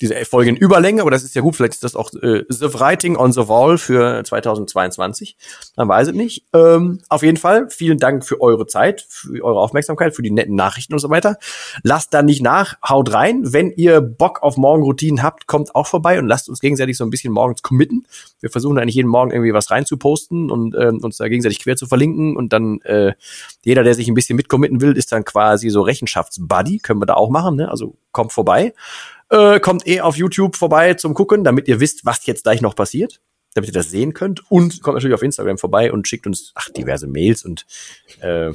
diese 0.00 0.14
Folge 0.24 0.50
in 0.50 0.56
Überlänge, 0.56 1.02
aber 1.02 1.10
das 1.10 1.22
ist 1.22 1.34
ja 1.34 1.42
gut, 1.42 1.56
vielleicht 1.56 1.74
ist 1.74 1.84
das 1.84 1.94
auch 1.94 2.12
äh, 2.14 2.44
The 2.48 2.72
Writing 2.74 3.16
on 3.16 3.32
the 3.32 3.48
Wall 3.48 3.76
für 3.76 4.24
2022. 4.24 5.36
Man 5.76 5.88
weiß 5.88 6.08
es 6.08 6.14
nicht. 6.14 6.44
Ähm, 6.54 7.00
auf 7.08 7.22
jeden 7.22 7.36
Fall, 7.36 7.68
vielen 7.68 7.98
Dank 7.98 8.24
für 8.24 8.40
eure 8.40 8.66
Zeit, 8.66 9.04
für 9.08 9.44
eure 9.44 9.60
Aufmerksamkeit, 9.60 10.14
für 10.14 10.22
die 10.22 10.30
netten 10.30 10.54
Nachrichten 10.54 10.94
und 10.94 11.00
so 11.00 11.10
weiter. 11.10 11.36
Lasst 11.82 12.14
da 12.14 12.22
nicht 12.22 12.42
nach, 12.42 12.76
haut 12.86 13.12
rein. 13.12 13.52
Wenn 13.52 13.70
ihr 13.70 14.00
Bock 14.00 14.42
auf 14.42 14.56
Morgenroutinen 14.56 15.22
habt, 15.22 15.46
kommt 15.46 15.74
auch 15.74 15.86
vorbei 15.86 16.18
und 16.18 16.26
lasst 16.26 16.48
uns 16.48 16.60
gegenseitig 16.60 16.96
so 16.96 17.04
ein 17.04 17.10
bisschen 17.10 17.32
morgens 17.32 17.62
committen. 17.62 18.06
Wir 18.40 18.50
versuchen 18.50 18.78
eigentlich 18.78 18.94
jeden 18.94 19.08
Morgen 19.08 19.30
irgendwie 19.32 19.52
was 19.52 19.70
reinzuposten 19.70 20.50
und 20.50 20.74
ähm, 20.74 21.00
uns 21.02 21.18
da 21.18 21.28
gegenseitig 21.28 21.58
quer 21.58 21.76
zu 21.76 21.86
verlinken 21.86 22.36
und 22.36 22.52
dann 22.52 22.80
äh, 22.82 23.12
jeder, 23.62 23.82
der 23.82 23.94
sich 23.94 24.08
ein 24.08 24.14
bisschen 24.14 24.36
mitcommitten 24.36 24.80
will, 24.80 24.96
ist 24.96 25.12
dann 25.12 25.24
quasi 25.24 25.68
so 25.68 25.82
Rechenschaftsbuddy. 25.82 26.78
Können 26.78 27.00
wir 27.00 27.06
da 27.06 27.14
auch 27.14 27.28
machen, 27.28 27.56
ne? 27.56 27.70
Also 27.70 27.96
kommt 28.12 28.32
vorbei. 28.32 28.72
Äh, 29.30 29.60
kommt 29.60 29.86
eh 29.86 30.00
auf 30.00 30.16
YouTube 30.16 30.56
vorbei 30.56 30.94
zum 30.94 31.14
Gucken, 31.14 31.44
damit 31.44 31.68
ihr 31.68 31.80
wisst, 31.80 32.04
was 32.04 32.26
jetzt 32.26 32.42
gleich 32.42 32.60
noch 32.60 32.74
passiert, 32.74 33.20
damit 33.54 33.70
ihr 33.70 33.74
das 33.74 33.90
sehen 33.90 34.12
könnt. 34.12 34.42
Und 34.50 34.82
kommt 34.82 34.96
natürlich 34.96 35.14
auf 35.14 35.22
Instagram 35.22 35.56
vorbei 35.56 35.92
und 35.92 36.08
schickt 36.08 36.26
uns 36.26 36.52
ach, 36.56 36.68
diverse 36.70 37.06
Mails 37.06 37.44
und 37.44 37.64
äh, 38.20 38.52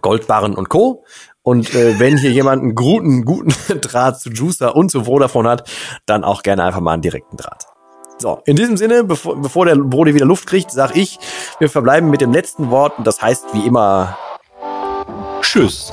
Goldbarren 0.00 0.54
und 0.54 0.68
Co. 0.68 1.04
Und 1.42 1.74
äh, 1.74 1.98
wenn 2.00 2.16
hier 2.16 2.32
jemand 2.32 2.62
einen 2.62 2.74
guten, 2.74 3.24
guten 3.24 3.52
Draht 3.80 4.20
zu 4.20 4.30
Juicer 4.30 4.74
und 4.74 4.90
zu 4.90 5.04
Vodafone 5.04 5.48
hat, 5.48 5.70
dann 6.06 6.24
auch 6.24 6.42
gerne 6.42 6.64
einfach 6.64 6.80
mal 6.80 6.94
einen 6.94 7.02
direkten 7.02 7.36
Draht. 7.36 7.66
So, 8.18 8.40
in 8.44 8.56
diesem 8.56 8.76
Sinne, 8.76 9.04
bevor, 9.04 9.40
bevor 9.40 9.66
der 9.66 9.76
Brody 9.76 10.14
wieder 10.14 10.26
Luft 10.26 10.46
kriegt, 10.46 10.70
sag 10.70 10.96
ich, 10.96 11.18
wir 11.58 11.68
verbleiben 11.68 12.10
mit 12.10 12.20
dem 12.20 12.32
letzten 12.32 12.70
Wort 12.70 12.98
und 12.98 13.06
das 13.06 13.20
heißt 13.20 13.46
wie 13.52 13.66
immer 13.66 14.16
Tschüss. 15.40 15.92